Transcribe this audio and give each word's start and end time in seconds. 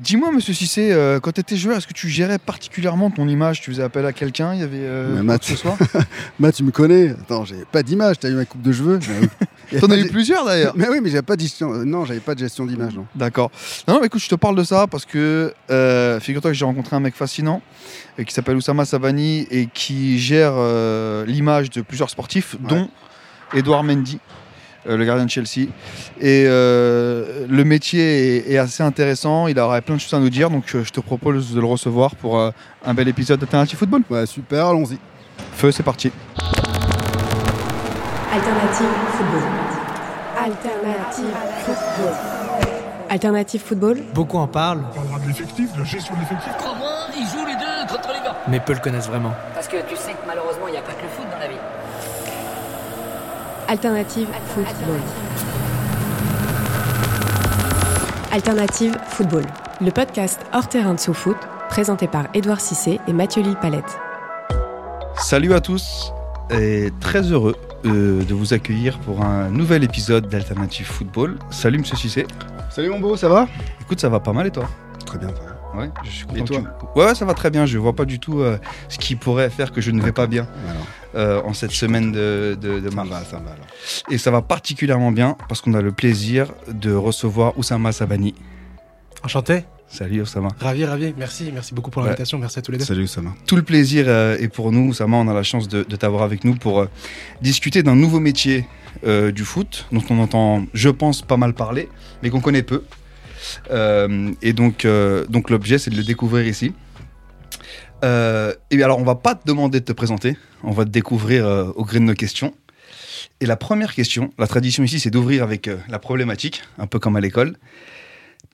Dis-moi, 0.00 0.32
monsieur 0.32 0.54
Cissé, 0.54 0.92
euh, 0.92 1.20
quand 1.20 1.32
tu 1.32 1.40
étais 1.42 1.56
joueur, 1.58 1.76
est-ce 1.76 1.86
que 1.86 1.92
tu 1.92 2.08
gérais 2.08 2.38
particulièrement 2.38 3.10
ton 3.10 3.28
image? 3.28 3.60
Tu 3.60 3.70
faisais 3.70 3.82
appel 3.82 4.06
à 4.06 4.14
quelqu'un 4.14 4.54
Il 4.54 4.60
y 4.60 4.62
avait 4.62 4.78
euh, 4.80 5.22
Matt, 5.22 5.44
ce 5.44 5.54
soit? 5.56 5.76
Matt, 6.38 6.54
tu 6.54 6.62
me 6.64 6.70
connais. 6.70 7.10
Attends, 7.10 7.44
j'ai 7.44 7.66
pas 7.70 7.82
d'image. 7.82 8.18
T'as 8.18 8.30
eu 8.30 8.34
ma 8.34 8.46
coupe 8.46 8.62
de 8.62 8.72
cheveux? 8.72 8.98
T'en 9.78 9.90
as 9.90 9.98
eu 9.98 10.08
plusieurs 10.08 10.46
d'ailleurs. 10.46 10.72
Mais 10.76 10.88
oui, 10.88 11.00
mais 11.02 11.10
j'avais 11.10 11.22
pas 11.22 11.36
de 11.36 11.42
gestion. 11.42 11.74
euh, 11.74 11.84
Non, 11.84 12.06
j'avais 12.06 12.20
pas 12.20 12.34
de 12.34 12.40
gestion 12.40 12.64
d'image. 12.64 12.94
Non. 12.94 13.04
D'accord. 13.14 13.50
Non, 13.86 13.94
non, 13.94 14.00
mais 14.00 14.06
écoute, 14.06 14.22
je 14.22 14.28
te 14.28 14.34
parle 14.36 14.56
de 14.56 14.64
ça 14.64 14.86
parce 14.86 15.04
que 15.04 15.52
euh, 15.70 16.18
figure-toi 16.18 16.50
que 16.52 16.56
j'ai 16.56 16.64
rencontré 16.64 16.96
un 16.96 17.00
mec 17.00 17.14
fascinant 17.14 17.60
euh, 18.18 18.24
qui 18.24 18.32
s'appelle 18.32 18.56
Oussama 18.56 18.86
Savani 18.86 19.46
et 19.50 19.66
qui 19.66 20.18
gère 20.18 20.54
l'image 21.26 21.68
de 21.70 21.82
plusieurs 21.82 22.08
sportifs, 22.10 22.54
Ouais. 22.54 22.68
dont 22.68 22.88
Edouard 23.54 23.84
Mendy, 23.84 24.18
le 24.86 25.04
gardien 25.04 25.24
de 25.24 25.30
Chelsea. 25.30 25.68
Et 26.20 26.44
euh, 26.46 27.46
le 27.48 27.64
métier 27.64 28.36
est, 28.36 28.52
est 28.52 28.58
assez 28.58 28.82
intéressant. 28.82 29.46
Il 29.46 29.58
aurait 29.58 29.82
plein 29.82 29.96
de 29.96 30.00
choses 30.00 30.14
à 30.14 30.18
nous 30.18 30.30
dire, 30.30 30.50
donc 30.50 30.64
euh, 30.74 30.84
je 30.84 30.90
te 30.90 31.00
propose 31.00 31.54
de 31.54 31.60
le 31.60 31.66
recevoir 31.66 32.14
pour 32.14 32.38
euh, 32.38 32.50
un 32.84 32.94
bel 32.94 33.08
épisode 33.08 33.40
d'Alternative 33.40 33.78
Football. 33.78 34.02
Ouais, 34.10 34.26
super. 34.26 34.66
Allons-y. 34.66 34.98
Feu, 35.52 35.72
c'est 35.72 35.82
parti. 35.82 36.12
Alternative 38.32 38.86
football. 39.16 39.42
Alternative 40.38 41.26
football. 41.64 42.14
Alternative 43.08 43.60
football. 43.60 43.98
Beaucoup 44.14 44.38
en 44.38 44.46
parlent, 44.46 44.84
On 44.92 44.94
parlera 44.94 45.18
de 45.18 45.26
l'effectif, 45.26 45.72
de 45.72 45.78
la 45.80 45.84
gestion 45.84 46.14
de 46.14 46.20
l'effectif. 46.20 46.52
Comment 46.58 47.10
ils 47.16 47.26
jouent 47.26 47.46
les 47.46 47.54
deux 47.54 47.92
contre 47.92 48.08
les 48.08 48.20
gars 48.24 48.36
mais 48.48 48.60
peu 48.60 48.72
le 48.72 48.78
connaissent 48.78 49.08
vraiment. 49.08 49.32
Parce 49.54 49.68
que 49.68 49.76
tu 49.88 49.96
sais 49.96 50.12
que 50.12 50.26
malheureusement, 50.26 50.66
il 50.68 50.72
n'y 50.72 50.78
a 50.78 50.82
pas 50.82 50.92
que 50.92 51.02
le 51.02 51.08
foot 51.08 51.26
dans 51.30 51.38
la 51.38 51.48
vie. 51.48 51.54
Alternative 53.70 54.26
football. 54.46 55.00
Alternative 58.32 58.96
football. 59.10 59.44
Le 59.80 59.92
podcast 59.92 60.40
hors 60.52 60.68
terrain 60.68 60.94
de 60.94 60.98
sous-foot, 60.98 61.36
présenté 61.68 62.08
par 62.08 62.26
Édouard 62.34 62.60
Cissé 62.60 62.98
et 63.06 63.12
Mathieu 63.12 63.42
Lille-Palette. 63.42 63.96
Salut 65.14 65.54
à 65.54 65.60
tous 65.60 66.12
et 66.50 66.90
très 66.98 67.22
heureux 67.22 67.54
euh, 67.84 68.24
de 68.24 68.34
vous 68.34 68.54
accueillir 68.54 68.98
pour 68.98 69.22
un 69.22 69.50
nouvel 69.50 69.84
épisode 69.84 70.28
d'Alternative 70.28 70.86
Football. 70.86 71.38
Salut 71.50 71.78
Monsieur 71.78 71.96
Cissé. 71.96 72.26
Salut 72.70 72.88
mon 72.88 72.98
beau, 72.98 73.16
ça 73.16 73.28
va? 73.28 73.46
Écoute, 73.82 74.00
ça 74.00 74.08
va 74.08 74.18
pas 74.18 74.32
mal 74.32 74.48
et 74.48 74.50
toi? 74.50 74.68
Très 75.06 75.18
bien. 75.18 75.28
ça 75.28 75.44
va. 75.44 75.49
Ouais, 75.76 75.88
je 76.04 76.10
suis 76.10 76.24
Et 76.34 76.38
content. 76.40 76.44
toi 76.46 76.58
que 76.62 76.86
tu- 76.94 76.98
Ouais, 77.00 77.14
ça 77.14 77.24
va 77.24 77.34
très 77.34 77.50
bien. 77.50 77.64
Je 77.66 77.78
vois 77.78 77.92
pas 77.94 78.04
du 78.04 78.18
tout 78.18 78.40
euh, 78.40 78.58
ce 78.88 78.98
qui 78.98 79.14
pourrait 79.16 79.50
faire 79.50 79.70
que 79.72 79.80
je 79.80 79.90
ne 79.92 80.02
vais 80.02 80.12
pas 80.12 80.26
bien 80.26 80.48
euh, 81.14 81.40
en 81.44 81.52
cette 81.54 81.70
semaine 81.70 82.10
de, 82.12 82.56
de, 82.60 82.80
de 82.80 82.88
ça 82.90 82.96
mars. 82.96 83.08
va, 83.08 83.24
ça 83.24 83.36
va 83.38 83.52
alors. 83.52 83.66
Et 84.10 84.18
ça 84.18 84.30
va 84.30 84.42
particulièrement 84.42 85.12
bien 85.12 85.36
parce 85.48 85.60
qu'on 85.60 85.74
a 85.74 85.80
le 85.82 85.92
plaisir 85.92 86.52
de 86.68 86.92
recevoir 86.92 87.56
Oussama 87.58 87.92
Sabani. 87.92 88.34
Enchanté, 89.22 89.64
Salut 89.86 90.22
Oussama. 90.22 90.48
ravi, 90.60 90.84
ravi. 90.84 91.12
Merci, 91.18 91.50
merci 91.52 91.74
beaucoup 91.74 91.90
pour 91.90 92.02
Ouais. 92.02 92.08
l'invitation. 92.08 92.38
Merci 92.38 92.58
à 92.58 92.62
tous 92.62 92.72
les 92.72 92.78
deux. 92.78 92.84
Salut 92.84 93.02
Oussama. 93.04 93.32
Tout 93.46 93.56
le 93.56 93.62
plaisir 93.62 94.04
euh, 94.08 94.36
est 94.38 94.48
pour 94.48 94.72
nous, 94.72 94.88
Oussama. 94.90 95.16
On 95.18 95.28
a 95.28 95.34
la 95.34 95.42
chance 95.42 95.68
de, 95.68 95.82
de 95.82 95.96
t'avoir 95.96 96.22
avec 96.22 96.44
nous 96.44 96.54
pour 96.54 96.80
euh, 96.80 96.86
discuter 97.42 97.82
d'un 97.82 97.96
nouveau 97.96 98.18
métier 98.20 98.66
euh, 99.04 99.30
du 99.32 99.44
foot 99.44 99.86
dont 99.92 100.02
on 100.10 100.18
entend, 100.20 100.64
je 100.74 100.88
pense, 100.88 101.22
pas 101.22 101.36
mal 101.36 101.54
parler, 101.54 101.88
mais 102.22 102.30
qu'on 102.30 102.40
connaît 102.40 102.62
peu. 102.62 102.82
Euh, 103.70 104.32
et 104.42 104.52
donc, 104.52 104.84
euh, 104.84 105.26
donc 105.26 105.50
l'objet, 105.50 105.78
c'est 105.78 105.90
de 105.90 105.96
le 105.96 106.02
découvrir 106.02 106.46
ici. 106.46 106.72
Euh, 108.02 108.54
et 108.70 108.76
bien 108.76 108.86
alors, 108.86 108.98
on 108.98 109.04
va 109.04 109.14
pas 109.14 109.34
te 109.34 109.46
demander 109.46 109.80
de 109.80 109.84
te 109.84 109.92
présenter, 109.92 110.36
on 110.62 110.72
va 110.72 110.84
te 110.84 110.90
découvrir 110.90 111.46
au 111.76 111.84
gré 111.84 111.98
de 111.98 112.04
nos 112.04 112.14
questions. 112.14 112.54
Et 113.40 113.46
la 113.46 113.56
première 113.56 113.94
question, 113.94 114.32
la 114.38 114.46
tradition 114.46 114.82
ici, 114.82 115.00
c'est 115.00 115.10
d'ouvrir 115.10 115.42
avec 115.42 115.70
la 115.88 115.98
problématique, 115.98 116.62
un 116.78 116.86
peu 116.86 116.98
comme 116.98 117.16
à 117.16 117.20
l'école. 117.20 117.56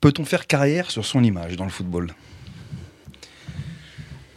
Peut-on 0.01 0.25
faire 0.25 0.47
carrière 0.47 0.91
sur 0.91 1.05
son 1.05 1.23
image 1.23 1.55
dans 1.55 1.63
le 1.65 1.71
football? 1.71 2.13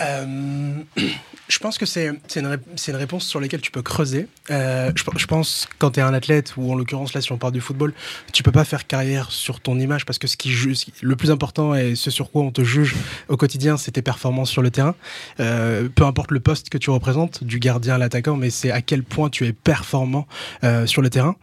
je 1.50 1.58
pense 1.58 1.76
que 1.78 1.86
c'est 1.86 2.06
une, 2.36 2.58
une 2.88 2.96
réponse 2.96 3.26
sur 3.26 3.40
laquelle 3.40 3.60
tu 3.60 3.70
peux 3.70 3.82
creuser. 3.82 4.26
Euh, 4.50 4.92
je, 4.94 5.04
pe- 5.04 5.18
je 5.18 5.26
pense 5.26 5.68
quand 5.78 5.90
tu 5.92 6.00
es 6.00 6.02
un 6.02 6.14
athlète, 6.14 6.54
ou 6.56 6.72
en 6.72 6.74
l'occurrence 6.74 7.12
là 7.12 7.20
si 7.20 7.32
on 7.32 7.38
parle 7.38 7.52
du 7.52 7.60
football, 7.60 7.92
tu 8.32 8.42
peux 8.42 8.52
pas 8.52 8.64
faire 8.64 8.86
carrière 8.86 9.30
sur 9.30 9.60
ton 9.60 9.78
image 9.78 10.06
parce 10.06 10.18
que 10.18 10.26
ce 10.26 10.36
qui 10.36 10.50
juge, 10.50 10.86
le 11.02 11.16
plus 11.16 11.30
important 11.30 11.74
et 11.74 11.94
ce 11.96 12.10
sur 12.10 12.30
quoi 12.30 12.42
on 12.42 12.50
te 12.50 12.62
juge 12.62 12.94
au 13.28 13.36
quotidien, 13.36 13.76
c'est 13.76 13.90
tes 13.92 14.02
performances 14.02 14.50
sur 14.50 14.62
le 14.62 14.70
terrain. 14.70 14.94
Euh, 15.40 15.88
peu 15.94 16.04
importe 16.04 16.30
le 16.30 16.40
poste 16.40 16.70
que 16.70 16.78
tu 16.78 16.90
représentes, 16.90 17.44
du 17.44 17.58
gardien 17.58 17.94
à 17.96 17.98
l'attaquant, 17.98 18.36
mais 18.36 18.50
c'est 18.50 18.70
à 18.70 18.80
quel 18.82 19.02
point 19.02 19.28
tu 19.30 19.46
es 19.46 19.52
performant 19.52 20.26
euh, 20.64 20.86
sur 20.86 21.02
le 21.02 21.10
terrain. 21.10 21.36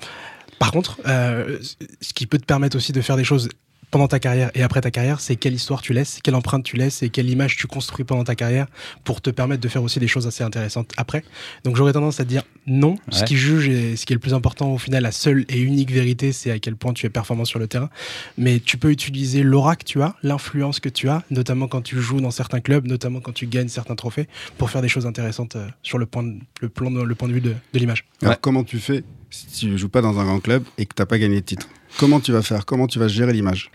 Par 0.60 0.72
contre, 0.72 1.00
euh, 1.06 1.60
ce 2.02 2.14
qui 2.14 2.26
peut 2.26 2.40
te 2.40 2.46
permettre 2.46 2.78
aussi 2.78 2.92
de 2.92 3.02
faire 3.02 3.18
des 3.18 3.24
choses 3.24 3.50
pendant 3.90 4.08
ta 4.08 4.20
carrière 4.20 4.52
et 4.54 4.64
après 4.64 4.82
ta 4.82 4.92
carrière, 4.92 5.20
c'est 5.22 5.36
quelle 5.38 5.54
histoire 5.54 5.82
tu 5.82 5.94
laisses, 5.94 6.20
quelle 6.24 6.36
empreinte 6.36 6.64
tu 6.64 6.76
laisses 6.76 7.04
et 7.04 7.10
quelle 7.10 7.30
image 7.30 7.56
tu 7.56 7.68
construis 7.68 8.04
pendant 8.04 8.24
ta 8.24 8.36
carrière 8.36 8.68
pour 9.04 9.22
te 9.22 9.30
permettre 9.30 9.62
de 9.62 9.68
faire 9.70 9.82
aussi 9.84 10.00
des 10.00 10.08
choses 10.08 10.28
assez 10.28 10.44
intéressantes 10.44 10.92
après. 10.98 11.24
Donc 11.64 11.78
j'aurais 11.78 11.94
tendance 11.94 12.20
à 12.20 12.24
te 12.26 12.30
dire 12.30 12.44
non. 12.66 12.96
Ce 13.12 13.24
qui 13.24 13.38
juge 13.38 13.70
et 13.70 13.96
ce 13.96 14.06
qui 14.06 14.14
est 14.14 14.16
le 14.16 14.20
plus 14.20 14.34
important 14.34 14.74
au 14.74 14.78
final, 14.78 15.04
la 15.04 15.12
seule 15.14 15.46
et 15.48 15.60
unique 15.60 15.92
vérité, 15.92 16.32
c'est 16.34 16.52
à 16.52 16.60
quel 16.60 16.76
point 16.76 16.92
tu 16.94 17.06
es 17.06 17.10
performant 17.10 17.46
sur 17.46 17.60
le 17.60 17.68
terrain. 17.68 17.90
Mais 18.38 18.60
tu 18.60 18.78
peux 18.78 18.92
utiliser 18.92 19.42
l'aura 19.44 19.76
que 19.78 19.86
tu 19.86 20.02
as, 20.02 20.16
l'influence 20.22 20.80
que 20.80 20.90
tu 20.90 21.08
as, 21.08 21.24
notamment 21.32 21.68
quand 21.68 21.82
tu 21.82 22.00
joues 22.02 22.20
dans 22.20 22.32
certains 22.32 22.60
clubs, 22.60 22.86
notamment 22.88 23.22
quand 23.22 23.34
tu 23.34 23.48
gagnes 23.48 23.70
certains 23.70 23.96
trophées, 23.96 24.28
pour 24.58 24.70
faire 24.70 24.82
des 24.82 24.90
choses 24.90 25.06
intéressantes 25.06 25.56
euh, 25.56 25.68
sur 25.82 25.98
le 25.98 26.06
point 26.06 26.24
de, 26.24 26.36
le 26.62 26.70
plan, 26.70 26.90
le 26.90 27.16
point 27.16 27.30
de 27.30 27.34
vue 27.34 27.42
de, 27.42 27.54
de 27.74 27.80
l'image. 27.80 28.04
Alors, 28.22 28.34
Ouais. 28.34 28.38
comment 28.42 28.64
tu 28.64 28.80
fais 28.80 29.04
si 29.30 29.48
tu 29.48 29.78
joues 29.78 29.90
pas 29.90 30.02
dans 30.02 30.20
un 30.20 30.26
grand 30.26 30.40
club 30.40 30.64
et 30.78 30.86
que 30.86 30.94
t'as 30.94 31.06
pas 31.06 31.18
gagné 31.20 31.36
de 31.36 31.46
titre? 31.46 31.68
Comment 31.98 32.20
tu 32.20 32.32
vas 32.32 32.42
faire? 32.42 32.66
Comment 32.66 32.88
tu 32.88 33.00
vas 33.00 33.08
gérer 33.08 33.34
l'image? 33.34 33.72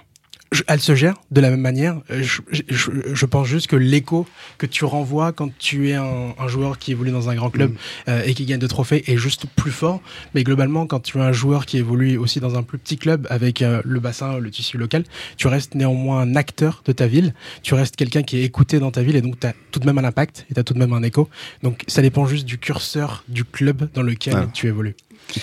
Elle 0.66 0.80
se 0.82 0.94
gère 0.94 1.14
de 1.30 1.40
la 1.40 1.48
même 1.48 1.62
manière. 1.62 1.96
Euh, 2.10 2.22
Je, 2.22 2.42
je- 2.50 2.60
je- 2.68 2.90
je 3.14 3.26
pense 3.26 3.46
juste 3.46 3.68
que 3.68 3.76
l'écho 3.76 4.26
que 4.58 4.66
tu 4.66 4.84
renvoies 4.84 5.32
quand 5.32 5.48
tu 5.58 5.88
es 5.88 5.94
un, 5.94 6.34
un 6.38 6.46
joueur 6.46 6.78
qui 6.78 6.90
évolue 6.92 7.10
dans 7.10 7.30
un 7.30 7.34
grand 7.34 7.48
club 7.48 7.70
Mm. 7.72 7.76
euh, 8.10 8.22
et 8.26 8.34
qui 8.34 8.44
gagne 8.44 8.58
de 8.60 8.66
trophées 8.66 9.02
est 9.10 9.16
juste 9.16 9.46
plus 9.56 9.70
fort. 9.70 10.02
Mais 10.34 10.44
globalement, 10.44 10.86
quand 10.86 11.00
tu 11.00 11.16
es 11.16 11.20
un 11.22 11.32
joueur 11.32 11.64
qui 11.64 11.78
évolue 11.78 12.18
aussi 12.18 12.38
dans 12.38 12.54
un 12.58 12.62
plus 12.62 12.76
petit 12.76 12.98
club 12.98 13.26
avec 13.30 13.62
euh, 13.62 13.80
le 13.86 13.98
bassin, 13.98 14.38
le 14.38 14.50
tissu 14.50 14.76
local, 14.76 15.04
tu 15.38 15.46
restes 15.46 15.74
néanmoins 15.74 16.20
un 16.20 16.36
acteur 16.36 16.82
de 16.84 16.92
ta 16.92 17.06
ville. 17.06 17.32
Tu 17.62 17.72
restes 17.72 17.96
quelqu'un 17.96 18.22
qui 18.22 18.36
est 18.36 18.42
écouté 18.44 18.78
dans 18.78 18.90
ta 18.90 19.02
ville 19.02 19.16
et 19.16 19.22
donc 19.22 19.40
tu 19.40 19.46
as 19.46 19.54
tout 19.70 19.80
de 19.80 19.86
même 19.86 19.96
un 19.96 20.04
impact 20.04 20.44
et 20.50 20.54
tu 20.54 20.60
as 20.60 20.64
tout 20.64 20.74
de 20.74 20.78
même 20.78 20.92
un 20.92 21.02
écho. 21.02 21.30
Donc 21.62 21.82
ça 21.88 22.02
dépend 22.02 22.26
juste 22.26 22.44
du 22.44 22.58
curseur 22.58 23.24
du 23.26 23.44
club 23.46 23.88
dans 23.94 24.02
lequel 24.02 24.34
Ah. 24.36 24.46
tu 24.52 24.66
évolues. 24.68 24.96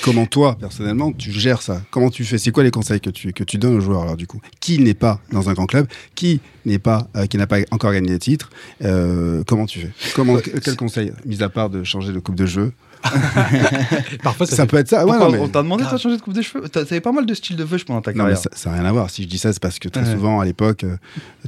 Comment 0.03 0.25
toi, 0.27 0.55
personnellement, 0.59 1.11
tu 1.11 1.31
gères 1.31 1.61
ça? 1.63 1.81
Comment 1.89 2.09
tu 2.11 2.23
fais? 2.23 2.37
C'est 2.37 2.51
quoi 2.51 2.63
les 2.63 2.69
conseils 2.71 3.01
que 3.01 3.09
tu, 3.09 3.33
que 3.33 3.43
tu 3.43 3.57
donnes 3.57 3.75
aux 3.77 3.81
joueurs 3.81 4.03
alors 4.03 4.17
du 4.17 4.27
coup? 4.27 4.39
Qui 4.59 4.77
n'est 4.79 4.93
pas 4.93 5.19
dans 5.31 5.49
un 5.49 5.53
grand 5.53 5.65
club? 5.65 5.87
Qui 6.15 6.41
n'est 6.65 6.77
pas 6.79 7.07
euh, 7.15 7.25
qui 7.25 7.37
n'a 7.37 7.47
pas 7.47 7.57
encore 7.71 7.91
gagné 7.91 8.09
des 8.09 8.19
titres? 8.19 8.49
Euh, 8.83 9.43
Comment 9.47 9.65
tu 9.65 9.79
fais? 9.79 9.91
Comment 10.15 10.33
Ouais, 10.33 10.43
Quel 10.63 10.75
conseil, 10.75 11.11
mis 11.25 11.41
à 11.41 11.49
part 11.49 11.69
de 11.71 11.83
changer 11.83 12.13
de 12.13 12.19
coupe 12.19 12.35
de 12.35 12.45
jeu 12.45 12.71
Parfois, 14.23 14.45
ça, 14.45 14.55
Ça, 14.57 14.63
fait- 14.63 14.67
peut 14.67 14.77
être 14.77 14.89
ça. 14.89 15.05
Ouais, 15.05 15.17
non, 15.17 15.31
mais- 15.31 15.39
On 15.39 15.47
t'a 15.47 15.61
demandé 15.63 15.83
de 15.85 15.89
changer 15.89 16.17
de 16.17 16.21
coupe 16.21 16.33
de 16.33 16.41
cheveux? 16.41 16.67
T'avais 16.69 16.99
pas 17.01 17.11
mal 17.11 17.25
de 17.25 17.33
styles 17.33 17.55
de 17.55 17.65
cheveux 17.65 17.79
pendant 17.87 18.01
ta 18.01 18.11
Non, 18.11 18.25
mais 18.25 18.33
carrière. 18.33 18.49
ça 18.53 18.69
n'a 18.69 18.75
rien 18.77 18.85
à 18.85 18.91
voir. 18.91 19.09
Si 19.09 19.23
je 19.23 19.27
dis 19.27 19.37
ça, 19.37 19.53
c'est 19.53 19.61
parce 19.61 19.79
que 19.79 19.87
très 19.89 20.03
Ouais. 20.03 20.11
souvent, 20.11 20.39
à 20.39 20.45
l'époque, 20.45 20.85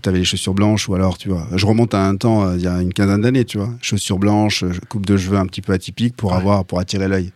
tu 0.02 0.10
avais 0.10 0.20
les 0.20 0.24
chaussures 0.26 0.54
blanches 0.54 0.88
ou 0.90 0.96
alors, 0.96 1.18
tu 1.18 1.30
vois, 1.30 1.48
je 1.56 1.66
remonte 1.66 1.94
à 1.94 2.06
un 2.08 2.16
temps, 2.16 2.46
euh, 2.48 2.56
il 2.56 2.62
y 2.64 2.68
a 2.68 2.82
une 2.82 2.94
quinzaine 2.94 3.22
d'années, 3.22 3.46
tu 3.46 3.58
vois, 3.58 3.70
chaussures 3.82 4.18
blanches, 4.18 4.64
euh, 4.64 4.72
coupe 4.90 5.06
de 5.06 5.18
cheveux 5.18 5.38
un 5.38 5.46
petit 5.46 5.62
peu 5.62 5.74
atypique 5.74 6.16
pour 6.16 6.32
Ouais. 6.32 6.38
avoir, 6.38 6.66
pour 6.66 6.80
attirer 6.80 7.08
l'œil. 7.08 7.32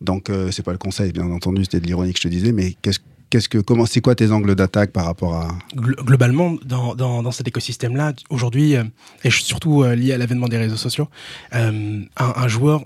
Donc, 0.00 0.30
euh, 0.30 0.50
c'est 0.50 0.62
pas 0.62 0.72
le 0.72 0.78
conseil, 0.78 1.12
bien 1.12 1.30
entendu, 1.30 1.64
c'était 1.64 1.80
de 1.80 1.86
l'ironie 1.86 2.12
que 2.12 2.18
je 2.18 2.24
te 2.24 2.28
disais, 2.28 2.52
mais 2.52 2.76
qu'est-ce 2.82 3.48
que, 3.48 3.58
comment, 3.58 3.84
c'est 3.84 4.00
quoi 4.00 4.14
tes 4.14 4.30
angles 4.30 4.54
d'attaque 4.54 4.92
par 4.92 5.04
rapport 5.04 5.34
à. 5.34 5.48
Glo- 5.74 6.02
globalement, 6.04 6.56
dans, 6.64 6.94
dans, 6.94 7.32
cet 7.32 7.48
écosystème-là, 7.48 8.12
aujourd'hui, 8.30 8.76
euh, 8.76 8.84
et 9.24 9.30
surtout 9.30 9.82
euh, 9.82 9.94
lié 9.94 10.12
à 10.12 10.18
l'avènement 10.18 10.48
des 10.48 10.58
réseaux 10.58 10.76
sociaux, 10.76 11.08
euh, 11.54 12.00
un 12.16 12.48
joueur 12.48 12.84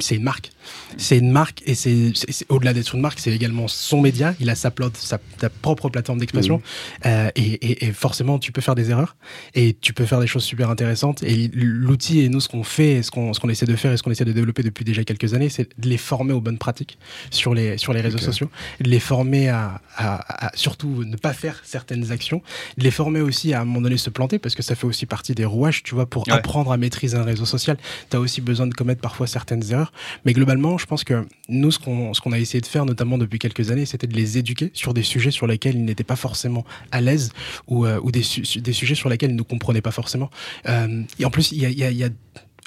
c'est 0.00 0.16
une 0.16 0.22
marque. 0.22 0.50
C'est 0.96 1.18
une 1.18 1.30
marque 1.30 1.62
et 1.66 1.74
c'est 1.74 2.12
au-delà 2.48 2.72
d'être 2.74 2.94
une 2.94 3.00
marque, 3.00 3.18
c'est 3.20 3.32
également 3.32 3.68
son 3.68 4.00
média. 4.00 4.34
Il 4.40 4.50
a 4.50 4.54
sa, 4.54 4.70
pla- 4.70 4.90
sa, 4.94 5.18
sa 5.40 5.48
propre 5.50 5.88
plateforme 5.88 6.18
d'expression 6.18 6.60
Euh, 7.06 7.30
et, 7.36 7.42
et- 7.42 7.86
et 7.86 7.92
forcément, 7.92 8.38
tu 8.38 8.52
peux 8.52 8.60
faire 8.60 8.74
des 8.74 8.90
erreurs 8.90 9.16
et 9.54 9.76
tu 9.80 9.92
peux 9.92 10.06
faire 10.06 10.20
des 10.20 10.26
choses 10.26 10.44
super 10.44 10.70
intéressantes. 10.70 11.22
Et 11.22 11.50
l'outil 11.54 12.20
et 12.20 12.28
nous, 12.28 12.40
ce 12.40 12.48
qu'on 12.48 12.64
fait, 12.64 13.02
ce 13.02 13.10
qu'on 13.10 13.32
ce 13.32 13.40
qu'on 13.40 13.48
essaie 13.48 13.66
de 13.66 13.76
faire 13.76 13.92
et 13.92 13.96
ce 13.96 14.02
qu'on 14.02 14.10
essaie 14.10 14.24
de 14.24 14.32
développer 14.32 14.62
depuis 14.62 14.84
déjà 14.84 15.04
quelques 15.04 15.34
années, 15.34 15.48
c'est 15.48 15.68
de 15.78 15.88
les 15.88 15.98
former 15.98 16.32
aux 16.32 16.40
bonnes 16.40 16.58
pratiques 16.58 16.98
sur 17.30 17.54
les 17.54 17.78
sur 17.78 17.92
les 17.92 18.00
réseaux 18.00 18.18
sociaux, 18.18 18.50
de 18.80 18.88
les 18.90 19.00
former 19.00 19.48
à, 19.48 19.80
à- 19.96 20.46
à 20.48 20.56
surtout 20.56 21.04
ne 21.04 21.16
pas 21.16 21.32
faire 21.32 21.60
certaines 21.64 22.10
actions, 22.12 22.42
de 22.78 22.84
les 22.84 22.90
former 22.90 23.20
aussi 23.20 23.52
à, 23.54 23.58
à 23.58 23.62
un 23.62 23.64
moment 23.64 23.80
donné 23.82 23.96
se 23.96 24.10
planter 24.10 24.38
parce 24.38 24.54
que 24.54 24.62
ça 24.62 24.74
fait 24.74 24.86
aussi 24.86 25.06
partie 25.06 25.34
des 25.34 25.44
rouages, 25.44 25.82
tu 25.82 25.94
vois, 25.94 26.06
pour 26.06 26.26
Ouais. 26.26 26.32
apprendre 26.34 26.72
à 26.72 26.76
maîtriser 26.76 27.16
un 27.16 27.22
réseau 27.24 27.44
social. 27.46 27.76
Tu 28.10 28.16
as 28.16 28.20
aussi 28.20 28.40
besoin 28.40 28.66
de 28.66 28.74
commettre 28.74 29.00
parfois 29.00 29.26
certaines 29.26 29.45
erreurs. 29.54 29.92
Mais 30.24 30.32
globalement, 30.32 30.78
je 30.78 30.86
pense 30.86 31.04
que 31.04 31.26
nous, 31.48 31.70
ce 31.70 31.78
qu'on 31.78 32.32
a 32.32 32.38
essayé 32.38 32.60
de 32.60 32.66
faire, 32.66 32.84
notamment 32.84 33.18
depuis 33.18 33.38
quelques 33.38 33.70
années, 33.70 33.86
c'était 33.86 34.06
de 34.06 34.14
les 34.14 34.38
éduquer 34.38 34.70
sur 34.74 34.94
des 34.94 35.02
sujets 35.02 35.30
sur 35.30 35.46
lesquels 35.46 35.76
ils 35.76 35.84
n'étaient 35.84 36.04
pas 36.04 36.16
forcément 36.16 36.64
à 36.90 37.00
l'aise 37.00 37.32
ou, 37.68 37.86
euh, 37.86 38.00
ou 38.02 38.10
des, 38.10 38.22
su- 38.22 38.60
des 38.60 38.72
sujets 38.72 38.94
sur 38.94 39.08
lesquels 39.08 39.30
ils 39.30 39.36
ne 39.36 39.42
comprenaient 39.42 39.80
pas 39.82 39.90
forcément. 39.90 40.30
Euh, 40.68 41.02
et 41.18 41.24
en 41.24 41.30
plus, 41.30 41.52
il 41.52 41.58
y 41.58 41.66
a, 41.66 41.70
y 41.90 41.94
y 41.96 42.04
a 42.04 42.08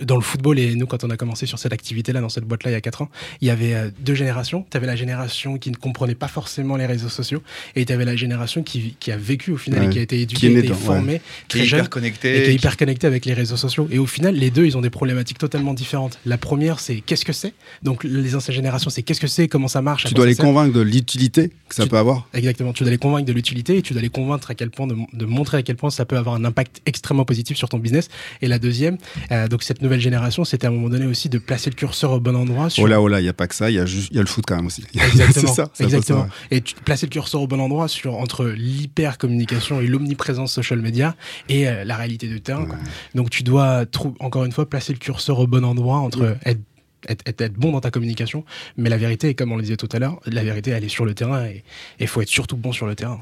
dans 0.04 0.16
le 0.16 0.22
football, 0.22 0.60
et 0.60 0.76
nous, 0.76 0.86
quand 0.88 1.04
on 1.04 1.10
a 1.10 1.18
commencé 1.18 1.46
sur 1.46 1.60
cette 1.60 1.74
activité-là, 1.74 2.22
dans 2.22 2.30
cette 2.30 2.46
boîte-là, 2.46 2.72
il 2.72 2.74
y 2.74 2.78
a 2.78 2.82
4 2.82 3.02
ans, 3.04 3.10
il 3.42 3.48
y 3.48 3.52
avait 3.52 3.74
euh, 3.74 3.90
deux 4.00 4.16
générations. 4.16 4.66
Tu 4.70 4.78
avais 4.78 4.88
la 4.88 4.96
génération 4.96 5.58
qui 5.58 5.72
ne 5.72 5.76
comprenait 5.76 6.16
pas 6.16 6.28
forcément 6.28 6.78
les 6.78 6.86
réseaux 6.86 7.10
sociaux, 7.10 7.42
et 7.76 7.86
tu 7.86 7.94
avais 7.94 8.06
la 8.06 8.16
génération 8.16 8.64
qui, 8.64 8.96
qui 9.00 9.12
a 9.12 9.18
vécu 9.18 9.52
au 9.52 9.58
final 9.58 9.80
Ouais. 9.82 9.86
et 9.88 9.90
qui 9.90 10.00
a 10.00 10.02
été 10.02 10.16
Qui 10.26 10.46
est 10.48 10.50
éduquée, 10.52 10.68
qui 10.68 10.72
ouais. 10.74 10.78
formée 10.78 11.22
Qui 11.48 11.58
très 11.58 11.60
est 11.62 11.66
jeune 11.66 11.80
hyper 11.80 11.90
connecté. 11.90 12.38
et 12.40 12.44
qui 12.44 12.50
est 12.50 12.56
hyper 12.56 12.78
connecté 12.78 13.08
avec 13.08 13.26
les 13.26 13.34
réseaux 13.34 13.58
sociaux. 13.58 13.88
Et 13.92 14.00
au 14.00 14.06
final, 14.06 14.36
les 14.36 14.50
deux, 14.52 14.66
ils 14.66 14.78
ont 14.78 14.82
des 14.82 14.90
problématiques 14.90 15.38
totalement 15.38 15.74
différentes. 15.74 16.20
La 16.26 16.38
première, 16.38 16.80
c'est 16.80 17.02
qu'est-ce 17.02 17.26
que 17.26 17.34
c'est? 17.34 17.54
Donc, 17.84 18.04
les 18.04 18.36
anciennes 18.36 18.56
générations, 18.56 18.90
c'est 18.90 19.04
qu'est-ce 19.04 19.20
que 19.22 19.28
c'est, 19.28 19.48
comment 19.48 19.68
ça 19.68 19.82
marche? 19.82 20.06
Tu 20.06 20.14
dois 20.14 20.26
les 20.26 20.34
sert? 20.34 20.46
convaincre 20.46 20.74
de 20.74 20.82
l'utilité 20.82 21.50
que 21.68 21.76
ça 21.76 21.84
Tu- 21.84 21.90
peut 21.90 21.98
avoir? 21.98 22.28
Exactement. 22.34 22.74
Tu 22.74 22.84
dois 22.84 22.92
les 22.92 22.98
convaincre 22.98 23.26
de 23.26 23.34
l'utilité 23.34 23.78
et 23.78 23.82
tu 23.82 23.94
dois 23.94 24.02
les 24.02 24.10
convaincre 24.10 24.52
à 24.52 24.56
quel 24.56 24.70
point 24.70 24.88
de, 24.88 24.96
de 25.14 25.26
montrer 25.26 25.58
à 25.58 25.62
quel 25.64 25.76
point 25.76 25.90
ça 25.90 26.06
peut 26.06 26.18
avoir 26.18 26.36
un 26.36 26.46
impact 26.46 26.82
extrêmement 26.86 27.26
positif 27.26 27.58
sur 27.58 27.70
ton 27.70 27.78
business. 27.80 28.10
Et 28.42 28.48
la 28.48 28.60
deuxième, 28.60 28.98
euh, 29.32 29.48
donc 29.48 29.64
cette 29.64 29.82
nouvelle 29.82 29.89
génération, 29.98 30.44
c'était 30.46 30.68
à 30.68 30.70
un 30.70 30.74
moment 30.74 30.90
donné 30.90 31.08
aussi 31.08 31.28
de 31.30 31.40
placer 31.40 31.72
le 31.72 31.76
curseur 31.76 32.12
au 32.12 32.20
bon 32.20 32.36
endroit. 32.36 32.70
Sur... 32.70 32.84
Oh 32.84 32.88
là, 32.88 33.02
oh 33.02 33.08
là, 33.08 33.20
il 33.20 33.24
n'y 33.24 33.30
a 33.30 33.34
pas 33.34 33.48
que 33.48 33.56
ça, 33.56 33.72
il 33.72 33.76
y, 33.76 33.80
a 33.80 33.88
juste- 33.88 34.14
y 34.14 34.20
a 34.20 34.22
le 34.22 34.28
foot 34.28 34.44
quand 34.48 34.56
même 34.56 34.68
aussi. 34.68 34.84
Exactement. 34.94 35.54
ça 35.54 35.72
Et 36.52 36.62
tu 36.62 36.76
placer 36.76 37.08
le 37.08 37.12
curseur 37.12 37.42
au 37.42 37.48
bon 37.48 37.60
endroit 37.60 37.88
sur 37.88 38.18
entre 38.18 38.46
l'hyper 38.46 39.18
communication 39.18 39.82
et 39.82 39.88
l'omniprésence 39.88 40.54
social 40.54 40.80
media 40.80 41.16
et 41.48 41.68
euh, 41.68 41.84
la 41.84 41.96
réalité 41.96 42.28
du 42.28 42.42
terrain. 42.42 42.68
Donc 43.16 43.30
tu 43.32 43.44
dois 43.44 43.86
encore 44.20 44.46
une 44.46 44.52
fois 44.52 44.70
placer 44.70 44.94
le 44.94 45.00
curseur 45.00 45.40
au 45.40 45.48
bon 45.48 45.66
endroit 45.66 45.98
entre 45.98 46.38
être, 46.46 46.60
être, 47.08 47.22
être- 47.28 47.42
être 47.42 47.54
bon 47.54 47.72
dans 47.72 47.82
ta 47.82 47.92
communication, 47.92 48.44
mais 48.78 48.90
la 48.90 48.98
vérité, 48.98 49.34
comme 49.36 49.52
on 49.52 49.56
le 49.56 49.62
disait 49.64 49.78
tout 49.78 49.90
à 49.92 50.00
l'heure, 50.00 50.20
la 50.26 50.44
vérité 50.44 50.72
elle 50.72 50.84
est 50.84 50.90
sur 50.90 51.06
le 51.06 51.14
terrain 51.14 51.46
et 51.46 51.64
il 52.00 52.08
faut 52.08 52.22
être 52.22 52.28
surtout 52.30 52.58
bon 52.58 52.72
sur 52.72 52.88
le 52.88 52.96
terrain. 52.96 53.20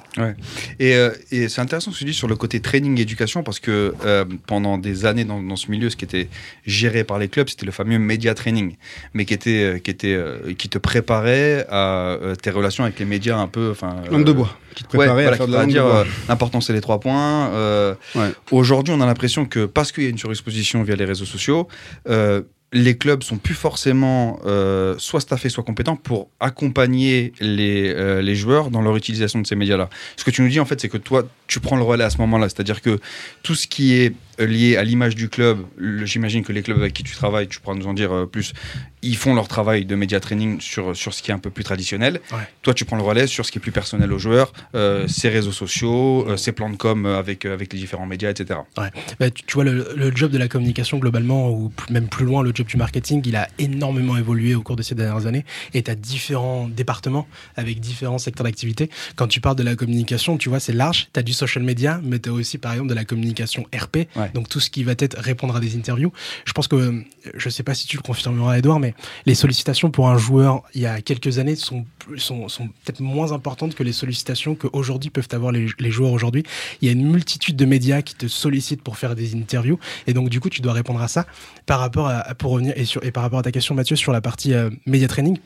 Et, 0.80 0.96
euh, 0.96 1.12
et 1.32 1.50
c'est 1.50 1.62
intéressant 1.62 1.92
ce 1.92 1.96
que 1.96 2.00
tu 2.00 2.06
dis 2.06 2.14
sur 2.14 2.28
le 2.28 2.36
côté 2.36 2.60
training 2.60 3.00
éducation 3.00 3.44
parce 3.44 3.60
que 3.60 3.94
euh, 4.06 4.26
pendant 4.48 4.78
des 4.78 5.06
années 5.06 5.26
dans, 5.26 5.42
dans 5.42 5.56
ce 5.56 5.70
milieu, 5.70 5.90
ce 5.90 5.96
qui 5.96 6.06
était 6.06 6.28
géré 6.66 7.04
par 7.04 7.20
les 7.20 7.28
clubs, 7.28 7.48
c'était 7.50 7.66
le 7.66 7.72
fameux 7.72 8.00
média 8.00 8.34
training, 8.34 8.76
mais 9.14 9.26
qui 9.26 9.34
était, 9.34 9.64
euh, 9.64 9.78
qui 9.80 9.92
était, 9.92 10.14
euh, 10.14 10.54
qui 10.58 10.70
te 10.70 10.78
préparait 10.78 11.66
à 11.70 12.18
euh, 12.22 12.36
tes 12.36 12.50
relations 12.50 12.84
avec 12.84 12.98
les 13.00 13.06
médias 13.06 13.38
un 13.38 13.48
peu, 13.48 13.70
enfin. 13.72 14.02
Langue 14.12 14.26
de 14.26 14.32
bois, 14.32 14.58
qui 14.76 14.84
te 14.84 14.98
Ouais, 14.98 15.06
préparait 15.06 15.24
voilà, 15.24 15.34
à 15.36 15.38
faire 15.38 15.48
de 15.48 15.54
la 15.54 15.66
de 15.66 15.72
bois. 15.80 16.06
l'important 16.30 16.62
c'est 16.62 16.74
les 16.74 16.82
trois 16.82 17.00
points. 17.00 17.50
euh, 17.52 17.94
Ouais. 18.16 18.32
Aujourd'hui, 18.52 18.94
on 18.96 19.02
a 19.02 19.06
l'impression 19.06 19.46
que 19.46 19.66
parce 19.66 19.92
qu'il 19.92 20.04
y 20.04 20.08
a 20.08 20.10
une 20.10 20.18
surexposition 20.18 20.82
via 20.84 20.96
les 20.96 21.06
réseaux 21.06 21.26
sociaux, 21.26 21.68
euh, 22.10 22.42
les 22.74 22.98
clubs 22.98 23.24
sont 23.24 23.38
plus 23.38 23.54
forcément 23.54 24.40
euh, 24.46 24.96
soit 24.98 25.22
staffés, 25.22 25.50
soit 25.50 25.64
compétents 25.64 25.96
pour 25.96 26.30
accompagner 26.40 27.32
les, 27.40 27.94
euh, 27.94 28.22
les 28.22 28.36
joueurs 28.36 28.72
dans 28.72 28.82
leur 28.82 28.96
utilisation 28.98 29.40
de 29.40 29.48
ces 29.48 29.56
médias-là. 29.56 29.90
Ce 30.18 30.26
que 30.26 30.32
tu 30.32 30.42
nous 30.42 30.50
dis 30.50 30.60
en 30.60 30.66
fait, 30.66 30.80
c'est 30.82 30.90
que 30.90 30.98
toi, 30.98 31.24
tu 31.48 31.60
prends 31.60 31.78
le 31.78 31.84
relais 31.84 32.04
à 32.04 32.10
ce 32.10 32.18
moment-là, 32.18 32.50
c'est-à-dire 32.50 32.82
que 32.82 33.00
tout 33.42 33.56
ce 33.56 33.68
qui 33.68 33.94
est 33.94 34.14
euh, 34.40 34.46
lié 34.46 34.78
à 34.78 34.84
l'image 34.84 35.16
du 35.16 35.30
club, 35.30 35.60
j'imagine 36.04 36.44
que 36.44 36.52
les 36.52 36.62
clubs 36.62 36.78
avec 36.78 36.94
qui 36.94 37.04
tu 37.04 37.16
travailles, 37.16 37.48
tu 37.48 37.60
pourras 37.60 37.76
nous 37.76 37.88
en 37.88 37.94
dire 37.94 38.12
euh, 38.12 38.26
plus, 38.26 38.54
ils 39.02 39.16
font 39.16 39.34
leur 39.36 39.48
travail 39.48 39.86
de 39.86 39.96
média 39.96 40.20
training 40.20 40.60
sur, 40.60 40.96
sur 40.96 41.14
ce 41.14 41.22
qui 41.22 41.32
est 41.32 41.34
un 41.34 41.40
peu 41.40 41.50
plus 41.50 41.64
traditionnel. 41.64 42.20
Ouais. 42.32 42.40
Toi, 42.62 42.74
tu 42.74 42.84
prends 42.86 42.98
le 42.98 43.04
relais 43.04 43.28
sur 43.28 43.46
ce 43.46 43.52
qui 43.52 43.58
est 43.60 43.62
plus 43.62 43.72
personnel 43.72 44.12
aux 44.12 44.20
joueurs, 44.20 44.52
euh, 44.76 45.08
ses 45.08 45.30
réseaux 45.30 45.52
sociaux, 45.52 46.26
euh, 46.28 46.38
ses 46.38 46.52
plans 46.52 46.70
de 46.70 46.76
com 46.76 47.06
avec, 47.06 47.46
avec 47.46 47.74
les 47.74 47.80
différents 47.80 48.06
médias, 48.06 48.30
etc. 48.32 48.60
Bah, 48.76 48.90
tu, 49.32 49.44
tu 49.44 49.54
vois, 49.54 49.64
le, 49.64 49.94
le 49.96 50.16
job 50.16 50.32
de 50.32 50.38
la 50.38 50.48
communication 50.48 50.98
globalement, 50.98 51.50
ou 51.52 51.72
même 51.90 52.08
plus 52.08 52.26
loin, 52.26 52.44
le 52.44 52.52
job 52.54 52.68
du 52.68 52.78
marketing, 52.78 53.22
il 53.26 53.36
a 53.36 53.48
énormément 53.60 54.18
évolué 54.18 54.56
au 54.56 54.62
cours 54.62 54.76
de 54.76 54.84
ces 54.84 54.96
dernières 54.96 55.26
années. 55.26 55.46
Et 55.74 55.84
tu 55.84 55.92
as 55.92 55.96
différents 55.96 56.68
départements 56.68 57.28
avec 57.56 57.80
différents 57.80 58.18
secteurs 58.18 58.46
d'activité. 58.46 58.90
Quand 59.16 59.28
tu 59.28 59.42
parles 59.42 59.56
de 59.56 59.64
la 59.64 59.76
communication, 59.76 60.38
tu 60.38 60.50
vois, 60.50 60.60
c'est 60.60 60.74
large. 60.74 61.08
Tu 61.14 61.20
as 61.20 61.24
du 61.24 61.34
social 61.34 61.64
media, 61.64 62.02
mais 62.04 62.20
tu 62.20 62.30
as 62.30 62.34
aussi, 62.34 62.58
par 62.58 62.74
exemple, 62.74 62.90
de 62.90 62.96
la 62.96 63.06
communication 63.06 63.66
RP. 63.76 64.08
Ouais. 64.16 64.27
Donc 64.34 64.50
tout 64.50 64.60
ce 64.60 64.70
qui 64.70 64.84
va 64.84 64.94
être 64.98 65.18
répondre 65.20 65.56
à 65.56 65.60
des 65.60 65.76
interviews. 65.76 66.12
Je 66.46 66.54
pense 66.54 66.68
que, 66.68 67.04
je 67.36 67.50
sais 67.50 67.64
pas 67.64 67.74
si 67.74 67.88
tu 67.88 67.98
le 67.98 68.02
confirmeras, 68.02 68.58
Edouard, 68.58 68.80
mais 68.80 68.94
les 69.26 69.36
sollicitations 69.36 69.92
pour 69.92 70.10
un 70.10 70.18
joueur 70.18 70.64
il 70.74 70.82
y 70.82 70.86
a 70.86 71.02
quelques 71.02 71.40
années 71.40 71.56
sont, 71.56 71.86
sont, 72.18 72.48
peut-être 72.86 73.00
moins 73.00 73.32
importantes 73.32 73.76
que 73.76 73.84
les 73.84 73.94
sollicitations 73.94 74.56
qu'aujourd'hui 74.56 75.10
peuvent 75.10 75.28
avoir 75.32 75.52
les, 75.52 75.68
les 75.80 75.92
joueurs 75.92 76.12
aujourd'hui. 76.12 76.44
Il 76.82 76.88
y 76.88 76.90
a 76.90 76.92
une 76.92 77.10
multitude 77.10 77.56
de 77.56 77.66
médias 77.66 78.02
qui 78.02 78.16
te 78.16 78.28
sollicitent 78.28 78.82
pour 78.82 78.98
faire 78.98 79.16
des 79.16 79.36
interviews. 79.36 79.80
Et 80.08 80.14
donc, 80.14 80.30
du 80.30 80.40
coup, 80.40 80.50
tu 80.50 80.62
dois 80.62 80.74
répondre 80.74 81.02
à 81.02 81.08
ça 81.08 81.26
par 81.66 81.80
rapport 81.80 82.08
à, 82.08 82.36
pour 82.36 82.52
revenir 82.52 82.74
et, 82.76 82.86
sur, 82.86 83.04
et 83.04 83.12
par 83.12 83.24
rapport 83.24 83.40
à 83.40 83.44
ta 83.44 83.52
question, 83.52 83.76
Mathieu, 83.76 83.96
sur 83.96 84.12
la 84.12 84.22
partie 84.22 84.54
euh, 84.54 84.70
média 84.86 85.08
training. 85.08 85.38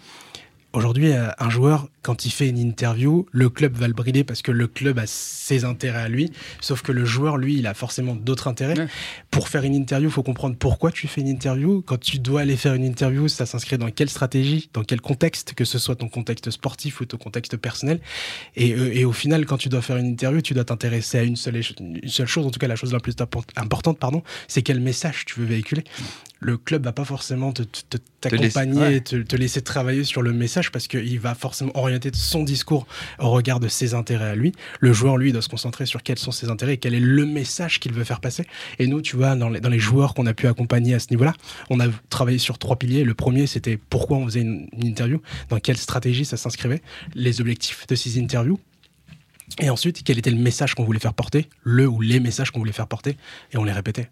Aujourd'hui, 0.73 1.11
euh, 1.11 1.27
un 1.37 1.49
joueur, 1.49 1.87
quand 2.01 2.25
il 2.25 2.31
fait 2.31 2.47
une 2.49 2.57
interview, 2.57 3.25
le 3.31 3.49
club 3.49 3.75
va 3.75 3.87
le 3.87 3.93
brider 3.93 4.23
parce 4.23 4.41
que 4.41 4.51
le 4.51 4.67
club 4.67 4.97
a 4.97 5.05
ses 5.05 5.65
intérêts 5.65 6.01
à 6.01 6.09
lui. 6.09 6.31
Sauf 6.59 6.81
que 6.81 6.91
le 6.91 7.05
joueur, 7.05 7.37
lui, 7.37 7.57
il 7.59 7.67
a 7.67 7.73
forcément 7.73 8.15
d'autres 8.15 8.47
intérêts. 8.47 8.77
Ouais. 8.79 8.87
Pour 9.29 9.47
faire 9.49 9.63
une 9.63 9.75
interview, 9.75 10.09
il 10.09 10.11
faut 10.11 10.23
comprendre 10.23 10.55
pourquoi 10.57 10.91
tu 10.91 11.07
fais 11.07 11.21
une 11.21 11.27
interview. 11.27 11.81
Quand 11.85 11.99
tu 11.99 12.17
dois 12.19 12.41
aller 12.41 12.57
faire 12.57 12.73
une 12.73 12.83
interview, 12.85 13.27
ça 13.27 13.45
s'inscrit 13.45 13.77
dans 13.77 13.91
quelle 13.91 14.09
stratégie, 14.09 14.69
dans 14.73 14.83
quel 14.83 14.99
contexte, 15.01 15.53
que 15.53 15.63
ce 15.65 15.77
soit 15.77 15.95
ton 15.95 16.09
contexte 16.09 16.49
sportif 16.49 17.01
ou 17.01 17.05
ton 17.05 17.17
contexte 17.17 17.55
personnel. 17.57 17.99
Et, 18.55 18.73
euh, 18.73 18.91
et 18.93 19.05
au 19.05 19.11
final, 19.13 19.45
quand 19.45 19.57
tu 19.57 19.69
dois 19.69 19.81
faire 19.81 19.97
une 19.97 20.07
interview, 20.07 20.41
tu 20.41 20.53
dois 20.53 20.63
t'intéresser 20.65 21.19
à 21.19 21.23
une 21.23 21.35
seule, 21.35 21.57
éche- 21.57 21.75
une 21.79 22.09
seule 22.09 22.27
chose, 22.27 22.45
en 22.47 22.49
tout 22.51 22.59
cas 22.59 22.67
la 22.67 22.75
chose 22.75 22.93
la 22.93 22.99
plus 22.99 23.13
import- 23.19 23.45
importante, 23.57 23.99
pardon, 23.99 24.23
c'est 24.47 24.61
quel 24.63 24.79
message 24.79 25.25
tu 25.25 25.39
veux 25.39 25.45
véhiculer. 25.45 25.83
Le 26.39 26.57
club 26.57 26.85
va 26.85 26.91
pas 26.93 27.05
forcément 27.05 27.51
te- 27.51 27.61
te- 27.61 27.81
te- 27.89 27.97
t'accompagner, 28.21 28.79
ouais. 28.79 29.01
te, 29.01 29.15
te 29.17 29.35
laisser 29.35 29.61
travailler 29.61 30.03
sur 30.03 30.23
le 30.23 30.33
message 30.33 30.71
parce 30.71 30.87
qu'il 30.87 31.19
va 31.19 31.35
forcément 31.35 31.71
orienter 31.75 31.90
son 32.13 32.43
discours 32.43 32.87
au 33.19 33.29
regard 33.31 33.59
de 33.59 33.67
ses 33.67 33.93
intérêts 33.93 34.29
à 34.29 34.35
lui. 34.35 34.53
Le 34.79 34.93
joueur, 34.93 35.17
lui, 35.17 35.31
doit 35.31 35.41
se 35.41 35.49
concentrer 35.49 35.85
sur 35.85 36.03
quels 36.03 36.19
sont 36.19 36.31
ses 36.31 36.49
intérêts 36.49 36.73
et 36.73 36.77
quel 36.77 36.93
est 36.93 36.99
le 36.99 37.25
message 37.25 37.79
qu'il 37.79 37.93
veut 37.93 38.03
faire 38.03 38.19
passer. 38.19 38.45
Et 38.79 38.87
nous, 38.87 39.01
tu 39.01 39.15
vois, 39.15 39.35
dans 39.35 39.49
les, 39.49 39.59
dans 39.59 39.69
les 39.69 39.79
joueurs 39.79 40.13
qu'on 40.13 40.25
a 40.25 40.33
pu 40.33 40.47
accompagner 40.47 40.93
à 40.93 40.99
ce 40.99 41.07
niveau-là, 41.11 41.33
on 41.69 41.79
a 41.79 41.87
travaillé 42.09 42.37
sur 42.37 42.57
trois 42.57 42.77
piliers. 42.77 43.03
Le 43.03 43.13
premier, 43.13 43.47
c'était 43.47 43.77
pourquoi 43.77 44.17
on 44.17 44.25
faisait 44.25 44.41
une, 44.41 44.67
une 44.73 44.87
interview, 44.87 45.21
dans 45.49 45.59
quelle 45.59 45.77
stratégie 45.77 46.25
ça 46.25 46.37
s'inscrivait, 46.37 46.81
les 47.15 47.41
objectifs 47.41 47.87
de 47.87 47.95
ces 47.95 48.19
interviews. 48.19 48.59
Et 49.59 49.69
ensuite, 49.69 50.03
quel 50.03 50.17
était 50.17 50.31
le 50.31 50.37
message 50.37 50.75
qu'on 50.75 50.83
voulait 50.83 50.99
faire 50.99 51.13
porter, 51.13 51.49
le 51.63 51.87
ou 51.87 52.01
les 52.01 52.19
messages 52.19 52.51
qu'on 52.51 52.59
voulait 52.59 52.71
faire 52.71 52.87
porter, 52.87 53.17
et 53.51 53.57
on 53.57 53.63
les 53.63 53.73
répétait. 53.73 54.09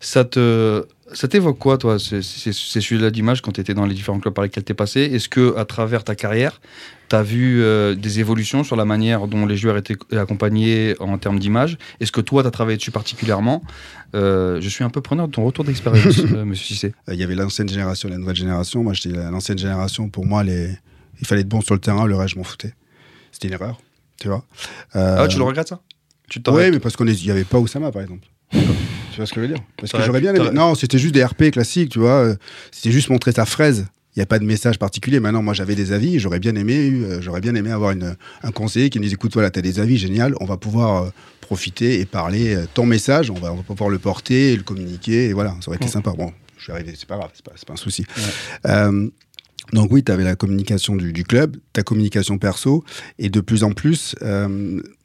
Ça 0.00 0.24
te, 0.24 0.86
ça 1.12 1.28
t'évoque 1.28 1.58
quoi, 1.58 1.78
toi, 1.78 1.98
ces, 1.98 2.22
ces, 2.22 2.52
ces 2.52 2.80
sujets-là 2.80 3.10
d'image 3.10 3.40
quand 3.42 3.52
tu 3.52 3.60
étais 3.60 3.74
dans 3.74 3.86
les 3.86 3.94
différents 3.94 4.18
clubs 4.20 4.34
par 4.34 4.44
lesquels 4.44 4.64
tu 4.64 4.72
es 4.72 4.74
passé? 4.74 5.00
Est-ce 5.00 5.28
que 5.28 5.56
à 5.56 5.64
travers 5.64 6.04
ta 6.04 6.14
carrière, 6.14 6.60
tu 7.08 7.16
as 7.16 7.22
vu 7.22 7.62
euh, 7.62 7.94
des 7.94 8.20
évolutions 8.20 8.64
sur 8.64 8.76
la 8.76 8.84
manière 8.84 9.26
dont 9.26 9.46
les 9.46 9.56
joueurs 9.56 9.76
étaient 9.76 9.96
accompagnés 10.16 10.94
en 11.00 11.16
termes 11.18 11.38
d'image? 11.38 11.78
Est-ce 12.00 12.12
que 12.12 12.20
toi, 12.20 12.42
tu 12.42 12.48
as 12.48 12.50
travaillé 12.50 12.76
dessus 12.76 12.90
particulièrement? 12.90 13.62
Euh, 14.14 14.60
Je 14.60 14.68
suis 14.68 14.84
un 14.84 14.90
peu 14.90 15.00
preneur 15.00 15.28
de 15.28 15.32
ton 15.32 15.44
retour 15.44 15.64
d'expérience, 15.64 16.18
euh, 16.32 16.44
monsieur 16.44 16.66
Cissé. 16.66 16.94
Il 17.08 17.14
y 17.14 17.22
avait 17.24 17.34
l'ancienne 17.34 17.68
génération 17.68 18.08
et 18.08 18.12
la 18.12 18.18
nouvelle 18.18 18.36
génération. 18.36 18.82
Moi, 18.82 18.92
j'étais 18.94 19.16
la- 19.16 19.30
l'ancienne 19.30 19.58
génération. 19.58 20.08
Pour 20.08 20.26
moi, 20.26 20.44
les... 20.44 20.70
il 21.20 21.26
fallait 21.26 21.40
être 21.42 21.48
bon 21.48 21.60
sur 21.60 21.74
le 21.74 21.80
terrain. 21.80 22.06
Le 22.06 22.16
reste, 22.16 22.34
je 22.34 22.38
m'en 22.38 22.44
foutais. 22.44 22.74
C'était 23.32 23.48
une 23.48 23.54
erreur, 23.54 23.80
tu 24.20 24.28
vois. 24.28 24.44
Ah, 24.94 25.26
tu 25.28 25.38
le 25.38 25.44
regrettes, 25.44 25.68
ça? 25.68 25.80
Oui, 26.66 26.70
mais 26.70 26.78
parce 26.80 26.96
qu'il 26.96 27.06
n'y 27.06 27.30
avait 27.30 27.44
pas 27.44 27.58
Oussama, 27.58 27.90
par 27.92 28.02
exemple. 28.02 28.26
tu 29.18 29.22
vois 29.22 29.26
ce 29.26 29.32
que 29.34 29.40
je 29.40 29.46
veux 29.48 29.52
dire 29.52 29.64
Parce 29.76 29.90
que 29.90 30.00
j'aurais 30.02 30.20
bien 30.20 30.32
aimé. 30.32 30.50
Non, 30.52 30.76
c'était 30.76 30.96
juste 30.98 31.12
des 31.12 31.24
RP 31.24 31.50
classiques, 31.50 31.90
tu 31.90 31.98
vois. 31.98 32.36
C'était 32.70 32.92
juste 32.92 33.10
montrer 33.10 33.32
sa 33.32 33.44
fraise. 33.46 33.86
Il 34.14 34.20
n'y 34.20 34.22
a 34.22 34.26
pas 34.26 34.38
de 34.38 34.44
message 34.44 34.78
particulier. 34.78 35.18
Maintenant, 35.18 35.42
moi, 35.42 35.54
j'avais 35.54 35.74
des 35.74 35.90
avis. 35.90 36.20
J'aurais 36.20 36.38
bien 36.38 36.54
aimé, 36.54 36.88
euh, 36.92 37.20
j'aurais 37.20 37.40
bien 37.40 37.54
aimé 37.56 37.72
avoir 37.72 37.90
une, 37.90 38.14
un 38.44 38.50
conseiller 38.52 38.90
qui 38.90 39.00
me 39.00 39.04
dise 39.04 39.14
écoute, 39.14 39.32
voilà, 39.32 39.50
tu 39.50 39.58
as 39.58 39.62
des 39.62 39.80
avis, 39.80 39.98
génial. 39.98 40.34
On 40.40 40.44
va 40.44 40.56
pouvoir 40.56 41.02
euh, 41.02 41.10
profiter 41.40 41.98
et 42.00 42.04
parler 42.06 42.54
euh, 42.54 42.64
ton 42.74 42.86
message. 42.86 43.28
On 43.30 43.34
va, 43.34 43.52
on 43.52 43.56
va 43.56 43.62
pouvoir 43.64 43.90
le 43.90 43.98
porter, 43.98 44.54
le 44.56 44.62
communiquer. 44.62 45.30
Et 45.30 45.32
voilà, 45.32 45.56
ça 45.60 45.68
aurait 45.68 45.78
été 45.78 45.86
Mm. 45.86 45.90
sympa. 45.90 46.12
Bon, 46.16 46.32
je 46.58 46.62
suis 46.62 46.72
arrivé, 46.72 46.94
c'est 46.96 47.08
pas 47.08 47.16
grave, 47.16 47.30
c'est 47.34 47.44
pas, 47.44 47.52
pas 47.66 47.72
un 47.72 47.76
souci. 47.76 48.04
Donc 49.72 49.92
oui, 49.92 50.02
tu 50.02 50.10
avais 50.12 50.24
la 50.24 50.34
communication 50.36 50.96
du, 50.96 51.12
du 51.12 51.24
club, 51.24 51.56
ta 51.74 51.82
communication 51.82 52.38
perso, 52.38 52.84
et 53.18 53.28
de 53.28 53.40
plus 53.40 53.64
en 53.64 53.72
plus, 53.72 54.14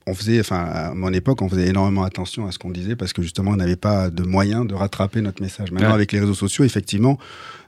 on 0.06 0.14
faisait, 0.14 0.40
enfin, 0.40 0.58
à 0.64 0.94
mon 0.94 1.14
époque, 1.14 1.42
on 1.42 1.50
faisait 1.50 1.68
énormément 1.68 2.04
attention 2.04 2.46
à 2.48 2.52
ce 2.52 2.60
qu'on 2.60 2.72
disait 2.72 2.96
parce 2.96 3.14
que 3.14 3.22
justement, 3.22 3.52
on 3.52 3.56
n'avait 3.56 3.76
pas 3.78 4.10
de 4.10 4.24
moyen 4.24 4.66
de 4.66 4.74
rattraper 4.74 5.22
notre 5.22 5.42
message. 5.42 5.72
Maintenant, 5.72 5.90
Ouais. 5.90 5.94
avec 5.96 6.12
les 6.12 6.20
réseaux 6.20 6.34
sociaux, 6.34 6.64
effectivement, 6.66 7.18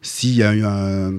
s'il 0.02 0.36
y 0.36 0.44
a 0.44 0.54
eu 0.54 0.64
un- 0.66 1.14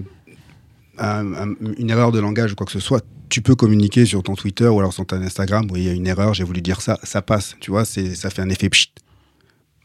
un- 0.99 1.33
un- 1.35 1.55
une 1.79 1.91
erreur 1.91 2.13
de 2.13 2.19
langage 2.19 2.53
ou 2.53 2.55
quoi 2.55 2.67
que 2.67 2.73
ce 2.73 2.81
soit, 2.81 3.05
tu 3.29 3.41
peux 3.43 3.55
communiquer 3.55 4.05
sur 4.07 4.23
ton 4.23 4.35
Twitter 4.35 4.67
ou 4.69 4.79
alors 4.79 4.93
sur 4.93 5.05
ton 5.07 5.21
Instagram 5.21 5.67
où 5.71 5.77
il 5.77 5.83
y 5.85 5.89
a 5.89 5.93
une 5.93 6.07
erreur, 6.07 6.35
j'ai 6.35 6.45
voulu 6.45 6.63
dire 6.63 6.81
ça, 6.81 6.99
ça 7.03 7.23
passe. 7.23 7.57
Tu 7.61 7.71
vois, 7.71 7.85
c'est, 7.85 8.15
ça 8.15 8.31
fait 8.31 8.43
un 8.43 8.49
effet 8.51 8.69
pchit. 8.69 8.93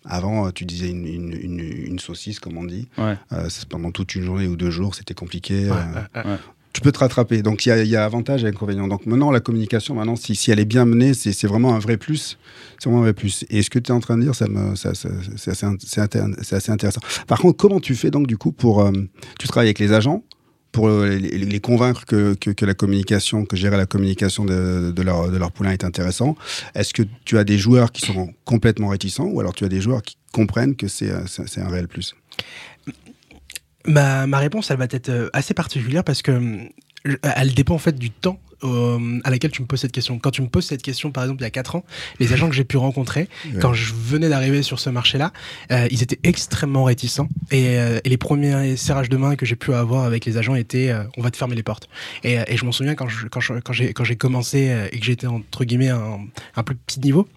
Avant, 0.05 0.47
euh, 0.47 0.51
tu 0.51 0.65
disais 0.65 0.89
une, 0.89 1.05
une- 1.05 1.33
une- 1.33 1.59
une 1.59 2.00
saucisse, 2.00 2.39
comme 2.39 2.57
on 2.57 2.63
dit. 2.63 2.88
Ouais. 2.97 3.15
Euh, 3.33 3.47
pendant 3.69 3.91
toute 3.91 4.15
une 4.15 4.23
journée 4.23 4.47
ou 4.47 4.55
deux 4.55 4.71
jours, 4.71 4.95
c'était 4.95 5.13
compliqué. 5.13 5.69
Ouais, 5.69 5.77
euh, 5.77 6.21
ouais, 6.23 6.31
ouais. 6.31 6.38
Tu 6.73 6.81
peux 6.81 6.91
te 6.91 6.99
rattraper. 6.99 7.41
Donc 7.41 7.65
il 7.65 7.69
y 7.69 7.71
a, 7.71 7.83
y 7.83 7.95
avantage 7.95 8.43
et 8.43 8.47
inconvénient. 8.47 8.87
Donc 8.87 9.05
maintenant, 9.05 9.31
la 9.31 9.39
communication, 9.39 9.95
maintenant, 9.95 10.15
si, 10.15 10.51
elle 10.51 10.59
est 10.59 10.65
bien 10.65 10.85
menée, 10.85 11.13
c'est 11.13 11.47
vraiment 11.47 11.75
un 11.75 11.79
vrai 11.79 11.97
plus. 11.97 12.37
C'est 12.79 12.89
vraiment 12.89 12.99
un 13.01 13.03
vrai 13.03 13.13
plus. 13.13 13.45
Et 13.49 13.61
ce 13.61 13.69
que 13.69 13.79
tu 13.79 13.91
es 13.91 13.95
en 13.95 13.99
train 13.99 14.17
de 14.17 14.23
dire, 14.23 14.35
ça 14.35 14.47
me, 14.47 14.75
ça, 14.75 14.93
ça- 14.93 15.09
c'est 15.37 15.51
assez, 16.53 16.71
intéressant. 16.71 17.01
Par 17.27 17.39
contre, 17.39 17.57
comment 17.57 17.79
tu 17.79 17.95
fais 17.95 18.11
donc 18.11 18.27
du 18.27 18.37
coup 18.37 18.51
pour... 18.51 18.81
euh, 18.81 18.91
tu 19.39 19.47
travailles 19.47 19.67
avec 19.67 19.79
les 19.79 19.91
agents 19.93 20.23
pour 20.71 20.87
euh, 20.87 21.09
les, 21.17 21.59
convaincre 21.59 22.05
que, 22.05 22.33
que, 22.33 22.65
la 22.65 22.73
communication, 22.73 23.45
que 23.45 23.57
gérer 23.57 23.75
la 23.75 23.85
communication 23.85 24.45
de, 24.45 24.93
leur, 25.01 25.29
de 25.29 25.37
leur 25.37 25.51
poulain 25.51 25.71
est 25.71 25.83
intéressant? 25.83 26.37
Est-ce 26.75 26.93
que 26.93 27.03
tu 27.25 27.37
as 27.37 27.43
des 27.43 27.57
joueurs 27.57 27.91
qui 27.91 28.05
sont 28.05 28.33
complètement 28.45 28.87
réticents 28.87 29.25
ou 29.25 29.39
alors 29.41 29.53
tu 29.53 29.65
as 29.65 29.69
des 29.69 29.81
joueurs 29.81 30.01
qui 30.01 30.15
comprennent 30.31 30.75
que 30.75 30.87
c'est 30.87 31.11
euh, 31.11 31.25
un 31.57 31.67
réel 31.69 31.89
plus? 31.89 32.15
Ma, 33.88 34.27
ma 34.27 34.38
réponse, 34.39 34.71
elle 34.71 34.77
va 34.77 34.85
être 34.85 35.09
euh, 35.09 35.29
assez 35.33 35.53
particulière 35.53 36.03
parce 36.03 36.21
que 36.21 36.59
je- 37.05 37.15
elle 37.35 37.53
dépend 37.53 37.75
en 37.75 37.79
fait 37.79 37.97
du 37.97 38.11
temps 38.11 38.39
euh, 38.63 39.19
à 39.23 39.31
laquelle 39.31 39.50
tu 39.50 39.63
me 39.63 39.67
poses 39.67 39.79
cette 39.81 39.91
question. 39.91 40.19
Quand 40.19 40.29
tu 40.29 40.43
me 40.43 40.47
poses 40.47 40.67
cette 40.67 40.83
question, 40.83 41.09
par 41.11 41.23
exemple, 41.23 41.41
il 41.41 41.45
y 41.45 41.47
a 41.47 41.50
4 41.50 41.75
ans, 41.77 41.83
les 42.19 42.31
agents 42.31 42.47
que 42.47 42.53
j'ai 42.53 42.63
pu 42.63 42.77
rencontrer, 42.77 43.27
quand 43.59 43.73
je 43.73 43.91
venais 43.95 44.29
d'arriver 44.29 44.61
sur 44.61 44.79
ce 44.79 44.91
marché-là, 44.91 45.33
euh, 45.71 45.88
ils 45.89 46.03
étaient 46.03 46.19
extrêmement 46.21 46.83
réticents. 46.83 47.27
Et, 47.50 47.79
euh, 47.79 48.00
et 48.03 48.09
les 48.09 48.17
premiers 48.17 48.77
serrages 48.77 49.09
de 49.09 49.17
main 49.17 49.35
que 49.35 49.47
j'ai 49.47 49.55
pu 49.55 49.73
avoir 49.73 50.03
avec 50.03 50.25
les 50.25 50.38
agents 50.38 50.53
étaient 50.53 50.89
euh, 50.91 51.01
on 51.17 51.23
va 51.23 51.31
te 51.31 51.38
fermer 51.38 51.55
les 51.55 51.63
portes. 51.63 51.89
Et, 52.23 52.38
euh, 52.38 52.43
et 52.47 52.55
je 52.55 52.63
m'en 52.65 52.71
souviens 52.71 52.93
quand 52.93 53.07
je- 53.07 53.25
quand 53.27 53.39
je- 53.39 53.55
quand 53.55 54.03
j'ai 54.03 54.15
commencé 54.15 54.69
euh, 54.69 54.88
et 54.91 55.00
que 55.00 55.05
j'étais 55.05 55.25
entre 55.25 55.65
guillemets 55.65 55.89
un, 55.89 56.19
un 56.55 56.61
plus 56.63 56.75
petit 56.75 57.00
niveau. 57.00 57.27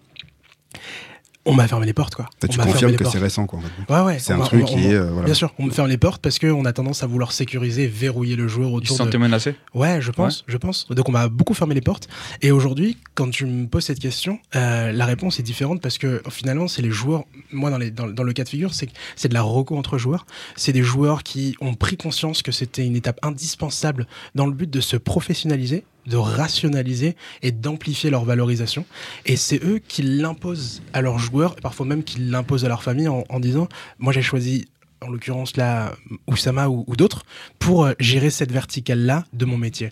On 1.47 1.53
m'a 1.53 1.67
fermé 1.67 1.85
les 1.85 1.93
portes, 1.93 2.15
quoi. 2.15 2.27
Tu 2.41 2.45
On 2.45 2.47
m'a 2.47 2.53
fermé 2.63 2.71
confirmes 2.71 2.95
que 2.95 3.05
c'est 3.05 3.19
récent, 3.19 3.45
quoi. 3.45 3.59
en 3.59 3.61
fait. 3.61 3.93
Ouais, 3.93 4.01
ouais. 4.01 4.19
C'est 4.19 4.33
un 4.33 4.39
truc 4.39 4.63
on- 4.63 4.65
qui 4.65 4.75
on- 4.75 4.79
est... 4.79 4.93
euh, 4.95 5.11
voilà. 5.11 5.25
Bien 5.25 5.33
sûr, 5.35 5.53
on 5.59 5.65
me 5.65 5.69
ferme 5.71 5.87
les 5.87 5.97
portes 5.99 6.19
parce 6.21 6.39
qu'on 6.39 6.65
a 6.65 6.73
tendance 6.73 7.03
à 7.03 7.07
vouloir 7.07 7.31
sécuriser, 7.31 7.85
verrouiller 7.85 8.35
le 8.35 8.47
joueur 8.47 8.69
Ils 8.69 8.71
se 8.71 8.93
autour 8.93 8.97
de. 8.97 9.03
sentaient 9.03 9.17
menacés? 9.19 9.55
Ouais, 9.75 10.01
je 10.01 10.09
pense, 10.11 10.43
je 10.47 10.57
pense. 10.57 10.87
Donc 10.89 11.07
on 11.07 11.11
m'a 11.11 11.27
beaucoup 11.27 11.53
fermé 11.53 11.75
les 11.75 11.81
portes. 11.81 12.07
Et 12.41 12.51
aujourd'hui, 12.51 12.97
quand 13.13 13.29
tu 13.29 13.45
me 13.45 13.67
poses 13.67 13.83
cette 13.85 13.99
question, 13.99 14.39
euh, 14.55 14.91
la 14.91 15.05
réponse 15.05 15.39
est 15.39 15.43
différente 15.43 15.81
parce 15.81 15.99
que 15.99 16.23
finalement, 16.31 16.67
c'est 16.67 16.81
les 16.81 16.89
joueurs. 16.91 17.25
Moi, 17.51 17.69
dans, 17.69 17.77
les, 17.77 17.91
dans, 17.91 18.07
dans 18.07 18.23
le 18.23 18.33
cas 18.33 18.43
de 18.43 18.49
figure, 18.49 18.73
c'est 18.73 18.87
que 18.87 18.93
c'est 19.15 19.29
de 19.29 19.33
la 19.35 19.43
reco 19.43 19.77
entre 19.77 19.99
joueurs. 19.99 20.25
C'est 20.55 20.73
des 20.73 20.81
joueurs 20.83 21.21
qui 21.21 21.55
ont 21.61 21.75
pris 21.75 21.95
conscience 21.95 22.41
que 22.41 22.51
c'était 22.51 22.85
une 22.85 22.95
étape 22.95 23.19
indispensable 23.21 24.07
dans 24.33 24.47
le 24.47 24.51
but 24.53 24.69
de 24.69 24.81
se 24.81 24.97
professionnaliser, 24.97 25.83
de 26.05 26.17
rationaliser 26.17 27.15
et 27.41 27.51
d'amplifier 27.51 28.09
leur 28.09 28.25
valorisation. 28.25 28.85
Et 29.25 29.35
c'est 29.35 29.63
eux 29.63 29.79
qui 29.85 30.01
l'imposent 30.03 30.81
à 30.93 31.01
leurs 31.01 31.19
joueurs, 31.19 31.55
et 31.57 31.61
parfois 31.61 31.85
même 31.85 32.03
qui 32.03 32.19
l'imposent 32.19 32.65
à 32.65 32.67
leur 32.67 32.83
famille 32.83 33.07
en, 33.07 33.39
disant 33.39 33.67
Moi, 33.99 34.13
j'ai 34.13 34.21
choisi, 34.21 34.67
en 35.01 35.09
l'occurrence 35.09 35.57
là, 35.57 35.93
Oussama 36.27 36.69
ou, 36.69 36.83
ou 36.87 36.95
d'autres, 36.95 37.23
pour 37.59 37.85
euh, 37.85 37.93
gérer 37.99 38.29
cette 38.29 38.51
verticale-là 38.51 39.25
de 39.33 39.45
mon 39.45 39.57
métier. 39.57 39.91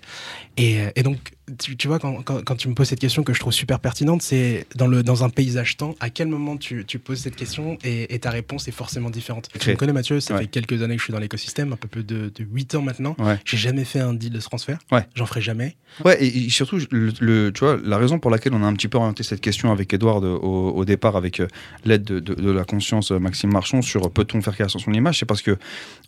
Et 0.58 1.04
donc, 1.04 1.34
tu, 1.60 1.76
tu 1.76 1.88
vois, 1.88 2.00
quand, 2.00 2.22
quand- 2.24 2.44
quand 2.44 2.56
tu 2.56 2.68
me 2.70 2.74
poses 2.74 2.88
cette 2.88 3.00
question 3.00 3.24
que 3.24 3.34
je 3.34 3.40
trouve 3.40 3.52
super 3.54 3.80
pertinente, 3.80 4.22
c'est 4.22 4.66
dans, 4.76 4.88
le, 4.88 5.04
dans 5.04 5.24
un 5.24 5.30
paysage 5.30 5.76
temps, 5.78 5.96
à 6.00 6.10
quel 6.10 6.28
moment 6.28 6.56
tu, 6.58 6.86
tu 6.86 7.00
poses 7.00 7.20
cette 7.20 7.36
question 7.36 7.78
et, 7.84 8.14
et 8.16 8.20
ta 8.20 8.30
réponse 8.30 8.68
est 8.68 8.72
forcément 8.72 9.10
différente. 9.10 9.50
Tu 9.52 9.58
Ok. 9.60 9.68
me 9.68 9.76
connais, 9.76 9.94
Mathieu, 9.94 10.20
ça 10.20 10.34
Ouais. 10.36 10.42
fait 10.42 10.48
quelques 10.48 10.82
années 10.82 10.96
que 10.96 11.00
je 11.00 11.06
suis 11.06 11.14
dans 11.14 11.20
l'écosystème, 11.20 11.74
un 11.74 11.76
peu 11.76 11.88
plus 11.88 12.04
de, 12.04 12.32
de 12.34 12.44
8 12.44 12.76
ans 12.76 12.82
maintenant. 12.82 13.16
Ouais. 13.20 13.38
J'ai 13.46 13.58
jamais 13.58 13.84
fait 13.84 14.00
un 14.00 14.14
deal 14.14 14.32
de 14.32 14.40
transfert. 14.40 14.80
Ouais. 14.92 15.06
J'en 15.16 15.26
ferai 15.26 15.42
jamais. 15.42 15.76
Ouais, 16.06 16.24
et, 16.24 16.46
et 16.46 16.50
surtout, 16.50 16.80
le, 16.92 17.12
le- 17.20 17.52
tu 17.52 17.60
vois, 17.60 17.78
la 17.84 17.98
raison 17.98 18.18
pour 18.20 18.32
laquelle 18.32 18.54
on 18.54 18.64
a 18.64 18.66
un 18.68 18.74
petit 18.74 18.88
peu 18.88 18.98
orienté 18.98 19.22
cette 19.24 19.42
question 19.42 19.72
avec 19.72 19.94
Edouard 19.94 20.24
au, 20.24 20.72
au 20.72 20.86
départ, 20.86 21.16
avec 21.16 21.40
euh, 21.40 21.48
l'aide 21.86 22.04
de, 22.04 22.20
de- 22.20 22.34
de 22.34 22.52
la 22.52 22.64
conscience 22.64 23.12
euh, 23.12 23.20
Maxime 23.20 23.52
Marchand 23.52 23.82
sur 23.82 24.06
euh, 24.06 24.10
peut-on 24.10 24.42
faire 24.42 24.56
création 24.56 24.80
son 24.80 24.94
image, 24.94 25.20
c'est 25.20 25.26
parce 25.26 25.42
que 25.42 25.58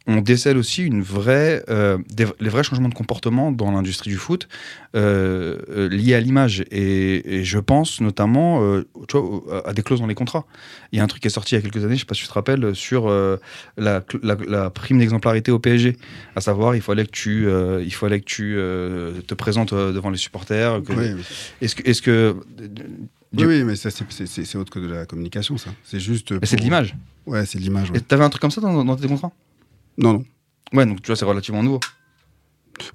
on 0.08 0.22
décèle 0.22 0.58
aussi 0.58 0.84
une 0.84 1.02
vraie, 1.02 1.64
euh, 1.70 1.98
des- 2.10 2.26
les 2.40 2.50
vrais 2.50 2.64
changements 2.64 2.90
de 2.90 2.94
comportement 2.96 3.52
dans 3.52 3.72
l'industrie 3.72 4.10
du 4.10 4.18
foot 4.18 4.48
euh, 4.96 5.25
euh, 5.26 5.90
liés 5.90 6.14
à 6.14 6.20
l'image. 6.20 6.64
Et, 6.72 7.38
et 7.40 7.44
je 7.44 7.60
pense 7.60 8.02
notamment 8.02 8.62
euh, 8.64 8.84
tu 9.08 9.18
vois, 9.18 9.26
au- 9.26 9.52
à 9.66 9.74
des 9.74 9.82
clauses 9.84 10.00
dans 10.02 10.08
les 10.08 10.16
contrats. 10.16 10.46
Il 10.92 10.98
y 10.98 11.02
a 11.02 11.04
un 11.04 11.08
truc 11.08 11.22
qui 11.22 11.28
est 11.28 11.32
sorti 11.32 11.56
il 11.56 11.58
y 11.58 11.60
a 11.60 11.62
quelques 11.62 11.84
années, 11.84 11.96
je 11.96 12.02
sais 12.02 12.06
pas 12.06 12.16
si 12.16 12.22
tu 12.22 12.28
te 12.28 12.34
rappelles, 12.34 12.76
sur 12.76 13.10
euh, 13.10 13.38
la, 13.78 14.04
la- 14.24 14.38
la 14.48 14.70
prime 14.70 15.00
d'exemplarité 15.00 15.52
au 15.52 15.60
PSG. 15.60 15.98
À 16.36 16.42
savoir, 16.42 16.76
il 16.76 16.82
fallait 16.82 17.06
que 17.06 17.12
tu, 17.12 17.48
euh, 17.48 17.82
il 17.84 17.94
fallait 17.94 18.20
que 18.20 18.26
tu 18.26 18.56
euh, 18.58 19.22
te 19.28 19.34
présentes 19.34 19.74
euh, 19.74 19.92
devant 19.94 20.10
les 20.10 20.18
supporters. 20.18 20.82
que- 20.84 20.94
Oui, 20.94 21.14
oui. 21.16 21.22
Est-ce 21.62 21.76
que, 21.76 21.90
est-ce 21.90 22.02
que 22.02 22.36
Oui, 23.38 23.46
oui, 23.46 23.64
mais 23.64 23.76
c'est- 23.76 24.56
autre 24.56 24.72
que 24.72 24.80
de 24.80 24.88
la 24.88 25.06
communication, 25.06 25.58
ça. 25.58 25.70
C'est 25.84 26.00
juste. 26.00 26.32
Mais 26.32 26.40
c'est 26.44 26.56
de 26.56 26.62
pour- 26.62 26.66
l'image. 26.66 26.96
Ouais, 27.26 27.46
c'est 27.46 27.58
de 27.58 27.64
l'image. 27.64 27.92
ouais. 27.92 27.98
Et 27.98 28.02
T'avais 28.02 28.24
un 28.24 28.30
truc 28.30 28.42
comme 28.42 28.52
ça 28.52 28.62
dans, 28.62 28.86
dans 28.86 28.96
tes 28.96 29.08
contrats? 29.08 29.32
Non, 29.98 30.14
non. 30.14 30.24
Ouais, 30.74 30.86
donc 30.86 31.02
tu 31.02 31.08
vois, 31.08 31.16
c'est 31.16 31.26
relativement 31.26 31.62
nouveau. 31.64 31.80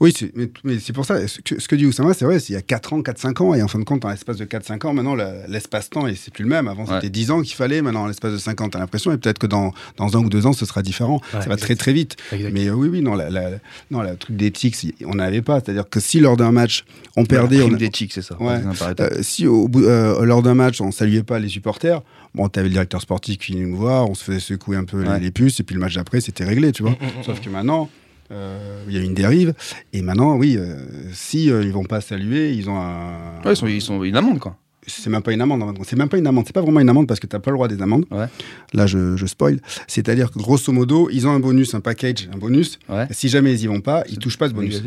Oui, 0.00 0.14
mais, 0.34 0.50
mais 0.64 0.78
c'est 0.78 0.92
pour 0.92 1.04
ça. 1.04 1.26
Ce 1.26 1.40
que, 1.40 1.60
ce 1.60 1.68
que 1.68 1.76
dit 1.76 1.86
Oussama, 1.86 2.14
c'est 2.14 2.24
vrai, 2.24 2.38
il 2.38 2.52
y 2.52 2.56
a 2.56 2.62
4 2.62 2.92
ans, 2.92 3.00
4-5 3.00 3.42
ans, 3.42 3.54
et 3.54 3.62
en 3.62 3.68
fin 3.68 3.78
de 3.78 3.84
compte, 3.84 4.04
en 4.04 4.10
l'espace 4.10 4.36
de 4.36 4.44
4-5 4.44 4.86
ans, 4.86 4.92
maintenant, 4.94 5.14
l'espace-temps, 5.48 6.06
et 6.06 6.14
c'est 6.14 6.32
plus 6.32 6.44
le 6.44 6.50
même. 6.50 6.68
Avant, 6.68 6.84
Ouais. 6.84 6.94
c'était 6.96 7.10
10 7.10 7.30
ans 7.30 7.42
qu'il 7.42 7.54
fallait, 7.54 7.82
maintenant, 7.82 8.02
en 8.02 8.06
l'espace 8.06 8.32
de 8.32 8.38
5 8.38 8.60
ans, 8.60 8.68
t'as 8.68 8.78
l'impression, 8.78 9.12
et 9.12 9.18
peut-être 9.18 9.38
que 9.38 9.46
dans, 9.46 9.72
dans 9.96 10.16
un 10.16 10.20
ou 10.20 10.28
deux 10.28 10.46
ans, 10.46 10.52
ce 10.52 10.66
sera 10.66 10.82
différent. 10.82 11.16
Ouais, 11.16 11.20
ça 11.32 11.38
va 11.38 11.44
exact. 11.54 11.58
très, 11.58 11.76
très 11.76 11.92
vite. 11.92 12.16
Exact. 12.32 12.50
Mais 12.52 12.66
euh, 12.68 12.72
oui, 12.74 12.88
oui, 12.88 13.00
non, 13.02 13.14
la, 13.14 13.30
la, 13.30 13.50
non, 13.90 14.02
la 14.02 14.16
truc 14.16 14.36
d'éthique, 14.36 14.76
on 15.06 15.14
n'avait 15.14 15.42
pas. 15.42 15.60
C'est-à-dire 15.60 15.88
que 15.88 16.00
si 16.00 16.20
lors 16.20 16.36
d'un 16.36 16.52
match, 16.52 16.84
on 17.16 17.24
perdait. 17.24 17.62
On 17.62 17.68
d'éthique, 17.68 18.12
c'est 18.12 18.22
ça. 18.22 18.40
Ouais. 18.40 18.60
Euh, 19.00 19.08
si 19.22 19.46
au 19.46 19.68
bout, 19.68 19.82
euh, 19.84 20.24
lors 20.24 20.42
d'un 20.42 20.54
match, 20.54 20.80
on 20.80 20.90
saluait 20.92 21.22
pas 21.22 21.38
les 21.38 21.48
supporters, 21.48 22.02
bon, 22.34 22.48
t'avais 22.48 22.68
le 22.68 22.72
directeur 22.72 23.00
sportif 23.00 23.38
qui 23.38 23.52
venait 23.52 23.66
nous 23.66 23.76
voir, 23.76 24.08
on 24.08 24.14
se 24.14 24.24
faisait 24.24 24.40
secouer 24.40 24.76
un 24.76 24.84
peu 24.84 25.02
les- 25.18 25.30
puces, 25.30 25.60
et 25.60 25.62
puis 25.62 25.74
le 25.74 25.80
match 25.80 25.94
d'après, 25.94 26.20
c'était 26.20 26.44
réglé, 26.44 26.72
tu 26.72 26.82
vois. 26.82 26.92
Mm, 26.92 27.22
Sauf 27.24 27.40
que 27.40 27.48
maintenant, 27.50 27.88
euh, 28.30 28.84
il 28.88 28.94
y 28.94 28.98
a 28.98 29.02
une 29.02 29.14
dérive, 29.14 29.54
et 29.92 30.02
maintenant, 30.02 30.36
oui, 30.36 30.56
euh, 30.56 30.76
si 31.12 31.50
euh, 31.50 31.62
ils 31.62 31.72
vont 31.72 31.84
pas 31.84 32.00
saluer, 32.00 32.52
ils 32.52 32.70
ont 32.70 32.78
un. 32.78 33.40
Ouais, 33.44 33.52
ils 33.52 33.56
sont, 33.56 33.66
ils 33.66 33.82
sont 33.82 34.02
une 34.04 34.16
amende, 34.16 34.38
quoi. 34.38 34.56
C'est 34.86 35.10
même 35.10 35.22
pas 35.22 35.32
une 35.32 35.40
amende. 35.40 35.78
C'est 35.84 35.96
même 35.96 36.08
pas 36.08 36.18
une 36.18 36.26
amende. 36.26 36.46
C'est 36.46 36.54
pas 36.54 36.62
vraiment 36.62 36.80
une 36.80 36.88
amende 36.88 37.06
parce 37.06 37.20
que 37.20 37.26
t'as 37.26 37.38
pas 37.38 37.50
le 37.50 37.56
droit 37.56 37.68
des 37.68 37.80
amendes. 37.80 38.06
Ouais. 38.10 38.26
Là, 38.72 38.86
je, 38.86 39.16
je 39.16 39.26
spoil. 39.26 39.60
C'est-à-dire 39.86 40.30
que 40.30 40.38
grosso 40.38 40.72
modo, 40.72 41.08
ils 41.12 41.28
ont 41.28 41.30
un 41.30 41.38
bonus, 41.38 41.74
un 41.74 41.80
package, 41.80 42.28
un 42.34 42.38
bonus. 42.38 42.78
Ouais. 42.88 43.06
Si 43.10 43.28
jamais 43.28 43.52
ils 43.52 43.62
y 43.62 43.66
vont 43.66 43.80
pas, 43.80 44.04
ils 44.08 44.18
touchent 44.18 44.38
pas 44.38 44.48
ce 44.48 44.54
bonus. 44.54 44.82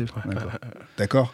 D'accord. 0.98 1.32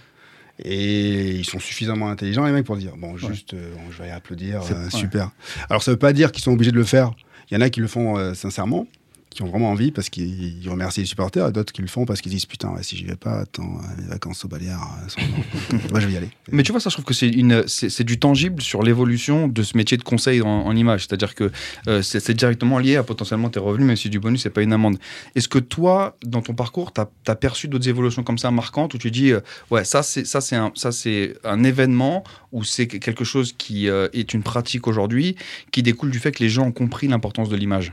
Et 0.63 1.31
ils 1.37 1.45
sont 1.45 1.59
suffisamment 1.59 2.11
intelligents, 2.11 2.45
les 2.45 2.53
mecs, 2.53 2.67
pour 2.67 2.77
dire 2.77 2.93
bon, 2.99 3.17
juste, 3.17 3.55
euh, 3.55 3.73
je 3.91 4.03
vais 4.03 4.11
applaudir, 4.11 4.61
euh, 4.71 4.91
super. 4.91 5.31
Alors, 5.71 5.83
ça 5.83 5.91
veut 5.91 5.97
pas 5.97 6.13
dire 6.13 6.31
qu'ils 6.31 6.45
sont 6.45 6.53
obligés 6.53 6.71
de 6.71 6.77
le 6.77 6.85
faire. 6.85 7.13
Il 7.51 7.55
y 7.55 7.57
en 7.57 7.63
a 7.63 7.71
qui 7.71 7.81
le 7.81 7.89
font 7.89 8.35
sincèrement, 8.35 8.87
qui 9.31 9.43
ont 9.43 9.47
vraiment 9.47 9.71
envie 9.71 9.91
parce 9.93 10.11
qu'ils 10.11 10.63
ils 10.63 10.69
remercient 10.69 11.01
les 11.01 11.07
supporters, 11.07 11.49
et 11.49 11.53
d'autres 11.53 11.73
qui 11.73 11.83
le 11.83 11.89
font 11.89 12.05
parce 12.05 12.21
qu'ils 12.21 12.33
disent 12.33 12.47
putain, 12.47 12.71
ouais, 12.71 12.83
si 12.83 12.97
j'y 12.97 13.05
vais 13.05 13.17
pas, 13.17 13.41
attends, 13.41 13.79
euh, 13.79 14.03
les 14.03 14.09
vacances 14.09 14.45
au 14.45 14.49
Baleares, 14.49 14.99
euh, 15.19 15.79
moi 15.91 16.01
je 16.01 16.07
vais 16.07 16.13
y 16.13 16.17
aller. 16.17 16.31
Mais 16.51 16.63
tu 16.63 16.73
vois, 16.73 16.81
ça, 16.81 16.91
je 16.91 16.95
trouve 16.97 17.05
que 17.05 17.15
c'est 17.15 17.29
une, 17.29 17.67
c'est 17.67 17.91
c'est 17.91 18.05
du 18.05 18.19
tangible 18.19 18.61
sur 18.61 18.83
l'évolution 18.83 19.49
de 19.49 19.63
ce 19.63 19.77
métier 19.77 19.97
de 19.97 20.03
conseil 20.03 20.43
en, 20.43 20.49
en 20.49 20.77
image. 20.77 21.07
C'est-à-dire 21.07 21.35
que 21.35 21.51
euh, 21.89 22.03
c'est 22.03 22.21
c'est 22.21 22.35
directement 22.35 22.79
lié 22.79 22.97
à 22.97 23.03
potentiellement 23.03 23.49
tes 23.51 23.61
revenus, 23.61 23.87
même 23.87 23.97
si 23.97 24.11
du 24.11 24.21
bonus, 24.21 24.43
c'est 24.43 24.51
pas 24.51 24.63
une 24.63 24.73
amende. 24.73 24.99
Est-ce 25.35 25.49
que 25.49 25.59
toi, 25.59 26.17
dans 26.25 26.43
ton 26.43 26.55
parcours, 26.55 26.93
tu 26.93 27.01
as, 27.01 27.37
perçu 27.37 27.69
d'autres 27.69 27.89
évolutions 27.89 28.23
comme 28.23 28.39
ça 28.39 28.51
marquantes 28.51 28.95
où 28.95 28.99
tu 28.99 29.11
dis, 29.11 29.33
euh, 29.33 29.41
ouais, 29.71 29.85
ça, 29.85 30.03
c'est 30.03 30.27
ça, 30.27 30.41
c'est 30.41 30.57
un, 30.57 30.73
ça, 30.75 30.93
c'est 30.93 31.35
un 31.45 31.63
événement 31.65 32.25
ou 32.53 32.65
c'est 32.65 32.87
que- 32.87 32.97
quelque 32.99 33.25
chose 33.25 33.55
qui 33.57 33.89
euh, 33.89 34.09
est 34.13 34.35
une 34.35 34.43
pratique 34.43 34.87
aujourd'hui 34.89 35.37
qui 35.71 35.83
découle 35.83 36.11
du 36.11 36.19
fait 36.19 36.33
que 36.33 36.43
les 36.43 36.49
gens 36.49 36.67
ont 36.67 36.73
compris 36.73 37.09
l'importance 37.09 37.49
de 37.49 37.57
l'image? 37.57 37.93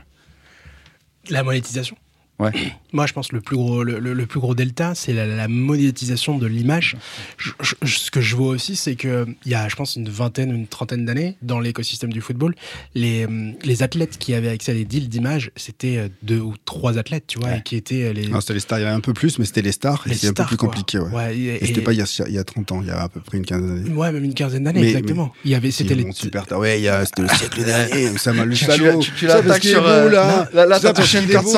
La 1.30 1.42
monétisation. 1.42 1.96
Ouais. 2.38 2.50
Moi, 2.92 3.06
je 3.06 3.12
pense 3.12 3.28
que 3.28 3.34
le 3.36 3.42
plus 3.42 3.56
gros, 3.56 3.82
le, 3.84 3.98
le- 3.98 4.14
le 4.14 4.26
plus 4.26 4.40
gros 4.40 4.54
delta, 4.54 4.94
c'est 4.94 5.12
la, 5.12 5.26
la 5.26 5.46
monétisation 5.46 6.38
de 6.38 6.46
l'image. 6.46 6.96
Je- 7.36 7.50
je- 7.60 7.74
ce 7.98 8.10
que 8.10 8.20
je 8.22 8.34
vois 8.34 8.48
aussi, 8.48 8.76
c'est 8.76 8.96
qu'il 8.96 9.26
y 9.44 9.54
a, 9.54 9.68
je 9.68 9.76
pense, 9.76 9.96
une 9.96 10.08
vingtaine, 10.08 10.54
une 10.54 10.66
trentaine 10.66 11.04
d'années, 11.04 11.36
dans 11.42 11.60
l'écosystème 11.60 12.10
du 12.12 12.20
football, 12.22 12.54
les, 12.94 13.26
hum, 13.26 13.52
les 13.62 13.82
athlètes 13.82 14.16
qui 14.18 14.32
avaient 14.34 14.48
accès 14.48 14.72
à 14.72 14.74
des 14.74 14.84
deals 14.86 15.08
d'image, 15.10 15.50
c'était 15.56 15.98
euh, 15.98 16.08
deux 16.22 16.40
ou 16.40 16.54
trois 16.64 16.96
athlètes, 16.96 17.24
tu 17.26 17.38
vois, 17.38 17.48
Ouais. 17.50 17.58
et 17.58 17.62
qui 17.62 17.76
étaient 17.76 18.04
euh, 18.04 18.12
les, 18.14 18.26
Non, 18.28 18.40
c'était 18.40 18.54
les 18.54 18.60
stars, 18.60 18.78
il 18.78 18.82
y 18.82 18.86
avait 18.86 18.94
un 18.96 19.00
peu 19.00 19.12
plus, 19.12 19.38
mais 19.38 19.44
c'était 19.44 19.60
les 19.62 19.72
stars, 19.72 20.02
et 20.06 20.10
les 20.10 20.14
c'est 20.16 20.28
un 20.28 20.32
peu 20.32 20.44
plus 20.44 20.56
quoi. 20.56 20.68
compliqué. 20.68 20.98
Ouais. 20.98 21.12
Ouais, 21.12 21.36
et- 21.36 21.62
Et 21.62 21.66
c'était 21.66 21.80
et- 21.80 21.84
pas 21.84 21.92
il 21.92 21.98
y, 21.98 22.02
a, 22.02 22.24
il 22.26 22.34
y 22.34 22.38
a 22.38 22.44
30 22.44 22.72
ans, 22.72 22.80
il 22.80 22.88
y 22.88 22.90
a 22.90 23.02
à 23.02 23.08
peu 23.10 23.20
près 23.20 23.36
une 23.36 23.44
quinzaine 23.44 23.82
d'années. 23.84 23.94
Ouais, 23.96 24.10
même 24.12 24.24
une 24.24 24.34
quinzaine 24.34 24.64
d'années, 24.64 24.80
Mais- 24.80 24.88
exactement. 24.88 25.32
Il 25.44 25.50
y 25.50 25.54
avait, 25.54 25.70
c'était 25.70 25.94
les. 25.94 26.10
super 26.12 26.46
tard. 26.46 26.58
Ouais, 26.58 26.78
il 26.80 26.84
y 26.84 26.88
a- 26.88 27.04
c'était 27.04 27.22
le 27.22 27.28
siècle 27.28 27.62
dernier, 27.66 28.16
ça 28.16 28.32
m'a 28.32 28.46
le 28.46 28.54
tu- 28.54 28.64
salaud. 28.64 29.00
tu- 29.00 29.26
l'attaques 29.26 29.62
sur, 29.64 29.82
beau, 29.82 29.88
euh, 29.88 30.08
là. 30.10 30.48
là- 30.54 30.64
là, 30.66 30.78
une 30.78 30.92
qu'il 30.94 31.30
est 31.30 31.32
carte 31.32 31.44
beau, 31.44 31.52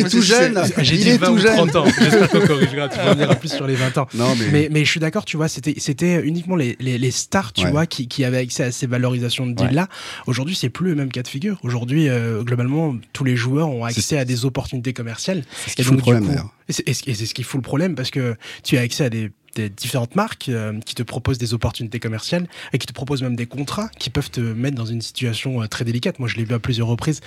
il 0.00 0.06
est 0.06 0.10
tout 0.10 0.16
me 0.18 0.22
jeune. 0.22 0.62
J'ai 0.78 0.94
Il 0.96 1.00
dit 1.02 1.08
est 1.10 1.16
20 1.18 1.26
tout 1.26 1.32
ou 1.32 1.38
jeune. 1.38 1.54
30 1.56 1.76
ans. 1.76 1.84
J'espère 1.86 2.28
qu'on 2.30 2.46
corrigera. 2.46 2.88
Tu 2.88 2.98
reviendras 2.98 3.34
plus 3.36 3.52
sur 3.52 3.66
les 3.66 3.74
20 3.74 3.98
ans. 3.98 4.08
Non, 4.14 4.34
mais, 4.36 4.46
Mais, 4.50 4.68
mais 4.70 4.84
je 4.84 4.90
suis 4.90 5.00
d'accord, 5.00 5.24
tu 5.24 5.36
vois, 5.36 5.48
c'était, 5.48 5.74
c'était 5.78 6.20
uniquement 6.22 6.56
les, 6.56 6.76
les, 6.80 6.98
les 6.98 7.10
stars, 7.10 7.52
tu 7.52 7.64
Ouais. 7.64 7.70
vois, 7.70 7.86
qui, 7.86 8.08
qui 8.08 8.24
avaient 8.24 8.38
accès 8.38 8.64
à 8.64 8.72
ces 8.72 8.86
valorisations 8.86 9.46
de 9.46 9.52
deal-là. 9.54 9.88
Aujourd'hui, 10.26 10.54
c'est 10.54 10.68
plus 10.70 10.90
le 10.90 10.94
même 10.94 11.10
cas 11.10 11.22
de 11.22 11.28
figure. 11.28 11.58
Aujourd'hui, 11.62 12.08
euh, 12.08 12.42
globalement, 12.42 12.96
tous 13.12 13.24
les 13.24 13.36
joueurs 13.36 13.68
ont 13.68 13.84
accès 13.84 14.18
à 14.18 14.24
des 14.24 14.44
opportunités 14.44 14.92
commerciales. 14.92 15.42
c'est 15.64 15.70
ce 15.70 15.76
qui 15.76 15.82
Et 15.82 15.84
fout 15.84 15.92
le 15.92 15.96
donc, 15.98 16.04
du 16.06 16.12
problème 16.12 16.22
coup, 16.24 16.28
d'ailleurs. 16.30 16.54
Et 16.68 16.72
c'est, 17.14 17.26
ce 17.26 17.34
qui 17.34 17.42
fout 17.42 17.58
le 17.58 17.62
problème 17.62 17.94
parce 17.94 18.10
que 18.10 18.36
tu 18.62 18.76
as 18.76 18.82
accès 18.82 19.04
à 19.04 19.10
des, 19.10 19.30
des 19.56 19.70
différentes 19.70 20.14
marques 20.16 20.50
euh, 20.50 20.78
qui 20.84 20.94
te 20.94 21.02
proposent 21.02 21.38
des 21.38 21.54
opportunités 21.54 21.98
commerciales 21.98 22.46
et 22.74 22.78
qui 22.78 22.86
te 22.86 22.92
proposent 22.92 23.22
même 23.22 23.36
des 23.36 23.46
contrats 23.46 23.88
qui 23.98 24.10
peuvent 24.10 24.30
te 24.30 24.40
mettre 24.40 24.76
dans 24.76 24.84
une 24.84 25.00
situation 25.00 25.62
euh, 25.62 25.66
très 25.66 25.84
délicate. 25.86 26.18
Moi, 26.18 26.28
je 26.28 26.36
l'ai 26.36 26.44
vu 26.44 26.54
à 26.54 26.58
plusieurs 26.58 26.86
reprises. 26.88 27.20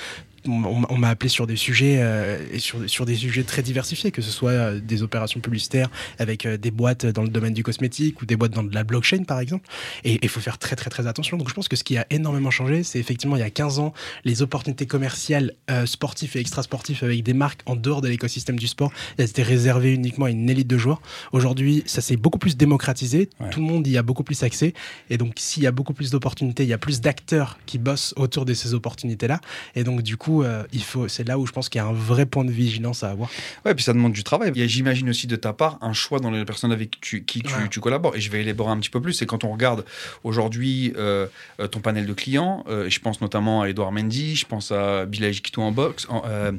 On, 0.48 0.98
m'a 0.98 1.10
appelé 1.10 1.30
sur 1.30 1.48
des 1.48 1.56
sujets 1.56 1.98
euh, 2.00 2.44
et 2.52 2.60
sur, 2.60 2.90
sur 2.90 3.06
des 3.06 3.16
sujets 3.16 3.44
très 3.44 3.62
diversifiés, 3.62 4.12
que 4.12 4.22
ce 4.22 4.32
soit 4.32 4.52
euh, 4.52 4.80
des 4.80 5.04
opérations 5.04 5.40
publicitaires 5.40 5.90
avec 6.20 6.46
euh, 6.46 6.58
des 6.58 6.72
boîtes 6.72 7.06
dans 7.06 7.24
le 7.24 7.30
domaine 7.30 7.54
du 7.54 7.64
cosmétique 7.64 8.22
ou 8.22 8.26
des 8.26 8.36
boîtes 8.36 8.52
dans 8.52 8.64
de 8.64 8.74
la 8.74 8.84
blockchain, 8.84 9.24
par 9.24 9.40
exemple. 9.40 9.68
Et 10.04 10.20
il 10.22 10.30
faut 10.30 10.40
faire 10.40 10.58
très 10.58 10.76
très 10.76 10.90
très 10.90 11.08
attention. 11.08 11.38
Donc 11.38 11.50
je 11.50 11.54
pense 11.54 11.68
que 11.68 11.76
ce 11.76 11.84
qui 11.84 11.98
a 11.98 12.06
énormément 12.10 12.52
changé, 12.52 12.84
c'est 12.84 13.00
effectivement 13.00 13.36
il 13.36 13.40
y 13.40 13.44
a 13.44 13.50
15 13.50 13.80
ans, 13.80 13.94
les 14.26 14.42
opportunités 14.42 14.86
commerciales 14.86 15.54
euh, 15.70 15.86
sportives 15.86 16.36
et 16.36 16.40
extrasportives 16.40 17.04
avec 17.04 17.24
des 17.24 17.34
marques 17.34 17.62
en 17.66 17.76
dehors 17.76 18.02
de 18.02 18.08
l'écosystème 18.08 18.58
du 18.58 18.68
sport, 18.68 18.92
elles 19.18 19.30
étaient 19.30 19.44
réservées 19.44 19.94
uniquement 19.94 20.26
à 20.26 20.30
une 20.32 20.50
élite 20.50 20.68
de 20.68 20.78
joueurs. 20.78 21.02
Aujourd'hui, 21.34 21.84
ça 21.86 22.02
s'est 22.02 22.18
beaucoup 22.18 22.40
plus 22.40 22.58
démocratisé, 22.58 23.30
Ouais. 23.40 23.50
tout 23.50 23.60
le 23.60 23.66
monde 23.66 23.86
y 23.88 23.98
a 23.98 24.04
beaucoup 24.04 24.24
plus 24.24 24.42
accès. 24.44 24.74
Et 25.10 25.18
donc 25.18 25.34
s'il 25.38 25.64
y 25.64 25.68
a 25.68 25.72
beaucoup 25.72 25.94
plus 25.94 26.10
d'opportunités, 26.12 26.64
il 26.64 26.70
y 26.70 26.74
a 26.74 26.78
plus 26.78 27.02
d'acteurs 27.02 27.58
qui 27.66 27.78
bossent 27.78 28.14
autour 28.18 28.46
de 28.46 28.54
ces 28.54 28.74
opportunités-là. 28.74 29.40
Et 29.76 29.84
donc 29.84 30.02
du 30.02 30.18
coup, 30.18 30.31
euh, 30.44 30.64
il 30.72 30.84
faut, 30.84 31.08
c'est 31.08 31.28
là 31.28 31.38
où 31.38 31.46
je 31.46 31.52
pense 31.52 31.68
qu'il 31.70 31.80
y 31.80 31.84
a 31.84 31.88
un 31.88 31.94
vrai 31.94 32.26
point 32.26 32.46
de 32.46 32.52
vigilance 32.52 33.04
à 33.04 33.10
avoir. 33.10 33.30
Ouais, 33.66 33.76
puis 33.76 33.84
ça 33.84 33.94
demande 33.94 34.14
du 34.14 34.24
travail. 34.24 34.52
Il 34.56 34.62
y 34.62 34.64
a, 34.64 34.68
j'imagine 34.68 35.10
aussi 35.10 35.28
de 35.28 35.36
ta 35.36 35.52
part 35.54 35.78
un 35.82 35.94
choix 35.94 36.20
dans 36.20 36.32
les 36.32 36.46
personnes 36.46 36.72
avec 36.72 36.92
qui 36.92 37.00
tu, 37.02 37.24
qui 37.26 37.42
tu, 37.42 37.54
Ouais. 37.54 37.68
tu 37.70 37.80
collabores. 37.82 38.16
Et 38.16 38.22
je 38.22 38.32
vais 38.32 38.42
élaborer 38.42 38.72
un 38.72 38.80
petit 38.80 38.90
peu 38.90 39.02
plus. 39.02 39.14
C'est 39.14 39.26
quand 39.26 39.44
on 39.44 39.52
regarde 39.52 39.84
aujourd'hui 40.24 40.94
euh, 40.96 41.28
ton 41.72 41.80
panel 41.82 42.06
de 42.06 42.14
clients, 42.14 42.64
euh, 42.70 42.90
je 42.90 43.00
pense 43.00 43.20
notamment 43.22 43.62
à 43.64 43.70
Edouard 43.70 43.92
Mendy, 43.92 44.36
je 44.36 44.46
pense 44.46 44.72
à 44.72 45.06
Bilal 45.06 45.32
Kito 45.34 45.62
en 45.62 45.72
boxe, 45.72 46.08
en, 46.10 46.24
euh, 46.28 46.52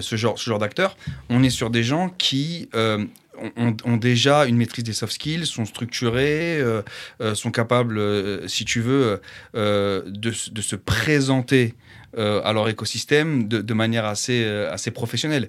ce 0.00 0.16
genre, 0.16 0.38
ce 0.38 0.48
genre 0.48 0.58
d'acteurs. 0.60 0.96
On 1.28 1.42
est 1.42 1.50
sur 1.50 1.70
des 1.70 1.82
gens 1.82 2.10
qui 2.16 2.68
ont, 3.56 3.76
ont 3.84 3.96
déjà 3.96 4.46
une 4.46 4.56
maîtrise 4.56 4.84
des 4.84 4.92
soft 4.92 5.12
skills, 5.12 5.46
sont 5.46 5.64
structurés, 5.64 6.58
euh, 6.60 6.82
euh, 7.20 7.34
sont 7.34 7.50
capables, 7.50 7.98
euh, 7.98 8.46
si 8.48 8.64
tu 8.64 8.80
veux, 8.80 9.20
de 9.54 10.32
se 10.32 10.76
présenter 10.76 11.74
euh, 12.18 12.40
à 12.44 12.54
leur 12.54 12.66
écosystème 12.68 13.46
de, 13.46 13.74
manière 13.74 14.06
assez, 14.06 14.42
euh, 14.42 14.72
assez 14.72 14.90
professionnelle. 14.90 15.48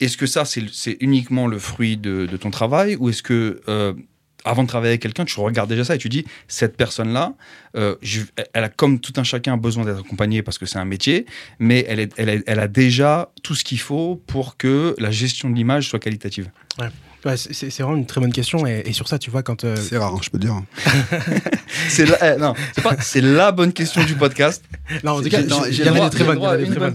Est-ce 0.00 0.16
que 0.16 0.26
ça, 0.26 0.44
c'est 0.44 0.96
uniquement 0.98 1.46
le 1.46 1.60
fruit 1.60 1.96
de, 1.96 2.26
ton 2.36 2.50
travail 2.50 2.96
ou 2.96 3.08
est-ce 3.08 3.22
que, 3.22 3.60
euh, 3.68 3.92
avant 4.44 4.64
de 4.64 4.68
travailler 4.68 4.90
avec 4.90 5.02
quelqu'un, 5.02 5.24
tu 5.24 5.38
regardes 5.38 5.68
déjà 5.68 5.84
ça 5.84 5.94
et 5.94 5.98
tu 5.98 6.08
dis, 6.08 6.24
cette 6.48 6.76
personne-là, 6.76 7.34
elle 7.74 8.64
a 8.64 8.68
comme 8.68 8.98
tout 8.98 9.12
un 9.16 9.22
chacun 9.22 9.56
besoin 9.56 9.84
d'être 9.84 10.00
accompagnée 10.00 10.42
parce 10.42 10.58
que 10.58 10.66
c'est 10.66 10.78
un 10.78 10.84
métier, 10.84 11.26
mais 11.60 11.84
elle, 11.88 12.58
a 12.58 12.68
déjà 12.68 13.30
tout 13.44 13.54
ce 13.54 13.62
qu'il 13.62 13.80
faut 13.80 14.16
pour 14.26 14.56
que 14.56 14.96
la 14.98 15.12
gestion 15.12 15.50
de 15.50 15.54
l'image 15.54 15.88
soit 15.88 16.00
qualitative. 16.00 16.50
C'est, 17.36 17.68
vraiment 17.80 17.96
une 17.96 18.06
très 18.06 18.20
bonne 18.20 18.32
question. 18.32 18.66
Et, 18.66 18.82
et 18.86 18.92
sur 18.92 19.08
ça, 19.08 19.18
tu 19.18 19.30
vois, 19.30 19.42
quand. 19.42 19.64
euh, 19.64 19.76
C'est 19.76 19.98
rare, 19.98 20.14
hein, 20.14 20.20
je 20.22 20.30
peux 20.30 20.38
dire. 20.38 20.54
C'est 21.88 22.06
la, 22.06 22.34
eh, 22.34 22.38
non, 22.38 22.54
c'est 22.74 22.82
pas- 22.82 22.96
la 23.20 23.52
bonne 23.52 23.72
question 23.72 24.02
du 24.04 24.14
podcast. 24.14 24.64
non, 25.04 25.12
en 25.12 25.22
tout 25.22 25.28
cas, 25.28 25.38
J'ai- 25.70 25.84
des 25.84 26.10
très 26.10 26.24
bonnes. 26.24 26.38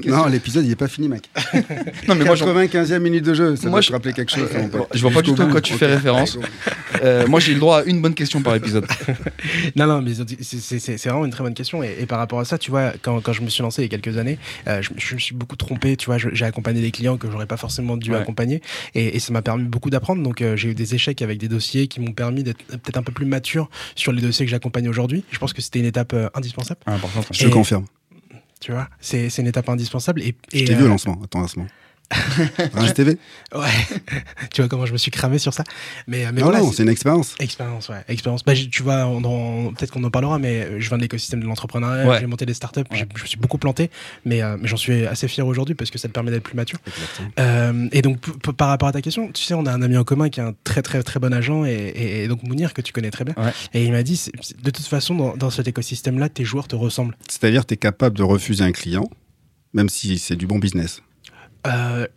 Non, 0.07 0.25
l'épisode, 0.25 0.65
il 0.65 0.71
est 0.71 0.75
pas 0.75 0.87
fini, 0.87 1.07
mec. 1.07 1.29
Non, 2.07 2.15
mais 2.15 2.25
moi, 2.25 2.35
j'en- 2.35 2.47
95e 2.47 2.99
minute 2.99 3.23
de 3.23 3.33
jeu, 3.33 3.55
ça 3.55 3.63
Moi, 3.63 3.71
doit 3.71 3.81
je- 3.81 3.87
te 3.87 3.93
rappeler 3.93 4.13
quelque 4.13 4.31
chose. 4.31 4.49
mon 4.57 4.67
pote. 4.67 4.87
je 4.93 5.01
vois 5.01 5.11
pas 5.11 5.21
du 5.21 5.33
tout 5.33 5.41
à 5.41 5.45
quoi 5.45 5.61
tu 5.61 5.73
fais 5.73 5.85
référence. 5.85 6.37
euh, 7.03 7.27
moi, 7.27 7.39
j'ai 7.39 7.53
le 7.53 7.59
droit 7.59 7.79
à 7.79 7.83
une 7.83 8.01
bonne 8.01 8.13
question 8.15 8.41
par 8.41 8.55
épisode. 8.55 8.85
Non, 9.75 9.85
non, 9.87 10.01
mais 10.01 10.11
c'est- 10.41 11.07
vraiment 11.07 11.25
une 11.25 11.31
très 11.31 11.43
bonne 11.43 11.53
question. 11.53 11.83
Et, 11.83 11.95
et 11.99 12.05
par 12.05 12.17
rapport 12.19 12.39
à 12.39 12.45
ça, 12.45 12.57
tu 12.57 12.71
vois, 12.71 12.93
quand, 13.01 13.21
quand 13.21 13.33
je 13.33 13.41
me 13.41 13.49
suis 13.49 13.61
lancé 13.63 13.83
il 13.83 13.91
y 13.91 13.95
a 13.95 13.97
quelques 13.97 14.17
années, 14.17 14.37
euh, 14.67 14.81
je, 14.81 14.89
je 14.97 15.15
me 15.15 15.19
suis 15.19 15.35
beaucoup 15.35 15.55
trompé. 15.55 15.95
Tu 15.97 16.07
vois, 16.07 16.17
je- 16.17 16.29
j'ai 16.33 16.45
accompagné 16.45 16.81
des 16.81 16.91
clients 16.91 17.17
que 17.17 17.29
j'aurais 17.31 17.45
pas 17.47 17.57
forcément 17.57 17.95
dû 17.97 18.11
Ouais. 18.11 18.17
accompagner. 18.17 18.61
Et, 18.95 19.15
et 19.15 19.19
ça 19.19 19.31
m'a 19.33 19.41
permis 19.41 19.63
beaucoup 19.65 19.89
d'apprendre. 19.89 20.12
Donc, 20.21 20.41
euh, 20.41 20.55
j'ai 20.55 20.69
eu 20.69 20.75
des 20.75 20.93
échecs 20.93 21.21
avec 21.21 21.39
des 21.39 21.47
dossiers 21.47 21.87
qui 21.87 21.99
m'ont 21.99 22.11
permis 22.11 22.43
d'être 22.43 22.63
peut-être 22.65 22.97
un 22.97 23.03
peu 23.03 23.11
plus 23.11 23.25
mature 23.25 23.69
sur 23.95 24.11
les 24.11 24.21
dossiers 24.21 24.45
que 24.45 24.51
j'accompagne 24.51 24.87
aujourd'hui. 24.87 25.23
Je 25.31 25.39
pense 25.39 25.53
que 25.53 25.61
c'était 25.61 25.79
une 25.79 25.85
étape 25.85 26.13
euh, 26.13 26.29
indispensable. 26.35 26.79
Important. 26.85 27.21
Je 27.31 27.45
te 27.47 27.49
confirme. 27.49 27.85
Tu 28.59 28.71
vois, 28.71 28.87
c'est 28.99 29.27
une 29.37 29.47
étape 29.47 29.67
indispensable. 29.69 30.21
Et, 30.21 30.35
Je 30.53 30.59
et, 30.59 30.65
t'ai 30.65 30.75
vu 30.75 30.83
euh, 30.83 30.85
au 30.85 30.89
lancement, 30.89 31.19
à 31.23 31.27
ton 31.27 31.39
lancement. 31.39 31.67
Range 32.75 32.93
TV 32.93 33.17
Ouais, 33.55 33.67
tu 34.53 34.61
vois 34.61 34.69
comment 34.69 34.85
je 34.85 34.93
me 34.93 34.97
suis 34.97 35.09
cramé 35.11 35.37
sur 35.39 35.53
ça. 35.53 35.63
Mais, 36.07 36.25
mais 36.31 36.41
Non, 36.41 36.47
voilà, 36.47 36.59
non, 36.59 36.71
c'est- 36.71 36.83
une 36.83 36.89
expérience. 36.89 37.35
Expérience, 37.39 37.89
ouais. 37.89 38.03
Expérience. 38.07 38.43
Bah, 38.43 38.53
tu 38.55 38.83
vois, 38.83 39.05
on- 39.07 39.23
on- 39.23 39.73
peut-être 39.73 39.91
qu'on 39.91 40.03
en 40.03 40.09
parlera, 40.11 40.37
mais 40.39 40.79
je 40.79 40.87
viens 40.89 40.97
de 40.97 41.01
l'écosystème 41.03 41.39
de 41.41 41.45
l'entrepreneuriat, 41.45 42.07
Ouais. 42.07 42.19
j'ai 42.19 42.27
monté 42.27 42.45
des 42.45 42.53
startups, 42.53 42.81
Ouais. 42.91 42.97
j'ai- 42.99 43.07
je 43.15 43.21
me 43.23 43.27
suis 43.27 43.37
beaucoup 43.37 43.57
planté, 43.57 43.89
mais, 44.25 44.41
euh, 44.43 44.57
mais 44.59 44.67
j'en 44.67 44.77
suis 44.77 45.05
assez 45.07 45.27
fier 45.27 45.45
aujourd'hui 45.45 45.75
parce 45.75 45.89
que 45.91 45.97
ça 45.97 46.07
te 46.07 46.13
permet 46.13 46.31
d'être 46.31 46.43
plus 46.43 46.55
mature. 46.55 46.79
Euh, 47.39 47.87
et 47.91 48.01
donc, 48.01 48.19
par 48.57 48.67
rapport 48.69 48.89
à 48.89 48.91
ta 48.91 49.01
question, 49.01 49.31
tu 49.31 49.43
sais, 49.43 49.53
on 49.53 49.65
a 49.65 49.71
un 49.71 49.81
ami 49.81 49.97
en 49.97 50.03
commun 50.03 50.29
qui 50.29 50.39
est 50.39 50.43
un 50.43 50.53
très 50.63 50.81
très 50.81 51.01
très 51.03 51.19
bon 51.19 51.33
agent, 51.33 51.65
et, 51.65 51.71
et- 51.73 52.23
et 52.23 52.27
donc 52.27 52.43
Mounir, 52.43 52.73
que 52.73 52.81
tu 52.81 52.93
connais 52.93 53.11
très 53.11 53.23
bien. 53.23 53.33
Ouais. 53.37 53.51
Et 53.73 53.83
il 53.85 53.91
m'a 53.91 54.03
dit, 54.03 54.17
c'est- 54.17 54.31
c'est- 54.41 54.61
de 54.61 54.69
toute 54.71 54.85
façon, 54.85 55.15
dans, 55.15 55.35
dans 55.37 55.49
cet 55.49 55.67
écosystème-là, 55.67 56.29
tes 56.29 56.43
joueurs 56.45 56.67
te 56.67 56.75
ressemblent. 56.75 57.15
C'est-à-dire, 57.27 57.65
tu 57.65 57.73
es 57.73 57.77
capable 57.77 58.17
de 58.17 58.23
refuser 58.23 58.63
un 58.63 58.71
client, 58.71 59.09
même 59.73 59.89
si 59.89 60.17
c'est 60.19 60.35
du 60.35 60.47
bon 60.47 60.59
business. 60.59 61.01
Euh, 61.67 62.07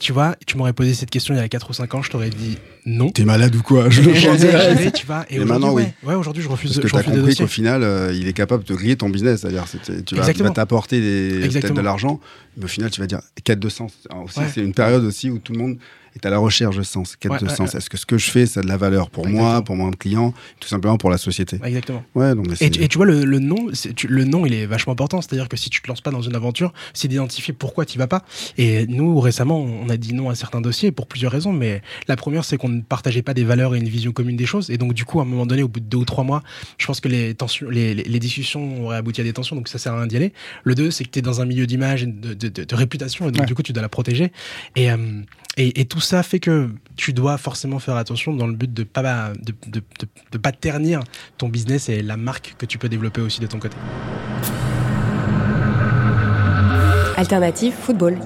tu 0.00 0.12
vois, 0.12 0.36
tu 0.46 0.56
m'aurais 0.56 0.72
posé 0.72 0.94
cette 0.94 1.10
question 1.10 1.34
il 1.34 1.36
y 1.36 1.40
a 1.40 1.48
4 1.48 1.68
ou 1.68 1.72
5 1.74 1.94
ans, 1.94 2.02
je 2.02 2.10
t'aurais 2.10 2.30
dit 2.30 2.56
non. 2.86 3.10
T'es 3.10 3.24
malade 3.24 3.54
ou 3.54 3.62
quoi 3.62 3.90
Je 3.90 4.00
le 4.00 4.90
tu 4.90 5.04
vois. 5.06 5.26
Et 5.28 5.36
Mais 5.38 5.44
aujourd'hui, 5.44 5.46
maintenant, 5.46 5.72
oui. 5.74 5.82
ouais. 5.82 5.94
Ouais, 6.08 6.14
aujourd'hui, 6.14 6.42
je 6.42 6.48
refuse, 6.48 6.70
Parce 6.70 6.80
que 6.80 6.88
je 6.88 6.92
tu 6.92 6.96
as 6.96 6.98
refuse 7.00 7.12
des 7.14 7.20
compris 7.20 7.36
qu'au 7.36 7.46
final, 7.46 7.82
euh, 7.82 8.12
il 8.14 8.26
est 8.26 8.32
capable 8.32 8.64
de 8.64 8.74
griller 8.74 8.96
ton 8.96 9.10
business. 9.10 9.40
C'est-à-dire, 9.42 9.66
c'est- 9.68 9.82
tu 10.04 10.14
vas, 10.14 10.22
il 10.22 10.28
Exactement. 10.30 10.48
va 10.48 10.54
t'apporter 10.54 11.00
des- 11.00 11.46
peut-être 11.48 11.74
de 11.74 11.80
l'argent, 11.82 12.20
mais 12.56 12.64
au 12.64 12.68
final, 12.68 12.90
tu 12.90 13.00
vas 13.02 13.06
dire 13.06 13.20
quête 13.44 13.60
de 13.60 13.68
sens. 13.68 13.92
Alors 14.10 14.24
aussi, 14.24 14.38
Ouais. 14.40 14.46
C'est 14.54 14.62
une 14.62 14.72
période 14.74 15.04
aussi 15.04 15.28
où 15.30 15.38
tout 15.38 15.52
le 15.52 15.58
monde 15.58 15.76
est 16.14 16.26
à 16.26 16.30
la 16.30 16.38
recherche 16.38 16.76
de 16.76 16.82
sens, 16.82 17.16
quête 17.16 17.32
Ouais, 17.32 17.38
de 17.38 17.46
ouais, 17.46 17.54
sens. 17.54 17.72
ouais. 17.72 17.78
Est-ce 17.78 17.88
que 17.90 17.96
ce 17.96 18.06
que 18.06 18.18
je 18.18 18.30
fais, 18.30 18.46
ça 18.46 18.60
a 18.60 18.62
de 18.62 18.68
la 18.68 18.76
valeur 18.76 19.10
pour 19.10 19.26
moi, 19.26 19.62
pour 19.62 19.76
mon 19.76 19.90
client, 19.90 20.34
tout 20.60 20.68
simplement 20.68 20.96
pour 20.98 21.10
la 21.10 21.18
société? 21.18 21.58
Exactement. 21.64 22.04
Ouais, 22.14 22.34
donc 22.34 22.46
Et, 22.60 22.70
tu- 22.70 22.82
et 22.82 22.88
tu 22.88 22.98
vois, 22.98 23.06
le, 23.06 23.24
le 23.24 23.38
nom, 23.38 23.68
tu- 23.96 24.08
le 24.08 24.24
nom, 24.24 24.44
il 24.46 24.54
est 24.54 24.66
vachement 24.66 24.92
important. 24.92 25.20
C'est-à-dire 25.22 25.48
que 25.48 25.56
si 25.56 25.70
tu 25.70 25.80
te 25.82 25.88
lances 25.88 26.00
pas 26.00 26.10
dans 26.10 26.22
une 26.22 26.34
aventure, 26.36 26.72
c'est 26.94 27.08
d'identifier 27.08 27.54
pourquoi 27.54 27.84
tu 27.86 27.98
vas 27.98 28.06
pas. 28.06 28.24
Et 28.58 28.86
nous, 28.86 29.20
récemment, 29.20 29.58
on 29.60 29.88
a 29.88 29.96
dit 29.96 30.14
non 30.14 30.28
à 30.30 30.34
certains 30.34 30.60
dossiers 30.60 30.92
pour 30.92 31.06
plusieurs 31.06 31.32
raisons. 31.32 31.52
Mais 31.52 31.82
la 32.08 32.16
première, 32.16 32.44
c'est 32.44 32.56
qu'on 32.56 32.68
ne 32.68 32.80
partageait 32.82 33.22
pas 33.22 33.34
des 33.34 33.44
valeurs 33.44 33.74
et 33.74 33.78
une 33.78 33.88
vision 33.88 34.12
commune 34.12 34.36
des 34.36 34.46
choses. 34.46 34.70
Et 34.70 34.78
donc, 34.78 34.92
du 34.94 35.04
coup, 35.04 35.20
à 35.20 35.22
un 35.22 35.26
moment 35.26 35.46
donné, 35.46 35.62
au 35.62 35.68
bout 35.68 35.80
de 35.80 35.86
deux 35.86 35.98
ou 35.98 36.04
trois 36.04 36.24
mois, 36.24 36.42
je 36.78 36.86
pense 36.86 37.00
que 37.00 37.08
les, 37.08 37.34
tensions, 37.34 37.68
les, 37.70 37.94
les- 37.94 38.04
les 38.04 38.18
discussions 38.18 38.84
auraient 38.84 38.96
abouti 38.98 39.20
à 39.20 39.24
des 39.24 39.32
tensions. 39.32 39.56
Donc, 39.56 39.68
ça 39.68 39.78
sert 39.78 39.92
à 39.94 39.98
rien 39.98 40.06
d'y 40.06 40.16
aller. 40.16 40.32
Le 40.64 40.74
deux, 40.74 40.90
c'est 40.90 41.04
que 41.04 41.10
tu 41.10 41.18
es 41.18 41.22
dans 41.22 41.40
un 41.40 41.46
milieu 41.46 41.66
d'image 41.66 42.02
et 42.02 42.06
de, 42.06 42.34
de- 42.34 42.48
de- 42.48 42.64
de 42.64 42.74
réputation. 42.74 43.28
Et 43.28 43.32
donc, 43.32 43.46
du 43.46 43.54
coup, 43.54 43.62
tu 43.62 43.72
dois 43.72 43.82
la 43.82 43.88
protéger. 43.88 44.32
Et, 44.76 44.90
euh, 44.90 44.96
et, 45.56 45.80
et 45.80 45.84
tout 45.84 46.00
ça 46.04 46.22
fait 46.22 46.40
que 46.40 46.70
tu 46.96 47.12
dois 47.12 47.38
forcément 47.38 47.78
faire 47.78 47.96
attention 47.96 48.34
dans 48.34 48.46
le 48.46 48.54
but 48.54 48.72
de 48.72 48.84
pas, 48.84 49.32
de 49.34 50.38
pas 50.38 50.52
ternir 50.52 51.00
ton 51.38 51.48
business 51.48 51.88
et 51.88 52.02
la 52.02 52.16
marque 52.16 52.54
que 52.58 52.66
tu 52.66 52.78
peux 52.78 52.88
développer 52.88 53.20
aussi 53.20 53.40
de 53.40 53.46
ton 53.46 53.58
côté. 53.58 53.76
Alternative 57.16 57.72
football. 57.72 58.18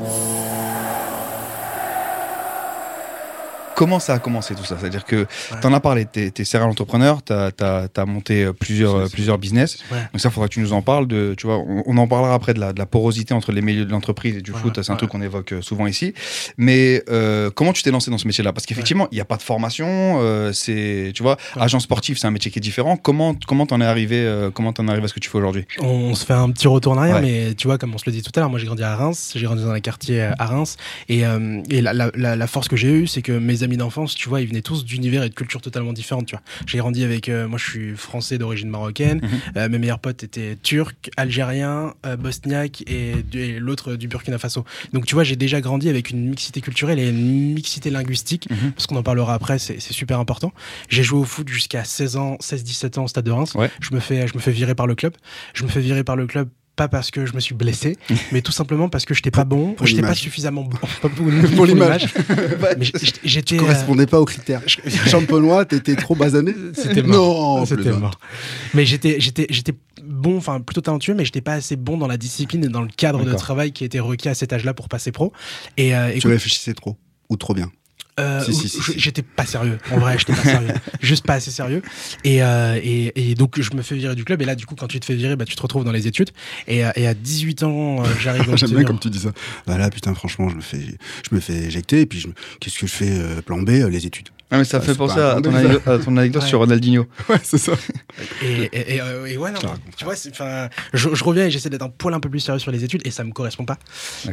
Comment 3.77 4.01
ça 4.01 4.15
a 4.15 4.19
commencé 4.19 4.55
tout 4.55 4.65
ça? 4.65 4.77
C'est-à-dire 4.81 5.05
que 5.05 5.27
tu 5.61 5.67
en 5.67 5.73
as 5.75 5.81
parlé, 5.81 6.07
tu 6.11 6.33
es, 6.35 6.45
serial 6.45 6.69
entrepreneur, 6.71 7.23
tu 7.23 7.33
as, 7.33 8.05
monté 8.07 8.45
euh, 8.45 8.53
plusieurs, 8.53 8.95
euh, 8.95 9.07
plusieurs 9.13 9.37
business. 9.39 9.79
Ouais. 9.93 9.99
Donc 10.13 10.21
ça, 10.21 10.31
il 10.31 10.33
faudra 10.33 10.49
que 10.49 10.55
tu 10.55 10.61
nous 10.61 10.73
en 10.73 10.81
parles. 10.83 11.07
De, 11.07 11.35
tu 11.37 11.47
vois, 11.47 11.59
on, 11.59 11.83
on 11.87 11.97
en 11.99 12.09
parlera 12.09 12.33
après 12.35 12.55
de 12.55 12.59
la, 12.61 12.73
de 12.73 12.79
la 12.79 12.87
porosité 12.87 13.35
entre 13.35 13.53
les 13.53 13.61
milieux 13.61 13.85
de 13.85 13.91
l'entreprise 13.91 14.37
et 14.37 14.41
du 14.41 14.51
Ouais, 14.53 14.59
foot. 14.59 14.81
C'est 14.83 14.91
un 14.91 14.95
ouais. 14.95 14.99
truc 14.99 15.11
qu'on 15.11 15.21
évoque 15.21 15.53
euh, 15.53 15.61
souvent 15.61 15.87
ici. 15.87 16.15
Mais 16.57 17.03
euh, 17.11 17.51
comment 17.51 17.73
tu 17.75 17.83
t'es 17.83 17.91
lancé 17.91 18.11
dans 18.11 18.17
ce 18.19 18.27
métier-là? 18.27 18.53
Parce 18.55 18.65
qu'effectivement, 18.65 19.09
il 19.13 19.17
n'y 19.17 19.21
a 19.21 19.27
pas 19.27 19.37
de 19.37 19.43
formation. 19.43 19.87
euh, 20.23 20.53
c'est, 20.55 21.13
tu 21.15 21.23
vois, 21.23 21.37
Ouais. 21.57 21.63
agent 21.63 21.81
sportif, 21.81 22.17
c'est 22.19 22.27
un 22.27 22.31
métier 22.31 22.51
qui 22.51 22.59
est 22.59 22.63
différent. 22.63 22.97
Comment 22.97 23.35
comment 23.47 23.67
t'en 23.67 23.81
es 23.83 23.85
arrivé 23.85 24.17
euh, 24.21 24.51
Comment 24.51 24.73
t'en 24.73 24.89
es 24.89 24.93
à 24.93 25.07
ce 25.09 25.13
que 25.13 25.21
tu 25.21 25.29
fais 25.29 25.37
aujourd'hui? 25.39 25.67
On 25.81 26.15
se 26.15 26.25
fait 26.25 26.33
un 26.33 26.51
petit 26.51 26.67
retour 26.67 26.93
en 26.95 26.99
arrière, 26.99 27.17
Ouais. 27.17 27.23
mais 27.49 27.55
tu 27.55 27.67
vois, 27.67 27.77
comme 27.77 27.95
on 27.95 27.99
se 27.99 28.05
le 28.07 28.13
dit 28.13 28.23
tout 28.23 28.33
à 28.37 28.41
l'heure, 28.41 28.49
moi 28.51 28.59
j'ai 28.59 28.67
grandi 28.67 28.83
à 28.83 28.97
Reims, 28.97 29.33
j'ai 29.37 29.45
grandi 29.45 29.63
dans 29.63 29.71
un 29.71 29.81
quartier 29.81 30.23
à 30.23 30.47
Reims, 30.47 30.77
et, 31.11 31.25
et 31.71 31.81
la- 31.83 31.93
la 32.15 32.47
force 32.47 32.69
que 32.69 32.77
j'ai 32.77 32.89
eue, 32.89 33.07
c'est 33.07 33.21
que 33.23 33.33
mes 33.33 33.63
amis 33.67 33.77
d'enfance, 33.77 34.15
tu 34.15 34.29
vois, 34.29 34.41
ils 34.41 34.49
venaient 34.49 34.63
tous 34.63 34.85
d'univers 34.85 35.23
et 35.23 35.29
de 35.29 35.35
cultures 35.35 35.61
totalement 35.61 35.93
différentes, 35.93 36.27
tu 36.27 36.35
vois. 36.35 36.43
J'ai 36.67 36.79
grandi 36.79 37.05
avec, 37.05 37.29
euh, 37.29 37.47
moi 37.47 37.59
je 37.59 37.65
suis 37.71 37.97
français 37.97 38.39
d'origine 38.39 38.69
marocaine, 38.71 39.21
Mhm. 39.23 39.29
euh, 39.59 39.69
mes 39.69 39.79
meilleurs 39.79 39.99
potes 39.99 40.23
étaient 40.25 40.57
turcs, 40.63 41.11
algériens, 41.17 41.95
euh, 42.07 42.17
bosniaques 42.17 42.83
et, 42.87 43.13
et 43.35 43.59
l'autre 43.61 43.97
du 43.97 44.09
Burkina 44.09 44.39
Faso. 44.39 44.65
Donc 44.93 45.05
tu 45.07 45.15
vois, 45.15 45.25
j'ai 45.25 45.37
déjà 45.37 45.61
grandi 45.61 45.89
avec 45.89 46.11
une 46.11 46.29
mixité 46.29 46.61
culturelle 46.61 46.99
et 46.99 47.09
une 47.11 47.53
mixité 47.55 47.91
linguistique, 47.91 48.49
Mhm. 48.51 48.73
parce 48.73 48.87
qu'on 48.87 48.97
en 48.97 49.03
parlera 49.03 49.35
après, 49.35 49.59
c'est 49.59 49.81
c'est 49.81 49.93
super 49.93 50.19
important. 50.21 50.53
J'ai 50.89 51.03
joué 51.03 51.19
au 51.21 51.25
foot 51.25 51.49
jusqu'à 51.49 51.85
16 51.85 52.17
ans, 52.17 52.37
16-17 52.41 52.99
ans 52.99 53.05
au 53.05 53.09
stade 53.09 53.25
de 53.27 53.31
Reims. 53.31 53.55
Ouais. 53.55 53.71
Je 53.81 53.95
me 53.95 54.01
fais, 54.01 54.27
je 54.27 54.35
me 54.35 54.41
fais 54.41 54.53
virer 54.53 54.75
par 54.75 54.87
le 54.87 54.95
club. 54.95 55.13
Je 55.55 55.65
me 55.65 55.69
fais 55.69 55.81
virer 55.81 56.03
par 56.05 56.17
le 56.17 56.27
club 56.27 56.49
pas 56.77 56.89
parce 56.89 57.11
que 57.11 57.27
je 57.27 57.33
me 57.33 57.41
suis 57.41 57.55
blessé, 57.55 57.97
mais 58.33 58.43
tout 58.43 58.53
simplement 58.53 58.89
parce 58.89 59.05
que 59.05 59.15
j'étais 59.15 59.31
pas 59.31 59.45
bon, 59.45 59.73
pour 59.73 59.87
j'étais 59.87 60.03
pas 60.03 60.15
suffisamment 60.15 60.63
bon 60.63 60.79
pour, 61.57 61.67
l'image. 61.67 62.15
J'- 62.81 62.93
j'étais 63.25 63.57
Tu 63.57 63.63
euh, 63.63 63.67
correspondais 63.67 64.07
pas 64.07 64.21
aux 64.21 64.25
critères. 64.25 64.63
Champenois, 65.09 65.65
t'étais 65.65 65.97
trop 65.97 66.15
basané 66.15 66.55
C'était 66.75 67.03
mort. 67.03 67.59
Non, 67.59 67.67
C'était 67.67 67.93
mort. 67.93 68.19
Mais 68.75 68.85
j'étais, 68.85 69.19
j'étais, 69.21 69.47
j'étais 69.51 69.73
bon, 70.05 70.37
enfin 70.37 70.61
plutôt 70.61 70.83
talentueux, 70.83 71.15
mais 71.15 71.25
j'étais 71.25 71.41
pas 71.41 71.55
assez 71.55 71.77
bon 71.77 71.97
dans 71.97 72.07
la 72.07 72.17
discipline 72.17 72.65
et 72.65 72.69
dans 72.69 72.83
le 72.83 72.89
cadre 72.95 73.25
de 73.25 73.35
travail 73.35 73.73
qui 73.73 73.85
était 73.85 74.01
requis 74.01 74.29
à 74.29 74.35
cet 74.35 74.53
âge-là 74.53 74.75
pour 74.75 74.89
passer 74.89 75.13
pro. 75.13 75.33
Et 75.77 75.97
euh, 75.97 76.17
Tu 76.19 76.29
réfléchissais 76.29 76.75
trop. 76.75 76.97
Ou 77.29 77.37
trop 77.37 77.55
bien? 77.55 77.71
Euh, 78.19 78.41
Si, 78.45 78.55
si, 78.55 78.69
si, 78.69 78.79
je- 78.81 78.93
si. 78.93 78.99
j'étais 78.99 79.23
pas 79.23 79.45
sérieux. 79.47 79.79
En 79.91 79.99
vrai, 79.99 80.19
j'étais 80.19 80.33
pas 80.35 80.43
sérieux. 80.43 80.69
Juste 81.01 81.27
pas 81.27 81.35
assez 81.35 81.51
sérieux. 81.51 81.83
Et, 82.25 82.43
euh, 82.43 82.79
et, 82.83 83.31
et 83.31 83.35
donc, 83.35 83.61
je 83.61 83.75
me 83.77 83.83
fais 83.83 83.95
virer 83.95 84.15
du 84.15 84.25
club. 84.25 84.41
Et 84.43 84.45
là, 84.45 84.55
du 84.55 84.67
coup, 84.67 84.75
quand 84.75 84.87
tu 84.89 84.99
te 85.01 85.05
fais 85.05 85.15
virer, 85.15 85.37
bah, 85.37 85.45
tu 85.45 85.55
te 85.57 85.63
retrouves 85.63 85.85
dans 85.85 85.93
les 85.93 86.07
études. 86.07 86.31
Et, 86.67 86.85
euh, 86.85 86.91
et 86.97 87.07
à 87.07 87.15
18 87.15 87.63
ans, 87.63 88.03
euh, 88.03 88.07
j'arrive 88.21 88.55
J'aime 88.57 88.71
bien 88.71 88.85
comme 88.85 88.99
tu 88.99 89.11
dis 89.11 89.21
ça. 89.21 89.33
Bah 89.67 89.77
là, 89.79 89.91
putain, 89.91 90.15
franchement, 90.15 90.49
je 90.49 90.57
me 90.57 90.61
fais, 90.63 90.81
je 91.29 91.35
me 91.35 91.41
fais 91.41 91.55
éjecter. 91.65 92.01
Et 92.03 92.07
puis, 92.07 92.21
je 92.21 92.29
me- 92.29 92.35
qu'est-ce 92.61 92.79
que 92.79 92.87
je 92.87 92.93
fais 92.93 93.11
euh, 93.11 93.43
Plan 93.43 93.61
B, 93.63 93.71
les 93.71 94.07
études. 94.07 94.29
Ah, 94.51 94.59
mais 94.59 94.65
ça 94.65 94.79
Ouais, 94.79 94.85
fait 94.85 94.95
penser 94.95 95.19
à 95.19 95.41
ton, 95.43 95.53
anecdote, 95.55 95.83
à 95.89 95.99
ton 95.99 96.17
anecdote 96.17 96.43
Ouais. 96.43 96.49
sur 96.49 96.59
Ronaldinho. 96.61 97.07
Ouais, 97.29 97.37
c'est 97.43 97.59
ça. 97.59 97.73
Et, 98.45 98.63
et, 98.73 98.95
et, 98.95 99.01
euh, 99.01 99.27
et 99.27 99.37
ouais, 99.37 99.51
non, 99.51 99.59
raconte. 99.59 99.81
tu 99.97 100.05
vois, 100.05 100.15
je, 100.95 101.09
je 101.15 101.25
reviens 101.25 101.47
et 101.47 101.51
j'essaie 101.51 101.69
d'être 101.69 101.83
un 101.83 101.89
poil 101.89 102.15
un 102.15 102.21
peu 102.21 102.29
plus 102.31 102.39
sérieux 102.41 102.61
sur 102.61 102.71
les 102.71 102.85
études 102.85 103.03
et 103.05 103.11
ça 103.11 103.25
me 103.25 103.33
correspond 103.33 103.65
pas. 103.65 103.77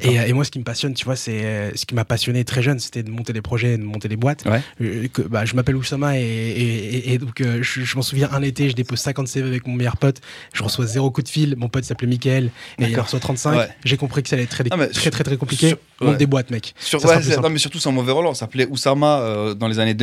Et, 0.01 0.19
euh, 0.19 0.25
et 0.27 0.33
moi, 0.33 0.45
ce 0.45 0.51
qui 0.51 0.59
me 0.59 0.63
passionne, 0.63 0.93
tu 0.93 1.05
vois, 1.05 1.15
c'est 1.15 1.43
euh, 1.43 1.71
ce 1.75 1.85
qui 1.85 1.95
m'a 1.95 2.05
passionné 2.05 2.45
très 2.45 2.61
jeune, 2.61 2.77
c'était 2.79 3.01
de 3.03 3.09
monter 3.09 3.33
des 3.33 3.41
projets, 3.41 3.77
de 3.77 3.83
monter 3.83 4.07
des 4.07 4.15
boîtes. 4.15 4.45
Ouais. 4.45 4.61
Euh, 4.81 5.07
que, 5.11 5.23
bah, 5.23 5.45
je 5.45 5.55
m'appelle 5.55 5.75
Oussama 5.75 6.19
et, 6.19 6.21
et, 6.21 6.95
et- 7.09 7.13
et 7.13 7.17
donc 7.17 7.41
euh, 7.41 7.59
je, 7.63 7.81
je 7.81 7.95
m'en 7.95 8.01
souviens 8.03 8.29
un 8.31 8.41
été, 8.43 8.69
je 8.69 8.75
dépose 8.75 8.99
50 8.99 9.27
CV 9.27 9.47
avec 9.47 9.65
mon 9.67 9.73
meilleur 9.73 9.97
pote, 9.97 10.21
je 10.53 10.61
reçois 10.63 10.85
zéro 10.85 11.09
coup 11.11 11.23
de 11.23 11.29
fil, 11.29 11.55
mon 11.57 11.69
pote 11.69 11.83
s'appelait 11.85 12.07
Michael 12.07 12.51
et 12.79 12.85
il 12.85 12.99
reçoit 12.99 13.19
35. 13.19 13.55
Ouais. 13.57 13.67
J'ai 13.83 13.97
compris 13.97 14.21
que 14.21 14.29
ça 14.29 14.35
allait 14.35 14.43
être 14.43 14.49
très, 14.51 14.63
Ah, 14.69 14.77
très, 14.87 15.09
très 15.09 15.23
très 15.23 15.37
compliqué. 15.37 15.69
sur- 15.69 15.77
Monte 16.01 16.17
des 16.17 16.25
boîtes, 16.25 16.49
mec. 16.51 16.73
Sur, 16.79 16.99
Ça 16.99 17.19
non, 17.41 17.49
mais 17.49 17.59
surtout, 17.59 17.79
c'est 17.79 17.87
un 17.87 17.93
mauvais 17.93 18.11
rôle. 18.11 18.25
On 18.25 18.33
s'appelait 18.33 18.67
Oussama 18.69 19.21
euh, 19.21 19.53
dans 19.53 19.69
les 19.69 19.79
années 19.79 19.93
2000. 19.93 20.02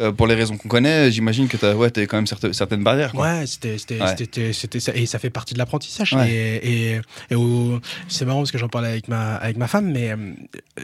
Euh, 0.00 0.12
pour 0.12 0.26
les 0.26 0.34
raisons 0.34 0.56
qu'on 0.56 0.68
connaît, 0.68 1.10
j'imagine 1.10 1.48
que 1.48 1.56
tu 1.56 1.64
as 1.64 1.76
ouais, 1.76 1.90
quand 2.06 2.16
même 2.16 2.26
certes- 2.26 2.52
certaines 2.52 2.82
barrières. 2.84 3.12
quoi. 3.12 3.26
Ouais, 3.26 3.46
c'était, 3.46 3.78
c'était, 3.78 4.00
Ouais. 4.00 4.14
c'était, 4.16 4.52
c'était 4.52 4.80
ça, 4.80 4.92
et 4.94 5.06
ça 5.06 5.18
fait 5.18 5.30
partie 5.30 5.54
de 5.54 5.58
l'apprentissage. 5.58 6.12
Ouais. 6.12 6.30
Et, 6.30 6.92
et, 6.94 7.00
et 7.30 7.34
au- 7.34 7.80
c'est 8.08 8.24
marrant 8.24 8.40
parce 8.40 8.50
que 8.52 8.58
j'en 8.58 8.68
parlais 8.68 8.88
avec 8.88 9.08
ma, 9.08 9.36
avec 9.36 9.56
ma 9.56 9.66
femme, 9.68 9.90
mais 9.92 10.12
euh, 10.12 10.16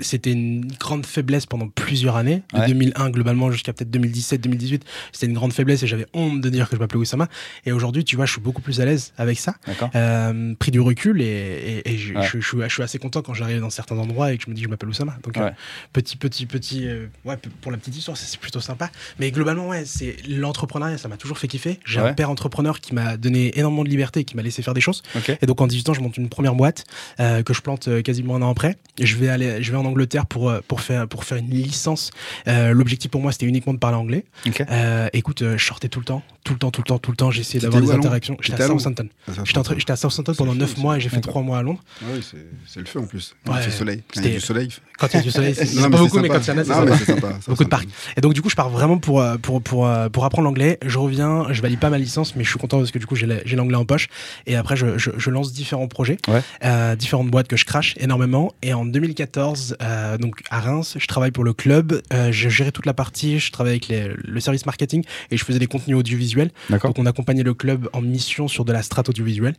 c'était 0.03 0.33
une 0.33 0.67
grande 0.79 1.07
faiblesse 1.07 1.47
pendant 1.47 1.69
plusieurs 1.69 2.17
années, 2.17 2.43
de 2.53 2.59
Ouais. 2.61 2.67
2001 2.69 3.11
globalement 3.11 3.51
jusqu'à 3.51 3.73
peut-être 3.73 3.91
2017, 3.91 4.41
2018. 4.41 4.85
C'était 5.13 5.27
une 5.27 5.35
grande 5.35 5.53
faiblesse 5.53 5.83
et 5.83 5.87
j'avais 5.87 6.07
honte 6.15 6.41
de 6.41 6.49
dire 6.51 6.69
que 6.69 6.77
je 6.77 6.81
m'appelais 6.81 6.99
Oussama. 7.01 7.29
Et 7.65 7.73
aujourd'hui, 7.73 8.05
tu 8.05 8.17
vois, 8.17 8.27
je 8.27 8.33
suis 8.33 8.41
beaucoup 8.41 8.63
plus 8.63 8.81
à 8.81 8.85
l'aise 8.85 9.13
avec 9.19 9.39
ça. 9.39 9.55
Euh, 9.95 10.55
pris 10.59 10.71
du 10.71 10.81
recul 10.81 11.21
et, 11.21 11.83
je, 11.87 12.15
Ouais. 12.15 12.23
je- 12.23 12.41
je 12.41 12.47
suis- 12.47 12.59
je 12.63 12.69
suis 12.73 12.83
assez 12.83 12.99
content 12.99 13.23
quand 13.23 13.35
j'arrive 13.35 13.61
dans 13.61 13.71
certains 13.71 13.97
endroits 13.97 14.33
et 14.33 14.39
que 14.39 14.45
je 14.45 14.51
me 14.51 14.55
dis 14.55 14.63
que 14.63 14.67
je 14.67 14.71
m'appelle 14.71 14.89
Oussama. 14.89 15.17
Donc, 15.23 15.37
euh, 15.39 15.51
petit, 15.93 16.17
petit, 16.17 16.47
petit, 16.47 16.87
ouais, 17.25 17.37
pour 17.61 17.71
la 17.73 17.79
petite 17.79 17.97
histoire, 17.97 18.17
ça, 18.17 18.27
c'est 18.37 18.41
plutôt 18.41 18.61
sympa. 18.61 18.91
Mais 19.19 19.31
globalement, 19.31 19.69
ouais, 19.69 19.85
c'est 19.87 20.17
l'entrepreneuriat, 20.29 20.99
ça 20.99 21.09
m'a 21.09 21.17
toujours 21.17 21.39
fait 21.39 21.49
kiffer. 21.49 21.81
J'ai 21.87 22.01
Ouais. 22.01 22.11
un 22.11 22.15
père 22.15 22.31
entrepreneur 22.31 22.81
qui 22.81 22.95
m'a 22.95 23.17
donné 23.17 23.59
énormément 23.59 23.83
de 23.85 23.89
liberté 23.89 24.21
et 24.21 24.25
qui 24.25 24.37
m'a 24.37 24.43
laissé 24.43 24.63
faire 24.63 24.75
des 24.75 24.81
choses. 24.83 25.03
Ok. 25.17 25.37
Et 25.41 25.47
donc, 25.47 25.61
en 25.61 25.67
18 25.67 25.89
ans, 25.89 25.95
je 25.95 26.01
monte 26.01 26.17
une 26.19 26.29
première 26.29 26.55
boîte 26.55 26.85
euh, 27.21 27.43
que 27.43 27.55
je 27.55 27.61
plante 27.63 27.89
euh, 27.89 28.03
quasiment 28.03 28.37
un 28.37 28.43
an 28.43 28.51
après. 28.51 28.77
Et 28.99 29.07
je 29.07 29.17
vais 29.17 29.29
aller, 29.29 29.63
je 29.63 29.71
vais 29.73 29.79
en 29.79 29.85
Angleterre 29.87 30.27
pour, 30.27 30.51
euh, 30.51 30.61
pour, 30.69 30.81
faire, 30.83 31.09
pour 31.09 31.25
faire 31.25 31.39
une 31.39 31.49
licence. 31.51 32.11
Euh, 32.49 32.73
L'objectif 32.73 33.11
pour 33.11 33.21
moi, 33.23 33.33
c'était 33.33 33.47
uniquement 33.47 33.73
de 33.73 33.79
parler 33.79 33.97
anglais. 33.97 34.25
Ok. 34.47 34.63
Euh, 34.71 35.09
écoute, 35.15 35.43
je 35.57 35.65
sortais 35.65 35.89
tout 35.89 36.01
le 36.01 36.05
temps, 36.05 36.23
tout 36.45 36.53
le 36.53 36.59
temps, 36.59 36.71
tout 36.71 36.83
le 36.83 36.87
temps, 36.87 36.99
tout 36.99 37.11
le 37.11 37.17
temps. 37.17 37.31
J'essayais 37.31 37.61
d'avoir 37.61 37.81
des 37.83 37.91
interactions. 37.91 38.37
J'étais 38.41 38.63
à 38.63 38.67
Southampton. 38.69 39.09
J'étais 39.45 39.93
à 39.93 39.97
Southampton 39.97 40.35
pendant 40.35 40.53
le 40.53 40.59
9 40.59 40.75
feu, 40.75 40.81
mois 40.83 40.97
et 40.97 41.01
j'ai 41.01 41.09
fait 41.09 41.17
D'accord. 41.17 41.33
3 41.33 41.43
mois 41.43 41.59
à 41.59 41.63
Londres. 41.63 41.81
Ah 42.03 42.07
oui, 42.15 42.21
c'est- 42.23 42.81
le 42.81 42.85
feu 42.87 43.01
en 43.01 43.07
plus. 43.07 43.35
Ouais. 43.47 43.55
il 43.57 43.63
fait 43.63 43.71
soleil. 43.71 44.03
Quand 44.13 44.21
il 44.21 44.27
y 44.27 44.31
a 44.31 44.35
du 44.35 44.41
soleil. 44.41 44.69
Quand 44.99 45.09
il 45.13 45.17
y 45.17 45.19
a 45.19 45.23
du 45.23 45.31
soleil, 45.31 45.55
c'est 45.55 45.81
pas 45.81 45.89
beaucoup, 45.89 46.19
mais 46.21 46.29
quand 46.29 46.41
il 46.41 46.49
y 46.49 46.51
en 46.53 46.59
a, 46.59 46.65
c'est 46.65 47.05
sympa. 47.05 47.39
Beaucoup 47.49 47.65
de 47.65 47.69
parcs. 47.69 47.89
Donc 48.27 48.35
du 48.35 48.43
coup, 48.43 48.51
je 48.51 48.57
pars 48.57 48.71
vraiment 48.71 48.99
pour 48.99 49.21
euh, 49.21 49.37
pour 49.37 49.63
pour 49.63 49.87
euh, 49.87 50.09
pour 50.09 50.25
apprendre 50.25 50.47
l'anglais. 50.49 50.81
Je 50.85 50.99
reviens, 50.99 51.47
je 51.53 51.63
valide 51.63 51.79
pas 51.79 51.91
ma 51.91 51.99
licence, 51.99 52.35
mais 52.35 52.43
je 52.43 52.49
suis 52.51 52.59
content 52.59 52.79
parce 52.79 52.91
que 52.91 52.99
du 52.99 53.07
coup, 53.07 53.15
j'ai 53.15 53.25
la- 53.27 53.39
j'ai 53.45 53.55
l'anglais 53.55 53.77
en 53.77 53.85
poche. 53.85 54.09
Et 54.49 54.57
après, 54.57 54.75
je, 54.75 54.99
je, 54.99 55.11
je 55.17 55.31
lance 55.31 55.53
différents 55.53 55.87
projets, 55.87 56.17
Ouais. 56.27 56.43
euh, 56.65 56.97
différentes 56.97 57.29
boîtes 57.31 57.47
que 57.47 57.57
je 57.57 57.65
crache 57.65 57.95
énormément. 57.99 58.53
Et 58.63 58.75
en 58.75 58.85
2014, 58.85 59.77
euh, 59.81 60.19
donc 60.19 60.43
à 60.51 60.59
Reims, 60.59 60.97
je 60.99 61.07
travaille 61.07 61.31
pour 61.31 61.45
le 61.45 61.53
club. 61.53 62.03
Euh, 62.13 62.33
je 62.33 62.49
gérais 62.49 62.73
toute 62.73 62.87
la 62.87 62.95
partie. 62.95 63.39
Je 63.39 63.53
travaillais 63.53 63.75
avec 63.77 63.87
les- 63.87 64.11
le 64.25 64.41
service 64.41 64.67
marketing 64.67 65.05
et 65.31 65.37
je 65.37 65.45
faisais 65.45 65.61
des 65.61 65.69
contenus 65.69 65.97
audiovisuels. 65.97 66.51
Donc 66.69 66.99
on 66.99 67.07
accompagnait 67.07 67.45
le 67.45 67.55
club 67.55 67.89
en 67.93 68.01
mission 68.01 68.49
sur 68.49 68.65
de 68.65 68.73
la 68.73 68.83
strat 68.83 69.05
audiovisuelle. 69.09 69.55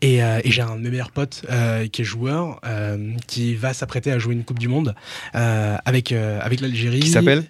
Et, 0.00 0.22
euh, 0.22 0.38
et 0.44 0.52
j'ai 0.52 0.62
un 0.62 0.76
de 0.76 0.80
mes 0.82 0.90
meilleurs 0.90 1.10
potes 1.10 1.42
euh, 1.50 1.88
qui 1.88 2.02
est 2.02 2.04
joueur, 2.04 2.60
euh, 2.64 3.10
qui 3.26 3.56
va 3.56 3.74
s'apprêter 3.74 4.12
à 4.12 4.20
jouer 4.20 4.34
une 4.34 4.44
Coupe 4.44 4.60
du 4.60 4.68
Monde 4.68 4.94
euh, 5.34 5.76
avec, 5.84 6.12
avec 6.12 6.60
l'Algérie. 6.60 7.00
Qui 7.00 7.08
s'appelle? 7.10 7.42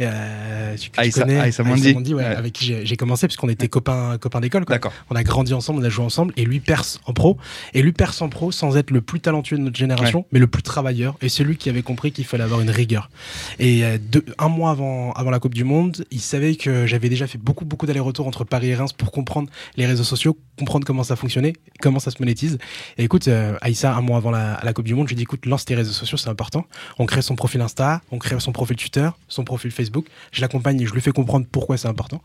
Euh, 0.00 0.76
tu, 0.76 0.90
tu 0.90 1.00
Aïssa- 1.00 1.20
connais 1.22 1.38
Aïssa 1.40 1.62
Mandi. 1.62 1.92
ouais, 2.14 2.14
Ouais. 2.14 2.24
avec 2.24 2.52
qui 2.52 2.74
j'ai 2.84 2.96
commencé 2.96 3.26
parce 3.26 3.36
qu'on 3.36 3.48
était 3.48 3.68
copains 3.68 4.18
copains 4.18 4.40
d'école. 4.40 4.64
D'accord. 4.64 4.92
On 5.10 5.16
a 5.16 5.22
grandi 5.22 5.54
ensemble, 5.54 5.80
on 5.80 5.84
a 5.84 5.88
joué 5.88 6.04
ensemble, 6.04 6.32
et 6.36 6.44
lui 6.44 6.60
perce 6.60 7.00
en 7.06 7.12
pro. 7.12 7.36
Et 7.74 7.82
lui 7.82 7.92
perce 7.92 8.20
en 8.22 8.28
pro 8.28 8.52
sans 8.52 8.76
être 8.76 8.90
le 8.90 9.00
plus 9.00 9.20
talentueux 9.20 9.56
de 9.58 9.62
notre 9.62 9.76
génération, 9.78 10.24
mais 10.32 10.38
le 10.38 10.46
plus 10.46 10.62
travailleur. 10.62 11.16
Et 11.22 11.28
c'est 11.28 11.44
lui 11.44 11.56
qui 11.56 11.68
avait 11.68 11.82
compris 11.82 12.12
qu'il 12.12 12.24
fallait 12.24 12.44
avoir 12.44 12.60
une 12.60 12.70
rigueur. 12.70 13.10
Et 13.58 13.84
euh, 13.84 13.98
deux- 14.00 14.24
un 14.38 14.48
mois 14.48 14.70
avant, 14.70 15.12
avant 15.12 15.30
la 15.30 15.38
Coupe 15.38 15.54
du 15.54 15.64
Monde, 15.64 16.04
il 16.10 16.20
savait 16.20 16.56
que 16.56 16.86
j'avais 16.86 17.08
déjà 17.08 17.26
fait 17.26 17.38
beaucoup, 17.38 17.64
beaucoup 17.64 17.86
d'allers-retours 17.86 18.26
entre 18.26 18.44
Paris 18.44 18.68
et 18.70 18.74
Reims 18.74 18.92
pour 18.92 19.10
comprendre 19.12 19.50
les 19.76 19.86
réseaux 19.86 20.04
sociaux, 20.04 20.36
comprendre 20.58 20.86
comment 20.86 21.02
ça 21.04 21.16
fonctionnait, 21.16 21.52
comment 21.80 21.98
ça 21.98 22.10
se 22.10 22.16
monétise. 22.20 22.58
Et 22.98 23.04
écoute, 23.04 23.28
euh, 23.28 23.56
Aïssa, 23.60 23.94
un 23.94 24.00
mois 24.00 24.16
avant 24.18 24.30
la, 24.30 24.60
la 24.62 24.72
Coupe 24.72 24.86
du 24.86 24.94
Monde, 24.94 25.06
je 25.08 25.14
lui 25.14 25.14
ai 25.14 25.16
dit 25.16 25.22
écoute, 25.24 25.46
lance 25.46 25.64
tes 25.64 25.74
réseaux 25.74 25.92
sociaux, 25.92 26.16
c'est 26.18 26.28
important. 26.28 26.64
On 26.98 27.06
crée 27.06 27.22
son 27.22 27.36
profil 27.36 27.60
Insta, 27.60 28.00
on 28.10 28.18
crée 28.18 28.38
son 28.40 28.52
profil 28.52 28.76
Twitter, 28.76 29.08
son 29.28 29.44
profil 29.44 29.70
Facebook. 29.70 29.89
Je 30.32 30.40
l'accompagne 30.40 30.80
et 30.80 30.86
je 30.86 30.92
lui 30.94 31.00
fais 31.00 31.12
comprendre 31.12 31.46
pourquoi 31.50 31.76
c'est 31.76 31.88
important. 31.88 32.22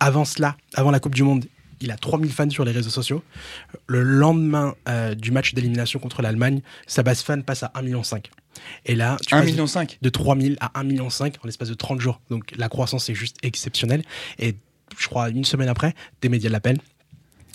Avant 0.00 0.24
cela, 0.24 0.56
avant 0.74 0.90
la 0.90 1.00
Coupe 1.00 1.14
du 1.14 1.22
Monde, 1.22 1.44
il 1.82 1.90
a 1.90 1.96
3000 1.96 2.30
fans 2.30 2.50
sur 2.50 2.64
les 2.64 2.72
réseaux 2.72 2.90
sociaux. 2.90 3.22
Le 3.86 4.02
lendemain 4.02 4.74
euh, 4.88 5.14
du 5.14 5.30
match 5.30 5.54
d'élimination 5.54 5.98
contre 5.98 6.20
l'Allemagne, 6.22 6.60
sa 6.86 7.02
base 7.02 7.22
fan 7.22 7.42
passe 7.42 7.62
à 7.62 7.72
1,5 7.76 7.82
million. 7.84 8.02
Et 8.84 8.94
là, 8.94 9.16
tu 9.26 9.34
1,5 9.34 9.38
passes 9.38 9.86
de- 9.86 9.96
de 10.02 10.08
3000 10.10 10.56
à 10.60 10.78
1,5 10.80 10.84
million 10.84 11.08
en 11.08 11.46
l'espace 11.46 11.68
de 11.68 11.74
30 11.74 12.00
jours. 12.00 12.20
Donc 12.30 12.52
la 12.56 12.68
croissance 12.68 13.08
est 13.08 13.14
juste 13.14 13.36
exceptionnelle. 13.42 14.02
Et 14.38 14.56
je 14.98 15.08
crois 15.08 15.30
une 15.30 15.44
semaine 15.44 15.68
après, 15.68 15.94
des 16.20 16.28
médias 16.28 16.50
l'appellent. 16.50 16.80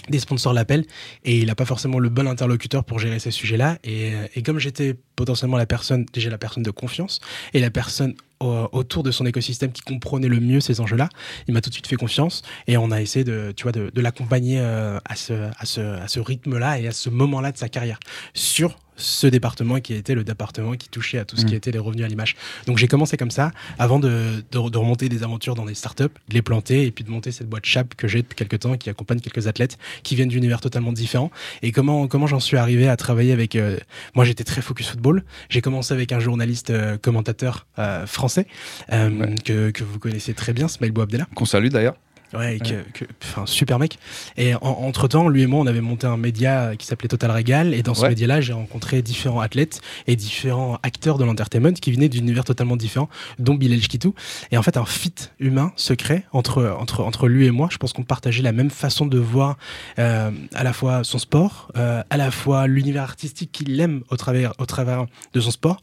Des 0.09 0.19
sponsors 0.19 0.53
l'appellent 0.53 0.85
et 1.23 1.39
il 1.39 1.47
n'a 1.47 1.55
pas 1.55 1.65
forcément 1.65 1.97
le 1.97 2.09
bon 2.09 2.27
interlocuteur 2.27 2.83
pour 2.83 2.99
gérer 2.99 3.17
ces 3.19 3.31
sujets-là. 3.31 3.79
Et, 3.83 4.13
euh, 4.13 4.27
et 4.35 4.43
comme 4.43 4.59
j'étais 4.59 4.95
potentiellement 5.15 5.57
la 5.57 5.65
personne, 5.65 6.05
déjà 6.13 6.29
la 6.29 6.37
personne 6.37 6.61
de 6.63 6.69
confiance 6.71 7.19
et 7.53 7.59
la 7.59 7.71
personne 7.71 8.13
au- 8.45 8.69
autour 8.71 9.03
de 9.03 9.11
son 9.11 9.25
écosystème 9.25 9.71
qui 9.71 9.81
comprenait 9.81 10.27
le 10.27 10.39
mieux 10.39 10.59
ces 10.59 10.79
enjeux-là, 10.81 11.09
il 11.47 11.53
m'a 11.53 11.61
tout 11.61 11.69
de 11.69 11.73
suite 11.73 11.87
fait 11.87 11.95
confiance 11.95 12.41
et 12.67 12.77
on 12.77 12.91
a 12.91 13.01
essayé 13.01 13.23
de, 13.25 13.53
tu 13.55 13.63
vois, 13.63 13.71
de, 13.71 13.91
l'accompagner 14.01 14.59
euh, 14.59 14.99
à 15.05 15.15
ce, 15.15 15.33
à 15.33 15.65
ce, 15.65 15.81
à 15.81 16.07
ce 16.07 16.19
rythme-là 16.19 16.79
et 16.79 16.87
à 16.87 16.91
ce 16.91 17.09
moment-là 17.09 17.51
de 17.51 17.57
sa 17.57 17.69
carrière 17.69 17.99
sur 18.33 18.77
ce 18.97 19.27
département 19.27 19.79
qui 19.79 19.93
était 19.93 20.15
le 20.15 20.23
département 20.23 20.73
qui 20.73 20.89
touchait 20.89 21.17
à 21.17 21.25
tout 21.25 21.35
ce 21.37 21.45
qui 21.45 21.51
Mhm. 21.51 21.57
était 21.57 21.71
les 21.71 21.79
revenus 21.79 22.05
à 22.05 22.07
l'image. 22.07 22.35
Donc 22.67 22.77
j'ai 22.77 22.87
commencé 22.87 23.17
comme 23.17 23.31
ça, 23.31 23.51
avant 23.79 23.99
de, 23.99 24.43
de- 24.51 24.69
de 24.69 24.77
remonter 24.77 25.09
des 25.09 25.23
aventures 25.23 25.55
dans 25.55 25.65
des 25.65 25.75
startups, 25.75 26.03
de 26.03 26.33
les 26.33 26.41
planter 26.41 26.85
et 26.85 26.91
puis 26.91 27.03
de 27.03 27.09
monter 27.09 27.31
cette 27.31 27.49
boîte 27.49 27.65
Chap 27.65 27.95
que 27.95 28.07
j'ai 28.07 28.21
depuis 28.21 28.35
quelques 28.35 28.59
temps, 28.59 28.77
qui 28.77 28.89
accompagne 28.89 29.19
quelques 29.19 29.47
athlètes 29.47 29.77
qui 30.03 30.15
viennent 30.15 30.29
d'univers 30.29 30.61
totalement 30.61 30.91
différents. 30.93 31.31
Et 31.61 31.71
comment, 31.71 32.07
comment 32.07 32.27
j'en 32.27 32.39
suis 32.39 32.57
arrivé 32.57 32.87
à 32.87 32.95
travailler 32.97 33.33
avec... 33.33 33.55
euh, 33.55 33.77
moi 34.15 34.25
j'étais 34.25 34.43
très 34.43 34.61
focus 34.61 34.89
football. 34.89 35.23
J'ai 35.49 35.61
commencé 35.61 35.93
avec 35.93 36.11
un 36.11 36.19
journaliste 36.19 36.69
euh, 36.69 36.97
commentateur 36.97 37.67
euh, 37.79 38.05
français 38.07 38.47
Ouais. 38.91 39.35
que, 39.43 39.71
que 39.71 39.83
vous 39.83 39.99
connaissez 39.99 40.33
très 40.33 40.53
bien, 40.53 40.67
Smail 40.67 40.91
Bouabdella. 40.91 41.27
Qu'on 41.35 41.45
salue 41.45 41.67
d'ailleurs. 41.69 41.95
Ouais, 42.33 42.59
que, 42.59 42.81
que- 42.91 43.05
enfin, 43.23 43.45
super 43.45 43.79
mec. 43.79 43.97
Et 44.37 44.55
en- 44.55 44.59
entre 44.61 45.07
temps, 45.07 45.29
lui 45.29 45.43
et 45.43 45.47
moi, 45.47 45.59
on 45.61 45.67
avait 45.67 45.81
monté 45.81 46.07
un 46.07 46.17
média 46.17 46.75
qui 46.75 46.85
s'appelait 46.85 47.07
Total 47.07 47.31
Regal. 47.31 47.73
Et 47.73 47.81
dans 47.83 47.93
ce 47.93 48.01
Ouais. 48.03 48.09
média-là, 48.09 48.41
j'ai 48.41 48.53
rencontré 48.53 49.01
différents 49.01 49.39
athlètes 49.39 49.81
et 50.07 50.15
différents 50.15 50.79
acteurs 50.83 51.17
de 51.17 51.23
l'entertainment 51.23 51.73
qui 51.73 51.91
venaient 51.91 52.09
d'univers 52.09 52.43
totalement 52.43 52.75
différents, 52.75 53.09
dont 53.39 53.55
Bilal 53.55 53.79
Chkitou. 53.81 54.13
Et 54.51 54.57
en 54.57 54.63
fait, 54.63 54.77
un 54.77 54.85
fit 54.85 55.13
humain 55.39 55.71
se 55.75 55.93
crée 55.93 56.23
entre, 56.33 56.75
entre, 56.79 57.01
entre 57.03 57.27
lui 57.27 57.45
et 57.45 57.51
moi. 57.51 57.69
Je 57.71 57.77
pense 57.77 57.93
qu'on 57.93 58.03
partageait 58.03 58.43
la 58.43 58.51
même 58.51 58.69
façon 58.69 59.05
de 59.05 59.17
voir 59.17 59.57
euh, 59.99 60.31
à 60.53 60.63
la 60.63 60.73
fois 60.73 61.03
son 61.03 61.19
sport, 61.19 61.71
euh, 61.77 62.01
à 62.09 62.17
la 62.17 62.31
fois 62.31 62.67
l'univers 62.67 63.03
artistique 63.03 63.51
qu'il 63.51 63.79
aime 63.79 64.01
au 64.09 64.17
travers, 64.17 64.53
au 64.59 64.65
travers 64.65 65.05
de 65.33 65.39
son 65.39 65.51
sport. 65.51 65.79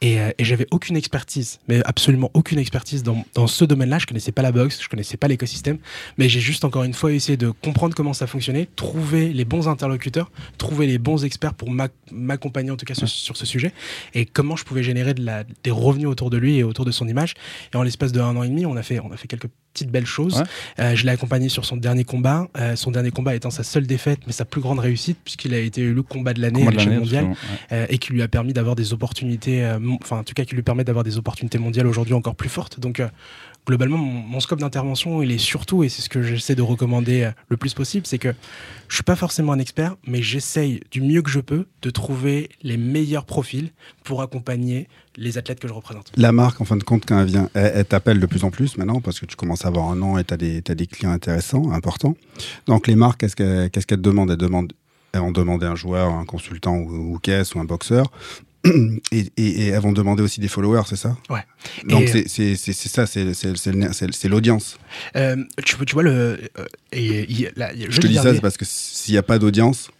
Et, 0.00 0.20
euh, 0.20 0.30
et 0.38 0.44
j'avais 0.44 0.66
aucune 0.70 0.96
expertise, 0.96 1.60
mais 1.68 1.80
absolument 1.84 2.30
aucune 2.34 2.58
expertise 2.58 3.02
dans, 3.02 3.24
dans 3.34 3.46
ce 3.46 3.64
domaine-là. 3.64 3.98
Je 3.98 4.06
connaissais 4.06 4.32
pas 4.32 4.42
la 4.42 4.52
boxe, 4.52 4.80
je 4.82 4.88
connaissais 4.88 5.16
pas 5.16 5.28
l'écosystème. 5.28 5.78
Mais 6.18 6.28
j'ai 6.28 6.40
juste 6.40 6.64
encore 6.64 6.84
une 6.84 6.94
fois 6.94 7.12
essayé 7.12 7.36
de 7.36 7.50
comprendre 7.50 7.94
comment 7.94 8.12
ça 8.12 8.26
fonctionnait, 8.26 8.68
trouver 8.76 9.32
les 9.32 9.44
bons 9.44 9.68
interlocuteurs, 9.68 10.30
trouver 10.58 10.86
les 10.86 10.98
bons 10.98 11.24
experts 11.24 11.54
pour 11.54 11.70
m'ac- 11.70 11.92
m'accompagner 12.10 12.70
en 12.70 12.76
tout 12.76 12.86
cas 12.86 12.94
sur, 12.94 13.08
sur 13.08 13.36
ce 13.36 13.46
sujet, 13.46 13.72
et 14.14 14.24
comment 14.26 14.56
je 14.56 14.64
pouvais 14.64 14.82
générer 14.82 15.14
de 15.14 15.24
la, 15.24 15.44
des 15.64 15.70
revenus 15.70 16.08
autour 16.08 16.30
de 16.30 16.36
lui 16.36 16.56
et 16.58 16.64
autour 16.64 16.84
de 16.84 16.90
son 16.90 17.08
image. 17.08 17.34
Et 17.72 17.76
en 17.76 17.82
l'espace 17.82 18.12
de 18.12 18.20
un 18.20 18.36
an 18.36 18.42
et 18.42 18.48
demi, 18.48 18.66
on 18.66 18.76
a 18.76 18.82
fait, 18.82 19.00
on 19.00 19.12
a 19.12 19.16
fait 19.16 19.28
quelques 19.28 19.48
petites 19.72 19.90
belles 19.90 20.06
choses. 20.06 20.38
Ouais. 20.38 20.44
Euh, 20.80 20.94
je 20.94 21.04
l'ai 21.04 21.12
accompagné 21.12 21.48
sur 21.48 21.64
son 21.64 21.76
dernier 21.76 22.04
combat, 22.04 22.48
euh, 22.58 22.76
son 22.76 22.90
dernier 22.90 23.10
combat 23.10 23.34
étant 23.34 23.50
sa 23.50 23.62
seule 23.62 23.86
défaite, 23.86 24.20
mais 24.26 24.32
sa 24.32 24.44
plus 24.44 24.60
grande 24.60 24.78
réussite, 24.80 25.18
puisqu'il 25.24 25.54
a 25.54 25.58
été 25.58 25.80
élu 25.80 26.02
combat 26.02 26.34
de 26.34 26.42
l'année 26.42 26.66
à 26.66 26.70
l'échelle 26.70 26.98
mondiale 26.98 27.24
ouais. 27.24 27.34
euh, 27.72 27.86
et 27.88 27.98
qui 27.98 28.12
lui 28.12 28.22
a 28.22 28.28
permis 28.28 28.52
d'avoir 28.52 28.76
des 28.76 28.92
opportunités, 28.92 29.64
enfin 30.02 30.18
en 30.18 30.24
tout 30.24 30.34
cas 30.34 30.44
qui 30.44 30.54
lui 30.54 30.62
permet 30.62 30.84
d'avoir 30.84 31.04
des 31.04 31.16
opportunités 31.16 31.58
mondiales 31.58 31.86
aujourd'hui 31.86 32.14
encore 32.14 32.34
plus 32.34 32.50
fortes. 32.50 32.80
Donc 32.80 33.02
globalement, 33.66 33.98
mon, 33.98 34.40
scope 34.40 34.60
d'intervention, 34.60 35.22
il 35.22 35.30
est 35.30 35.38
surtout, 35.38 35.84
et 35.84 35.88
c'est 35.88 36.02
ce 36.02 36.08
que 36.08 36.22
j'essaie 36.22 36.54
de 36.54 36.62
recommander 36.62 37.22
euh, 37.22 37.30
le 37.48 37.56
plus 37.56 37.74
possible, 37.74 38.06
c'est 38.06 38.18
que 38.18 38.34
je 38.88 38.94
suis 38.94 39.04
pas 39.04 39.16
forcément 39.16 39.52
un 39.52 39.58
expert, 39.58 39.96
mais 40.06 40.22
j'essaye 40.22 40.80
du 40.90 41.00
mieux 41.00 41.22
que 41.22 41.30
je 41.30 41.40
peux 41.40 41.66
de 41.82 41.90
trouver 41.90 42.50
les 42.62 42.76
meilleurs 42.76 43.24
profils 43.24 43.70
pour 44.04 44.22
accompagner 44.22 44.88
les 45.16 45.38
athlètes 45.38 45.60
que 45.60 45.68
je 45.68 45.72
représente. 45.72 46.10
La 46.16 46.32
marque, 46.32 46.60
en 46.60 46.64
fin 46.64 46.76
de 46.76 46.82
compte, 46.82 47.04
quand 47.06 47.20
elle 47.20 47.26
vient, 47.26 47.50
elle, 47.54 47.72
elle 47.76 47.84
t'appelle 47.84 48.18
de 48.18 48.26
plus 48.26 48.44
en 48.44 48.50
plus 48.50 48.76
maintenant 48.78 49.00
parce 49.00 49.20
que 49.20 49.26
tu 49.26 49.36
commences 49.36 49.64
à 49.64 49.68
avoir 49.68 49.90
un 49.90 49.96
nom 49.96 50.18
et 50.18 50.24
tu 50.24 50.34
as, 50.34 50.36
des 50.36 50.86
clients 50.86 51.12
intéressants, 51.12 51.70
importants. 51.70 52.16
Donc, 52.66 52.86
les 52.86 52.96
marques, 52.96 53.20
qu'est-ce 53.20 53.36
qu'elles 53.36 53.70
te 53.70 53.94
demandent? 53.94 54.30
Elles, 54.30 54.36
demandent 54.36 54.72
vont 55.14 55.30
demander 55.30 55.66
un 55.66 55.76
joueur, 55.76 56.12
un 56.12 56.24
consultant 56.24 56.76
ou, 56.76 57.14
ou 57.14 57.18
caisse 57.18 57.54
ou 57.54 57.60
un 57.60 57.64
boxeur. 57.64 58.10
Et, 58.64 59.00
et- 59.10 59.26
et 59.36 59.66
elles 59.68 59.80
vont 59.80 59.92
demander 59.92 60.22
aussi 60.22 60.40
des 60.40 60.48
followers, 60.48 60.82
c'est 60.86 60.96
ça 60.96 61.16
Ouais. 61.28 61.40
Donc, 61.84 62.02
Et- 62.14 62.28
c'est 62.28 62.54
ça, 62.74 63.06
c'est 63.06 64.28
l'audience. 64.28 64.78
Euh, 65.16 65.36
tu, 65.64 65.76
tu 65.84 65.92
vois 65.94 66.02
le, 66.04 66.10
euh, 66.58 66.64
et, 66.92 67.48
la- 67.56 67.74
Je 67.74 68.00
te 68.00 68.06
dis 68.06 68.14
ça, 68.14 68.34
c'est 68.34 68.40
parce 68.40 68.56
que 68.56 68.64
s'il 68.68 69.14
n'y 69.14 69.18
a 69.18 69.22
pas 69.22 69.38
d'audience, 69.38 69.90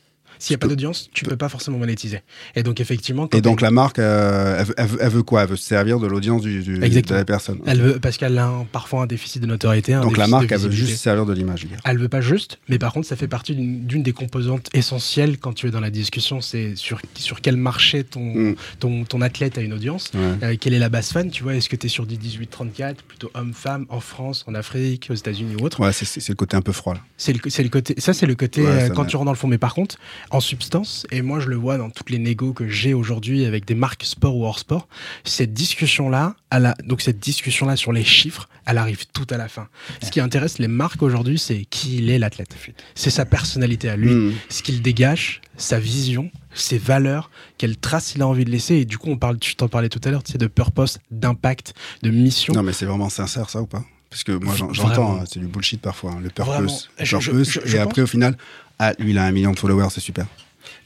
s'il 0.43 0.55
n'y 0.55 0.57
a 0.57 0.59
pas 0.59 0.67
d'audience, 0.67 1.09
tu 1.13 1.25
peux 1.25 1.37
pas 1.37 1.49
forcément 1.49 1.79
monétiser. 1.79 2.21
Et 2.57 2.63
donc 2.65 2.81
effectivement, 2.81 3.29
et 3.33 3.41
donc 3.41 3.61
la 3.61 3.71
marque, 3.71 3.99
euh, 4.01 4.65
elle, 4.77 4.87
veut- 4.87 4.99
elle 5.01 5.23
quoi? 5.23 5.43
Elle 5.43 5.51
veut 5.51 5.57
se 5.57 5.65
servir 5.65 6.01
de 6.01 6.07
l'audience 6.09 6.43
du, 6.43 6.63
du- 6.63 6.79
de 6.79 7.15
la 7.15 7.25
personne. 7.25 7.61
elle 7.67 7.81
veut 7.81 8.01
parce 8.01 8.17
qu'elle 8.17 8.37
a 8.39 8.47
un- 8.47 8.65
parfois 8.65 9.03
un 9.03 9.07
déficit 9.07 9.41
de 9.41 9.47
notoriété. 9.47 9.95
un 9.95 10.01
Donc, 10.03 10.17
la 10.17 10.27
marque, 10.27 10.51
elle 10.51 10.59
veut 10.59 10.71
juste 10.71 10.93
se 10.93 10.99
servir 10.99 11.27
de 11.27 11.33
l'image. 11.33 11.67
Elle 11.85 11.99
veut 11.99 12.09
pas 12.09 12.21
juste, 12.21 12.59
mais 12.69 12.79
par 12.79 12.93
contre, 12.93 13.07
ça 13.07 13.15
fait 13.17 13.29
partie 13.29 13.55
d'une 13.55 14.03
des 14.03 14.13
composantes 14.13 14.69
essentielles 14.75 15.39
quand 15.39 15.53
tu 15.53 15.69
es 15.69 15.71
dans 15.71 15.81
la 15.81 15.91
discussion. 15.91 16.41
C'est 16.41 16.75
sur, 16.77 17.01
sur 17.15 17.41
quel 17.41 17.57
marché 17.57 18.03
ton, 18.05 18.21
Mm. 18.35 18.55
ton, 18.81 19.05
ton 19.05 19.21
athlète 19.21 19.59
a 19.59 19.61
une 19.61 19.73
audience. 19.73 20.11
Ouais. 20.15 20.21
Euh, 20.43 20.57
quelle 20.59 20.75
est 20.75 20.79
la 20.79 20.89
base 20.89 21.13
fan 21.13 21.31
Tu 21.31 21.43
vois, 21.45 21.55
est-ce 21.55 21.69
que 21.69 21.77
tu 21.77 21.87
es 21.87 21.89
sur 21.89 22.05
du 22.07 22.17
18-34, 22.17 22.97
plutôt 23.07 23.31
homme-femme, 23.35 23.87
en 23.91 24.01
France, 24.01 24.45
en 24.49 24.55
Afrique, 24.55 25.07
aux 25.11 25.15
États-Unis 25.15 25.57
ou 25.61 25.65
autre? 25.65 25.81
Ouais, 25.81 25.93
c'est- 25.93 26.29
le 26.29 26.35
côté 26.35 26.57
un 26.57 26.63
peu 26.63 26.73
froid. 26.73 26.95
Là. 26.95 27.01
C'est 27.17 27.33
le, 27.33 27.41
le 27.45 27.69
côté, 27.69 27.95
ça, 27.99 28.13
c'est 28.13 28.27
le 28.27 28.35
côté 28.35 28.63
Ouais, 28.63 28.69
euh, 28.85 28.89
quand 28.89 29.05
tu 29.05 29.17
rentres 29.17 29.27
dans 29.27 29.33
le 29.33 29.37
fond. 29.37 29.49
Mais 29.49 29.59
par 29.59 29.75
contre, 29.75 29.97
en 30.33 30.41
substance, 30.41 31.07
et 31.11 31.23
moi 31.23 31.39
je 31.41 31.49
le 31.49 31.57
vois 31.57 31.77
dans 31.79 31.91
toutes 31.91 32.11
les 32.11 32.19
négos 32.19 32.53
que 32.55 32.67
j'ai 32.69 32.95
aujourd'hui 32.95 33.45
avec 33.45 33.65
des 33.67 33.75
marques 33.75 34.05
sport 34.05 34.37
ou 34.37 34.45
hors 34.45 34.59
sport, 34.59 34.89
cette 35.25 35.53
discussion-là, 35.53 36.35
elle 36.51 36.67
a- 36.67 36.75
donc 36.85 37.03
cette 37.03 37.21
discussion-là 37.21 37.77
sur 37.77 37.93
les 37.93 38.03
chiffres, 38.03 38.49
elle 38.67 38.79
arrive 38.79 39.05
tout 39.13 39.27
à 39.31 39.37
la 39.37 39.49
fin. 39.49 39.69
Ce 40.03 40.11
qui 40.11 40.21
intéresse 40.21 40.59
les 40.59 40.69
marques 40.69 41.03
aujourd'hui, 41.03 41.39
c'est 41.39 41.65
qui 41.69 41.99
il 41.99 42.11
est 42.11 42.19
l'athlète. 42.19 42.57
C'est 42.95 43.11
sa 43.11 43.25
personnalité 43.27 43.89
à 43.89 43.97
lui, 43.97 44.13
Mm. 44.15 44.33
ce 44.49 44.63
qu'il 44.63 44.81
dégage, 44.83 45.41
sa 45.57 45.79
vision, 45.79 46.31
ses 46.55 46.79
valeurs, 46.79 47.31
quelle 47.59 47.77
trace 47.77 48.15
il 48.15 48.23
a 48.23 48.27
envie 48.27 48.45
de 48.45 48.51
laisser. 48.51 48.77
Et 48.77 48.85
du 48.85 48.99
coup, 48.99 49.11
on 49.11 49.17
parle, 49.19 49.39
tu 49.39 49.55
t'en 49.55 49.69
parlais 49.69 49.89
tout 49.91 50.01
à 50.05 50.11
l'heure, 50.11 50.23
tu 50.23 50.33
sais, 50.33 50.39
de 50.39 50.47
purpose, 50.47 50.99
d'impact, 51.11 51.75
de 52.03 52.11
mission. 52.11 52.55
Non, 52.55 52.63
mais 52.63 52.73
c'est 52.73 52.87
vraiment 52.87 53.09
sincère, 53.11 53.51
ça 53.51 53.61
ou 53.61 53.67
pas? 53.67 53.85
Parce 54.11 54.25
que 54.25 54.33
moi, 54.33 54.55
j'entends, 54.73 55.21
hein, 55.21 55.25
c'est 55.27 55.41
du 55.41 55.47
bullshit 55.47 55.81
parfois, 55.81 56.11
hein, 56.13 56.21
le 56.23 56.29
Vraiment. 56.37 56.67
purpose. 56.67 56.91
le 56.99 57.05
Je- 57.07 57.19
je- 57.19 57.31
purpose, 57.31 57.61
je- 57.65 57.77
et 57.77 57.79
après, 57.79 58.03
au 58.03 58.07
final, 58.07 58.37
ah, 58.79 58.93
lui, 58.99 59.11
il 59.13 59.19
a 59.19 59.25
un 59.25 59.33
million 59.33 59.53
de 59.53 59.59
followers, 59.59 59.89
c'est 59.91 60.01
super. 60.01 60.27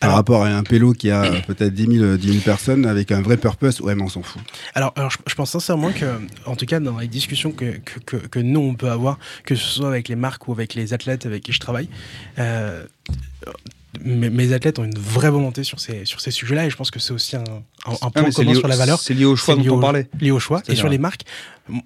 Par 0.00 0.08
Alors- 0.10 0.16
rapport 0.16 0.44
à 0.44 0.48
un 0.48 0.62
pélo 0.62 0.92
qui 0.92 1.10
a 1.10 1.22
peut-être 1.46 1.72
10 1.74 1.86
000, 1.98 2.04
euh, 2.04 2.16
10 2.18 2.28
000 2.28 2.40
personnes 2.44 2.84
avec 2.86 3.12
un 3.12 3.22
vrai 3.22 3.36
purpose, 3.36 3.80
ouais, 3.80 3.94
mais 3.94 4.02
on 4.02 4.08
s'en 4.08 4.22
fout. 4.22 4.42
Alors, 4.74 4.92
alors 4.96 5.10
je, 5.10 5.18
je 5.26 5.34
pense 5.34 5.50
sincèrement 5.50 5.90
que, 5.92 6.18
en 6.44 6.54
tout 6.56 6.66
cas, 6.66 6.80
dans 6.80 6.98
les 6.98 7.08
discussions 7.08 7.52
que, 7.52 7.76
que, 7.78 7.98
que, 8.00 8.16
que 8.16 8.38
nous, 8.38 8.60
on 8.60 8.74
peut 8.74 8.90
avoir, 8.90 9.18
que 9.44 9.54
ce 9.54 9.64
soit 9.66 9.88
avec 9.88 10.08
les 10.08 10.16
marques 10.16 10.48
ou 10.48 10.52
avec 10.52 10.74
les 10.74 10.92
athlètes 10.92 11.24
avec 11.26 11.42
qui 11.42 11.52
je 11.52 11.60
travaille, 11.60 11.88
euh, 12.38 12.84
mes, 14.04 14.30
mes 14.30 14.52
athlètes 14.52 14.78
ont 14.78 14.84
une 14.84 14.98
vraie 14.98 15.30
volonté 15.30 15.64
sur 15.64 15.80
ces, 15.80 16.04
sur 16.04 16.20
ces 16.20 16.30
sujets-là 16.30 16.66
et 16.66 16.70
je 16.70 16.76
pense 16.76 16.90
que 16.90 16.98
c'est 16.98 17.12
aussi 17.12 17.36
un, 17.36 17.40
un, 17.86 17.92
un 17.92 17.96
Ah, 18.02 18.10
point 18.10 18.30
c'est 18.30 18.44
commun 18.44 18.54
sur 18.54 18.68
la 18.68 18.76
valeur. 18.76 19.00
C'est 19.00 19.14
lié 19.14 19.24
au 19.24 19.36
choix 19.36 19.54
lié 19.54 19.64
dont 19.64 19.76
on 19.76 19.80
parlait. 19.80 20.08
lié 20.20 20.30
au 20.30 20.38
choix. 20.38 20.62
Et 20.68 20.76
sur 20.76 20.88
les 20.88 20.98
marques, 20.98 21.22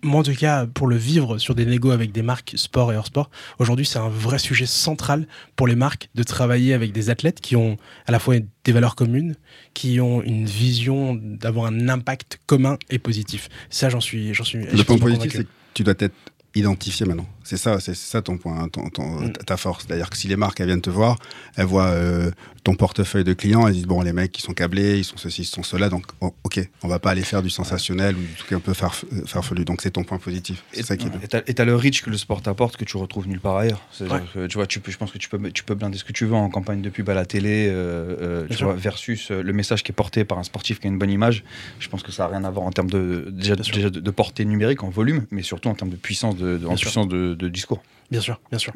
moi 0.02 0.20
en 0.20 0.22
tout 0.22 0.34
cas, 0.34 0.66
pour 0.66 0.86
le 0.86 0.96
vivre 0.96 1.38
sur 1.38 1.54
des 1.54 1.64
négos 1.66 1.90
avec 1.90 2.12
des 2.12 2.22
marques 2.22 2.52
sport 2.56 2.92
et 2.92 2.96
hors 2.96 3.06
sport, 3.06 3.30
aujourd'hui 3.58 3.86
c'est 3.86 3.98
un 3.98 4.08
vrai 4.08 4.38
sujet 4.38 4.66
central 4.66 5.26
pour 5.56 5.66
les 5.66 5.76
marques 5.76 6.08
de 6.14 6.22
travailler 6.22 6.74
avec 6.74 6.92
des 6.92 7.10
athlètes 7.10 7.40
qui 7.40 7.56
ont 7.56 7.76
à 8.06 8.12
la 8.12 8.18
fois 8.18 8.36
des 8.64 8.72
valeurs 8.72 8.94
communes, 8.96 9.36
qui 9.74 10.00
ont 10.00 10.22
une 10.22 10.46
vision 10.46 11.14
d'avoir 11.20 11.66
un 11.66 11.88
impact 11.88 12.40
commun 12.46 12.78
et 12.90 12.98
positif. 12.98 13.48
Ça, 13.70 13.88
j'en 13.88 14.00
suis, 14.00 14.34
j'en 14.34 14.44
suis. 14.44 14.58
Le 14.64 14.82
point 14.84 14.98
positif, 14.98 15.32
c'est 15.32 15.44
que 15.44 15.48
tu 15.74 15.82
dois 15.84 15.94
être 15.98 16.14
identifié 16.54 17.06
maintenant. 17.06 17.26
C'est 17.42 17.56
ça, 17.56 17.80
c'est 17.80 17.94
ça 17.96 18.22
ton 18.22 18.36
point, 18.36 18.68
ton- 18.68 18.88
ton- 18.90 19.20
Mm. 19.22 19.32
ta 19.32 19.56
force. 19.56 19.84
C'est-à-dire 19.86 20.10
que 20.10 20.16
si 20.16 20.28
les 20.28 20.36
marques 20.36 20.60
elles 20.60 20.66
viennent 20.66 20.80
te 20.82 20.90
voir, 20.90 21.18
elles 21.56 21.64
voient 21.66 21.86
euh, 21.88 22.30
ton 22.64 22.74
portefeuille 22.74 23.24
de 23.24 23.32
clients, 23.32 23.66
elles 23.66 23.72
disent 23.74 23.86
bon 23.86 24.02
les 24.02 24.12
mecs 24.12 24.38
ils 24.38 24.42
sont 24.42 24.52
câblés, 24.52 24.98
ils 24.98 25.04
sont 25.04 25.16
ceci, 25.16 25.42
ils 25.42 25.44
sont 25.46 25.62
cela, 25.62 25.88
donc 25.88 26.04
oh, 26.20 26.34
ok, 26.44 26.60
on 26.82 26.88
va 26.88 26.98
pas 26.98 27.10
aller 27.10 27.22
faire 27.22 27.42
du 27.42 27.48
sensationnel 27.50 28.14
ou 28.16 28.20
du 28.20 28.34
truc 28.34 28.52
un 28.52 28.60
peu 28.60 28.72
farf- 28.72 29.04
euh, 29.12 29.22
farfelu. 29.26 29.64
Donc 29.64 29.80
c'est 29.82 29.90
ton 29.92 30.04
point 30.04 30.18
positif. 30.18 30.62
C'est 30.72 30.82
ça 30.84 30.96
qui 30.96 31.06
est 31.06 31.10
bien. 31.10 31.20
Et 31.46 31.54
t'as- 31.54 31.64
le 31.64 31.74
reach 31.76 32.02
que 32.02 32.10
le 32.10 32.16
sport 32.18 32.42
t'apporte 32.42 32.76
que 32.76 32.84
tu 32.84 32.96
retrouves 32.96 33.26
nulle 33.28 33.40
part 33.40 33.56
ailleurs. 33.56 33.80
Ouais. 34.00 34.08
que, 34.34 34.46
tu 34.46 34.56
vois, 34.56 34.66
tu 34.66 34.80
peux, 34.80 34.90
je 34.92 34.96
pense 34.98 35.10
que 35.10 35.18
tu 35.18 35.28
peux, 35.28 35.50
tu 35.50 35.64
peux 35.64 35.74
blinder 35.74 35.96
ce 35.98 36.04
que 36.04 36.12
tu 36.12 36.26
veux 36.26 36.34
en 36.34 36.48
campagne 36.50 36.82
de 36.82 36.90
pub 36.90 37.08
à 37.10 37.14
la 37.14 37.24
télé, 37.26 37.68
euh, 37.68 38.16
euh, 38.20 38.46
tu 38.50 38.64
vois, 38.64 38.74
versus 38.74 39.30
euh, 39.30 39.42
le 39.42 39.52
message 39.52 39.82
qui 39.82 39.92
est 39.92 39.94
porté 39.94 40.24
par 40.24 40.38
un 40.38 40.42
sportif 40.42 40.78
qui 40.80 40.86
a 40.86 40.90
une 40.90 40.98
bonne 40.98 41.10
image. 41.10 41.44
Je 41.78 41.88
pense 41.88 42.02
que 42.02 42.12
ça 42.12 42.24
n'a 42.24 42.30
rien 42.36 42.44
à 42.44 42.50
voir 42.50 42.66
en 42.66 42.70
termes 42.72 42.90
de 42.90 43.28
déjà, 43.30 43.56
déjà 43.56 43.88
de, 43.90 44.00
de 44.00 44.10
portée 44.10 44.44
numérique 44.44 44.82
en 44.82 44.90
volume, 44.90 45.26
mais 45.30 45.42
surtout 45.42 45.68
en 45.68 45.74
termes 45.74 45.90
de 45.90 45.96
puissance 45.96 46.36
de, 46.36 46.58
de- 46.58 46.64
en 46.66 46.68
Bien 46.68 46.76
sûr. 46.76 46.86
puissance 46.86 47.08
de, 47.08 47.34
de 47.40 47.48
discours. 47.48 47.82
Bien 48.10 48.20
sûr, 48.20 48.40
bien 48.50 48.58
sûr. 48.58 48.72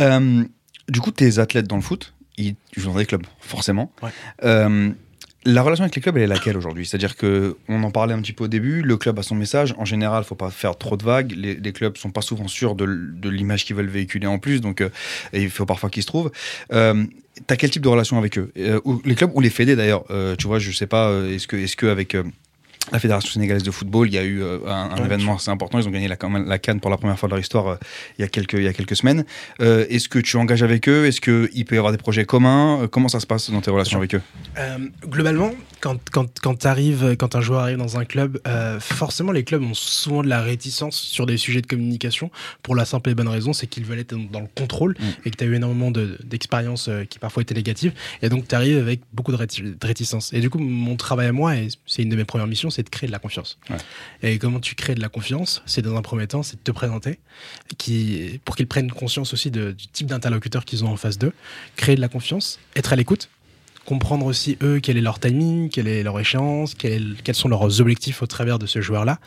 Euh, 0.00 0.44
du 0.88 1.00
coup, 1.00 1.10
tes 1.10 1.38
athlètes 1.38 1.66
dans 1.66 1.76
le 1.76 1.82
foot, 1.82 2.14
ils 2.36 2.56
jouent 2.76 2.92
dans 2.92 2.98
des 2.98 3.06
clubs, 3.06 3.26
forcément. 3.40 3.92
Ouais. 4.02 4.10
Euh, 4.44 4.92
la 5.46 5.62
relation 5.62 5.84
avec 5.84 5.94
les 5.96 6.02
clubs, 6.02 6.16
elle 6.18 6.24
est 6.24 6.26
laquelle 6.26 6.56
aujourd'hui? 6.56 6.84
C'est-à-dire 6.84 7.16
que 7.16 7.56
on 7.68 7.82
en 7.82 7.90
parlait 7.90 8.12
un 8.12 8.20
petit 8.20 8.34
peu 8.34 8.44
au 8.44 8.48
début. 8.48 8.82
Le 8.82 8.96
club 8.98 9.18
a 9.18 9.22
son 9.22 9.34
message. 9.34 9.74
En 9.78 9.86
général, 9.86 10.24
faut 10.24 10.34
pas 10.34 10.50
faire 10.50 10.76
trop 10.76 10.98
de 10.98 11.04
vagues. 11.04 11.32
Les, 11.34 11.54
les 11.54 11.72
clubs 11.72 11.96
sont 11.96 12.10
pas 12.10 12.20
souvent 12.20 12.46
sûrs 12.46 12.74
de, 12.74 12.84
l'image 13.28 13.64
qu'ils 13.64 13.74
veulent 13.74 13.86
véhiculer 13.86 14.26
en 14.26 14.38
plus, 14.38 14.60
donc 14.60 14.82
euh, 14.82 14.90
et 15.32 15.42
il 15.42 15.50
faut 15.50 15.64
parfois 15.64 15.88
qu'ils 15.88 16.02
se 16.02 16.08
trouvent. 16.08 16.30
Euh, 16.72 17.04
T'as 17.46 17.56
quel 17.56 17.70
type 17.70 17.82
de 17.82 17.88
relation 17.88 18.18
avec 18.18 18.36
eux? 18.36 18.52
Euh, 18.58 18.80
ou 18.84 19.00
Les 19.06 19.14
clubs 19.14 19.30
ou 19.34 19.40
les 19.40 19.48
fédés 19.48 19.76
d'ailleurs. 19.76 20.04
Tu 20.36 20.46
vois, 20.46 20.58
je 20.58 20.72
sais 20.72 20.86
pas. 20.86 21.10
Est-ce 21.24 21.46
que, 21.46 21.56
est-ce 21.56 21.76
que 21.76 21.86
avec 21.86 22.14
la 22.92 22.98
Fédération 22.98 23.30
sénégalaise 23.30 23.62
de 23.62 23.70
football, 23.70 24.08
il 24.08 24.14
y 24.14 24.18
a 24.18 24.24
eu 24.24 24.42
euh, 24.42 24.58
un, 24.66 24.90
un 24.90 24.96
Ouais, 24.98 25.04
événement 25.04 25.36
assez 25.36 25.50
important. 25.50 25.78
Ils 25.78 25.86
ont 25.86 25.90
gagné 25.92 26.08
la, 26.08 26.16
la 26.46 26.58
Cannes 26.58 26.80
pour 26.80 26.90
la 26.90 26.96
première 26.96 27.18
fois 27.18 27.28
de 27.28 27.34
leur 27.34 27.40
histoire 27.40 27.66
euh, 27.68 27.76
il, 28.18 28.22
y 28.22 28.24
a 28.24 28.28
quelques, 28.28 28.54
il 28.54 28.62
y 28.64 28.68
a 28.68 28.72
quelques 28.72 28.96
semaines. 28.96 29.24
Euh, 29.60 29.86
Est-ce 29.90 30.08
que 30.08 30.18
tu 30.18 30.36
engages 30.38 30.62
avec 30.62 30.88
eux? 30.88 31.06
Est-ce 31.06 31.20
qu'il 31.20 31.64
peut 31.66 31.74
y 31.74 31.78
avoir 31.78 31.92
des 31.92 31.98
projets 31.98 32.24
communs? 32.24 32.88
Comment 32.90 33.08
ça 33.08 33.20
se 33.20 33.26
passe 33.26 33.50
dans 33.50 33.60
tes 33.60 33.70
relations 33.70 33.98
avec 33.98 34.14
eux? 34.14 34.22
Globalement, 35.06 35.52
quand, 35.80 35.98
quand, 36.10 36.26
quand, 36.40 36.54
t'arrives- 36.58 37.16
quand 37.16 37.36
un 37.36 37.40
joueur 37.40 37.60
arrive 37.60 37.78
dans 37.78 37.98
un 37.98 38.04
club, 38.04 38.40
forcément 38.80 39.32
les 39.32 39.44
clubs 39.44 39.62
ont 39.62 39.74
souvent 39.74 40.22
de 40.22 40.28
la 40.28 40.40
réticence 40.42 40.96
sur 40.96 41.26
des 41.26 41.36
sujets 41.36 41.60
de 41.62 41.66
communication 41.66 42.30
pour 42.62 42.74
la 42.74 42.84
simple 42.84 43.10
et 43.10 43.14
bonne 43.14 43.28
raison, 43.28 43.52
c'est 43.52 43.66
qu'ils 43.66 43.84
veulent 43.84 43.98
être 44.00 44.14
dans, 44.30 44.40
le 44.40 44.46
contrôle 44.56 44.96
Mm. 45.00 45.04
et 45.26 45.30
que 45.30 45.36
tu 45.36 45.44
as 45.44 45.46
eu 45.46 45.54
énormément 45.54 45.90
de- 45.90 46.18
d'expériences 46.24 46.90
qui 47.08 47.18
parfois 47.18 47.42
étaient 47.42 47.54
négatives. 47.54 47.92
Et 48.22 48.28
donc 48.28 48.48
tu 48.48 48.54
arrives 48.54 48.78
avec 48.78 49.00
beaucoup 49.12 49.32
de, 49.32 49.36
réti- 49.36 49.62
de 49.78 49.86
réticence. 49.86 50.32
Et 50.32 50.40
du 50.40 50.50
coup, 50.50 50.58
mon 50.58 50.96
travail 50.96 51.26
à 51.28 51.32
moi, 51.32 51.54
et 51.56 51.68
c'est 51.86 52.02
une 52.02 52.08
de 52.08 52.16
mes 52.16 52.24
premières 52.24 52.46
missions, 52.46 52.69
c'est 52.70 52.82
de 52.82 52.88
créer 52.90 53.06
de 53.06 53.12
la 53.12 53.18
confiance. 53.18 53.58
Ouais. 53.68 53.76
Et 54.22 54.38
comment 54.38 54.60
tu 54.60 54.74
crées 54.74 54.94
de 54.94 55.00
la 55.00 55.08
confiance 55.08 55.62
C'est 55.66 55.82
dans 55.82 55.96
un 55.96 56.02
premier 56.02 56.26
temps, 56.26 56.42
c'est 56.42 56.56
de 56.56 56.62
te 56.62 56.70
présenter, 56.70 57.18
qui, 57.78 58.40
pour 58.44 58.56
qu'ils 58.56 58.66
prennent 58.66 58.90
conscience 58.90 59.32
aussi 59.32 59.50
de- 59.50 59.72
du 59.72 59.86
type 59.88 60.06
d'interlocuteur 60.06 60.64
qu'ils 60.64 60.84
ont 60.84 60.88
en 60.88 60.96
face 60.96 61.18
d'eux, 61.18 61.32
créer 61.76 61.96
de 61.96 62.00
la 62.00 62.08
confiance, 62.08 62.58
être 62.76 62.92
à 62.92 62.96
l'écoute 62.96 63.28
comprendre 63.90 64.26
aussi 64.26 64.56
eux 64.62 64.78
quel 64.80 64.96
est 64.96 65.00
leur 65.00 65.18
timing, 65.18 65.68
quelle 65.68 65.88
est 65.88 66.04
leur 66.04 66.18
échéance, 66.20 66.74
quel- 66.74 67.16
quels 67.24 67.34
sont 67.34 67.48
leurs 67.48 67.80
objectifs 67.80 68.22
au 68.22 68.26
travers 68.28 68.60
de 68.60 68.66
ce 68.66 68.80
joueur-là, 68.80 69.18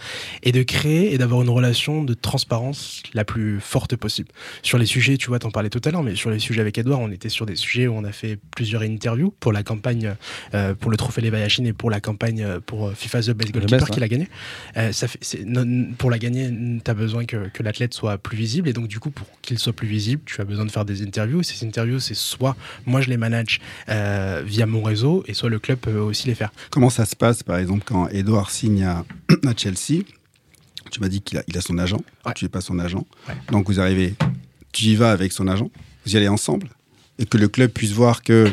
et 0.42 0.54
de 0.54 0.64
créer 0.64 1.14
et 1.14 1.18
d'avoir 1.18 1.42
une 1.42 1.50
relation 1.50 2.02
de 2.02 2.14
transparence 2.14 3.04
la 3.14 3.26
plus 3.26 3.60
forte 3.60 3.98
possible. 3.98 4.30
Sur 4.62 4.78
les 4.78 4.86
sujets, 4.86 5.18
tu 5.18 5.28
vois, 5.28 5.40
t'en 5.40 5.52
parlais 5.52 5.70
tout 5.70 5.82
à 5.84 5.92
l'heure, 5.92 6.02
mais 6.02 6.16
sur 6.16 6.30
les 6.30 6.40
sujets 6.40 6.62
avec 6.62 6.78
Edouard, 6.78 7.02
on 7.02 7.12
était 7.12 7.28
sur 7.28 7.46
des 7.46 7.58
sujets 7.58 7.88
où 7.88 7.94
on 7.94 8.06
a 8.06 8.14
fait 8.14 8.40
plusieurs 8.56 8.84
interviews 8.84 9.34
pour 9.42 9.52
la 9.52 9.64
campagne, 9.64 10.16
euh, 10.54 10.74
pour 10.76 10.90
le 10.92 10.96
trophée 10.96 11.20
Levayachin 11.20 11.66
et 11.66 11.74
pour 11.74 11.90
la 11.92 12.00
campagne 12.00 12.42
euh, 12.42 12.60
pour 12.66 12.88
euh, 12.88 12.94
FIFA 12.96 13.20
The 13.22 13.30
Best 13.32 13.52
Goalkeeper 13.52 13.80
qu'il 13.94 14.04
a 14.04 14.08
gagné. 14.08 14.30
Euh, 14.78 14.94
ça 14.94 15.10
fait, 15.10 15.20
c'est- 15.22 15.44
non- 15.46 15.88
pour 15.98 16.10
la 16.10 16.20
gagner, 16.20 16.50
tu 16.84 16.90
as 16.90 16.94
besoin 16.94 17.26
que, 17.26 17.50
que 17.50 17.64
l'athlète 17.64 17.94
soit 17.94 18.18
plus 18.18 18.38
visible, 18.38 18.70
et 18.70 18.74
donc 18.74 18.88
du 18.88 19.00
coup, 19.00 19.12
pour 19.12 19.28
qu'il 19.42 19.60
soit 19.60 19.74
plus 19.74 19.88
visible, 19.90 20.22
tu 20.26 20.40
as 20.40 20.46
besoin 20.46 20.64
de 20.66 20.72
faire 20.72 20.86
des 20.86 21.02
interviews. 21.04 21.44
Ces 21.44 21.66
interviews, 21.66 22.00
c'est 22.00 22.14
soit 22.16 22.56
moi 22.86 23.02
je 23.02 23.10
les 23.10 23.18
manage 23.18 23.60
euh, 23.90 24.42
via 24.54 24.68
mon 24.68 24.84
réseau, 24.84 25.24
et 25.26 25.34
soit 25.34 25.50
le 25.50 25.58
club 25.58 25.80
peut 25.80 25.98
aussi 25.98 26.28
les 26.28 26.36
faire. 26.36 26.52
Comment 26.70 26.92
ça 26.92 27.06
se 27.06 27.16
passe, 27.16 27.42
par 27.42 27.58
exemple, 27.58 27.84
quand 27.86 28.08
Edouard 28.10 28.52
signe 28.52 28.84
à, 28.84 29.04
à 29.48 29.56
Chelsea? 29.58 30.04
Tu 30.92 31.00
m'as 31.00 31.08
dit 31.08 31.22
qu'il 31.22 31.40
a, 31.40 31.44
il 31.48 31.58
a 31.58 31.62
son 31.62 31.80
agent. 31.80 32.02
Ouais. 32.24 32.34
Tu 32.36 32.46
n'es 32.46 32.50
pas 32.50 32.62
son 32.62 32.78
agent. 32.78 33.04
Ouais. 33.28 33.36
Donc 33.52 33.66
vous 33.66 33.80
arrivez, 33.80 34.14
tu 34.72 34.86
y 34.86 34.96
vas 34.96 35.12
avec 35.12 35.32
son 35.32 35.48
agent. 35.48 35.72
Vous 36.06 36.14
y 36.14 36.18
allez 36.18 36.28
ensemble 36.28 36.70
et 37.18 37.26
que 37.26 37.38
le 37.38 37.48
club 37.48 37.72
puisse 37.72 37.94
voir 37.94 38.22
que 38.22 38.52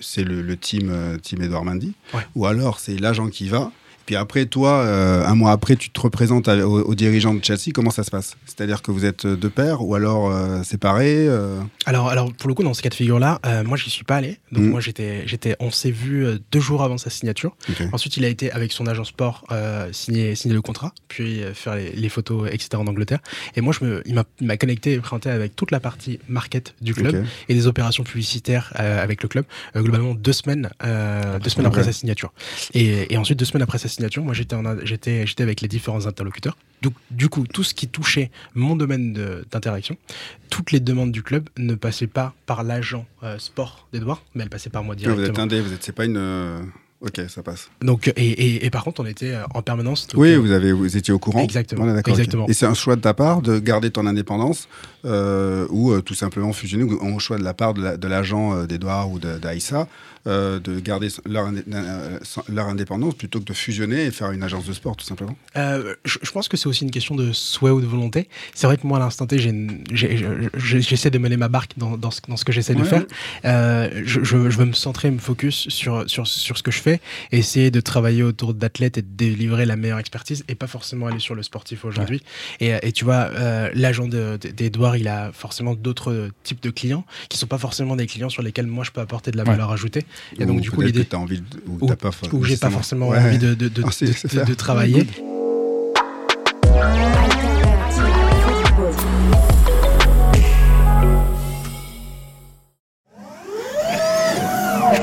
c'est 0.00 0.24
le, 0.24 0.40
le 0.40 0.56
team, 0.56 0.88
euh, 0.90 1.18
team 1.18 1.42
Edouard 1.42 1.64
Mendy. 1.64 1.92
Ouais. 2.14 2.22
Ou 2.34 2.46
alors 2.46 2.78
c'est 2.78 2.98
l'agent 2.98 3.28
qui 3.28 3.48
va. 3.48 3.72
Puis 4.06 4.16
après, 4.16 4.46
toi, 4.46 4.82
euh, 4.84 5.24
un 5.24 5.34
mois 5.34 5.52
après, 5.52 5.76
tu 5.76 5.90
te 5.90 6.00
représentes 6.00 6.48
à- 6.48 6.66
aux, 6.66 6.80
aux 6.82 6.94
dirigeants 6.94 7.34
de 7.34 7.44
Chelsea. 7.44 7.70
Comment 7.74 7.90
ça 7.90 8.02
se 8.04 8.10
passe? 8.10 8.36
C'est-à-dire 8.46 8.82
que 8.82 8.90
vous 8.90 9.04
êtes 9.04 9.26
deux 9.26 9.50
pairs 9.50 9.82
ou 9.84 9.94
alors 9.94 10.30
euh, 10.30 10.62
séparés 10.62 11.26
euh, 11.28 11.60
Alors, 11.86 12.08
alors, 12.08 12.32
pour 12.32 12.48
le 12.48 12.54
coup, 12.54 12.62
dans 12.62 12.74
ce 12.74 12.82
cas 12.82 12.88
de 12.88 12.94
figure-là, 12.94 13.40
euh, 13.46 13.64
moi, 13.64 13.76
j'y 13.76 13.90
suis 13.90 14.04
pas 14.04 14.16
allé. 14.16 14.38
Donc, 14.50 14.64
Mhm. 14.64 14.70
moi, 14.70 14.80
j'étais, 14.80 15.26
j'étais, 15.26 15.56
on 15.60 15.70
s'est 15.70 15.90
vu 15.90 16.26
euh, 16.26 16.38
deux 16.50 16.60
jours 16.60 16.82
avant 16.82 16.98
sa 16.98 17.10
signature. 17.10 17.56
Ensuite, 17.92 18.16
il 18.16 18.24
a 18.24 18.28
été 18.28 18.50
avec 18.52 18.72
son 18.72 18.86
agent 18.86 19.04
sport 19.04 19.44
euh, 19.52 19.88
signer, 19.92 20.34
signer 20.34 20.54
le 20.54 20.62
contrat, 20.62 20.92
puis 21.08 21.42
euh, 21.42 21.54
faire 21.54 21.76
les, 21.76 21.92
les 21.92 22.08
photos, 22.08 22.48
etc. 22.50 22.70
en 22.76 22.86
Angleterre. 22.86 23.20
Et 23.56 23.60
moi, 23.60 23.72
je 23.78 23.84
me, 23.84 24.02
il 24.06 24.14
m'a, 24.14 24.24
il 24.40 24.46
m'a 24.46 24.56
connecté 24.56 24.92
et 24.92 24.98
présenté 24.98 25.30
avec 25.30 25.54
toute 25.56 25.70
la 25.70 25.80
partie 25.80 26.18
market 26.28 26.74
du 26.80 26.94
club 26.94 27.24
et 27.48 27.54
des 27.54 27.66
opérations 27.66 28.04
publicitaires 28.04 28.72
euh, 28.80 29.02
avec 29.02 29.22
le 29.22 29.28
club. 29.28 29.44
Euh, 29.76 29.82
globalement, 29.82 30.14
deux 30.14 30.32
semaines, 30.32 30.70
euh, 30.84 31.38
deux 31.38 31.50
semaines 31.50 31.66
après 31.66 31.84
sa 31.84 31.92
signature. 31.92 32.32
Et, 32.74 33.12
et 33.12 33.16
ensuite, 33.16 33.38
deux 33.38 33.44
semaines 33.44 33.62
après 33.62 33.78
sa 33.78 33.88
signature, 33.92 34.22
moi, 34.24 34.34
j'étais, 34.34 34.54
en, 34.56 34.62
j'étais, 34.84 35.26
j'étais 35.26 35.42
avec 35.42 35.60
les 35.60 35.68
différents 35.68 36.06
interlocuteurs. 36.06 36.56
Donc, 36.82 36.94
du 37.10 37.28
coup, 37.28 37.46
tout 37.46 37.62
ce 37.62 37.74
qui 37.74 37.86
touchait 37.86 38.30
mon 38.54 38.74
domaine 38.74 39.12
d'interaction, 39.50 39.96
toutes 40.50 40.72
les 40.72 40.80
demandes 40.80 41.12
du 41.12 41.22
club 41.22 41.48
ne 41.56 41.74
passaient 41.76 42.08
pas 42.08 42.34
par 42.46 42.64
l'agent 42.64 43.06
euh, 43.22 43.38
sport 43.38 43.86
d'Edouard, 43.92 44.22
mais 44.34 44.42
elles 44.42 44.50
passaient 44.50 44.70
par 44.70 44.82
moi 44.82 44.94
Ouais, 44.96 45.02
Vous 45.04 45.14
directement. 45.14 45.34
êtes 45.34 45.52
indé, 45.52 45.60
vous 45.60 45.72
êtes, 45.72 45.82
c'est 45.84 45.92
pas 45.92 46.04
une. 46.04 46.16
euh, 46.16 46.60
Ok, 47.04 47.20
ça 47.28 47.42
passe. 47.42 47.68
Donc, 47.80 48.06
et, 48.06 48.12
et, 48.20 48.64
et 48.64 48.70
par 48.70 48.84
contre, 48.84 49.00
on 49.02 49.06
était 49.06 49.32
euh, 49.32 49.42
en 49.54 49.62
permanence. 49.62 50.06
donc, 50.06 50.20
oui, 50.20 50.36
vous, 50.36 50.52
avez, 50.52 50.70
vous 50.72 50.96
étiez 50.96 51.12
au 51.12 51.18
courant. 51.18 51.40
Exactement, 51.42 51.82
Voilà, 51.84 51.98
exactement. 52.06 52.46
Et 52.48 52.52
c'est 52.52 52.64
un 52.66 52.74
choix 52.74 52.94
de 52.94 53.00
ta 53.00 53.12
part 53.12 53.42
de 53.42 53.58
garder 53.58 53.90
ton 53.90 54.06
indépendance 54.06 54.68
ou 55.04 55.92
euh, 55.92 56.00
tout 56.00 56.14
simplement 56.14 56.52
fusionner, 56.52 56.84
ou 56.84 56.98
un 57.04 57.18
choix 57.18 57.38
de 57.38 57.44
la 57.44 57.54
part 57.54 57.74
de 57.74 57.82
la- 57.82 57.96
l'agent 57.96 58.54
euh, 58.54 58.66
d'Edouard 58.66 59.10
ou 59.10 59.18
d'Aïssa 59.18 59.88
euh, 60.28 60.60
de 60.60 60.78
garder 60.78 61.08
leur, 61.28 61.48
euh, 61.72 62.18
leur 62.48 62.66
indépendance 62.68 63.14
plutôt 63.14 63.40
que 63.40 63.44
de 63.44 63.52
fusionner 63.52 64.04
et 64.04 64.10
faire 64.12 64.30
une 64.30 64.44
agence 64.44 64.64
de 64.66 64.72
sport, 64.72 64.96
tout 64.96 65.04
simplement. 65.04 65.36
Euh, 65.56 65.96
je, 66.04 66.18
je 66.22 66.30
pense 66.30 66.46
que 66.46 66.56
c'est 66.56 66.68
aussi 66.68 66.84
une 66.84 66.92
question 66.92 67.16
de 67.16 67.32
souhait 67.32 67.72
ou 67.72 67.80
de 67.80 67.86
volonté. 67.86 68.28
C'est 68.54 68.68
vrai 68.68 68.76
que 68.76 68.86
moi, 68.86 68.98
à 68.98 69.00
l'instant 69.00 69.26
T, 69.26 69.38
j'essaie 69.40 71.10
de 71.10 71.18
mener 71.18 71.36
ma 71.36 71.48
barque 71.48 71.72
dans, 71.76 71.96
dans 71.96 72.10
ce, 72.10 72.20
dans 72.28 72.36
ce 72.36 72.44
que 72.44 72.52
j'essaie 72.52 72.74
de 72.74 72.82
faire. 72.84 73.04
Euh, 73.44 74.02
je, 74.04 74.22
je- 74.22 74.50
je 74.50 74.56
veux 74.58 74.64
me 74.64 74.72
centrer, 74.72 75.10
me 75.10 75.18
focus 75.18 75.68
sur, 75.68 76.08
sur, 76.08 76.26
sur 76.26 76.56
ce 76.58 76.62
que 76.62 76.70
je 76.70 76.80
fais, 76.80 77.00
essayer 77.30 77.70
de 77.70 77.80
travailler 77.80 78.22
autour 78.22 78.54
d'athlètes 78.54 78.98
et 78.98 79.02
de 79.02 79.08
délivrer 79.10 79.66
la 79.66 79.76
meilleure 79.76 79.98
expertise, 79.98 80.44
et 80.48 80.54
pas 80.54 80.66
forcément 80.66 81.06
aller 81.06 81.18
sur 81.20 81.34
le 81.34 81.42
sportif 81.42 81.84
aujourd'hui. 81.84 82.22
Et, 82.60 82.72
et 82.82 82.92
tu 82.92 83.04
vois, 83.04 83.30
euh, 83.34 83.70
l'agent 83.74 84.08
de- 84.08 84.38
il 84.94 85.08
a 85.08 85.30
forcément 85.32 85.74
d'autres 85.74 86.30
types 86.44 86.62
de 86.62 86.70
clients 86.70 87.04
qui 87.28 87.38
sont 87.38 87.46
pas 87.46 87.58
forcément 87.58 87.96
des 87.96 88.06
clients 88.06 88.28
sur 88.28 88.42
lesquels 88.42 88.66
moi 88.66 88.84
je 88.84 88.90
peux 88.90 89.00
apporter 89.00 89.30
de 89.30 89.36
la 89.36 89.42
Ouais. 89.44 89.50
valeur 89.50 89.70
ajoutée. 89.72 90.04
Et 90.38 90.44
Ou 90.44 90.46
donc, 90.46 90.60
du 90.60 90.70
coup, 90.70 90.80
l'idée. 90.80 91.06
ou 91.66 91.78
Ou, 91.80 91.86
t'as 91.88 91.96
pas, 91.96 92.10
ou 92.32 92.44
j'ai 92.44 92.56
pas 92.56 92.70
forcément 92.70 93.08
Ouais. 93.08 93.18
envie 93.18 93.38
de, 93.38 93.54
de, 93.54 93.68
de, 93.68 93.82
Ah, 93.84 93.90
de- 94.44 94.44
de- 94.44 94.54
travailler. 94.54 95.06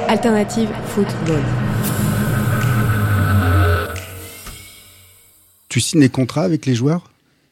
Alternative 0.08 0.70
football. 0.88 1.42
Tu 5.70 5.80
signes 5.82 6.02
les 6.02 6.10
contrats 6.10 6.44
avec 6.44 6.66
les 6.66 6.74
joueurs? 6.76 7.12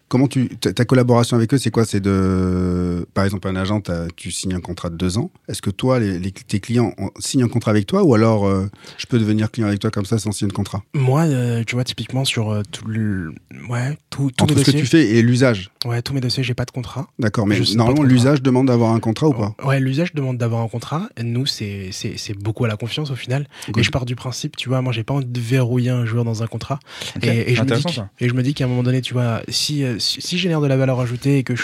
Comment 0.10 0.28
tu 0.28 0.48
ta, 0.50 0.86
collaboration 0.86 1.36
avec 1.36 1.54
eux, 1.54 1.58
c'est 1.58 1.72
quoi? 1.72 1.84
C'est 1.86 2.00
de, 2.00 3.06
par 3.14 3.26
exemple, 3.26 3.48
un 3.48 3.56
agent, 3.56 3.82
tu 4.16 4.32
signes 4.32 4.54
un 4.56 4.62
contrat 4.62 4.90
de 4.90 4.96
deux 4.96 5.18
ans. 5.18 5.32
Est-ce 5.50 5.62
que 5.62 5.70
toi, 5.70 6.00
les, 6.00 6.18
les- 6.20 6.32
tes 6.32 6.60
clients 6.60 6.94
signent 7.20 7.44
un 7.44 7.50
contrat 7.50 7.72
avec 7.72 7.88
toi, 7.88 8.04
ou 8.04 8.14
alors 8.16 8.48
euh, 8.48 8.68
je 8.98 9.06
peux 9.06 9.20
devenir 9.20 9.52
client 9.52 9.68
avec 9.68 9.80
toi 9.80 9.92
comme 9.92 10.06
ça 10.06 10.18
sans 10.18 10.32
signer 10.32 10.50
de 10.50 10.54
contrat? 10.56 10.82
Moi, 10.94 11.24
euh, 11.24 11.64
tu 11.66 11.76
vois, 11.76 11.84
typiquement 11.84 12.24
sur 12.24 12.52
euh, 12.52 12.62
tout 12.72 12.88
le, 12.88 13.34
ouais, 13.70 13.98
tout, 14.10 14.28
mes 14.28 14.44
Entre 14.44 14.60
ce 14.60 14.72
que 14.72 14.72
tu 14.78 14.86
fais 14.86 15.08
et 15.10 15.22
l'usage, 15.22 15.72
ouais, 15.86 16.02
tous 16.02 16.14
mes 16.14 16.22
dossiers, 16.22 16.44
j'ai 16.44 16.54
pas 16.54 16.66
de 16.66 16.72
contrat. 16.72 17.08
d'accord. 17.20 17.46
Mais 17.46 17.60
normalement, 17.76 18.04
de 18.04 18.08
l'usage 18.08 18.42
demande 18.42 18.68
d'avoir 18.68 18.94
un 18.94 19.00
contrat 19.00 19.28
ou 19.28 19.34
pas? 19.34 19.56
Ouais, 19.66 19.80
l'usage 19.80 20.14
demande 20.14 20.38
d'avoir 20.38 20.62
un 20.62 20.68
contrat. 20.70 21.10
Nous, 21.22 21.46
c'est 21.46 21.90
c'est 21.92 22.18
c'est 22.18 22.34
beaucoup 22.34 22.64
à 22.66 22.68
la 22.70 22.78
confiance 22.78 23.12
au 23.12 23.16
final. 23.16 23.48
Good. 23.68 23.80
Et 23.80 23.84
je 23.84 23.92
pars 23.92 24.06
du 24.06 24.16
principe, 24.16 24.56
tu 24.56 24.70
vois, 24.70 24.82
moi, 24.82 24.94
j'ai 24.94 25.04
pas 25.04 25.14
envie 25.16 25.26
de 25.26 25.40
verrouiller 25.40 25.90
un 25.90 26.06
joueur 26.06 26.24
dans 26.24 26.44
un 26.44 26.48
contrat. 26.48 26.80
Et, 27.22 27.52
et 27.52 27.56
je 27.56 27.62
me 27.64 27.76
dis 27.76 28.00
et 28.20 28.30
je 28.30 28.34
me 28.34 28.42
dis 28.44 28.54
qu'à 28.54 28.66
un 28.66 28.68
moment 28.68 28.84
donné, 28.84 29.02
tu 29.02 29.14
vois, 29.14 29.42
si, 29.50 29.84
euh, 29.84 29.97
si, 30.00 30.22
si 30.22 30.38
je 30.38 30.44
génère 30.44 30.62
de 30.62 30.68
la 30.68 30.78
valeur 30.78 31.00
ajoutée 31.00 31.38
et 31.40 31.44
que 31.44 31.56
je, 31.56 31.64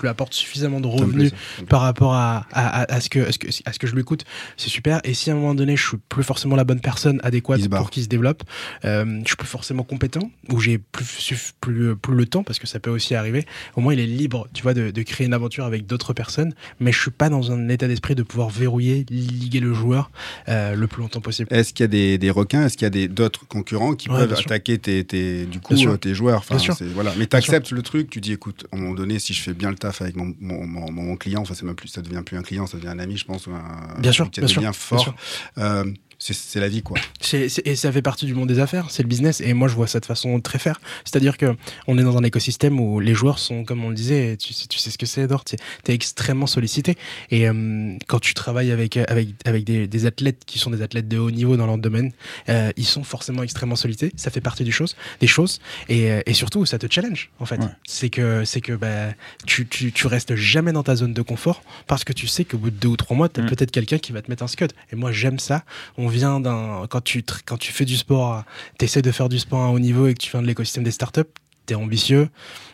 lui 0.00 0.08
apporte 0.08 0.34
suffisamment 0.34 0.80
de 0.80 0.86
revenus 0.86 1.32
par 1.68 1.80
rapport 1.80 2.14
à, 2.14 2.46
à, 2.52 2.82
à- 2.82 2.94
à 2.94 3.00
ce 3.00 3.08
que, 3.08 3.20
à, 3.20 3.32
ce 3.32 3.38
que, 3.38 3.48
à 3.64 3.72
ce 3.72 3.78
que 3.78 3.86
je 3.86 3.94
lui 3.94 4.04
coûte, 4.04 4.24
c'est 4.56 4.68
super. 4.68 5.00
Et 5.04 5.14
si 5.14 5.30
à 5.30 5.34
un 5.34 5.36
moment 5.36 5.54
donné, 5.54 5.76
je 5.76 5.86
suis 5.86 5.96
plus 6.08 6.22
forcément 6.24 6.56
la 6.56 6.64
bonne 6.64 6.80
personne 6.80 7.20
adéquate 7.22 7.60
Il 7.60 7.68
pour 7.70 7.90
qu'il 7.90 8.02
se 8.02 8.08
développe, 8.08 8.42
euh, 8.84 9.20
je 9.22 9.28
suis 9.28 9.36
plus 9.36 9.46
forcément 9.46 9.82
compétent 9.82 10.30
ou 10.50 10.60
j'ai 10.60 10.78
plus, 10.78 11.04
suff- 11.04 11.52
plus, 11.60 11.96
plus 11.96 12.14
le 12.14 12.26
temps 12.26 12.42
parce 12.42 12.58
que 12.58 12.66
ça 12.66 12.80
peut 12.80 12.90
aussi 12.90 13.14
arriver. 13.14 13.46
Au 13.76 13.80
moins, 13.80 13.94
il 13.94 14.00
est 14.00 14.06
libre, 14.06 14.48
tu 14.52 14.62
vois, 14.62 14.74
de, 14.74 14.90
de 14.90 15.02
créer 15.02 15.26
une 15.26 15.34
aventure 15.34 15.64
avec 15.64 15.86
d'autres 15.86 16.12
personnes. 16.12 16.52
Mais 16.80 16.92
je 16.92 17.00
suis 17.00 17.10
pas 17.10 17.28
dans 17.28 17.52
un 17.52 17.68
état 17.68 17.88
d'esprit 17.88 18.14
de 18.14 18.22
pouvoir 18.22 18.48
verrouiller, 18.50 19.04
liguer 19.10 19.60
le 19.60 19.72
joueur 19.74 20.10
euh, 20.48 20.74
le 20.74 20.86
plus 20.86 21.02
longtemps 21.02 21.20
possible. 21.20 21.48
Est-ce 21.52 21.72
qu'il 21.72 21.84
y 21.84 21.84
a 21.84 21.88
des, 21.88 22.18
des 22.18 22.30
requins? 22.30 22.64
Est-ce 22.66 22.76
qu'il 22.76 22.94
y 22.94 23.04
a 23.04 23.08
d'autres 23.08 23.46
concurrents 23.46 23.94
qui 23.94 24.08
Ouais, 24.08 24.18
peuvent 24.26 24.32
attaquer 24.38 24.78
tes, 24.78 25.04
tes- 25.04 25.46
du 25.46 25.60
coup, 25.60 25.74
tes 25.96 26.14
joueurs? 26.14 26.38
Enfin, 26.38 26.56
Bien 26.56 26.64
sûr. 26.64 26.76
voilà. 26.94 27.12
Mais 27.18 27.26
tu 27.26 27.36
acceptes 27.50 27.70
le 27.70 27.82
truc, 27.82 28.10
tu 28.10 28.20
dis 28.20 28.32
écoute, 28.32 28.66
à 28.72 28.76
un 28.76 28.80
moment 28.80 28.94
donné, 28.94 29.18
si 29.18 29.32
je 29.34 29.40
fais 29.42 29.54
bien 29.54 29.70
le 29.70 29.76
taf 29.76 30.02
avec 30.02 30.16
mon, 30.16 30.34
mon, 30.40 30.66
mon- 30.66 30.90
mon 30.92 31.16
client, 31.16 31.40
enfin, 31.42 31.54
c'est 31.54 31.64
même 31.64 31.74
plus, 31.74 31.88
ça 31.88 32.02
devient 32.02 32.22
plus 32.24 32.36
un 32.36 32.42
client, 32.42 32.66
ça 32.66 32.76
devient 32.78 32.88
un 32.88 32.98
ami, 32.98 33.16
je 33.16 33.24
pense, 33.24 33.46
ou 33.46 33.52
un, 33.52 34.00
Bien 34.00 34.12
sûr, 34.12 34.28
bien 34.30 34.46
sûr, 34.46 34.60
bien 34.60 34.72
fort. 34.72 35.00
sûr. 35.00 35.14
Euh, 35.58 35.84
c'est- 36.32 36.60
la 36.60 36.68
vie, 36.68 36.82
quoi. 36.82 36.96
Et 37.32 37.76
ça 37.76 37.92
fait 37.92 38.02
partie 38.02 38.26
du 38.26 38.34
monde 38.34 38.48
des 38.48 38.58
affaires, 38.60 38.86
c'est 38.90 39.02
le 39.02 39.08
business. 39.08 39.40
Et 39.40 39.52
moi, 39.52 39.68
je 39.68 39.74
vois 39.74 39.86
ça 39.86 40.00
de 40.00 40.06
façon 40.06 40.40
très 40.40 40.58
faire. 40.58 40.80
C'est-à-dire 41.04 41.36
que 41.36 41.56
on 41.86 41.98
est 41.98 42.02
dans 42.02 42.16
un 42.16 42.22
écosystème 42.22 42.78
où 42.80 43.00
les 43.00 43.14
joueurs 43.14 43.38
sont, 43.38 43.64
comme 43.64 43.84
on 43.84 43.88
le 43.88 43.94
disait, 43.94 44.36
tu 44.36 44.52
sais, 44.52 44.66
tu 44.68 44.78
sais 44.78 44.90
ce 44.90 44.98
que 44.98 45.06
c'est, 45.06 45.22
Edouard, 45.22 45.44
tu 45.44 45.56
es 45.56 45.94
extrêmement 45.94 46.46
sollicité. 46.46 46.96
Et 47.30 47.48
euh, 47.48 47.96
quand 48.06 48.20
tu 48.20 48.34
travailles 48.34 48.70
avec, 48.72 48.96
avec, 48.96 49.28
avec 49.44 49.64
des, 49.64 49.86
des 49.86 50.06
athlètes 50.06 50.42
qui 50.46 50.58
sont 50.58 50.70
des 50.70 50.82
athlètes 50.82 51.08
de 51.08 51.18
haut 51.18 51.30
niveau 51.30 51.56
dans 51.56 51.66
leur 51.66 51.78
domaine, 51.78 52.12
euh, 52.48 52.70
ils 52.76 52.86
sont 52.86 53.04
forcément 53.04 53.42
extrêmement 53.42 53.76
sollicités. 53.76 54.12
Ça 54.16 54.30
fait 54.30 54.40
partie 54.40 54.64
du 54.64 54.72
chose, 54.72 54.96
des 55.20 55.26
choses. 55.26 55.60
Et, 55.88 56.10
euh, 56.10 56.20
et 56.26 56.34
surtout, 56.34 56.64
ça 56.66 56.78
te 56.78 56.86
challenge, 56.90 57.30
en 57.40 57.46
fait. 57.46 57.58
Ouais. 57.58 57.66
C'est 57.86 58.08
que, 58.10 58.44
que 58.60 58.72
bah, 58.72 59.12
tu, 59.46 59.66
tu, 59.66 59.92
tu 59.92 60.06
restes 60.06 60.34
jamais 60.36 60.72
dans 60.72 60.82
ta 60.82 60.96
zone 60.96 61.12
de 61.12 61.22
confort 61.22 61.62
parce 61.86 62.04
que 62.04 62.12
tu 62.12 62.26
sais 62.26 62.44
qu'au 62.44 62.58
bout 62.58 62.70
de 62.70 62.76
deux 62.76 62.88
ou 62.88 62.96
trois 62.96 63.16
mois, 63.16 63.28
tu 63.28 63.40
as 63.40 63.42
Mm. 63.44 63.48
peut-être 63.48 63.70
quelqu'un 63.72 63.98
qui 63.98 64.12
va 64.12 64.22
te 64.22 64.30
mettre 64.30 64.42
un 64.42 64.46
scud. 64.48 64.72
Et 64.92 64.96
moi, 64.96 65.12
j'aime 65.12 65.38
ça. 65.38 65.64
On 65.98 66.06
vient 66.14 66.40
d'un. 66.40 66.86
Quand 66.88 67.02
tu, 67.02 67.22
quand 67.44 67.56
tu 67.58 67.72
fais 67.72 67.84
du 67.84 67.96
sport, 67.96 68.44
tu 68.78 68.84
essaies 68.84 69.02
de 69.02 69.10
faire 69.10 69.28
du 69.28 69.38
sport 69.38 69.60
à 69.60 69.68
haut 69.70 69.78
niveau 69.78 70.06
et 70.06 70.14
que 70.14 70.18
tu 70.18 70.30
viens 70.30 70.42
de 70.42 70.46
l'écosystème 70.46 70.84
des 70.84 70.90
startups, 70.90 71.22
tu 71.66 71.72
es 71.72 71.76
ambitieux. 71.76 72.28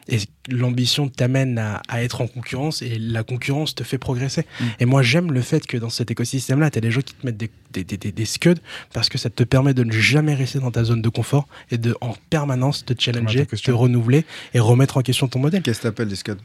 Et 0.08 0.18
l'ambition 0.48 1.08
t'amène 1.08 1.58
à, 1.58 1.82
à 1.88 2.02
être 2.02 2.20
en 2.20 2.26
concurrence 2.26 2.82
et 2.82 2.98
la 2.98 3.22
concurrence 3.22 3.74
te 3.74 3.84
fait 3.84 3.98
progresser. 3.98 4.42
Mm. 4.42 4.64
Et 4.80 4.84
moi, 4.84 5.02
j'aime 5.02 5.32
le 5.32 5.40
fait 5.40 5.66
que 5.66 5.76
dans 5.76 5.90
cet 5.90 6.10
écosystème-là, 6.10 6.70
tu 6.70 6.78
as 6.78 6.80
des 6.80 6.90
gens 6.90 7.00
qui 7.00 7.14
te 7.14 7.24
mettent 7.24 7.36
des, 7.36 7.50
des, 7.72 7.84
des, 7.84 7.96
des, 7.96 8.10
des 8.10 8.24
scuds 8.24 8.60
parce 8.92 9.08
que 9.08 9.18
ça 9.18 9.30
te 9.30 9.44
permet 9.44 9.72
de 9.72 9.84
ne 9.84 9.92
jamais 9.92 10.34
rester 10.34 10.58
dans 10.58 10.72
ta 10.72 10.82
zone 10.84 11.02
de 11.02 11.08
confort 11.08 11.46
et 11.70 11.78
de 11.78 11.96
en 12.00 12.14
permanence 12.28 12.84
te 12.84 12.94
challenger, 12.98 13.46
te 13.46 13.70
renouveler 13.70 14.24
et 14.52 14.58
remettre 14.58 14.96
en 14.96 15.02
question 15.02 15.28
ton 15.28 15.38
modèle 15.38 15.62
Qu'est-ce 15.62 15.78
que 15.78 15.84
t'appelles 15.84 16.08
des 16.08 16.16
scuds? 16.16 16.36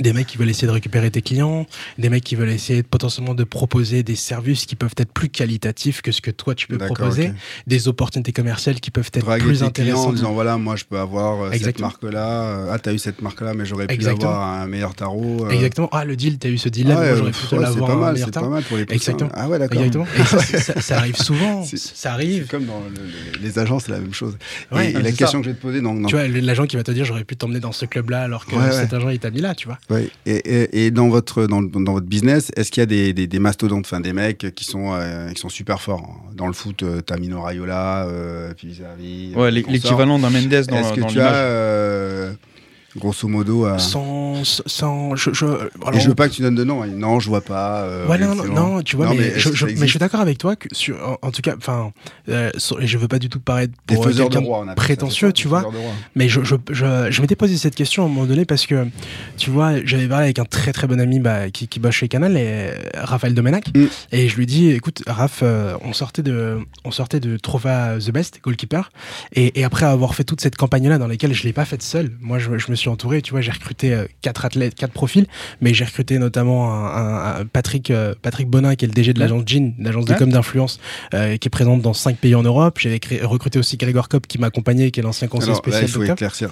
Des 0.00 0.12
mecs 0.12 0.26
qui 0.26 0.36
veulent 0.38 0.48
essayer 0.50 0.66
de 0.66 0.72
récupérer 0.72 1.10
tes 1.10 1.22
clients, 1.22 1.66
des 1.98 2.08
mecs 2.08 2.24
qui 2.24 2.34
veulent 2.34 2.50
essayer 2.50 2.82
de- 2.82 2.86
potentiellement 2.86 3.34
de 3.34 3.44
proposer 3.44 4.02
des 4.02 4.16
services 4.16 4.66
qui 4.66 4.74
peuvent 4.76 4.94
être 4.96 5.12
plus 5.12 5.28
qualitatifs 5.28 6.02
que 6.02 6.10
ce 6.12 6.20
que 6.20 6.30
toi 6.30 6.54
tu 6.54 6.66
peux 6.66 6.78
proposer, 6.78 7.32
des 7.66 7.86
opportunités 7.88 8.32
commerciales 8.32 8.80
qui 8.80 8.90
peuvent 8.90 9.10
être 9.14 9.24
Draguer 9.24 9.44
plus 9.44 9.58
tes 9.58 9.58
clients 9.58 9.66
en 9.66 9.68
intéressantes. 9.68 10.14
disant 10.16 10.32
voilà, 10.32 10.58
moi 10.58 10.76
je 10.76 10.84
peux 10.84 10.98
avoir 10.98 11.42
euh, 11.42 11.46
cette 11.46 11.56
Exactement. 11.56 11.88
marque-là. 11.88 12.66
Ah, 12.72 12.78
t'as 12.78 12.92
eu 12.92 12.98
cette 12.98 13.22
marque-là, 13.22 13.54
mais 13.54 13.64
j'aurais 13.66 13.86
pu 13.86 13.94
Exactement. 13.94 14.30
avoir 14.30 14.48
un 14.48 14.66
meilleur 14.66 14.94
tarot. 14.94 15.46
euh. 15.46 15.50
Exactement. 15.50 15.88
Ah, 15.92 16.04
le 16.04 16.16
deal, 16.16 16.38
t'as 16.38 16.48
eu 16.48 16.58
ce 16.58 16.68
deal-là, 16.68 16.96
Ah 16.98 17.00
ouais, 17.02 17.16
j'aurais 17.16 17.30
pu 17.30 17.38
l'avoir 17.52 17.72
c'est 17.72 17.78
pas 17.80 17.92
un 17.92 17.96
mal, 17.96 18.12
meilleur 18.14 18.26
c'est 18.28 18.32
temps. 18.32 18.40
pas 18.42 18.48
mal 18.48 18.62
pour 18.64 18.76
les 18.76 18.84
poussins. 18.86 18.94
Exactement. 18.96 19.30
Ah 19.34 19.48
ouais, 19.48 19.58
d'accord. 19.58 19.78
Exactement. 19.82 20.06
Et 20.18 20.24
ça, 20.24 20.38
ça- 20.60 20.80
ça 20.80 20.98
arrive 20.98 21.16
souvent. 21.16 21.64
C'est- 21.64 21.76
Ça 21.76 21.90
C'est 21.94 22.08
arrive. 22.08 22.46
comme 22.48 22.64
dans 22.64 22.80
le- 22.80 22.94
le- 22.94 23.42
les 23.42 23.58
agences, 23.58 23.84
c'est 23.86 23.92
la 23.92 24.00
même 24.00 24.12
chose. 24.14 24.36
Ouais, 24.72 24.88
et, 24.88 24.90
et 24.92 24.96
ouais, 24.96 25.02
la 25.02 25.10
c'est 25.10 25.16
question 25.16 25.38
ça. 25.38 25.42
que 25.42 25.44
je 25.44 25.50
vais 25.50 25.56
te 25.56 25.62
poser, 25.62 25.80
donc, 25.80 26.06
Tu 26.08 26.14
vois, 26.16 26.26
l'agent 26.26 26.66
qui 26.66 26.76
va 26.76 26.82
te 26.82 26.90
dire 26.90 27.04
j'aurais 27.04 27.24
pu 27.24 27.36
t'emmener 27.36 27.60
dans 27.60 27.72
ce 27.72 27.86
club-là 27.86 28.22
alors 28.22 28.46
que 28.46 28.54
Ouais, 28.56 28.64
ouais. 28.64 28.72
cet 28.72 28.92
agent 28.92 29.08
il 29.10 29.18
t'a 29.18 29.30
mis 29.30 29.40
là, 29.40 29.54
tu 29.54 29.66
vois. 29.68 29.78
Ouais. 29.90 30.08
Et, 30.24 30.36
et, 30.36 30.86
et 30.86 30.90
dans 30.90 31.08
votre 31.08 31.46
dans, 31.46 31.60
votre 31.62 32.06
business, 32.06 32.50
est-ce 32.56 32.70
qu'il 32.70 32.80
y 32.80 32.84
a 32.84 32.86
des, 32.86 33.12
des, 33.12 33.26
des 33.26 33.38
mastodontes, 33.38 33.84
enfin 33.84 34.00
des 34.00 34.14
mecs 34.14 34.54
qui 34.54 34.64
sont 34.64 34.94
euh, 34.94 35.30
qui 35.32 35.40
sont 35.40 35.50
super 35.50 35.80
forts 35.80 36.22
dans 36.34 36.46
le 36.46 36.54
foot 36.54 36.82
euh, 36.82 37.02
T'as 37.02 37.18
Mino 37.18 37.42
Raiola, 37.42 38.06
euh, 38.06 38.54
puis 38.56 38.68
Xavi, 38.68 39.34
Ouais, 39.36 39.48
euh, 39.48 39.50
l'équivalent 39.50 40.18
d'un 40.18 40.30
Mendes 40.30 40.48
dans, 40.48 40.76
Est-ce 40.76 40.92
que 40.92 41.00
dans 41.00 41.06
tu 41.06 41.20
as 41.20 42.34
grosso 42.96 43.26
modo. 43.28 43.64
À... 43.64 43.78
Sans, 43.78 44.42
sans, 44.44 45.16
je, 45.16 45.32
je, 45.32 45.44
alors- 45.46 45.94
Et 45.94 46.00
je 46.00 46.08
veux 46.08 46.14
pas 46.14 46.28
que 46.28 46.34
tu 46.34 46.42
donnes 46.42 46.54
de 46.54 46.64
nom. 46.64 46.82
hein. 46.82 46.86
Non, 46.88 47.20
je 47.20 47.28
vois 47.28 47.40
pas. 47.40 47.82
euh, 47.82 48.06
Ouais, 48.06 48.18
non, 48.18 48.34
non, 48.34 48.82
tu 48.82 48.96
vois, 48.96 49.06
Non, 49.06 49.14
mais, 49.14 49.32
je, 49.38 49.52
je- 49.52 49.66
mais 49.66 49.74
je 49.76 49.86
suis 49.86 49.98
d'accord 49.98 50.20
avec 50.20 50.38
toi 50.38 50.56
que 50.56 50.68
sur, 50.72 50.96
en, 51.06 51.18
en 51.26 51.30
tout 51.30 51.42
cas, 51.42 51.54
enfin, 51.56 51.92
euh, 52.28 52.50
je 52.80 52.98
veux 52.98 53.08
pas 53.08 53.18
du 53.18 53.28
tout 53.28 53.40
paraître 53.40 53.72
pour 53.86 54.06
euh, 54.06 54.12
de 54.12 54.36
roi, 54.38 54.64
on 54.68 54.74
prétentieux, 54.74 55.28
ça, 55.28 55.32
tu 55.32 55.48
vois, 55.48 55.64
mais 56.14 56.28
je, 56.28 56.42
je, 56.44 56.54
je, 56.70 57.10
je 57.10 57.20
m'étais 57.20 57.36
posé 57.36 57.56
cette 57.56 57.74
question 57.74 58.02
à 58.02 58.06
un 58.06 58.08
moment 58.08 58.26
donné 58.26 58.44
parce 58.44 58.66
que, 58.66 58.86
tu 59.36 59.50
vois, 59.50 59.84
j'avais 59.84 60.06
parlé 60.08 60.24
avec 60.24 60.38
un 60.38 60.44
très 60.44 60.72
très 60.72 60.86
bon 60.86 61.00
ami 61.00 61.20
bah, 61.20 61.50
qui, 61.50 61.68
qui 61.68 61.80
bosse 61.80 61.94
chez 61.94 62.08
Canal, 62.08 62.36
et, 62.36 62.40
euh, 62.46 62.74
Raphaël 62.96 63.34
Domenac, 63.34 63.64
Mm. 63.74 63.86
et 64.12 64.28
je 64.28 64.36
lui 64.36 64.46
dis, 64.46 64.70
écoute, 64.70 65.02
Raph, 65.06 65.40
euh, 65.42 65.74
on 65.82 65.92
sortait 65.92 66.22
de, 66.22 66.58
on 66.84 66.90
sortait 66.90 67.20
de 67.20 67.36
Trophée 67.36 67.96
The 68.04 68.10
Best, 68.10 68.40
goalkeeper, 68.42 68.90
et, 69.34 69.58
et 69.58 69.64
après 69.64 69.86
avoir 69.86 70.14
fait 70.14 70.24
toute 70.24 70.40
cette 70.40 70.56
campagne-là 70.56 70.98
dans 70.98 71.06
laquelle 71.06 71.32
je 71.34 71.42
l'ai 71.44 71.52
pas 71.52 71.64
faite 71.64 71.82
seul, 71.82 72.12
moi 72.20 72.38
je, 72.38 72.58
je 72.58 72.70
me 72.70 72.76
suis 72.76 72.83
entouré, 72.88 73.22
tu 73.22 73.30
vois, 73.32 73.40
j'ai 73.40 73.50
recruté 73.52 73.92
euh, 73.92 74.06
quatre 74.22 74.44
athlètes, 74.44 74.74
quatre 74.74 74.92
profils, 74.92 75.26
mais 75.60 75.74
j'ai 75.74 75.84
recruté 75.84 76.18
notamment 76.18 76.72
un, 76.72 76.86
un- 76.86 77.40
un 77.40 77.46
Patrick, 77.46 77.90
euh, 77.90 78.14
Patrick 78.22 78.48
Bonin, 78.48 78.74
qui 78.74 78.84
est 78.84 78.88
le 78.88 78.94
DG 78.94 79.12
de 79.12 79.20
l'agence 79.20 79.42
Jean, 79.46 79.74
l'agence 79.78 80.04
de 80.04 80.14
com 80.14 80.30
d'influence, 80.30 80.80
euh, 81.14 81.36
qui 81.36 81.48
est 81.48 81.50
présente 81.50 81.82
dans 81.82 81.94
cinq 81.94 82.16
pays 82.18 82.34
en 82.34 82.42
Europe. 82.42 82.78
J'avais 82.80 82.98
créé- 83.00 83.22
recruté 83.22 83.58
aussi 83.58 83.76
Grégoire 83.76 84.08
Kopp, 84.08 84.26
qui 84.26 84.38
m'a 84.38 84.46
accompagné, 84.48 84.90
qui 84.90 85.00
est 85.00 85.02
l'ancien 85.02 85.28
conseiller 85.28 85.52
Alors 85.52 85.56
là, 85.66 85.72
spécial 85.72 85.82
il 85.84 85.88
faut 85.88 86.00
éclaircir. 86.14 86.50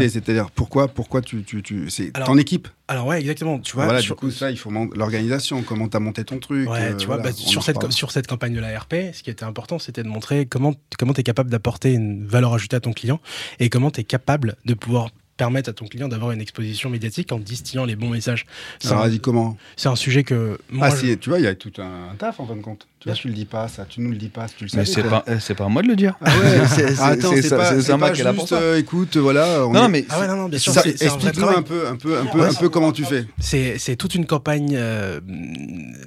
Ouais. 0.00 0.08
C'est-à-dire, 0.08 0.50
pourquoi, 0.50 0.88
pourquoi 0.88 1.20
tu, 1.20 1.42
tu, 1.44 1.62
tu, 1.62 1.90
c'est 1.90 2.10
Alors, 2.14 2.28
ton 2.28 2.38
équipe? 2.38 2.68
Alors 2.86 3.06
ouais, 3.06 3.18
exactement. 3.20 3.58
Tu 3.58 3.74
vois, 3.74 3.84
voilà, 3.84 4.00
sur- 4.00 4.14
du 4.14 4.20
coup, 4.20 4.30
ça, 4.30 4.50
il 4.50 4.58
faut 4.58 4.70
man- 4.70 4.90
l'organisation. 4.94 5.62
Comment 5.62 5.88
t'as 5.88 6.00
monté 6.00 6.24
ton 6.24 6.38
truc. 6.38 6.68
Ouais, 6.68 6.78
euh, 6.92 6.96
tu 6.96 7.06
vois, 7.06 7.16
voilà, 7.16 7.30
bah, 7.30 7.36
on 7.42 7.48
sur, 7.48 7.62
cette, 7.62 7.90
sur 7.92 8.10
cette 8.10 8.26
campagne 8.26 8.54
de 8.54 8.60
la 8.60 8.78
RP, 8.78 8.94
ce 9.14 9.22
qui 9.22 9.30
était 9.30 9.44
important, 9.44 9.78
c'était 9.78 10.02
de 10.02 10.08
montrer 10.08 10.44
comment 10.46 10.74
comment 10.98 11.14
tu 11.14 11.20
es 11.20 11.24
capable 11.24 11.48
d'apporter 11.50 11.92
une 11.92 12.26
valeur 12.26 12.52
ajoutée 12.54 12.76
à 12.76 12.80
ton 12.80 12.92
client 12.92 13.20
et 13.58 13.68
comment 13.70 13.90
tu 13.90 14.00
es 14.00 14.04
capable 14.04 14.56
de 14.66 14.74
pouvoir 14.74 15.08
permettre 15.36 15.70
à 15.70 15.72
ton 15.72 15.86
client 15.86 16.08
d'avoir 16.08 16.30
une 16.32 16.40
exposition 16.40 16.90
médiatique 16.90 17.32
en 17.32 17.38
distillant 17.38 17.84
les 17.84 17.96
bons 17.96 18.08
messages. 18.10 18.46
C'est 18.78 18.92
un, 18.92 18.96
vas-y, 18.96 19.18
comment? 19.20 19.56
C'est 19.76 19.88
un 19.88 19.96
sujet 19.96 20.22
que 20.24 20.58
moi, 20.70 20.88
Ah, 20.88 20.90
je- 20.90 20.96
si, 21.12 21.18
tu 21.18 21.28
vois, 21.30 21.38
il 21.38 21.44
y 21.44 21.48
a 21.48 21.54
tout 21.54 21.72
un 21.78 22.14
taf 22.16 22.38
en 22.40 22.46
fin 22.46 22.56
de 22.56 22.62
compte. 22.62 22.86
Tu 23.04 23.10
vois, 23.10 23.18
tu 23.18 23.28
le 23.28 23.34
dis 23.34 23.44
pas, 23.44 23.68
ça, 23.68 23.84
tu 23.86 24.00
nous 24.00 24.10
le 24.12 24.16
dis 24.16 24.30
pas, 24.30 24.48
si 24.48 24.54
tu 24.54 24.64
le 24.64 24.70
Mais 24.74 24.86
savais. 24.86 25.02
c'est 25.06 25.10
pas, 25.10 25.24
eh, 25.26 25.38
c'est 25.38 25.54
pas 25.54 25.66
à 25.66 25.68
moi 25.68 25.82
de 25.82 25.88
le 25.88 25.94
dire. 25.94 26.14
Ah 26.22 26.30
ouais, 26.38 26.66
c'est- 26.68 26.94
c'est- 26.94 27.02
Attends, 27.02 27.30
c'est 27.34 27.42
c'est 27.42 27.48
ça- 27.50 27.56
pas, 27.58 27.68
c'est 27.68 27.76
c'est 27.76 27.82
Sama 27.82 28.06
pas 28.06 28.12
qui 28.14 28.22
est 28.22 28.24
là 28.24 28.32
pour 28.32 28.44
juste, 28.46 28.54
ça. 28.54 28.60
euh, 28.62 28.78
écoute, 28.78 29.16
voilà. 29.18 29.66
on 29.66 29.72
Non, 29.74 29.84
est- 29.84 29.88
mais 29.90 30.06
Ah 30.08 30.20
ouais, 30.20 30.26
non, 30.26 30.36
non, 30.36 30.48
bien 30.48 30.58
sûr, 30.58 30.72
ça, 30.72 30.80
c'est 30.82 30.96
c'est 30.96 31.04
un 31.04 31.16
vrai 31.18 31.28
explique-nous 31.28 31.50
un 31.58 31.62
peu, 31.62 31.86
un 31.86 31.96
peu, 31.96 32.18
un 32.18 32.24
peu, 32.24 32.38
Ouais, 32.40 32.46
un 32.48 32.54
peu 32.54 32.70
comment 32.70 32.92
tu 32.92 33.04
fais. 33.04 33.26
C'est 33.38 33.76
c'est 33.76 33.96
toute 33.96 34.14
une 34.14 34.24
campagne 34.24 34.72
euh, 34.74 35.20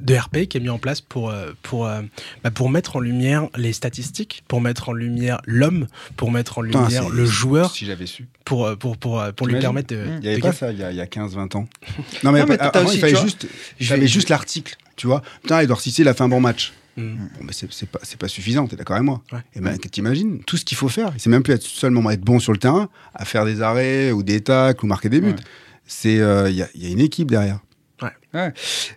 de 0.01 0.15
RP 0.15 0.47
qui 0.47 0.57
est 0.57 0.59
mise 0.59 0.71
en 0.71 0.79
place 0.79 1.01
pour, 1.01 1.29
euh, 1.29 1.51
pour, 1.61 1.85
euh, 1.85 2.01
bah, 2.43 2.49
pour 2.49 2.71
mettre 2.71 2.95
en 2.95 2.99
lumière 2.99 3.47
les 3.55 3.73
statistiques, 3.73 4.43
pour 4.47 4.59
mettre 4.59 4.89
en 4.89 4.93
lumière 4.93 5.39
l'homme, 5.45 5.85
pour 6.15 6.31
mettre 6.31 6.57
en 6.57 6.61
lumière 6.63 7.09
le 7.09 7.25
joueur, 7.25 7.69
Si 7.75 7.85
j'avais 7.85 8.07
su. 8.07 8.27
pour, 8.43 8.75
pour, 8.79 8.97
pour, 8.97 9.23
pour 9.35 9.45
lui 9.45 9.59
permettre 9.59 9.93
de. 9.93 10.03
Il 10.15 10.19
n'y 10.21 10.27
avait 10.29 10.37
de 10.37 10.41
pas 10.41 10.51
ça 10.51 10.71
il 10.71 10.79
y 10.79 10.83
a, 10.83 10.89
il 10.89 10.97
y 10.97 11.01
a 11.01 11.05
15-20 11.05 11.55
ans. 11.57 11.67
Non, 12.23 12.31
mais, 12.31 12.43
mais 12.47 12.57
avant, 12.59 12.85
aussi, 12.85 12.95
il 12.97 13.01
fallait 13.01 13.15
juste, 13.21 13.45
j'avais 13.79 14.07
juste 14.07 14.29
l'article, 14.29 14.75
tu 14.97 15.07
vois. 15.07 15.21
Putain, 15.41 15.61
Edouard 15.61 15.79
Cissé, 15.79 16.01
il 16.01 16.07
a 16.07 16.13
fait 16.13 16.23
un 16.23 16.29
bon 16.29 16.41
match. 16.41 16.73
Mm. 16.97 17.15
Bon, 17.15 17.45
mais 17.45 17.53
c'est 17.53 17.89
pas, 17.89 17.99
pas 18.19 18.27
suffisant, 18.27 18.67
t'es 18.67 18.75
d'accord 18.75 18.95
avec 18.95 19.05
moi 19.05 19.21
Ouais. 19.31 19.39
Et 19.55 19.61
ben, 19.61 19.77
t'imagines 19.77 20.39
tout 20.43 20.57
ce 20.57 20.65
qu'il 20.65 20.75
faut 20.75 20.89
faire. 20.89 21.13
C'est 21.17 21.29
même 21.29 21.43
plus 21.43 21.53
être 21.53 21.63
seulement 21.63 22.09
être 22.09 22.21
bon 22.21 22.39
sur 22.39 22.51
le 22.51 22.57
terrain, 22.57 22.89
à 23.13 23.23
faire 23.23 23.45
des 23.45 23.61
arrêts 23.61 24.11
ou 24.11 24.23
des 24.23 24.41
tacles 24.41 24.83
ou 24.83 24.87
marquer 24.87 25.09
des 25.09 25.21
buts. 25.21 25.29
Ouais. 25.29 25.35
C'est, 25.85 26.19
euh, 26.19 26.49
y, 26.49 26.65
il 26.75 26.83
y 26.83 26.87
a 26.87 26.89
une 26.89 26.99
équipe 26.99 27.31
derrière. 27.31 27.59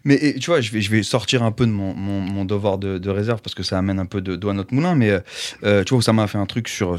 Mais 0.04 0.34
tu 0.40 0.50
vois, 0.50 0.60
je 0.60 0.70
vais, 0.72 1.02
sortir 1.02 1.42
un 1.42 1.52
peu 1.52 1.66
de 1.66 1.70
mon, 1.70 2.44
devoir 2.44 2.78
de, 2.78 3.10
réserve 3.10 3.40
parce 3.42 3.54
que 3.54 3.62
ça 3.62 3.78
amène 3.78 3.98
un 3.98 4.06
peu 4.06 4.20
de 4.20 4.36
d'eau 4.36 4.48
à 4.50 4.54
notre 4.54 4.74
moulin. 4.74 4.94
Mais 4.94 5.18
euh, 5.64 5.84
tu 5.84 5.94
vois, 5.94 6.02
ça 6.02 6.12
m'a 6.12 6.26
fait 6.26 6.38
un 6.38 6.46
truc 6.46 6.68
sur, 6.68 6.96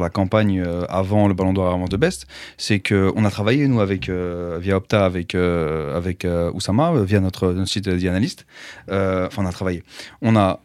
la 0.00 0.10
campagne 0.10 0.60
euh, 0.60 0.84
avant 0.88 1.28
le 1.28 1.34
Ballon 1.34 1.52
d'Or, 1.52 1.72
avant 1.72 1.86
de 1.86 1.96
Best. 1.96 2.26
C'est 2.56 2.80
qu'on 2.80 3.24
a 3.24 3.30
travaillé, 3.30 3.68
nous, 3.68 3.80
avec, 3.80 4.08
euh, 4.08 4.58
via 4.60 4.76
Opta, 4.76 5.04
avec, 5.04 5.34
euh, 5.34 5.96
avec 5.96 6.26
Oussama, 6.54 6.92
via 7.04 7.20
notre, 7.20 7.52
notre 7.52 7.70
site 7.70 7.88
d'analyste. 7.88 8.46
Enfin, 8.88 9.42
on 9.42 9.46
a 9.46 9.52
travaillé. 9.52 9.82
On 10.22 10.36
a. 10.36 10.60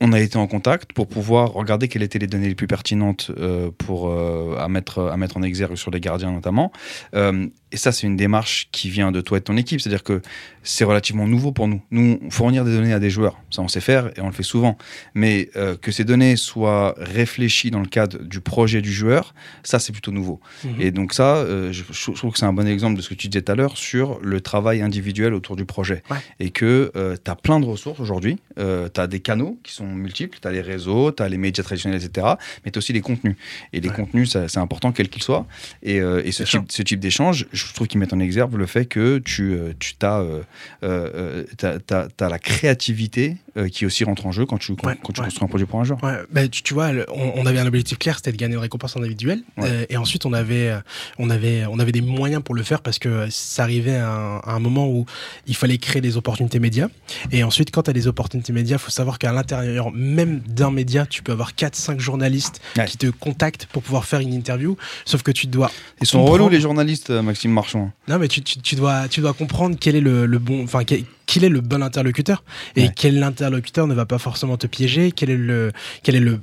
On 0.00 0.12
a 0.12 0.20
été 0.20 0.36
en 0.36 0.46
contact 0.46 0.92
pour 0.92 1.08
pouvoir 1.08 1.52
regarder 1.52 1.88
quelles 1.88 2.02
étaient 2.02 2.18
les 2.18 2.26
données 2.26 2.48
les 2.48 2.54
plus 2.54 2.66
pertinentes 2.66 3.30
euh, 3.38 3.70
pour, 3.78 4.10
euh, 4.10 4.56
à, 4.58 4.68
mettre, 4.68 5.00
à 5.00 5.16
mettre 5.16 5.38
en 5.38 5.42
exergue 5.42 5.76
sur 5.76 5.90
les 5.90 6.00
gardiens 6.00 6.32
notamment. 6.32 6.70
Euh, 7.14 7.46
et 7.72 7.78
ça, 7.78 7.92
c'est 7.92 8.06
une 8.06 8.16
démarche 8.16 8.68
qui 8.72 8.90
vient 8.90 9.10
de 9.10 9.20
toi 9.20 9.38
et 9.38 9.40
de 9.40 9.44
ton 9.44 9.56
équipe. 9.56 9.80
C'est-à-dire 9.80 10.02
que 10.02 10.20
c'est 10.62 10.84
relativement 10.84 11.26
nouveau 11.26 11.50
pour 11.50 11.66
nous. 11.66 11.82
Nous, 11.90 12.20
fournir 12.30 12.64
des 12.64 12.72
données 12.72 12.92
à 12.92 12.98
des 12.98 13.10
joueurs, 13.10 13.40
ça 13.50 13.62
on 13.62 13.68
sait 13.68 13.80
faire 13.80 14.10
et 14.16 14.20
on 14.20 14.26
le 14.26 14.32
fait 14.32 14.42
souvent. 14.42 14.76
Mais 15.14 15.50
que 15.82 15.90
ces 15.90 16.04
données 16.04 16.36
soient 16.36 16.94
réfléchies 16.98 17.70
dans 17.70 17.80
le 17.80 17.86
cadre 17.86 18.18
du 18.22 18.40
projet 18.40 18.82
du 18.82 18.92
joueur, 18.92 19.34
ça 19.62 19.78
c'est 19.78 19.92
plutôt 19.92 20.12
nouveau. 20.12 20.40
Mhm. 20.64 20.80
Et 20.80 20.90
donc 20.90 21.12
ça, 21.12 21.44
je, 21.46 21.82
je 21.90 22.12
trouve 22.12 22.32
que 22.32 22.38
c'est 22.38 22.46
un 22.46 22.52
bon 22.52 22.66
exemple 22.66 22.96
de 22.96 23.02
ce 23.02 23.08
que 23.08 23.14
tu 23.14 23.28
disais 23.28 23.42
tout 23.42 23.52
à 23.52 23.54
l'heure 23.54 23.76
sur 23.76 24.20
le 24.22 24.40
travail 24.40 24.80
individuel 24.80 25.34
autour 25.34 25.56
du 25.56 25.64
projet. 25.64 26.02
Ouais. 26.10 26.18
Et 26.40 26.50
que 26.50 26.92
tu 27.24 27.30
as 27.30 27.36
plein 27.36 27.60
de 27.60 27.66
ressources 27.66 28.00
aujourd'hui. 28.00 28.38
tu 28.56 29.00
as 29.00 29.06
des 29.06 29.20
canaux 29.20 29.58
qui 29.64 29.72
sont 29.72 29.85
multiples. 29.94 30.38
Tu 30.40 30.48
as 30.48 30.52
les 30.52 30.60
réseaux, 30.60 31.12
tu 31.12 31.22
as 31.22 31.28
les 31.28 31.38
médias 31.38 31.62
traditionnels, 31.64 32.02
etc. 32.02 32.26
Mais 32.64 32.70
tu 32.70 32.78
as 32.78 32.80
aussi 32.80 32.92
les 32.92 33.00
contenus. 33.00 33.36
Et 33.72 33.80
les 33.80 33.88
Ouais. 33.88 33.94
contenus, 33.94 34.30
c'est 34.48 34.58
important 34.58 34.92
quels 34.92 35.08
qu'ils 35.08 35.22
soient. 35.22 35.46
Et, 35.82 36.00
euh, 36.00 36.22
et 36.24 36.32
ce 36.32 36.42
type, 36.42 36.62
ce 36.70 36.82
type 36.82 37.00
d'échange, 37.00 37.46
je 37.52 37.72
trouve 37.74 37.86
qu'ils 37.86 38.00
mettent 38.00 38.12
en 38.12 38.20
exergue 38.20 38.54
le 38.54 38.66
fait 38.66 38.86
que 38.86 39.18
tu, 39.18 39.52
euh, 39.52 39.72
tu 39.78 39.94
as, 40.02 40.20
euh, 40.20 40.42
euh, 40.82 41.44
t'as- 41.56 42.08
t'as 42.08 42.28
la 42.28 42.38
créativité 42.38 43.36
euh, 43.56 43.68
qui 43.68 43.86
aussi 43.86 44.04
rentre 44.04 44.26
en 44.26 44.32
jeu 44.32 44.46
quand 44.46 44.58
tu, 44.58 44.74
quand, 44.76 44.88
Ouais, 44.88 44.96
quand 45.02 45.12
tu 45.12 45.20
ouais. 45.20 45.26
construis 45.26 45.44
un 45.44 45.48
produit 45.48 45.66
pour 45.66 45.80
un 45.80 45.84
joueur. 45.84 46.02
Ouais, 46.04 46.16
bah, 46.30 46.46
tu, 46.48 46.62
tu 46.62 46.74
vois, 46.74 46.92
le- 46.92 47.06
on, 47.12 47.32
on 47.36 47.46
avait 47.46 47.58
un 47.58 47.66
objectif 47.66 47.98
clair, 47.98 48.16
c'était 48.16 48.32
de 48.32 48.36
gagner 48.36 48.54
une 48.54 48.60
récompense 48.60 48.96
individuelle. 48.96 49.42
Euh, 49.60 49.84
et 49.88 49.96
ensuite, 49.96 50.26
on 50.26 50.32
avait, 50.32 50.68
euh, 50.68 50.78
on, 51.18 51.30
avait, 51.30 51.64
on 51.66 51.78
avait 51.78 51.92
des 51.92 52.00
moyens 52.00 52.42
pour 52.42 52.54
le 52.54 52.62
faire 52.62 52.80
parce 52.82 52.98
que 52.98 53.26
ça 53.30 53.62
arrivait 53.62 53.96
à 53.96 54.10
un, 54.10 54.36
à 54.38 54.52
un 54.52 54.58
moment 54.60 54.88
où 54.88 55.06
il 55.46 55.54
fallait 55.56 55.78
créer 55.78 56.02
des 56.02 56.16
opportunités 56.16 56.58
médias. 56.58 56.88
Et 57.32 57.42
ensuite, 57.44 57.70
quand 57.70 57.82
tu 57.84 57.90
as 57.90 57.92
des 57.94 58.06
opportunités 58.06 58.52
médias, 58.52 58.76
il 58.76 58.80
faut 58.80 58.90
savoir 58.90 59.18
qu'à 59.18 59.32
l'intérieur 59.32 59.90
même 59.92 60.40
d'un 60.40 60.70
média, 60.70 61.06
tu 61.06 61.22
peux 61.22 61.32
avoir 61.32 61.52
4-5 61.52 61.98
journalistes 62.00 62.60
qui 62.86 62.96
te 62.98 63.06
contactent 63.08 63.66
pour 63.66 63.82
pouvoir 63.82 64.04
faire 64.04 64.20
une 64.20 64.32
interview. 64.32 64.76
Sauf 65.04 65.22
que 65.22 65.30
tu 65.30 65.46
dois. 65.46 65.70
Ils 66.00 66.06
sont 66.06 66.24
relous, 66.24 66.48
les 66.48 66.60
journalistes, 66.60 67.10
Maxime 67.10 67.52
Marchand. 67.52 67.90
Non, 68.08 68.18
mais 68.18 68.28
tu, 68.28 68.42
tu, 68.42 68.58
tu 68.60 68.74
dois, 68.76 69.08
tu 69.08 69.20
dois 69.20 69.32
comprendre 69.32 69.76
quel 69.80 69.96
est 69.96 70.00
le, 70.00 70.26
le 70.26 70.38
bon, 70.38 70.64
enfin, 70.64 70.84
quel, 70.84 71.04
quel 71.26 71.42
est 71.44 71.48
le 71.48 71.60
bon 71.60 71.82
interlocuteur 71.82 72.44
et 72.76 72.82
Ouais. 72.84 72.92
quel 72.94 73.22
interlocuteur 73.22 73.86
ne 73.88 73.94
va 73.94 74.06
pas 74.06 74.18
forcément 74.18 74.56
te 74.56 74.66
piéger? 74.66 75.10
Quel 75.12 75.30
est 75.30 75.36
le, 75.36 75.72
quel 76.02 76.14
est 76.14 76.20
le, 76.20 76.40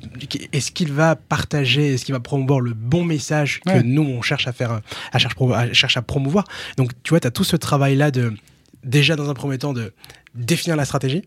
est-ce 0.52 0.72
qu'il 0.72 0.92
va 0.92 1.16
partager, 1.16 1.94
est-ce 1.94 2.04
qu'il 2.06 2.14
va 2.14 2.20
promouvoir 2.20 2.60
le 2.60 2.74
bon 2.74 3.04
message 3.06 3.62
que 3.66 3.70
Ouais. 3.72 3.84
nous 3.84 4.04
on 4.04 4.22
cherche 4.22 4.48
à 4.48 4.52
faire, 4.54 4.82
à 5.12 5.20
cherche, 5.20 5.36
à, 5.54 5.74
cherche 5.74 5.98
à 5.98 6.02
promouvoir? 6.02 6.46
Donc, 6.78 6.92
tu 7.04 7.10
vois, 7.12 7.20
tu 7.22 7.28
as 7.28 7.32
tout 7.32 7.44
ce 7.46 7.56
travail 7.56 7.96
là 7.96 8.12
de, 8.12 8.34
déjà 8.84 9.16
dans 9.16 9.30
un 9.30 9.34
premier 9.34 9.58
temps 9.58 9.74
de 9.74 9.94
définir 10.36 10.76
la 10.76 10.86
stratégie. 10.86 11.24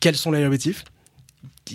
Quels 0.00 0.16
sont 0.16 0.30
les 0.30 0.44
objectifs? 0.44 0.84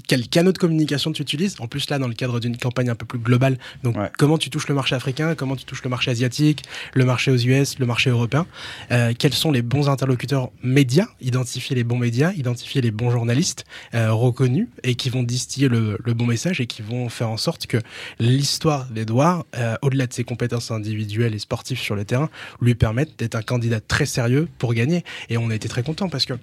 Quel 0.07 0.27
canaux 0.27 0.51
de 0.51 0.57
communication 0.57 1.13
tu 1.13 1.21
utilises 1.21 1.55
En 1.59 1.67
plus, 1.67 1.89
là, 1.89 1.99
dans 1.99 2.09
le 2.09 2.13
cadre 2.13 2.41
d'une 2.41 2.57
campagne 2.57 2.89
un 2.89 2.95
peu 2.95 3.05
plus 3.05 3.19
globale, 3.19 3.57
donc 3.83 3.95
Ouais. 3.95 4.09
comment 4.17 4.37
tu 4.37 4.49
touches 4.49 4.67
le 4.67 4.75
marché 4.75 4.93
africain, 4.93 5.35
comment 5.35 5.55
tu 5.55 5.63
touches 5.63 5.83
le 5.83 5.89
marché 5.89 6.11
asiatique, 6.11 6.63
le 6.93 7.05
marché 7.05 7.31
aux 7.31 7.37
US, 7.37 7.79
le 7.79 7.85
marché 7.85 8.09
européen, 8.09 8.45
euh, 8.91 9.13
quels 9.17 9.33
sont 9.33 9.51
les 9.53 9.61
bons 9.61 9.87
interlocuteurs 9.87 10.49
médias, 10.63 11.07
identifier 11.21 11.75
les 11.77 11.85
bons 11.85 11.97
médias, 11.97 12.33
identifier 12.33 12.81
les 12.81 12.91
bons 12.91 13.09
journalistes 13.09 13.63
euh, 13.93 14.11
reconnus 14.11 14.67
et 14.83 14.95
qui 14.95 15.09
vont 15.09 15.23
distiller 15.23 15.69
le, 15.69 15.97
le 16.03 16.13
bon 16.13 16.25
message 16.25 16.59
et 16.59 16.67
qui 16.67 16.81
vont 16.81 17.07
faire 17.07 17.29
en 17.29 17.37
sorte 17.37 17.65
que 17.65 17.77
l'histoire 18.19 18.87
d'Edouard, 18.87 19.45
euh, 19.55 19.75
au-delà 19.81 20.07
de 20.07 20.13
ses 20.13 20.25
compétences 20.25 20.71
individuelles 20.71 21.35
et 21.35 21.39
sportives 21.39 21.79
sur 21.79 21.95
le 21.95 22.03
terrain, 22.03 22.29
lui 22.59 22.75
permette 22.75 23.17
d'être 23.17 23.35
un 23.35 23.41
candidat 23.41 23.79
très 23.79 24.05
sérieux 24.05 24.49
pour 24.57 24.73
gagner. 24.73 25.03
Et 25.29 25.37
on 25.37 25.49
a 25.49 25.55
été 25.55 25.69
très 25.69 25.83
contents 25.83 26.09
parce 26.09 26.25
que 26.25 26.33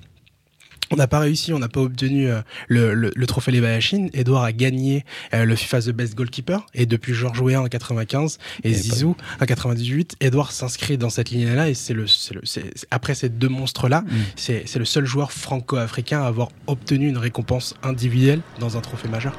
on 0.93 0.97
n'a 0.97 1.07
pas 1.09 1.19
réussi, 1.19 1.53
on 1.53 1.59
n'a 1.59 1.69
pas 1.69 1.81
obtenu 1.81 2.29
euh, 2.31 2.41
le, 2.69 2.95
le, 2.95 3.11
le 3.15 3.27
trophée 3.27 3.51
Les 3.51 3.61
Bayachines. 3.61 4.11
Edouard 4.15 4.45
a 4.45 4.53
gagné 4.53 5.05
euh, 5.35 5.45
le 5.45 5.57
FIFA 5.57 5.81
The 5.81 5.91
Best 5.91 6.15
Goalkeeper. 6.15 6.67
Et 6.75 6.87
depuis 6.87 7.15
Georges 7.15 7.41
Weah 7.41 7.61
en 7.61 7.67
95 7.67 8.39
et 8.63 8.71
Et 8.71 8.75
Zizou 8.75 9.17
en 9.41 9.45
98, 9.47 10.17
Edouard 10.21 10.53
s'inscrit 10.53 10.99
dans 10.99 11.11
cette 11.11 11.31
ligne-là. 11.31 11.69
Et 11.71 11.75
c'est 11.75 11.95
le, 11.95 12.07
c'est 12.07 12.35
le, 12.35 12.43
c'est- 12.45 12.71
c'est- 12.77 12.87
après 12.91 13.15
ces 13.15 13.29
deux 13.31 13.49
monstres-là, 13.49 14.05
c'est 14.37 14.63
c'est 14.67 14.79
le 14.79 14.85
seul 14.85 15.07
joueur 15.07 15.33
franco-africain 15.33 16.23
à 16.23 16.27
avoir 16.27 16.49
obtenu 16.67 17.09
une 17.09 17.19
récompense 17.19 17.75
individuelle 17.83 18.41
dans 18.61 18.77
un 18.77 18.81
trophée 18.81 19.09
majeur. 19.09 19.33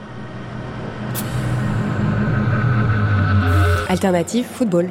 Alternative 3.90 4.46
football. 4.52 4.90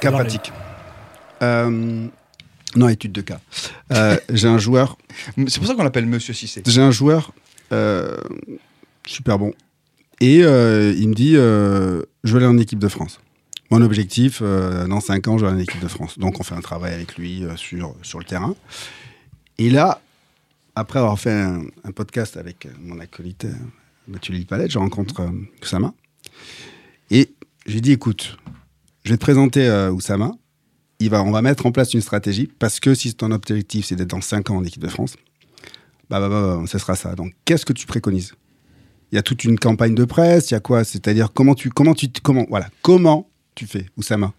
Cas 0.00 0.10
pratique. 0.10 0.52
Euh, 1.42 2.06
non, 2.76 2.88
étude 2.88 3.12
de 3.12 3.20
cas. 3.20 3.40
Euh, 3.92 4.16
j'ai 4.30 4.48
un 4.48 4.58
joueur, 4.58 4.96
C'est 5.46 5.58
pour 5.58 5.66
ça 5.66 5.74
qu'on 5.74 5.82
l'appelle 5.82 6.06
Monsieur 6.06 6.32
Cissé. 6.32 6.62
j'ai 6.66 6.80
un 6.80 6.90
joueur 6.90 7.32
euh, 7.72 8.16
super 9.06 9.38
bon. 9.38 9.52
Et 10.20 10.42
euh, 10.44 10.94
il 10.96 11.08
me 11.08 11.14
dit, 11.14 11.34
je 11.34 12.04
veux 12.24 12.36
aller 12.36 12.46
en 12.46 12.58
équipe 12.58 12.78
de 12.78 12.88
France. 12.88 13.20
Mon 13.70 13.80
objectif, 13.82 14.42
dans 14.42 15.00
5 15.00 15.28
ans, 15.28 15.38
je 15.38 15.44
veux 15.44 15.50
aller 15.50 15.60
en 15.60 15.62
équipe 15.62 15.80
de 15.80 15.88
France. 15.88 16.18
Donc 16.18 16.40
on 16.40 16.42
fait 16.42 16.54
un 16.54 16.60
travail 16.60 16.94
avec 16.94 17.16
lui 17.16 17.42
sur, 17.56 17.94
sur 18.02 18.18
le 18.18 18.24
terrain. 18.24 18.54
Et 19.58 19.70
là, 19.70 20.00
après 20.74 20.98
avoir 20.98 21.18
fait 21.18 21.32
un, 21.32 21.64
un 21.84 21.92
podcast 21.92 22.36
avec 22.36 22.66
mon 22.80 22.98
acolyte, 23.00 23.44
euh, 23.44 23.52
bah, 24.08 24.18
tu 24.20 24.32
lis 24.32 24.44
Palette, 24.44 24.70
je 24.70 24.78
rencontre 24.78 25.30
Oussama. 25.62 25.94
Et 27.10 27.34
j'ai 27.66 27.80
dit, 27.80 27.92
écoute, 27.92 28.38
je 29.04 29.10
vais 29.10 29.16
te 29.16 29.22
présenter 29.22 29.68
Oussama. 29.92 30.32
Il 31.02 31.10
va, 31.10 31.22
on 31.22 31.32
va 31.32 31.42
mettre 31.42 31.66
en 31.66 31.72
place 31.72 31.94
une 31.94 32.00
stratégie 32.00 32.48
parce 32.58 32.78
que 32.78 32.94
si 32.94 33.12
ton 33.14 33.30
objectif 33.32 33.86
c'est 33.86 33.96
d'être 33.96 34.10
dans 34.10 34.20
5 34.20 34.50
ans 34.50 34.56
en 34.58 34.64
équipe 34.64 34.82
de 34.82 34.88
France, 34.88 35.16
bah, 36.08 36.20
bah, 36.20 36.28
bah, 36.28 36.56
bah, 36.60 36.62
ce 36.66 36.78
sera 36.78 36.94
ça. 36.94 37.14
Donc, 37.14 37.32
qu'est-ce 37.44 37.66
que 37.66 37.72
tu 37.72 37.86
préconises? 37.86 38.34
Il 39.10 39.16
y 39.16 39.18
a 39.18 39.22
toute 39.22 39.42
une 39.44 39.58
campagne 39.58 39.94
de 39.94 40.04
presse, 40.04 40.50
il 40.50 40.54
y 40.54 40.56
a 40.56 40.60
quoi? 40.60 40.84
C'est-à-dire, 40.84 41.32
comment 41.32 41.54
tu, 41.54 41.70
comment 41.70 41.94
tu, 41.94 42.08
comment, 42.22 42.46
voilà, 42.48 42.68
comment 42.82 43.28
tu 43.54 43.66
fais, 43.66 43.86
Oussama 43.96 44.32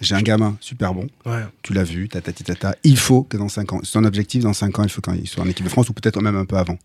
J'ai 0.00 0.14
un 0.14 0.22
gamin 0.22 0.56
super 0.60 0.92
bon, 0.94 1.06
Ouais. 1.24 1.42
tu 1.62 1.72
l'as 1.72 1.82
vu, 1.84 2.08
tata, 2.08 2.32
tata, 2.32 2.54
tata. 2.54 2.76
Il 2.84 2.98
faut 2.98 3.22
que 3.22 3.36
dans 3.36 3.48
5 3.48 3.72
ans, 3.72 3.80
son 3.82 4.04
objectif 4.04 4.42
dans 4.42 4.52
5 4.52 4.78
ans, 4.78 4.82
il 4.84 4.90
faut 4.90 5.00
qu'il 5.00 5.26
soit 5.28 5.42
en 5.42 5.48
équipe 5.48 5.64
de 5.64 5.70
France 5.70 5.88
ou 5.88 5.92
peut-être 5.92 6.20
même 6.20 6.36
un 6.36 6.44
peu 6.44 6.56
avant. 6.56 6.78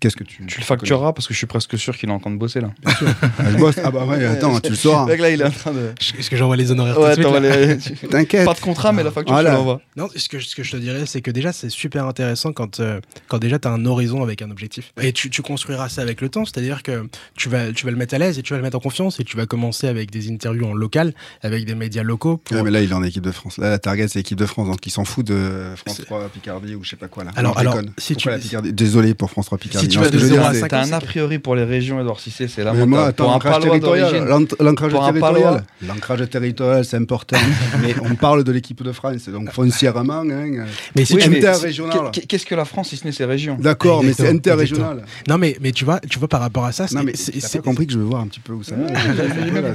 Qu'est-ce 0.00 0.16
que 0.16 0.24
tu. 0.24 0.44
Tu 0.46 0.60
le 0.60 0.64
factureras 0.64 1.12
parce 1.12 1.26
que 1.26 1.34
je 1.34 1.38
suis 1.38 1.46
presque 1.46 1.78
sûr 1.78 1.96
qu'il 1.96 2.08
est 2.08 2.12
en 2.12 2.18
train 2.20 2.30
de 2.30 2.36
bosser 2.36 2.60
là. 2.60 2.70
Ah, 3.38 3.50
je 3.50 3.56
bosse. 3.56 3.76
Ah 3.82 3.90
bah 3.90 4.04
ouais, 4.04 4.24
attends, 4.24 4.58
tu 4.60 4.70
le 4.70 4.76
sauras. 4.76 5.06
Mec, 5.06 5.20
là, 5.20 5.30
il 5.30 5.40
est 5.40 5.44
en 5.44 5.50
train 5.50 5.72
de. 5.72 5.92
Est-ce 6.18 6.30
que 6.30 6.36
j'envoie 6.36 6.56
les 6.56 6.70
honoraires 6.70 6.94
tout 6.94 7.20
de 7.20 7.26
Ouais, 7.26 7.40
les- 7.40 7.78
T'inquiète. 8.08 8.44
Pas 8.44 8.54
de 8.54 8.60
contrat, 8.60 8.92
mais 8.92 9.02
la 9.02 9.10
facture, 9.10 9.34
Voilà. 9.34 9.50
tu 9.50 9.56
l'envoies. 9.56 9.80
Non, 9.96 10.08
ce 10.14 10.28
que, 10.28 10.38
ce 10.40 10.54
que 10.54 10.62
je 10.62 10.70
te 10.72 10.76
dirais, 10.76 11.04
c'est 11.06 11.20
que 11.20 11.30
déjà, 11.30 11.52
c'est 11.52 11.68
super 11.70 12.06
intéressant 12.06 12.52
quand, 12.52 12.80
euh, 12.80 13.00
quand 13.28 13.38
déjà 13.38 13.58
tu 13.58 13.66
as 13.68 13.72
un 13.72 13.84
horizon 13.86 14.22
avec 14.22 14.42
un 14.42 14.50
objectif. 14.50 14.92
Et 15.00 15.12
tu, 15.12 15.30
tu 15.30 15.42
construiras 15.42 15.88
ça 15.88 16.02
avec 16.02 16.20
le 16.20 16.28
temps, 16.28 16.44
c'est-à-dire 16.44 16.82
que 16.82 17.06
tu 17.36 17.48
vas, 17.48 17.72
tu 17.72 17.84
vas 17.84 17.90
le 17.90 17.96
mettre 17.96 18.14
à 18.14 18.18
l'aise 18.18 18.38
et 18.38 18.42
tu 18.42 18.52
vas 18.52 18.58
le 18.58 18.62
mettre 18.62 18.76
en 18.76 18.80
confiance 18.80 19.18
et 19.20 19.24
tu 19.24 19.36
vas 19.36 19.46
commencer 19.46 19.88
avec 19.88 20.10
des 20.10 20.30
interviews 20.30 20.66
en 20.66 20.74
local, 20.74 21.14
avec 21.42 21.64
des 21.64 21.74
médias 21.74 22.02
locaux. 22.02 22.36
Pour... 22.38 22.56
Ouais, 22.56 22.62
mais 22.62 22.70
là, 22.70 22.80
il 22.82 22.90
est 22.90 22.94
en 22.94 23.02
équipe 23.02 23.24
de 23.24 23.32
France. 23.32 23.58
Là, 23.58 23.70
la 23.70 23.78
target, 23.78 24.08
c'est 24.08 24.20
l'équipe 24.20 24.38
de 24.38 24.46
France. 24.46 24.68
Donc, 24.68 24.86
il 24.86 24.90
s'en 24.90 25.04
fout 25.04 25.26
de 25.26 25.72
France 25.76 25.96
C'est- 25.96 26.04
3 26.04 26.28
Picardie 26.28 26.74
ou 26.74 26.84
je 26.84 26.90
sais 26.90 26.96
pas 26.96 27.08
quoi. 27.08 27.24
Là. 27.24 27.32
Alors- 27.36 27.58
alors, 27.58 27.74
déconne. 27.74 27.92
si 27.98 28.14
Pourquoi 28.14 28.32
tu- 28.32 28.38
la 28.38 28.42
Picardie 28.42 28.72
Désolé 28.72 29.14
pour 29.14 29.30
France 29.30 29.46
3 29.46 29.58
Picardie. 29.64 29.86
Si 29.86 29.92
tu 29.92 29.98
vas 29.98 30.10
de 30.10 30.18
je 30.18 30.22
veux 30.22 30.28
zéro 30.28 30.40
dire, 30.40 30.48
à 30.50 30.52
c'est- 30.54 30.60
cinq 30.60 30.68
T'as 30.68 30.84
ans, 30.84 30.92
un 30.92 30.92
a 30.92 31.00
priori 31.00 31.38
pour 31.38 31.54
les 31.56 31.64
régions, 31.64 31.98
Edouard 32.00 32.20
Cissé, 32.20 32.48
c'est 32.48 32.62
moi, 32.86 33.06
attends, 33.06 33.24
pour 33.24 33.30
un 33.30 33.34
l'ancrage 33.34 33.62
territorial. 33.62 34.28
L'ancrage 34.60 34.92
territorial. 34.92 35.64
L'ancrage 35.86 36.28
territorial, 36.30 36.84
c'est 36.84 36.96
important. 36.98 37.36
mais 37.82 37.94
on 38.02 38.14
parle 38.14 38.44
de 38.44 38.52
l'équipe 38.52 38.82
de 38.82 38.92
France. 38.92 39.28
Donc, 39.28 39.50
foncièrement, 39.52 40.20
hein, 40.20 40.66
Mais 40.94 41.04
si 41.06 41.14
Oui, 41.14 41.22
interrégional. 41.24 42.10
qu'est- 42.12 42.26
Qu'est-ce 42.26 42.46
que 42.46 42.54
la 42.54 42.64
France 42.66 42.88
si 42.90 42.96
ce 42.98 43.04
n'est 43.06 43.12
ses 43.12 43.24
régions 43.24 43.56
D'accord, 43.58 44.02
mais 44.04 44.12
c'est 44.12 44.28
interrégional. 44.28 45.04
Non, 45.28 45.38
mais, 45.38 45.56
mais 45.60 45.72
tu 45.72 45.84
vois, 45.84 46.00
tu 46.00 46.18
vois 46.18 46.28
par 46.28 46.40
rapport 46.40 46.64
à 46.66 46.72
ça, 46.72 46.86
c'est- 46.86 47.40
t'as 47.40 47.58
compris 47.60 47.86
que 47.86 47.92
je 47.94 47.98
veux 47.98 48.04
voir 48.04 48.20
un 48.22 48.26
petit 48.26 48.40
peu 48.40 48.52
où 48.52 48.62
ça 48.62 48.74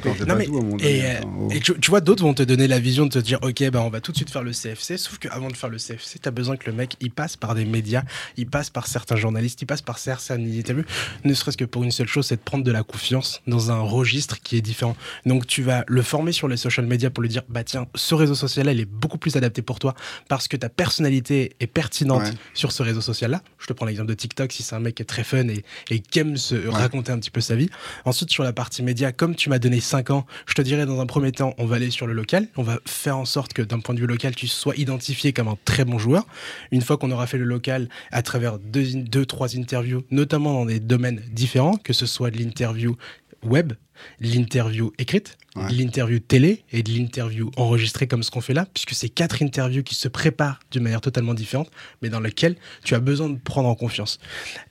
Et, 0.10 0.24
donné. 0.26 0.48
euh, 0.82 1.60
tu, 1.62 1.90
vois, 1.90 2.02
d'autres 2.02 2.24
vont 2.24 2.34
te 2.34 2.44
donner 2.44 2.68
la 2.68 2.80
vision 2.80 3.06
de 3.06 3.12
te 3.12 3.20
dire, 3.20 3.40
ok, 3.42 3.70
bah, 3.72 3.82
on 3.84 3.90
va 3.90 4.02
tout 4.02 4.12
de 4.12 4.18
suite 4.18 4.30
faire 4.30 4.44
le 4.44 4.52
CFC. 4.52 4.98
Sauf 4.98 5.18
qu'avant 5.20 5.50
de 5.50 5.56
faire 5.56 5.70
le 5.70 5.78
CFC, 5.78 6.20
tu 6.22 6.28
as 6.28 6.32
besoin 6.32 6.58
que 6.58 6.70
le 6.70 6.76
mec, 6.76 6.96
il 7.02 7.12
passe 7.12 7.36
par 7.38 7.56
des 7.56 7.66
médias, 7.66 8.04
il 8.38 8.48
passe 8.48 8.70
par 8.70 8.88
certains 8.88 9.16
journalistes, 9.16 9.62
il 9.62 9.66
passe 9.70 9.82
par 9.84 9.99
certaines 9.99 10.51
interviews, 10.57 10.84
ne 11.24 11.34
serait-ce 11.34 11.55
que 11.57 11.63
pour 11.65 11.84
une 11.84 11.91
seule 11.91 12.07
chose, 12.07 12.26
c'est 12.26 12.38
de 12.38 12.41
prendre 12.41 12.63
de 12.63 12.72
la 12.72 12.82
confiance 12.84 13.41
dans 13.47 13.72
un 13.72 13.80
registre 13.80 14.41
qui 14.41 14.57
est 14.57 14.61
différent. 14.61 14.95
Donc, 15.28 15.45
tu 15.45 15.61
vas 15.61 15.84
le 15.88 16.01
former 16.01 16.32
sur 16.32 16.47
les 16.47 16.57
social 16.57 16.86
media 16.88 17.09
pour 17.11 17.22
lui 17.22 17.30
dire, 17.30 17.43
bah 17.49 17.63
tiens, 17.63 17.86
ce 17.95 18.15
réseau 18.15 18.34
social-là, 18.36 18.72
il 18.74 18.80
est 18.80 18.86
beaucoup 18.86 19.20
plus 19.20 19.36
adapté 19.36 19.61
pour 19.61 19.78
toi 19.80 19.93
parce 20.28 20.47
que 20.47 20.57
ta 20.57 20.70
personnalité 20.70 21.55
est 21.59 21.67
pertinente 21.67 22.24
Ouais. 22.24 22.32
sur 22.55 22.72
ce 22.72 22.82
réseau 22.84 23.01
social-là. 23.01 23.41
Je 23.59 23.67
te 23.67 23.74
prends 23.74 23.86
l'exemple 23.86 24.09
de 24.09 24.13
TikTok, 24.15 24.51
si 24.51 24.63
c'est 24.63 24.76
un 24.76 24.80
mec 24.80 24.95
qui 24.95 25.03
est 25.03 25.05
très 25.05 25.24
fun 25.24 25.47
et, 25.47 25.63
et 25.91 25.99
qui 25.99 26.20
aime 26.20 26.36
se 26.36 26.67
raconter 26.67 27.11
un 27.11 27.20
petit 27.20 27.30
peu 27.30 27.41
sa 27.41 27.55
vie. 27.55 27.70
Ensuite, 28.05 28.32
sur 28.32 28.43
la 28.43 28.51
partie 28.53 28.82
média, 28.82 29.11
comme 29.11 29.36
tu 29.36 29.49
m'as 29.49 29.59
donné 29.59 29.80
5 29.80 30.09
ans, 30.09 30.26
je 30.47 30.55
te 30.55 30.61
dirais 30.63 30.86
dans 30.88 30.99
un 30.99 31.05
premier 31.05 31.32
temps, 31.32 31.53
on 31.59 31.65
va 31.65 31.76
aller 31.76 31.91
sur 31.91 32.07
le 32.07 32.13
local. 32.13 32.47
On 32.57 32.63
va 32.63 32.80
faire 32.86 33.17
en 33.17 33.26
sorte 33.26 33.53
que 33.53 33.61
d'un 33.61 33.80
point 33.80 33.93
de 33.93 33.99
vue 33.99 34.07
local, 34.07 34.36
tu 34.36 34.47
sois 34.47 34.76
identifié 34.78 35.32
comme 35.32 35.47
un 35.47 35.57
très 35.65 35.86
bon 35.86 35.99
joueur. 35.99 36.26
Une 36.72 36.82
fois 36.82 36.97
qu'on 36.97 37.11
aura 37.11 37.28
fait 37.28 37.38
le 37.38 37.45
local 37.45 37.88
à 38.11 38.22
travers 38.24 38.57
deux, 38.59 38.86
deux, 38.95 39.26
trois 39.26 39.53
notamment 40.12 40.53
dans 40.53 40.66
des 40.66 40.80
domaines 40.80 41.22
différents, 41.32 41.78
que 41.78 41.93
ce 41.93 42.05
soit 42.05 42.32
de 42.32 42.38
l'interview 42.38 42.95
web, 43.43 43.74
l'interview 44.20 44.91
écrite, 44.97 45.38
Ouais. 45.56 45.64
l'interview 45.72 46.20
télé 46.20 46.64
et 46.72 46.84
de 46.84 46.91
l'interview 46.91 47.50
enregistrée 47.58 48.06
comme 48.08 48.22
ce 48.22 48.30
qu'on 48.30 48.39
fait 48.39 48.54
là, 48.54 48.68
puisque 48.72 48.93
c'est 48.93 49.10
quatre 49.10 49.41
interviews 49.41 49.82
qui 49.82 49.95
se 49.95 50.08
préparent 50.08 50.60
d'une 50.72 50.84
manière 50.84 51.02
totalement 51.02 51.34
différente, 51.34 51.72
mais 52.04 52.10
dans 52.10 52.20
lesquelles 52.20 52.56
tu 52.84 52.93
as 52.93 53.00
besoin 53.00 53.30
de 53.30 53.38
prendre 53.38 53.68
en 53.68 53.74
confiance. 53.74 54.20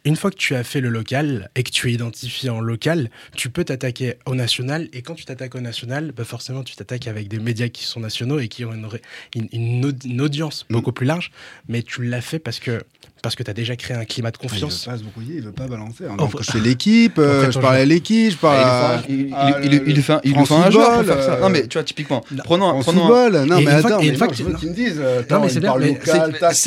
Une 0.05 0.15
fois 0.15 0.31
que 0.31 0.37
tu 0.37 0.55
as 0.55 0.63
fait 0.63 0.81
le 0.81 0.89
local 0.89 1.51
et 1.57 1.65
que 1.65 1.71
tu 1.73 1.91
es 1.91 1.93
identifié 1.95 2.49
en 2.49 2.61
local, 2.61 3.11
tu 3.37 3.51
peux 3.51 3.65
t'attaquer 3.65 4.15
au 4.25 4.37
national. 4.37 4.89
Et 4.93 5.03
quand 5.03 5.15
tu 5.17 5.25
t'attaques 5.25 5.57
au 5.57 5.61
national, 5.61 6.13
bah 6.17 6.25
forcément, 6.25 6.63
tu 6.63 6.77
t'attaques 6.77 7.09
avec 7.09 7.27
des 7.27 7.41
médias 7.41 7.69
qui 7.69 7.83
sont 7.85 7.99
nationaux 8.01 8.39
et 8.39 8.47
qui 8.47 8.65
ont 8.65 8.73
une, 8.73 8.87
ré- 8.87 9.03
une- 9.35 9.49
une 9.53 9.85
audi- 9.85 10.09
une 10.09 10.21
audience 10.21 10.65
beaucoup 10.71 10.93
plus 10.93 11.07
large. 11.07 11.33
Mais 11.69 11.83
tu 11.83 12.05
l'as 12.05 12.21
fait 12.21 12.39
parce 12.39 12.61
que, 12.61 12.83
parce 13.21 13.35
que 13.35 13.43
tu 13.43 13.51
as 13.51 13.55
déjà 13.55 13.75
créé 13.75 13.97
un 13.97 14.05
climat 14.05 14.31
de 14.31 14.37
Il 14.41 14.45
veut 14.45 14.49
confiance. 14.51 14.85
pas 14.85 14.97
se 14.97 15.03
brouiller, 15.03 15.35
il 15.37 15.43
veut 15.43 15.53
pas 15.53 15.67
balancer. 15.67 16.05
Oh, 16.09 16.15
Donc, 16.17 16.41
je 16.41 16.51
fais 16.53 16.61
l'équipe, 16.61 17.19
euh, 17.19 17.51
je 17.51 17.59
parle 17.59 17.77
à 17.77 17.85
l'équipe, 17.85 18.31
je 18.31 18.37
parle 18.37 18.59
à. 18.59 19.03
Il, 19.19 19.27
il, 19.29 19.35
à 19.35 19.61
il, 19.63 19.75
il, 19.75 19.83
il 19.89 20.03
fait 20.03 20.13
un, 20.15 20.21
il 20.25 20.33
France 20.35 20.49
fait 20.49 20.55
un 20.55 20.71
joueur 20.71 20.87
pour 20.89 20.97
Football, 20.99 21.15
faire 21.17 21.25
ça. 21.25 21.33
euh, 21.35 21.41
Non, 21.41 21.49
mais 21.51 21.67
tu 21.67 21.77
vois, 21.79 21.85
typiquement, 21.85 22.25
Non, 22.31 22.43
prenons, 22.45 22.67
un- 22.69 22.73
En 22.75 22.81
prenons 22.81 23.05
un- 23.05 23.25
football, 23.25 23.33
non 23.47 23.59
Et 23.59 23.65
mais 23.65 23.73
une 23.73 23.81
fois 23.81 23.91
attends, 23.91 24.01
mais 24.03 24.11
non, 24.13 24.29
je 24.33 24.43
veux 24.45 24.53
qu'ils 24.55 24.69
me 24.71 24.75
disent. 24.75 25.01
euh, 25.01 25.23
mais 25.43 25.49
c'est 25.49 25.61
bien, 25.61 25.73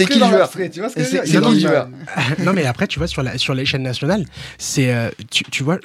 qui 0.06 0.20
le 0.20 0.26
joueur 0.26 0.49
c'est- 0.52 1.39
Non, 1.39 1.49
qui 1.49 1.56
le 1.56 1.56
mais- 1.56 1.60
joueur 1.60 1.89
non 2.43 2.54
mais 2.54 2.66
après 2.66 2.88
tu 2.88 2.99
vois 2.99 3.08
sur 3.08 3.24
la 3.24 3.38
sur 3.38 3.54
l'échelle 3.54 3.82
nationale 3.82 4.26
c'est 4.58 4.93
euh, 4.93 5.10
tu, 5.30 5.43
tu 5.45 5.64
vois 5.64 5.78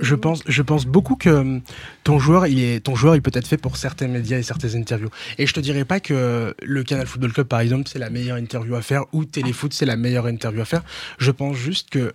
je, 0.00 0.14
pense 0.14 0.40
je 0.46 0.62
pense 0.62 0.86
beaucoup 0.86 1.16
que 1.16 1.28
hum, 1.30 1.60
ton 2.04 2.18
joueur 2.18 2.46
il 2.46 2.58
est 2.62 2.80
ton 2.80 2.94
joueur 2.94 3.14
il 3.16 3.22
peut 3.22 3.30
être 3.34 3.46
fait 3.46 3.56
pour 3.56 3.76
certains 3.76 4.08
médias 4.08 4.38
et 4.38 4.42
certaines 4.42 4.76
interviews. 4.76 5.10
Et 5.38 5.46
je 5.46 5.52
te 5.54 5.60
dirais 5.60 5.84
pas 5.84 6.00
que 6.00 6.54
le 6.62 6.82
Canal 6.82 7.06
Football 7.06 7.32
Club 7.32 7.46
par 7.46 7.60
exemple 7.60 7.88
c'est 7.92 7.98
la 7.98 8.10
meilleure 8.10 8.36
interview 8.38 8.74
à 8.74 8.82
faire 8.82 9.04
ou 9.12 9.24
Téléfoot 9.24 9.72
c'est 9.72 9.86
la 9.86 9.96
meilleure 9.96 10.26
interview 10.26 10.60
à 10.62 10.64
faire. 10.64 10.82
Je 11.18 11.30
pense 11.30 11.56
juste 11.56 11.90
que 11.90 12.12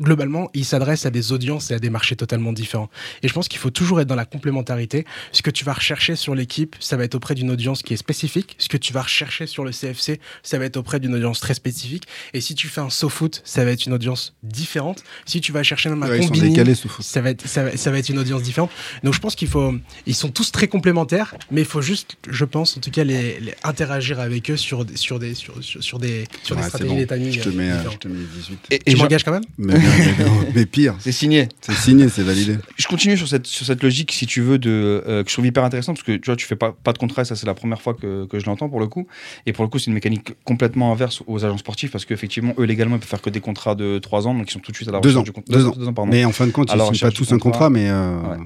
globalement, 0.00 0.50
il 0.54 0.64
s'adresse 0.64 1.06
à 1.06 1.10
des 1.10 1.32
audiences 1.32 1.70
et 1.70 1.74
à 1.74 1.78
des 1.78 1.90
marchés 1.90 2.16
totalement 2.16 2.52
différents. 2.52 2.90
Et 3.22 3.28
je 3.28 3.32
pense 3.32 3.48
qu'il 3.48 3.58
faut 3.58 3.70
toujours 3.70 4.00
être 4.00 4.06
dans 4.08 4.14
la 4.14 4.24
complémentarité. 4.24 5.04
Ce 5.32 5.42
que 5.42 5.50
tu 5.50 5.64
vas 5.64 5.72
rechercher 5.72 6.16
sur 6.16 6.34
l'équipe, 6.34 6.76
ça 6.80 6.96
va 6.96 7.04
être 7.04 7.14
auprès 7.14 7.34
d'une 7.34 7.50
audience 7.50 7.82
qui 7.82 7.94
est 7.94 7.98
spécifique. 7.98 8.54
Ce 8.58 8.68
que 8.68 8.76
tu 8.76 8.92
vas 8.92 9.02
rechercher 9.02 9.46
sur 9.46 9.64
le 9.64 9.70
CFC, 9.72 10.20
ça 10.42 10.58
va 10.58 10.64
être 10.64 10.76
auprès 10.76 11.00
d'une 11.00 11.14
audience 11.14 11.40
très 11.40 11.54
spécifique. 11.54 12.04
Et 12.34 12.40
si 12.40 12.54
tu 12.54 12.68
fais 12.68 12.80
un 12.80 12.90
SoFoot, 12.90 13.42
ça 13.44 13.64
va 13.64 13.70
être 13.72 13.86
une 13.86 13.92
audience 13.92 14.34
différente. 14.42 15.02
Si 15.26 15.40
tu 15.40 15.52
vas 15.52 15.62
chercher 15.62 15.88
même 15.90 16.02
un 16.02 16.08
Ouais, 16.08 16.18
Ils 16.18 16.22
sont 16.22 16.28
Combini, 16.28 16.50
décalés 16.50 16.74
foot. 16.74 16.90
ça 17.04 17.20
va, 17.20 17.30
être, 17.30 17.46
ça, 17.46 17.64
va, 17.64 17.76
ça 17.76 17.90
va 17.90 17.98
être 17.98 18.08
une 18.08 18.18
audience 18.18 18.42
différente. 18.42 18.70
Donc 19.04 19.14
je 19.14 19.18
pense 19.20 19.34
qu'il 19.34 19.48
faut. 19.48 19.74
Ils 20.06 20.14
sont 20.14 20.30
tous 20.30 20.50
très 20.52 20.68
complémentaires, 20.68 21.34
mais 21.50 21.60
il 21.62 21.66
faut 21.66 21.82
juste, 21.82 22.16
je 22.28 22.44
pense, 22.44 22.76
en 22.76 22.80
tout 22.80 22.90
cas, 22.90 23.04
les, 23.04 23.38
les 23.40 23.54
interagir 23.64 24.20
avec 24.20 24.50
eux 24.50 24.56
sur, 24.56 24.84
des- 24.84 24.96
sur, 24.96 25.18
des, 25.18 25.34
sur, 25.34 25.62
sur, 25.62 25.82
sur 25.82 25.98
des, 25.98 26.24
sur 26.42 26.56
des 26.56 26.62
Ouais, 26.62 26.68
stratégies 26.68 26.90
bon. 26.94 26.98
des 26.98 27.06
timings. 27.06 27.32
Je 27.32 27.40
te 27.42 27.48
euh, 27.48 27.52
mets, 27.52 27.70
différents. 27.70 27.90
je 27.92 27.98
te 27.98 28.08
mets 28.08 28.24
18. 28.36 28.58
Et, 28.70 28.80
je- 28.92 28.96
m'engages 28.96 29.24
quand 29.24 29.32
même? 29.32 29.44
Mais, 29.58 29.74
mais- 30.54 30.66
pire, 30.66 30.94
c'est 30.98 31.12
signé. 31.12 31.48
c'est 31.60 31.74
signé, 31.74 32.08
c'est 32.08 32.22
validé. 32.22 32.56
Je 32.76 32.86
continue 32.88 33.16
sur 33.16 33.28
cette, 33.28 33.46
sur 33.46 33.64
cette 33.66 33.82
logique, 33.82 34.12
si 34.12 34.26
tu 34.26 34.40
veux, 34.40 34.58
de, 34.58 35.02
euh, 35.06 35.22
que 35.22 35.28
je 35.30 35.34
trouve 35.34 35.46
hyper 35.46 35.64
intéressante, 35.64 35.96
parce 35.96 36.06
que 36.06 36.12
tu 36.16 36.26
vois, 36.26 36.36
tu 36.36 36.46
fais 36.46 36.56
pas, 36.56 36.72
pas 36.84 36.92
de 36.92 36.98
contrat, 36.98 37.22
et 37.22 37.24
ça 37.24 37.36
c'est 37.36 37.46
la 37.46 37.54
première 37.54 37.80
fois 37.80 37.94
que, 37.94 38.26
que 38.26 38.38
je 38.38 38.46
l'entends 38.46 38.68
pour 38.68 38.80
le 38.80 38.86
coup. 38.88 39.06
Et 39.46 39.52
pour 39.52 39.64
le 39.64 39.68
coup, 39.70 39.78
c'est 39.78 39.86
une 39.86 39.94
mécanique 39.94 40.32
complètement 40.44 40.92
inverse 40.92 41.22
aux 41.26 41.44
agents 41.44 41.58
sportifs, 41.58 41.90
parce 41.90 42.04
qu'effectivement, 42.04 42.54
eux 42.58 42.64
légalement, 42.64 42.96
ils 42.96 43.00
peuvent 43.00 43.08
faire 43.08 43.22
que 43.22 43.30
des 43.30 43.40
contrats 43.40 43.74
de 43.74 43.98
3 43.98 44.26
ans, 44.26 44.34
donc 44.34 44.48
ils 44.48 44.52
sont 44.52 44.58
tout 44.60 44.72
de 44.72 44.76
suite 44.76 44.88
à 44.88 44.92
la 44.92 45.00
Deux 45.00 45.08
recherche 45.10 45.20
ans, 45.20 45.24
du 45.24 45.32
contrat. 45.32 45.54
deux 45.56 45.66
ans. 45.88 45.92
pardon. 45.92 46.10
Mais 46.10 46.24
en 46.24 46.32
fin 46.32 46.46
de 46.46 46.52
compte, 46.52 46.70
ils 46.72 46.76
ne 46.78 46.82
sont 46.94 47.06
pas 47.06 47.10
tous 47.10 47.32
un 47.32 47.38
contrat. 47.38 47.70
mais. 47.70 47.88
euh, 47.88 48.16
Ouais. 48.22 48.36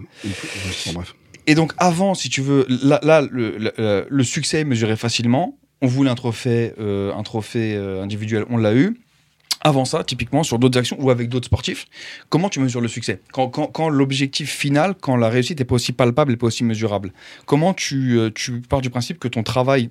bon, 0.87 0.93
bref. 0.95 1.15
Et 1.49 1.55
donc, 1.57 1.73
avant, 1.79 2.15
si 2.15 2.29
tu 2.29 2.41
veux, 2.41 2.67
là, 2.69 3.01
là, 3.03 3.21
le, 3.29 3.59
le- 3.59 4.07
le 4.09 4.25
succès 4.25 4.61
est 4.61 4.65
mesuré 4.65 4.97
facilement. 4.97 5.59
On 5.81 5.89
voulait 5.89 6.11
un 6.11 6.15
trophée, 6.15 6.73
euh, 6.79 7.13
un 7.13 7.25
trophée 7.25 7.75
euh, 7.75 8.01
individuel, 8.03 8.45
on 8.49 8.57
l'a 8.57 8.75
eu. 8.75 8.97
Avant 9.65 9.85
ça, 9.85 10.03
typiquement, 10.03 10.43
sur 10.43 10.59
d'autres 10.59 10.79
actions 10.79 10.97
ou 11.01 11.11
avec 11.11 11.29
d'autres 11.29 11.47
sportifs, 11.47 11.87
comment 12.29 12.49
tu 12.49 12.61
mesures 12.61 12.81
le 12.81 12.89
succès? 12.89 13.21
Quand, 13.33 13.89
l'objectif 13.89 14.51
final, 14.51 14.95
quand 15.01 15.17
la 15.17 15.29
réussite 15.29 15.59
n'est 15.61 15.65
pas 15.65 15.77
aussi 15.77 15.93
palpable 15.93 16.33
et 16.33 16.37
pas 16.37 16.49
aussi 16.49 16.65
mesurable, 16.65 17.13
comment 17.47 17.73
tu, 17.73 18.19
euh, 18.19 18.31
pars 18.69 18.81
du 18.81 18.91
principe 18.91 19.19
que 19.19 19.29
ton 19.29 19.43
travail 19.43 19.91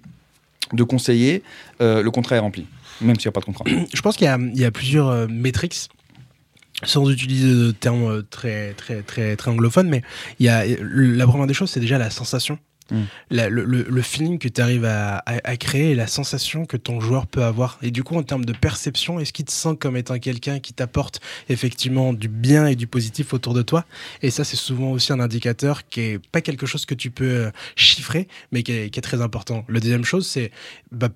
de 0.74 0.84
conseiller, 0.84 1.42
euh, 1.82 2.04
le 2.04 2.12
contrat 2.12 2.36
est 2.36 2.40
rempli, 2.40 2.66
même 3.00 3.16
s'il 3.16 3.28
n'y 3.28 3.30
a 3.30 3.32
pas 3.32 3.40
de 3.40 3.46
contrat? 3.46 3.66
Je 3.94 4.02
pense 4.02 4.18
qu'il 4.18 4.28
y 4.28 4.66
a 4.66 4.72
plusieurs 4.72 5.08
euh, 5.08 5.28
métriques, 5.28 5.90
sans 6.84 7.10
utiliser 7.10 7.54
de 7.54 7.72
termes 7.72 8.04
euh, 8.04 8.22
très, 8.24 8.74
très, 8.74 9.02
très, 9.02 9.36
très 9.36 9.52
anglophones, 9.52 9.90
mais 9.90 10.02
il 10.40 10.46
y 10.46 10.50
a, 10.50 10.66
la 10.66 11.28
première 11.28 11.48
des 11.48 11.54
choses, 11.54 11.70
c'est 11.70 11.80
déjà 11.80 11.98
la 11.98 12.10
sensation. 12.10 12.58
Mm. 12.92 13.02
La- 13.30 13.50
le, 13.50 13.64
le- 13.64 13.86
le 13.90 14.02
feeling 14.02 14.38
que 14.38 14.48
tu 14.48 14.62
arrives 14.62 14.86
à, 14.86 15.22
créer 15.58 15.92
et 15.92 15.96
la 15.96 16.08
sensation 16.08 16.66
que 16.66 16.78
ton 16.78 17.00
joueur 17.00 17.28
peut 17.28 17.44
avoir. 17.44 17.78
Et 17.82 17.92
du 17.92 18.04
coup, 18.04 18.16
en 18.16 18.24
termes 18.24 18.46
de 18.46 18.54
perception, 18.54 19.20
est-ce 19.20 19.34
qu'il 19.34 19.46
te 19.46 19.52
sent 19.52 19.76
comme 19.80 19.98
étant 19.98 20.18
quelqu'un 20.20 20.60
qui 20.60 20.74
t'apporte 20.74 21.22
effectivement 21.50 22.14
du 22.14 22.28
bien 22.28 22.68
et 22.68 22.76
du 22.76 22.88
positif 22.88 23.34
autour 23.34 23.54
de 23.54 23.62
toi? 23.62 23.86
Et 24.22 24.30
ça, 24.30 24.44
c'est 24.44 24.58
souvent 24.58 24.92
aussi 24.92 25.14
un 25.14 25.20
indicateur 25.20 25.88
qui 25.88 26.02
est 26.02 26.28
pas 26.32 26.42
quelque 26.42 26.66
chose 26.66 26.86
que 26.86 26.96
tu 26.96 27.12
peux 27.12 27.26
euh, 27.26 27.52
chiffrer, 27.76 28.28
mais 28.52 28.64
qui 28.64 28.72
est, 28.72 29.02
très 29.02 29.22
important. 29.22 29.66
Le 29.68 29.80
deuxième 29.80 30.06
chose, 30.06 30.28
c'est 30.28 30.52
bah, 30.92 31.10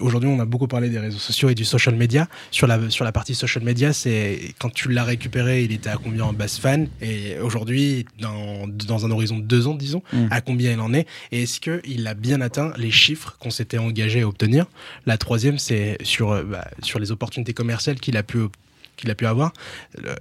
Aujourd'hui, 0.00 0.28
on 0.28 0.40
a 0.40 0.44
beaucoup 0.44 0.66
parlé 0.66 0.88
des 0.90 0.98
réseaux 0.98 1.18
sociaux 1.18 1.48
et 1.48 1.54
du 1.54 1.64
social 1.64 1.94
media. 1.94 2.28
Sur 2.50 2.66
la, 2.66 2.90
sur 2.90 3.04
la 3.04 3.12
partie 3.12 3.34
social 3.34 3.64
media, 3.64 3.92
c'est 3.92 4.54
quand 4.58 4.70
tu 4.72 4.88
l'as 4.90 5.04
récupéré, 5.04 5.64
il 5.64 5.72
était 5.72 5.90
à 5.90 5.96
combien 5.96 6.24
en 6.24 6.32
base 6.32 6.58
fan? 6.58 6.88
Et 7.00 7.38
aujourd'hui, 7.38 8.06
dans, 8.20 8.66
dans 8.66 9.06
un 9.06 9.10
horizon 9.10 9.38
de 9.38 9.44
deux 9.44 9.66
ans, 9.66 9.74
disons, 9.74 10.02
Mm. 10.12 10.26
à 10.30 10.40
combien 10.40 10.72
il 10.72 10.80
en 10.80 10.92
est? 10.94 11.06
Et 11.30 11.42
est-ce 11.42 11.60
qu'il 11.60 12.06
a 12.06 12.14
bien 12.14 12.40
atteint 12.40 12.72
les 12.76 12.90
chiffres 12.90 13.36
qu'on 13.38 13.50
s'était 13.50 13.78
engagé 13.78 14.22
à 14.22 14.28
obtenir? 14.28 14.66
La 15.06 15.18
troisième, 15.18 15.58
c'est 15.58 15.98
sur, 16.02 16.32
euh, 16.32 16.42
bah, 16.42 16.66
sur 16.82 16.98
les 16.98 17.12
opportunités 17.12 17.52
commerciales 17.52 18.00
qu'il 18.00 18.16
a 18.16 18.22
pu 18.22 18.38
qu'il 19.00 19.10
a 19.10 19.14
pu 19.14 19.26
avoir. 19.26 19.52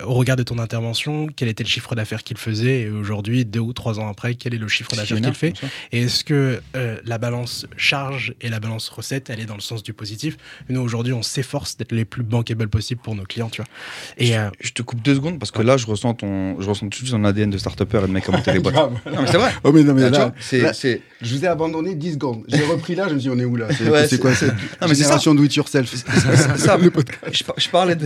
Au 0.06 0.14
regard 0.14 0.36
de 0.36 0.44
ton 0.44 0.58
intervention, 0.60 1.28
quel 1.36 1.48
était 1.50 1.64
le 1.64 1.70
chiffre 1.70 1.96
d'affaires 1.96 2.24
qu'il 2.24 2.38
faisait 2.38 2.82
et 2.82 2.90
aujourd'hui, 2.90 3.46
deux 3.46 3.60
ou 3.60 3.74
trois 3.74 4.00
ans 4.00 4.08
après, 4.10 4.36
quel 4.36 4.54
est 4.54 4.58
le 4.58 4.68
chiffre 4.68 4.96
d'affaires 4.96 5.22
qu'il 5.22 5.34
fait 5.34 5.54
et 5.92 6.04
est-ce 6.04 6.24
que 6.24 6.62
euh, 6.76 6.98
la 7.06 7.18
balance 7.18 7.66
charge 7.78 8.34
et 8.42 8.50
la 8.50 8.60
balance 8.60 8.90
recette, 8.90 9.30
elle 9.30 9.40
est 9.40 9.46
dans 9.46 9.56
le 9.56 9.62
sens 9.62 9.84
du 9.84 9.94
positif? 9.94 10.38
Nous, 10.70 10.80
aujourd'hui, 10.80 11.14
on 11.14 11.22
s'efforce 11.22 11.78
d'être 11.78 11.92
les 11.92 12.06
plus 12.06 12.24
bankable 12.24 12.68
possible 12.70 13.02
pour 13.02 13.16
nos 13.16 13.24
clients, 13.24 13.50
tu 13.50 13.62
vois. 13.62 13.70
Et 14.18 14.38
euh, 14.38 14.50
Je 14.62 14.72
te 14.72 14.82
coupe 14.82 15.02
deux 15.02 15.16
secondes 15.16 15.40
parce 15.40 15.52
que 15.52 15.62
là, 15.62 15.78
je 15.78 15.86
ressens 15.86 16.14
ton, 16.16 16.60
je 16.62 16.68
ressens 16.70 16.82
tout 16.88 16.90
de 16.90 16.96
suite 16.96 17.12
ton 17.12 17.24
ADN 17.24 17.50
de 17.50 17.58
start-upper 17.58 18.00
et 18.04 18.08
de 18.08 18.12
mec 18.14 18.28
à 18.30 18.32
monter 18.32 18.54
les 18.54 18.60
boîtes. 18.62 18.74
Grave. 18.76 18.94
Non, 19.14 19.22
mais 19.22 19.28
c'est 19.28 19.38
vrai. 19.38 19.52
Oh 19.64 19.72
mais 19.72 19.84
non 19.84 19.94
mais 19.94 20.02
Là, 20.02 20.08
tu 20.12 20.14
là, 20.18 20.26
vois, 20.26 20.34
c'est, 20.40 20.62
là, 20.62 20.74
c'est, 20.74 21.02
je 21.22 21.36
vous 21.36 21.44
ai 21.46 21.48
abandonné 21.48 21.96
10 21.96 22.14
secondes. 22.14 22.44
J'ai 22.48 22.64
repris 22.66 22.96
là, 22.96 23.08
je 23.10 23.14
me 23.16 23.20
suis 23.20 23.30
dit 23.30 23.36
on 23.36 23.40
est 23.40 23.46
où 23.46 23.56
là? 23.56 23.68
C'est 23.76 23.90
Ouais, 23.90 24.02
c'est 24.04 24.10
c'est- 24.16 24.18
quoi 24.20 24.34
cette 24.36 24.54
mais 24.82 24.88
c'est 24.90 24.96
génération 24.96 25.36
do 25.36 25.44
it 25.44 25.56
yourself 25.56 25.90
c'est 25.94 26.58
ça. 26.58 26.78
je 27.58 27.70
parlais 27.70 27.96
de, 27.96 28.06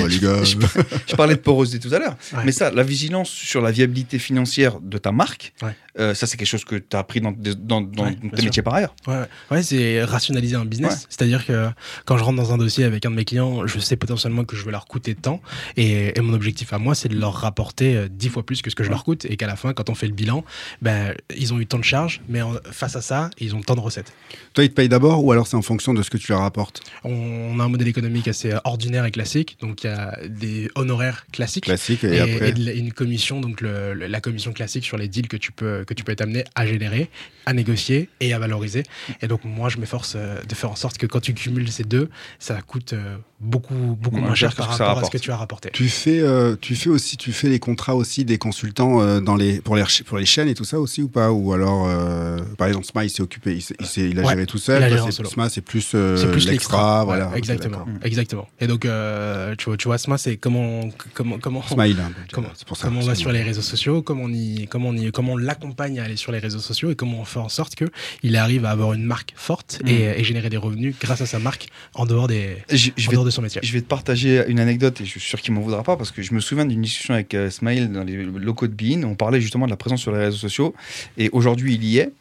Oh 0.00 0.06
les 0.06 0.18
gars. 0.18 0.42
je, 0.44 0.56
par- 0.56 0.70
je 1.06 1.14
parlais 1.16 1.34
de 1.34 1.40
porosité 1.40 1.88
tout 1.88 1.94
à 1.94 1.98
l'heure. 1.98 2.16
Ouais. 2.32 2.40
Mais 2.44 2.52
ça, 2.52 2.70
la 2.70 2.82
vigilance 2.82 3.30
sur 3.30 3.60
la 3.60 3.70
viabilité 3.70 4.18
financière 4.18 4.80
de 4.80 4.98
ta 4.98 5.12
marque, 5.12 5.52
Ouais. 5.62 5.74
Euh, 5.98 6.14
ça, 6.14 6.26
c'est 6.26 6.36
quelque 6.36 6.48
chose 6.48 6.64
que 6.64 6.76
tu 6.76 6.96
as 6.96 7.00
appris 7.00 7.20
dans, 7.20 7.32
des- 7.32 7.54
dans, 7.54 7.80
dans 7.80 8.04
Ouais, 8.04 8.16
tes 8.36 8.42
métiers 8.42 8.62
par 8.62 8.74
ailleurs. 8.74 8.94
Ouais, 9.06 9.14
ouais. 9.16 9.26
ouais 9.50 9.62
c'est 9.62 10.02
rationaliser 10.04 10.56
un 10.56 10.64
business. 10.64 10.92
Ouais. 10.92 11.06
C'est-à-dire 11.08 11.44
que 11.46 11.68
quand 12.04 12.16
je 12.18 12.24
rentre 12.24 12.36
dans 12.36 12.52
un 12.52 12.58
dossier 12.58 12.84
avec 12.84 13.04
un 13.06 13.10
de 13.10 13.16
mes 13.16 13.24
clients, 13.24 13.66
je 13.66 13.78
sais 13.78 13.96
potentiellement 13.96 14.44
que 14.44 14.56
je 14.56 14.64
vais 14.64 14.70
leur 14.70 14.86
coûter 14.86 15.14
tant. 15.14 15.40
Et, 15.76 16.16
et 16.16 16.20
mon 16.20 16.32
objectif 16.34 16.72
à 16.72 16.78
moi, 16.78 16.94
c'est 16.94 17.08
de 17.08 17.16
leur 17.18 17.34
rapporter 17.34 17.96
euh, 17.96 18.08
10 18.10 18.28
fois 18.28 18.44
plus 18.46 18.62
que 18.62 18.70
ce 18.70 18.74
que 18.76 18.84
je 18.84 18.90
leur 18.90 19.04
coûte. 19.04 19.24
Et 19.26 19.36
qu'à 19.36 19.46
la 19.46 19.56
fin, 19.56 19.72
quand 19.72 19.90
on 19.90 19.94
fait 19.94 20.06
le 20.06 20.12
bilan, 20.14 20.44
ben, 20.82 21.14
ils 21.36 21.52
ont 21.52 21.58
eu 21.60 21.66
tant 21.66 21.78
de 21.78 21.84
charges, 21.84 22.20
mais 22.28 22.42
en- 22.42 22.54
face 22.70 22.96
à 22.96 23.00
ça, 23.00 23.30
ils 23.38 23.54
ont 23.54 23.60
tant 23.60 23.74
de 23.74 23.80
recettes. 23.80 24.12
Toi, 24.54 24.64
ils 24.64 24.70
te 24.70 24.74
payent 24.74 24.88
d'abord 24.88 25.24
ou 25.24 25.32
alors 25.32 25.46
c'est 25.46 25.56
en 25.56 25.62
fonction 25.62 25.94
de 25.94 26.02
ce 26.02 26.10
que 26.10 26.16
tu 26.16 26.32
leur 26.32 26.42
apportes? 26.42 26.80
On, 27.04 27.58
a 27.60 27.64
un 27.64 27.68
modèle 27.68 27.88
économique 27.88 28.28
assez 28.28 28.52
euh, 28.52 28.58
ordinaire 28.64 29.04
et 29.04 29.10
classique. 29.10 29.56
Donc 29.60 29.84
il 29.84 29.86
y 29.88 29.90
a 29.90 30.18
des 30.28 30.70
honoraires 30.74 31.26
classiques. 31.32 31.64
Classique 31.64 32.04
et, 32.04 32.14
et, 32.16 32.20
après. 32.20 32.48
et 32.50 32.52
de 32.52 32.72
une 32.72 32.92
commission, 32.92 33.40
donc 33.40 33.60
le- 33.60 33.94
le- 33.94 34.06
la 34.06 34.20
commission 34.20 34.52
classique 34.52 34.84
sur 34.84 34.96
les 34.96 35.08
deals 35.08 35.28
que 35.28 35.36
tu 35.36 35.52
peux 35.52 35.84
que 35.88 35.94
tu 35.94 36.04
peux 36.04 36.12
être 36.12 36.20
amené 36.20 36.44
à 36.54 36.66
générer, 36.66 37.08
à 37.46 37.54
négocier 37.54 38.08
et 38.20 38.34
à 38.34 38.38
valoriser. 38.38 38.82
Et 39.22 39.26
donc 39.26 39.40
moi, 39.44 39.68
je 39.70 39.78
m'efforce 39.78 40.12
euh, 40.16 40.40
de 40.46 40.54
faire 40.54 40.70
en 40.70 40.76
sorte 40.76 40.98
que 40.98 41.06
quand 41.06 41.20
tu 41.20 41.32
cumules 41.34 41.70
ces 41.72 41.82
deux, 41.84 42.10
ça 42.38 42.60
coûte 42.60 42.92
euh, 42.92 43.16
beaucoup 43.40 43.74
beaucoup 44.00 44.16
Moins 44.18 44.26
moins 44.26 44.34
cher 44.34 44.54
par 44.54 44.68
rapport 44.68 44.98
à 44.98 45.04
ce 45.04 45.10
que 45.10 45.16
tu 45.18 45.30
as 45.30 45.36
rapporté. 45.36 45.70
Tu 45.72 45.88
fais, 45.88 46.20
euh, 46.20 46.56
tu 46.60 46.76
fais 46.76 46.90
aussi, 46.90 47.16
tu 47.16 47.32
fais 47.32 47.48
les 47.48 47.58
contrats 47.58 47.94
aussi 47.96 48.24
des 48.26 48.36
consultants 48.36 49.00
euh, 49.00 49.20
dans 49.20 49.34
les 49.36 49.60
pour 49.62 49.76
les 49.76 49.84
pour 50.04 50.18
les 50.18 50.26
chaînes 50.26 50.48
et 50.48 50.54
tout 50.54 50.64
ça 50.64 50.78
aussi 50.78 51.02
ou 51.02 51.08
pas? 51.08 51.32
Ou 51.32 51.52
alors 51.54 51.86
euh, 51.88 52.38
par 52.58 52.68
exemple 52.68 52.84
Sma 52.86 53.04
il 53.04 53.10
s'est 53.10 53.22
occupé, 53.22 53.54
il, 53.54 53.62
s'est- 53.62 53.76
il, 53.80 54.10
il 54.10 54.18
a 54.20 54.22
Ouais, 54.24 54.34
géré 54.34 54.46
tout 54.46 54.58
seul. 54.58 54.82
Sma 55.26 55.48
c'est 55.48 55.62
plus, 55.62 55.92
euh, 55.94 56.16
c'est 56.18 56.30
plus 56.30 56.46
l'extra, 56.46 57.04
voilà. 57.04 57.28
Ouais, 57.30 57.38
exactement, 57.38 57.78
d'accord. 57.78 57.88
exactement. 58.04 58.48
Et 58.60 58.66
donc 58.66 58.84
euh, 58.84 59.54
tu 59.56 59.64
vois, 59.66 59.76
tu 59.78 59.88
vois, 59.88 59.96
Sma, 59.98 60.18
c'est 60.18 60.36
comment 60.36 60.82
comment 61.14 61.38
comment 61.38 61.62
Smile, 61.66 61.96
hein, 62.00 62.10
Comment, 62.32 62.48
c'est 62.54 62.66
pour 62.66 62.76
ça. 62.76 62.88
comment 62.88 63.00
on 63.00 63.04
va 63.06 63.14
sur 63.14 63.32
les 63.32 63.42
réseaux 63.42 63.62
sociaux, 63.62 64.02
comment 64.02 64.24
on, 64.24 64.32
y, 64.32 64.66
comment 64.68 64.88
on, 64.90 64.94
y- 64.94 65.10
comment 65.12 65.32
on 65.32 65.36
l'accompagne 65.36 65.67
à 65.78 66.04
aller 66.04 66.16
sur 66.16 66.32
les 66.32 66.38
réseaux 66.38 66.58
sociaux 66.58 66.90
et 66.90 66.94
comment 66.94 67.20
on 67.20 67.24
fait 67.24 67.38
en 67.38 67.48
sorte 67.48 67.74
qu'il 67.74 68.36
arrive 68.36 68.64
à 68.64 68.70
avoir 68.70 68.92
une 68.92 69.04
marque 69.04 69.32
forte 69.36 69.80
et, 69.86 70.02
et 70.04 70.24
générer 70.24 70.50
des 70.50 70.56
revenus 70.56 70.94
grâce 71.00 71.20
à 71.20 71.26
sa 71.26 71.38
marque 71.38 71.68
en 71.94 72.06
dehors, 72.06 72.28
des, 72.28 72.56
Je, 72.70 72.90
je 72.96 73.06
en 73.06 73.10
vais, 73.10 73.14
dehors 73.14 73.24
de 73.24 73.30
son 73.30 73.42
métier. 73.42 73.60
je 73.62 73.72
vais 73.72 73.80
te 73.80 73.86
partager 73.86 74.44
une 74.48 74.60
anecdote 74.60 75.00
et 75.00 75.04
je 75.04 75.10
suis 75.10 75.20
sûr 75.20 75.40
qu'il 75.40 75.54
m'en 75.54 75.60
voudra 75.60 75.82
pas 75.82 75.96
parce 75.96 76.10
que 76.10 76.22
je 76.22 76.34
me 76.34 76.40
souviens 76.40 76.66
d'une 76.66 76.82
discussion 76.82 77.14
avec 77.14 77.34
euh, 77.34 77.48
dans 77.60 78.04
les 78.04 78.24
locaux 78.24 78.66
de 78.66 78.74
Bein. 78.74 79.02
On 79.04 79.14
parlait 79.14 79.40
justement 79.40 79.66
de 79.66 79.70
la 79.70 79.76
présence 79.76 80.00
sur 80.00 80.12
les 80.12 80.18
réseaux 80.18 80.36
sociaux 80.36 80.74
et 81.16 81.28
aujourd'hui 81.32 81.74
il 81.74 81.84
y 81.84 81.98
est, 81.98 82.12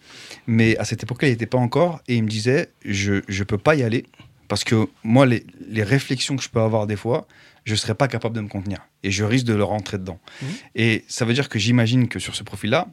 mais 0.45 0.77
à 0.77 0.85
cette 0.85 1.03
époque-là 1.03 1.27
il 1.27 1.31
n'y 1.31 1.35
était 1.35 1.45
pas 1.45 1.57
encore 1.57 2.01
et 2.07 2.15
il 2.15 2.23
me 2.23 2.29
disait 2.29 2.69
je 2.85 3.21
je 3.27 3.43
peux 3.43 3.57
pas 3.57 3.75
y 3.75 3.83
aller 3.83 4.05
parce 4.47 4.63
que 4.63 4.87
moi 5.03 5.25
les, 5.25 5.45
les 5.69 5.83
réflexions 5.83 6.35
que 6.35 6.43
je 6.43 6.49
peux 6.49 6.61
avoir 6.61 6.87
des 6.87 6.95
fois 6.95 7.27
je 7.65 7.75
serais 7.75 7.95
pas 7.95 8.07
capable 8.07 8.35
de 8.35 8.41
me 8.41 8.47
contenir 8.47 8.79
et 9.03 9.11
je 9.11 9.23
risque 9.25 9.45
de 9.45 9.53
leur 9.53 9.67
rentrer 9.67 9.97
dedans. 9.97 10.19
Mhm. 10.41 10.47
Et 10.75 11.05
ça 11.07 11.25
veut 11.25 11.33
dire 11.33 11.49
que 11.49 11.59
j'imagine 11.59 12.07
que 12.07 12.17
sur 12.19 12.33
ce 12.35 12.43
profil-là 12.43 12.87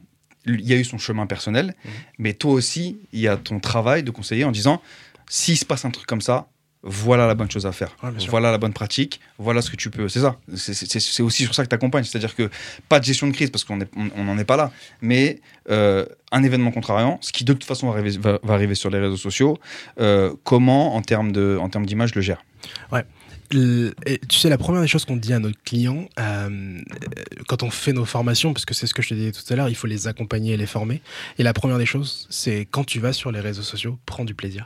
il 0.45 0.61
y 0.61 0.73
a 0.73 0.77
eu 0.77 0.83
son 0.83 0.97
chemin 0.97 1.25
personnel, 1.27 1.75
Mhm. 1.85 1.91
mais 2.19 2.33
toi 2.33 2.51
aussi 2.53 2.97
il 3.13 3.19
y 3.19 3.27
a 3.27 3.37
ton 3.37 3.59
travail 3.59 4.03
de 4.03 4.11
conseiller 4.11 4.43
en 4.43 4.51
disant 4.51 4.81
s'il 5.27 5.57
se 5.57 5.65
passe 5.65 5.85
un 5.85 5.91
truc 5.91 6.05
comme 6.07 6.21
ça 6.21 6.47
voilà 6.85 7.27
la 7.27 7.33
bonne 7.33 7.49
chose 7.49 7.65
à 7.65 7.71
faire. 7.71 7.89
Ouais, 8.03 8.09
voilà 8.29 8.51
la 8.51 8.57
bonne 8.57 8.71
pratique. 8.73 9.19
Voilà 9.39 9.61
ce 9.61 9.69
que 9.71 9.75
tu 9.75 9.89
peux. 9.89 10.07
C'est 10.07 10.21
ça. 10.21 10.37
C'est- 10.55 11.21
aussi 11.23 11.43
sur 11.43 11.53
ça 11.55 11.63
que 11.63 11.69
tu 11.69 11.75
accompagnes. 11.75 12.03
C'est-à-dire 12.03 12.35
que 12.35 12.49
pas 12.87 12.99
de 12.99 13.05
gestion 13.05 13.27
de 13.27 13.33
crise 13.33 13.49
parce 13.49 13.63
qu'on 13.63 13.77
n'en 13.77 13.85
on, 13.97 14.09
on 14.15 14.27
en 14.29 14.37
est 14.37 14.45
pas 14.45 14.55
là. 14.57 14.71
Mais 15.01 15.41
euh, 15.69 16.05
un 16.31 16.43
événement 16.43 16.71
contrariant, 16.71 17.17
ce 17.21 17.31
qui 17.31 17.43
de 17.43 17.53
toute 17.53 17.63
façon 17.63 17.87
va 17.87 17.93
arriver, 17.99 18.17
va, 18.19 18.39
va 18.43 18.53
arriver 18.53 18.75
sur 18.75 18.89
les 18.89 18.99
réseaux 18.99 19.17
sociaux, 19.17 19.57
euh, 19.99 20.33
comment 20.43 20.95
en 20.95 21.01
termes 21.01 21.31
d'image 21.31 22.13
le 22.15 22.21
gère? 22.21 22.43
Le- 23.51 23.93
et 24.07 24.17
tu 24.27 24.39
sais, 24.39 24.49
la 24.49 24.57
première 24.57 24.81
des 24.81 24.87
choses 24.87 25.05
qu'on 25.05 25.17
dit 25.17 25.31
à 25.31 25.37
nos 25.39 25.51
clients, 25.65 26.07
euh, 26.19 26.79
quand 27.47 27.61
on 27.61 27.69
fait 27.69 27.93
nos 27.93 28.03
formations, 28.05 28.53
parce 28.53 28.65
que 28.65 28.73
c'est 28.73 28.87
ce 28.87 28.93
que 28.95 29.03
je 29.03 29.09
te 29.09 29.13
disais 29.13 29.31
tout 29.31 29.41
à 29.53 29.55
l'heure, 29.55 29.69
il 29.69 29.75
faut 29.75 29.85
les 29.87 30.07
accompagner 30.07 30.53
et 30.53 30.57
les 30.57 30.65
former. 30.65 31.01
Et 31.37 31.43
la 31.43 31.53
première 31.53 31.77
des 31.77 31.85
choses, 31.85 32.27
c'est 32.31 32.65
quand 32.69 32.83
tu 32.83 32.99
vas 32.99 33.13
sur 33.13 33.31
les 33.31 33.39
réseaux 33.39 33.61
sociaux, 33.61 33.99
prends 34.07 34.25
du 34.25 34.33
plaisir. 34.33 34.65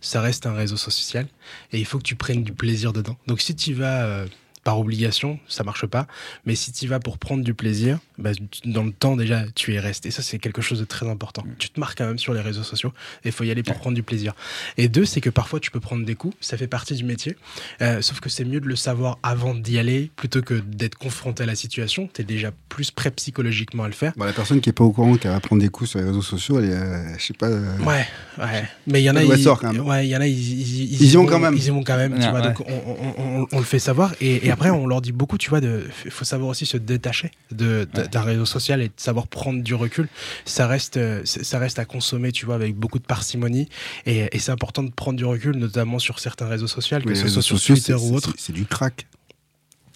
Ça 0.00 0.20
reste 0.20 0.46
un 0.46 0.54
réseau 0.54 0.76
social 0.76 1.26
et 1.72 1.78
il 1.78 1.84
faut 1.84 1.98
que 1.98 2.04
tu 2.04 2.16
prennes 2.16 2.44
du 2.44 2.52
plaisir 2.52 2.92
dedans. 2.92 3.16
Donc 3.26 3.40
si 3.40 3.54
tu 3.54 3.74
vas 3.74 4.04
euh, 4.04 4.26
par 4.66 4.80
obligation, 4.80 5.38
ça 5.46 5.62
marche 5.62 5.86
pas. 5.86 6.08
Mais 6.44 6.56
si 6.56 6.72
tu 6.72 6.86
y 6.86 6.88
vas 6.88 6.98
pour 6.98 7.18
prendre 7.18 7.44
du 7.44 7.54
plaisir, 7.54 8.00
bah, 8.18 8.30
dans 8.64 8.82
le 8.82 8.90
temps 8.90 9.14
déjà, 9.14 9.44
tu 9.54 9.72
y 9.74 9.78
restes. 9.78 10.06
Et 10.06 10.10
ça, 10.10 10.22
c'est 10.22 10.40
quelque 10.40 10.60
chose 10.60 10.80
de 10.80 10.84
très 10.84 11.08
important. 11.08 11.44
Tu 11.60 11.68
te 11.70 11.78
marques 11.78 11.96
quand 11.98 12.06
même 12.06 12.18
sur 12.18 12.34
les 12.34 12.40
réseaux 12.40 12.64
sociaux 12.64 12.92
et 13.24 13.28
il 13.28 13.32
faut 13.32 13.44
y 13.44 13.50
aller 13.52 13.62
pour 13.62 13.76
prendre 13.76 13.94
du 13.94 14.02
plaisir. 14.02 14.34
Et 14.76 14.88
deux, 14.88 15.04
c'est 15.04 15.20
que 15.20 15.30
parfois 15.30 15.60
tu 15.60 15.70
peux 15.70 15.78
prendre 15.78 16.04
des 16.04 16.16
coups, 16.16 16.36
ça 16.40 16.56
fait 16.56 16.66
partie 16.66 16.94
du 16.96 17.04
métier. 17.04 17.36
Euh, 17.80 18.02
sauf 18.02 18.18
que 18.18 18.28
c'est 18.28 18.44
mieux 18.44 18.58
de 18.60 18.66
le 18.66 18.74
savoir 18.74 19.18
avant 19.22 19.54
d'y 19.54 19.78
aller 19.78 20.10
plutôt 20.16 20.42
que 20.42 20.54
d'être 20.54 20.96
confronté 20.98 21.44
à 21.44 21.46
la 21.46 21.54
situation. 21.54 22.08
Tu 22.12 22.22
es 22.22 22.24
déjà 22.24 22.50
plus 22.68 22.90
prêt 22.90 23.12
psychologiquement 23.12 23.84
à 23.84 23.88
le 23.88 23.94
faire. 23.94 24.14
Bah, 24.16 24.26
la 24.26 24.32
personne 24.32 24.60
qui 24.60 24.68
est 24.70 24.72
pas 24.72 24.82
au 24.84 24.90
courant, 24.90 25.16
qui 25.16 25.28
va 25.28 25.38
prendre 25.38 25.62
des 25.62 25.68
coups 25.68 25.90
sur 25.90 26.00
les 26.00 26.06
réseaux 26.06 26.22
sociaux, 26.22 26.58
elle 26.58 26.70
est, 26.70 26.74
euh, 26.74 27.16
je 27.18 27.24
sais 27.26 27.34
pas. 27.34 27.46
euh, 27.46 27.78
Ouais, 27.84 28.04
ouais. 28.38 28.64
Mais 28.88 29.00
il 29.00 29.04
y 29.04 29.10
en 29.10 29.14
a, 29.14 29.22
ils, 29.22 29.42
sort 29.42 29.60
quand 29.60 29.72
même. 29.72 29.86
ouais, 29.86 30.06
il 30.06 30.10
y 30.10 30.16
en 30.16 30.20
a, 30.20 30.26
ils, 30.26 30.34
ils, 30.36 31.02
Ils 31.02 31.12
y 31.12 31.14
vont 31.16 31.26
quand 31.26 31.38
même. 31.38 31.54
Ils 31.56 31.66
y 31.66 31.70
vont 31.70 31.84
quand 31.84 31.96
même, 31.96 32.14
tu 32.18 32.20
Ouais, 32.24 32.30
vois. 32.30 32.40
ouais. 32.40 32.46
Donc 32.48 32.60
on, 32.66 32.72
on- 32.72 33.40
on- 33.42 33.46
on 33.52 33.58
le 33.58 33.64
fait 33.64 33.78
savoir 33.78 34.12
et, 34.20 34.46
et 34.46 34.50
après 34.56 34.70
on 34.70 34.86
leur 34.86 35.00
dit 35.00 35.12
beaucoup, 35.12 35.38
tu 35.38 35.50
vois. 35.50 35.60
Il 36.04 36.10
faut 36.10 36.24
savoir 36.24 36.48
aussi 36.50 36.66
se 36.66 36.76
détacher 36.76 37.30
de 37.52 37.86
de- 37.94 38.00
Ouais. 38.02 38.08
d'un 38.08 38.22
réseau 38.22 38.44
social 38.46 38.80
et 38.82 38.88
de 38.88 38.92
savoir 38.96 39.26
prendre 39.28 39.62
du 39.62 39.74
recul. 39.74 40.08
Ça 40.44 40.66
reste, 40.66 40.96
euh, 40.96 41.20
ça 41.24 41.58
reste 41.58 41.78
à 41.78 41.84
consommer, 41.84 42.32
tu 42.32 42.46
vois, 42.46 42.54
avec 42.56 42.74
beaucoup 42.76 42.98
de 42.98 43.04
parcimonie 43.04 43.68
et, 44.06 44.28
et 44.34 44.38
c'est 44.38 44.50
important 44.52 44.82
de 44.82 44.90
prendre 44.90 45.16
du 45.18 45.24
recul, 45.24 45.56
notamment 45.56 45.98
sur 45.98 46.18
certains 46.18 46.46
réseaux 46.48 46.66
sociaux, 46.66 46.98
que 47.00 47.14
ce 47.14 47.28
soit 47.28 47.42
sur 47.42 47.56
sociaux, 47.58 47.74
Twitter 47.76 47.96
c'est- 47.98 48.04
ou 48.10 48.14
autre. 48.16 48.30
c'est- 48.36 48.46
C'est 48.46 48.52
du 48.52 48.64
crack. 48.66 49.06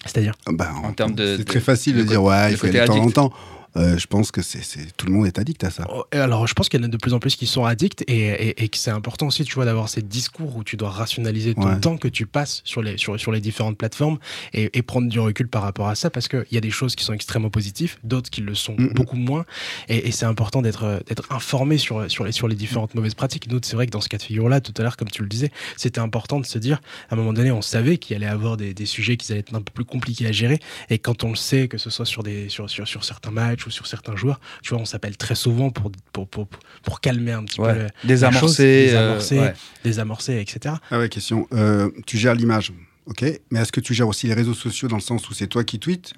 C'est-à-dire. 0.05 0.33
Ah 0.47 0.51
bah, 0.53 0.71
En 0.83 0.93
termes 0.93 1.13
de- 1.13 1.25
C'est 1.37 1.37
de- 1.39 1.43
très 1.43 1.59
facile 1.59 1.95
le 1.95 2.03
de 2.03 2.07
dire, 2.09 2.23
ouais, 2.23 2.51
il 2.51 2.57
faut 2.57 2.65
aller 2.67 2.79
de 2.79 2.85
temps 2.85 2.95
en 2.97 3.11
temps. 3.11 3.33
Euh, 3.77 3.97
je 3.97 4.05
pense 4.07 4.31
que 4.31 4.41
c'est 4.41 4.61
tout 4.97 5.05
le 5.05 5.13
monde 5.13 5.25
est 5.27 5.39
addict 5.39 5.63
à 5.63 5.69
ça. 5.69 5.87
Oh, 5.89 6.03
Alors, 6.11 6.45
je 6.47 6.53
pense 6.53 6.67
qu'il 6.69 6.79
y 6.79 6.83
en 6.83 6.85
a 6.85 6.89
de 6.89 6.97
plus 6.97 7.13
en 7.13 7.19
plus 7.19 7.35
qui 7.35 7.47
sont 7.47 7.63
addicts 7.65 8.03
et, 8.07 8.27
et- 8.49 8.63
et 8.63 8.67
que 8.69 8.77
c'est 8.77 8.91
important 8.91 9.27
aussi, 9.27 9.43
tu 9.45 9.55
vois, 9.55 9.65
d'avoir 9.65 9.87
ces 9.89 10.01
discours 10.01 10.55
où 10.57 10.63
tu 10.63 10.75
dois 10.77 10.89
rationaliser 10.89 11.55
ton 11.55 11.61
Ouais. 11.69 11.79
temps 11.79 11.97
que 11.97 12.07
tu 12.09 12.25
passes 12.25 12.61
sur 12.65 12.81
les, 12.81 12.97
sur, 12.97 13.19
sur 13.19 13.31
les 13.31 13.39
différentes 13.39 13.77
plateformes 13.77 14.17
et, 14.53 14.69
et 14.77 14.81
prendre 14.81 15.07
du 15.07 15.19
recul 15.19 15.47
par 15.47 15.61
rapport 15.61 15.87
à 15.87 15.95
ça 15.95 16.09
parce 16.09 16.27
qu'il 16.27 16.45
y 16.51 16.57
a 16.57 16.61
des 16.61 16.69
choses 16.71 16.95
qui 16.95 17.03
sont 17.05 17.13
extrêmement 17.13 17.49
positives, 17.49 17.97
d'autres 18.03 18.29
qui 18.29 18.41
le 18.41 18.55
sont 18.55 18.75
Mhm. 18.77 18.93
beaucoup 18.93 19.15
moins. 19.15 19.45
Et, 19.87 20.11
c'est 20.11 20.25
important 20.25 20.61
d'être 20.61 21.01
d'être 21.07 21.31
informé 21.31 21.77
sur, 21.77 22.09
sur, 22.11 22.25
les, 22.25 22.31
sur 22.33 22.47
les 22.47 22.55
différentes 22.55 22.93
mauvaises 22.95 23.13
pratiques. 23.15 23.49
Nous, 23.49 23.59
c'est 23.63 23.75
vrai 23.75 23.85
que 23.85 23.91
dans 23.91 24.01
ce 24.01 24.09
cas 24.09 24.17
de 24.17 24.23
figure-là, 24.23 24.59
tout 24.61 24.73
à 24.77 24.81
l'heure, 24.83 24.97
comme 24.97 25.09
tu 25.09 25.21
le 25.21 25.29
disais, 25.29 25.51
c'était 25.77 25.99
important 25.99 26.39
de 26.39 26.45
se 26.45 26.57
dire, 26.59 26.81
à 27.09 27.13
un 27.13 27.17
moment 27.17 27.31
donné, 27.33 27.51
on 27.51 27.61
savait 27.61 27.97
qu'il 27.97 28.15
allait 28.17 28.25
avoir 28.25 28.57
des, 28.57 28.73
des 28.73 28.85
sujets 28.85 29.15
qui 29.17 29.31
allaient 29.31 29.39
être 29.39 29.55
un 29.55 29.61
peu 29.61 29.71
plus 29.73 29.85
compliqués 29.85 30.27
à 30.27 30.31
gérer. 30.33 30.59
Et 30.89 30.99
quand 30.99 31.23
on 31.23 31.29
le 31.29 31.35
sait, 31.35 31.67
que 31.69 31.77
ce 31.77 31.89
soit 31.89 32.05
sur, 32.05 32.23
des, 32.23 32.49
sur, 32.49 32.69
sur, 32.69 32.87
sur 32.87 33.03
certains 33.05 33.31
matchs 33.31 33.60
ou 33.65 33.71
sur 33.71 33.87
certains 33.87 34.15
joueurs, 34.15 34.39
tu 34.63 34.73
vois, 34.73 34.81
on 34.81 34.85
s'appelle 34.85 35.17
très 35.17 35.35
souvent 35.35 35.69
pour, 35.69 35.91
pour, 36.13 36.27
pour, 36.27 36.47
pour 36.83 37.01
calmer 37.01 37.31
un 37.31 37.43
petit 37.45 37.57
peu 37.57 37.71
le- 37.73 37.87
Désamorcer. 38.03 38.63
euh, 38.63 38.85
désamorcer, 38.85 39.39
ouais. 39.39 39.53
désamorcer, 39.83 40.39
etc. 40.39 40.75
Ah 40.91 40.99
ouais, 40.99 41.09
question. 41.09 41.47
Euh, 41.53 41.89
tu 42.05 42.17
gères 42.17 42.35
l'image, 42.35 42.71
ok? 43.05 43.23
Mais 43.51 43.59
est-ce 43.61 43.71
que 43.71 43.79
tu 43.81 43.93
gères 43.93 44.07
aussi 44.07 44.27
les 44.27 44.33
réseaux 44.33 44.53
sociaux 44.53 44.87
dans 44.87 44.95
le 44.97 45.01
sens 45.01 45.29
où 45.29 45.33
c'est 45.33 45.47
toi 45.47 45.63
qui 45.63 45.79
tweets 45.79 46.13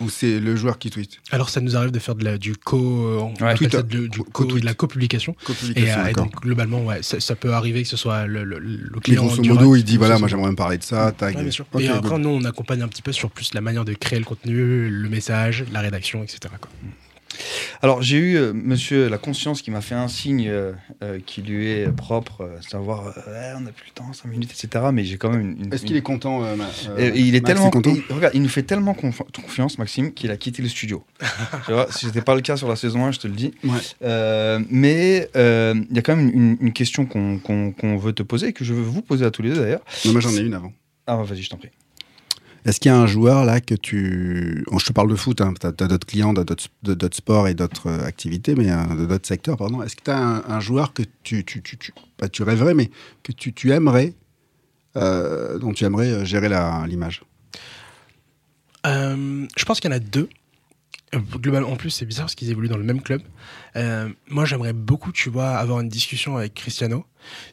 ou 0.00 0.08
c'est 0.10 0.38
le 0.40 0.54
joueur 0.56 0.78
qui 0.78 0.90
tweet 0.90 1.20
Alors, 1.30 1.50
ça 1.50 1.60
nous 1.60 1.76
arrive 1.76 1.90
de 1.90 1.98
faire 1.98 2.14
de 2.14 2.24
la, 2.24 2.38
du 2.38 2.56
co, 2.56 2.76
on 2.78 3.28
Ouais. 3.34 3.42
appelle 3.42 3.56
Twitter. 3.58 3.76
ça 3.78 3.82
de, 3.82 4.06
du 4.06 4.18
Co- 4.18 4.44
co- 4.46 4.58
de 4.58 4.64
la 4.64 4.74
copublication. 4.74 5.34
Et, 5.48 5.52
euh, 5.52 5.82
et 5.82 5.84
d'accord. 5.86 6.24
donc, 6.24 6.40
globalement, 6.40 6.82
ouais, 6.84 7.02
ça, 7.02 7.20
ça 7.20 7.34
peut 7.36 7.52
arriver 7.52 7.82
que 7.82 7.88
ce 7.88 7.96
soit 7.96 8.26
le, 8.26 8.44
le, 8.44 8.58
le 8.58 8.90
Mais 8.94 9.00
client. 9.00 9.24
grosso 9.26 9.42
direct, 9.42 9.60
modo, 9.60 9.76
il 9.76 9.84
dit 9.84 9.96
voilà, 9.96 10.18
moi 10.18 10.28
j'aimerais 10.28 10.50
me 10.50 10.56
parler 10.56 10.78
de 10.78 10.84
ça, 10.84 11.12
tag. 11.12 11.34
Ouais, 11.36 11.42
bien 11.42 11.50
sûr. 11.50 11.66
Et 11.78 11.86
good. 11.86 11.96
après, 11.96 12.18
nous, 12.18 12.28
on 12.28 12.44
accompagne 12.44 12.82
un 12.82 12.88
petit 12.88 13.02
peu 13.02 13.12
sur 13.12 13.30
plus 13.30 13.54
la 13.54 13.60
manière 13.60 13.84
de 13.84 13.92
créer 13.94 14.18
le 14.18 14.24
contenu, 14.24 14.88
le 14.88 15.08
message, 15.08 15.64
la 15.72 15.80
rédaction, 15.80 16.22
etc. 16.22 16.38
quoi. 16.60 16.70
Alors 17.82 18.02
j'ai 18.02 18.16
eu 18.16 18.36
euh, 18.36 18.52
Monsieur 18.52 19.08
la 19.08 19.18
conscience 19.18 19.62
qui 19.62 19.70
m'a 19.70 19.80
fait 19.80 19.94
un 19.94 20.08
signe 20.08 20.48
euh, 20.48 20.72
euh, 21.02 21.18
qui 21.24 21.42
lui 21.42 21.66
est 21.70 21.92
propre, 21.94 22.50
savoir 22.68 23.14
on 23.56 23.60
n'a 23.60 23.70
plus 23.70 23.86
le 23.86 23.92
temps, 23.94 24.12
5 24.12 24.28
minutes, 24.28 24.50
etc. 24.52 24.86
Mais 24.92 25.04
j'ai 25.04 25.16
quand 25.18 25.30
même 25.30 25.40
une. 25.40 25.64
une- 25.66 25.74
Est-ce 25.74 25.84
qu'il 25.84 25.96
est 25.96 26.02
content 26.02 26.42
il 26.96 27.34
est 27.34 27.40
Max 27.40 27.44
tellement 27.44 27.70
content 27.70 27.94
il, 27.94 28.14
regarde, 28.14 28.34
il 28.34 28.42
nous 28.42 28.48
fait 28.48 28.62
tellement 28.64 28.92
confi- 28.94 29.22
confiance, 29.42 29.78
Maxime, 29.78 30.12
qu'il 30.12 30.30
a 30.30 30.36
quitté 30.36 30.62
le 30.62 30.68
studio. 30.68 31.04
tu 31.66 31.72
vois, 31.72 31.86
si 31.92 32.06
c'était 32.06 32.22
pas 32.22 32.34
le 32.34 32.40
cas 32.40 32.56
sur 32.56 32.68
la 32.68 32.76
saison 32.76 33.04
1, 33.04 33.12
je 33.12 33.18
te 33.20 33.26
le 33.28 33.34
dis. 33.34 33.52
Ouais. 33.62 34.58
Mais 34.70 35.28
il 35.34 35.86
y 35.94 35.98
a 35.98 36.02
quand 36.02 36.16
même 36.16 36.30
une, 36.32 36.56
une 36.60 36.72
question 36.72 37.06
qu'on 37.06 37.96
veut 37.98 38.12
te 38.12 38.22
poser, 38.22 38.48
et 38.48 38.52
que 38.52 38.64
je 38.64 38.74
veux 38.74 38.82
vous 38.82 39.02
poser 39.02 39.24
à 39.24 39.30
tous 39.30 39.42
les 39.42 39.50
deux 39.50 39.60
d'ailleurs. 39.60 39.82
Non, 40.04 40.12
moi 40.12 40.20
j'en 40.20 40.30
ai 40.32 40.38
une 40.40 40.54
avant. 40.54 40.72
Ah, 41.06 41.16
vas-y, 41.22 41.42
je 41.42 41.50
t'en 41.50 41.56
prie. 41.56 41.70
Est-ce 42.68 42.80
qu'il 42.80 42.90
y 42.90 42.94
a 42.94 42.98
un 42.98 43.06
joueur 43.06 43.46
là 43.46 43.62
que 43.62 43.74
tu. 43.74 44.62
Je 44.70 44.84
te 44.84 44.92
parle 44.92 45.08
de 45.08 45.14
foot, 45.14 45.40
hein, 45.40 45.54
tu 45.58 45.66
as, 45.66 45.72
d'autres 45.72 46.06
clients, 46.06 46.34
d'autres 46.34 47.16
sports 47.16 47.48
et 47.48 47.54
d'autres 47.54 47.86
euh, 47.86 48.04
activités, 48.04 48.54
mais 48.54 48.70
euh, 48.70 48.94
de 48.94 49.06
d'autres 49.06 49.26
secteurs, 49.26 49.56
pardon. 49.56 49.82
Est-ce 49.82 49.96
que 49.96 50.02
tu 50.04 50.10
as 50.10 50.18
un, 50.18 50.60
joueur 50.60 50.92
que 50.92 51.02
tu, 51.22 51.46
tu, 51.46 51.62
tu, 51.62 51.78
tu- 51.78 51.94
pas 52.18 52.28
tu 52.28 52.42
rêverais, 52.42 52.74
mais 52.74 52.90
que 53.22 53.32
tu, 53.32 53.54
tu 53.54 53.72
aimerais, 53.72 54.12
euh, 54.96 55.58
dont 55.58 55.72
tu 55.72 55.84
aimerais 55.84 56.26
gérer 56.26 56.50
l'image? 56.86 57.22
Je 58.84 59.64
pense 59.66 59.80
qu'il 59.80 59.90
y 59.90 59.94
en 59.94 59.96
a 59.96 60.00
deux. 60.00 60.28
Euh, 61.14 61.18
Globalement, 61.36 61.70
en 61.70 61.76
plus, 61.76 61.90
c'est 61.90 62.06
bizarre 62.06 62.26
parce 62.26 62.34
qu'ils 62.34 62.50
évoluent 62.50 62.68
dans 62.68 62.76
le 62.76 62.84
même 62.84 63.00
club. 63.02 63.22
Euh, 63.76 64.08
moi, 64.28 64.44
j'aimerais 64.44 64.72
beaucoup, 64.72 65.12
tu 65.12 65.30
vois, 65.30 65.50
avoir 65.50 65.80
une 65.80 65.88
discussion 65.88 66.36
avec 66.36 66.54
Cristiano 66.54 67.04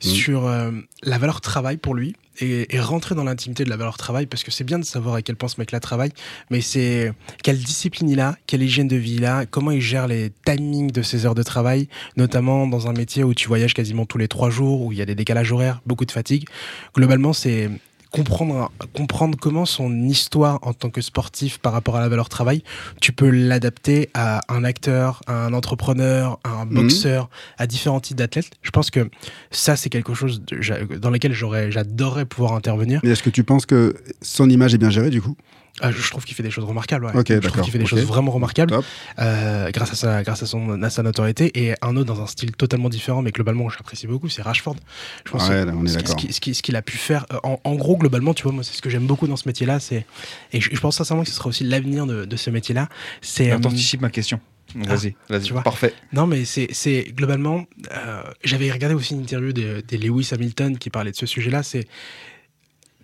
Mhm. 0.03 0.11
sur 0.11 0.47
euh, 0.47 0.71
la 1.03 1.17
valeur 1.17 1.41
travail 1.41 1.77
pour 1.77 1.95
lui 1.95 2.15
et, 2.39 2.75
et 2.75 2.79
rentrer 2.79 3.15
dans 3.15 3.23
l'intimité 3.23 3.63
de 3.63 3.69
la 3.69 3.77
valeur 3.77 3.97
travail 3.97 4.25
parce 4.25 4.43
que 4.43 4.51
c'est 4.51 4.63
bien 4.63 4.79
de 4.79 4.83
savoir 4.85 5.15
à 5.15 5.21
quel 5.21 5.35
point 5.35 5.49
ce 5.49 5.59
mec-là 5.59 5.79
travaille, 5.79 6.11
mais 6.49 6.61
c'est 6.61 7.13
quelle 7.43 7.57
discipline 7.57 8.09
il 8.09 8.19
a, 8.19 8.37
quelle 8.47 8.61
hygiène 8.61 8.87
de 8.87 8.95
vie 8.95 9.15
il 9.15 9.25
a, 9.25 9.45
comment 9.45 9.71
il 9.71 9.81
gère 9.81 10.07
les 10.07 10.31
timings 10.45 10.91
de 10.91 11.01
ses 11.01 11.25
heures 11.25 11.35
de 11.35 11.43
travail, 11.43 11.87
notamment 12.17 12.67
dans 12.67 12.87
un 12.87 12.93
métier 12.93 13.23
où 13.23 13.33
tu 13.33 13.47
voyages 13.47 13.73
quasiment 13.73 14.05
tous 14.05 14.17
les 14.17 14.27
trois 14.27 14.49
jours, 14.49 14.81
où 14.81 14.91
il 14.91 14.97
y 14.97 15.01
a 15.01 15.05
des 15.05 15.15
décalages 15.15 15.51
horaires, 15.51 15.81
beaucoup 15.85 16.05
de 16.05 16.11
fatigue. 16.11 16.47
Globalement, 16.95 17.33
c'est 17.33 17.69
comprendre, 18.15 18.71
comprendre 18.93 19.37
comment 19.39 19.65
son 19.65 19.91
histoire 20.03 20.59
en 20.61 20.73
tant 20.73 20.89
que 20.89 21.01
sportif 21.01 21.57
par 21.59 21.73
rapport 21.73 21.95
à 21.95 22.01
la 22.01 22.09
valeur 22.09 22.29
travail, 22.29 22.63
tu 23.01 23.11
peux 23.11 23.29
l'adapter 23.29 24.09
à 24.13 24.41
un 24.53 24.63
acteur, 24.63 25.21
à 25.27 25.45
un 25.45 25.53
entrepreneur, 25.53 26.39
à 26.43 26.49
un 26.61 26.65
boxeur, 26.65 27.29
à 27.57 27.67
différents 27.67 27.99
types 27.99 28.17
d'athlètes. 28.17 28.51
Je 28.61 28.71
pense 28.71 28.89
que 28.91 29.09
ça, 29.51 29.75
c'est 29.75 29.89
quelque 29.89 30.13
chose 30.13 30.41
de- 30.41 30.97
dans 30.97 31.09
lequel 31.09 31.33
j'aurais, 31.33 31.71
j'adorerais 31.71 32.25
pouvoir 32.25 32.53
intervenir. 32.53 32.99
Mais 33.03 33.11
est-ce 33.11 33.23
que 33.23 33.29
tu 33.29 33.43
penses 33.43 33.65
que 33.65 33.95
son 34.21 34.49
image 34.49 34.73
est 34.73 34.77
bien 34.79 34.89
gérée 34.89 35.09
du 35.09 35.21
coup? 35.21 35.35
Ah, 35.81 35.91
je 35.91 36.09
trouve 36.09 36.23
qu'il 36.23 36.35
fait 36.35 36.43
des 36.43 36.51
choses 36.51 36.63
remarquables. 36.63 37.05
ouais. 37.05 37.11
Je 37.27 37.47
trouve 37.49 37.61
qu'il 37.63 37.71
fait 37.71 37.77
des 37.79 37.85
choses 37.85 38.03
vraiment 38.03 38.31
remarquables 38.31 38.73
euh, 39.19 39.69
grâce 39.71 39.91
à 39.91 39.95
sa, 39.95 40.23
grâce 40.23 40.41
à 40.41 40.45
son, 40.45 40.81
à 40.81 40.89
sa 40.89 41.03
notoriété 41.03 41.51
et 41.53 41.73
un 41.81 41.97
autre 41.97 42.05
dans 42.13 42.21
un 42.21 42.27
style 42.27 42.53
totalement 42.53 42.87
différent, 42.89 43.21
mais 43.21 43.31
globalement 43.31 43.67
j'apprécie 43.69 44.07
beaucoup, 44.07 44.29
c'est 44.29 44.41
Rashford. 44.41 44.77
Je 45.25 45.31
pense 45.31 45.43
Ouais, 45.49 45.49
que 45.49 45.65
là, 45.65 45.73
on 45.75 45.85
est 45.85 46.31
ce 46.31 46.61
qu'il 46.61 46.75
a 46.77 46.81
pu 46.81 46.97
faire, 46.97 47.25
euh, 47.33 47.39
en, 47.43 47.59
en 47.63 47.75
gros 47.75 47.97
globalement, 47.97 48.33
tu 48.33 48.43
vois, 48.43 48.53
moi 48.53 48.63
c'est 48.63 48.73
ce 48.73 48.81
que 48.81 48.89
j'aime 48.89 49.05
beaucoup 49.05 49.27
dans 49.27 49.35
ce 49.35 49.47
métier-là, 49.49 49.79
c'est 49.81 50.05
et 50.53 50.61
je, 50.61 50.69
je 50.73 50.79
pense 50.79 50.95
sincèrement 50.95 51.23
que 51.23 51.29
ce 51.29 51.35
sera 51.35 51.49
aussi 51.49 51.65
l'avenir 51.65 52.05
de, 52.05 52.23
de 52.23 52.35
ce 52.37 52.49
métier-là. 52.49 52.87
C'est 53.21 53.51
euh, 53.51 53.59
T'anticipes 53.59 53.99
ma 54.01 54.09
question. 54.09 54.39
Ah, 54.87 54.95
Vas-y, 54.95 55.15
vas-y. 55.29 55.51
Parfait. 55.61 55.93
non, 56.13 56.25
mais 56.25 56.43
c'est 56.45 56.67
c'est 56.71 57.03
globalement. 57.15 57.65
euh, 57.95 58.23
J'avais 58.43 58.71
regardé 58.71 58.95
aussi 58.95 59.13
une 59.13 59.21
interview 59.21 59.51
de, 59.53 59.83
de 59.87 59.97
Lewis 59.97 60.29
Hamilton 60.31 60.77
qui 60.77 60.89
parlait 60.89 61.11
de 61.11 61.15
ce 61.17 61.25
sujet-là. 61.25 61.63
C'est 61.63 61.85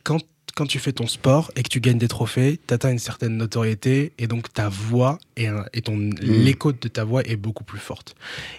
quand, 0.04 0.20
quand 0.56 0.66
tu 0.66 0.80
fais 0.80 0.92
ton 0.92 1.08
sport 1.08 1.52
et 1.56 1.64
que 1.64 1.70
tu 1.70 1.80
gagnes 1.80 1.98
des 1.98 2.08
trophées, 2.08 2.60
tu 2.68 2.74
atteins 2.74 2.92
une 2.92 3.00
certaine 3.00 3.38
notoriété 3.38 4.12
et 4.18 4.28
donc 4.28 4.52
ta 4.54 4.70
voix 4.70 5.20
et, 5.38 5.50
ton 5.82 6.10
l'écho 6.22 6.72
de 6.72 6.88
ta 6.88 7.04
voix 7.04 7.22
est 7.24 7.36
beaucoup 7.36 7.64
plus 7.64 7.80
forte. 7.80 8.16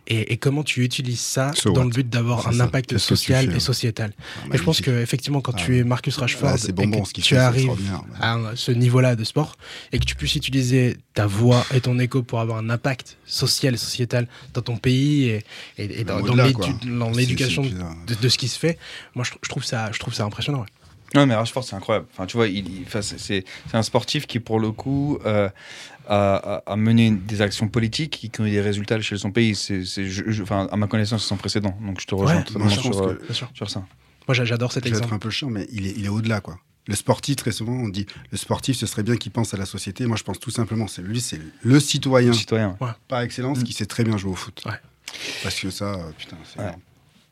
Et, 0.07 0.33
et 0.33 0.37
comment 0.37 0.63
tu 0.63 0.85
utilises 0.85 1.21
ça 1.21 1.53
So 1.55 1.71
dans 1.71 1.81
what? 1.81 1.85
le 1.85 1.91
but 1.91 2.09
d'avoir 2.09 2.49
un 2.49 2.53
ça. 2.53 2.65
impact 2.65 2.99
social 2.99 3.51
fais, 3.51 3.57
et 3.57 3.61
sociétal. 3.61 4.13
Ah, 4.19 4.47
Et 4.55 4.59
je 4.59 4.63
pense 4.63 4.81
que 4.81 4.91
effectivement, 5.03 5.41
quand 5.41 5.53
Ah 5.55 5.59
tu 5.61 5.79
es 5.79 5.85
Marcus 5.85 6.17
Rashford 6.17 6.49
Ah, 6.49 6.55
et 6.55 6.91
que 6.91 7.07
ce 7.07 7.13
tu 7.13 7.23
fait, 7.23 7.37
arrives 7.37 7.71
à 8.21 8.39
ce 8.55 8.73
niveau-là 8.73 9.17
de 9.17 9.25
sport 9.25 9.57
et 9.93 9.99
que 9.99 10.05
tu 10.05 10.15
puisses 10.15 10.35
utiliser 10.37 10.97
ta 11.15 11.27
voix 11.27 11.65
et 11.75 11.81
ton 11.81 11.99
écho 11.99 12.23
pour 12.23 12.41
avoir 12.41 12.59
un 12.59 12.71
impact 12.71 13.19
social 13.27 13.75
et 13.75 13.79
sociétal 13.79 14.27
dans 14.55 14.63
ton 14.63 14.77
pays 14.77 15.41
et, 15.79 16.05
dans, 16.05 17.13
l'éducation 17.13 17.63
de, 17.63 18.29
ce 18.29 18.39
qui 18.39 18.49
se 18.49 18.59
fait. 18.59 18.79
Moi, 19.15 19.25
je, 19.25 19.33
je 19.43 19.49
trouve 19.49 19.65
ça, 19.65 19.91
je 19.93 19.99
trouve 19.99 20.15
ça 20.15 20.25
impressionnant. 20.25 20.61
ouais. 20.61 20.67
Non, 21.15 21.27
mais 21.27 21.35
Rashford, 21.35 21.65
c'est 21.65 21.77
incroyable. 21.77 22.07
Enfin, 22.13 22.27
tu 22.27 22.37
vois, 22.37 22.49
il, 22.49 22.65
c'est- 23.01 23.45
un 23.73 23.83
sportif 23.83 24.27
qui, 24.27 24.41
pour 24.41 24.59
le 24.61 24.71
coup, 24.73 25.19
euh, 25.27 25.49
a, 26.09 26.63
mené 26.77 27.11
des 27.11 27.43
actions 27.43 27.69
politiques 27.69 28.29
qui 28.33 28.41
ont 28.41 28.47
eu 28.47 28.51
des 28.51 28.61
résultats 28.61 29.01
chez 29.01 29.17
son 29.19 29.31
pays. 29.31 29.55
C'est, 29.55 29.85
c'est- 29.85 30.09
je- 30.09 30.25
je- 30.31 30.43
enfin, 30.43 30.69
à 30.71 30.77
ma 30.77 30.87
connaissance, 30.87 31.23
c'est 31.23 31.29
sans 31.29 31.37
précédent. 31.37 31.77
Donc, 31.81 32.01
je 32.01 32.07
te 32.07 32.15
rejoins 32.15 32.37
Ouais, 32.39 32.45
totalement 32.45 32.69
sur, 32.69 33.03
euh, 33.03 33.15
que- 33.15 33.25
Bien 33.27 33.35
sûr. 33.35 33.51
sur 33.55 33.71
ça. 33.71 33.85
Moi, 34.29 34.35
j'a- 34.35 34.45
j'adore 34.45 34.73
cet 34.73 34.85
Je 34.85 34.91
vais 34.91 34.97
être 34.97 35.03
exemple. 35.05 35.15
un 35.15 35.19
peu 35.19 35.31
chiant, 35.31 35.51
mais 35.51 35.67
il 35.73 35.87
est, 35.87 35.95
il 35.97 36.05
est 36.05 36.09
au-delà, 36.09 36.41
quoi. 36.41 36.59
Le 36.89 36.97
sportif, 36.97 37.37
très 37.37 37.53
souvent, 37.53 37.75
on 37.75 37.89
dit 37.89 38.07
le 38.33 38.37
sportif, 38.39 38.77
ce 38.77 38.87
serait 38.87 39.05
bien 39.05 39.17
qu'il 39.17 39.31
pense 39.31 39.55
à 39.55 39.57
la 39.57 39.67
société. 39.67 40.05
Moi, 40.07 40.17
je 40.17 40.25
pense 40.25 40.41
tout 40.41 40.51
simplement, 40.51 40.89
c'est 40.89 41.03
lui, 41.03 41.21
c'est 41.21 41.41
le 41.63 41.79
citoyen 41.79 42.29
Le 42.29 42.35
citoyen. 42.35 42.77
par 43.07 43.21
excellence 43.21 43.61
Mm. 43.61 43.63
qui 43.65 43.73
sait 43.73 43.87
très 43.87 44.03
bien 44.03 44.17
jouer 44.17 44.33
au 44.33 44.35
foot. 44.35 44.63
Ouais. 44.67 44.73
Parce 45.45 45.61
que 45.61 45.71
ça, 45.71 45.95
euh, 45.95 46.11
putain, 46.19 46.37
c'est 46.53 46.59
Ouais. 46.61 46.73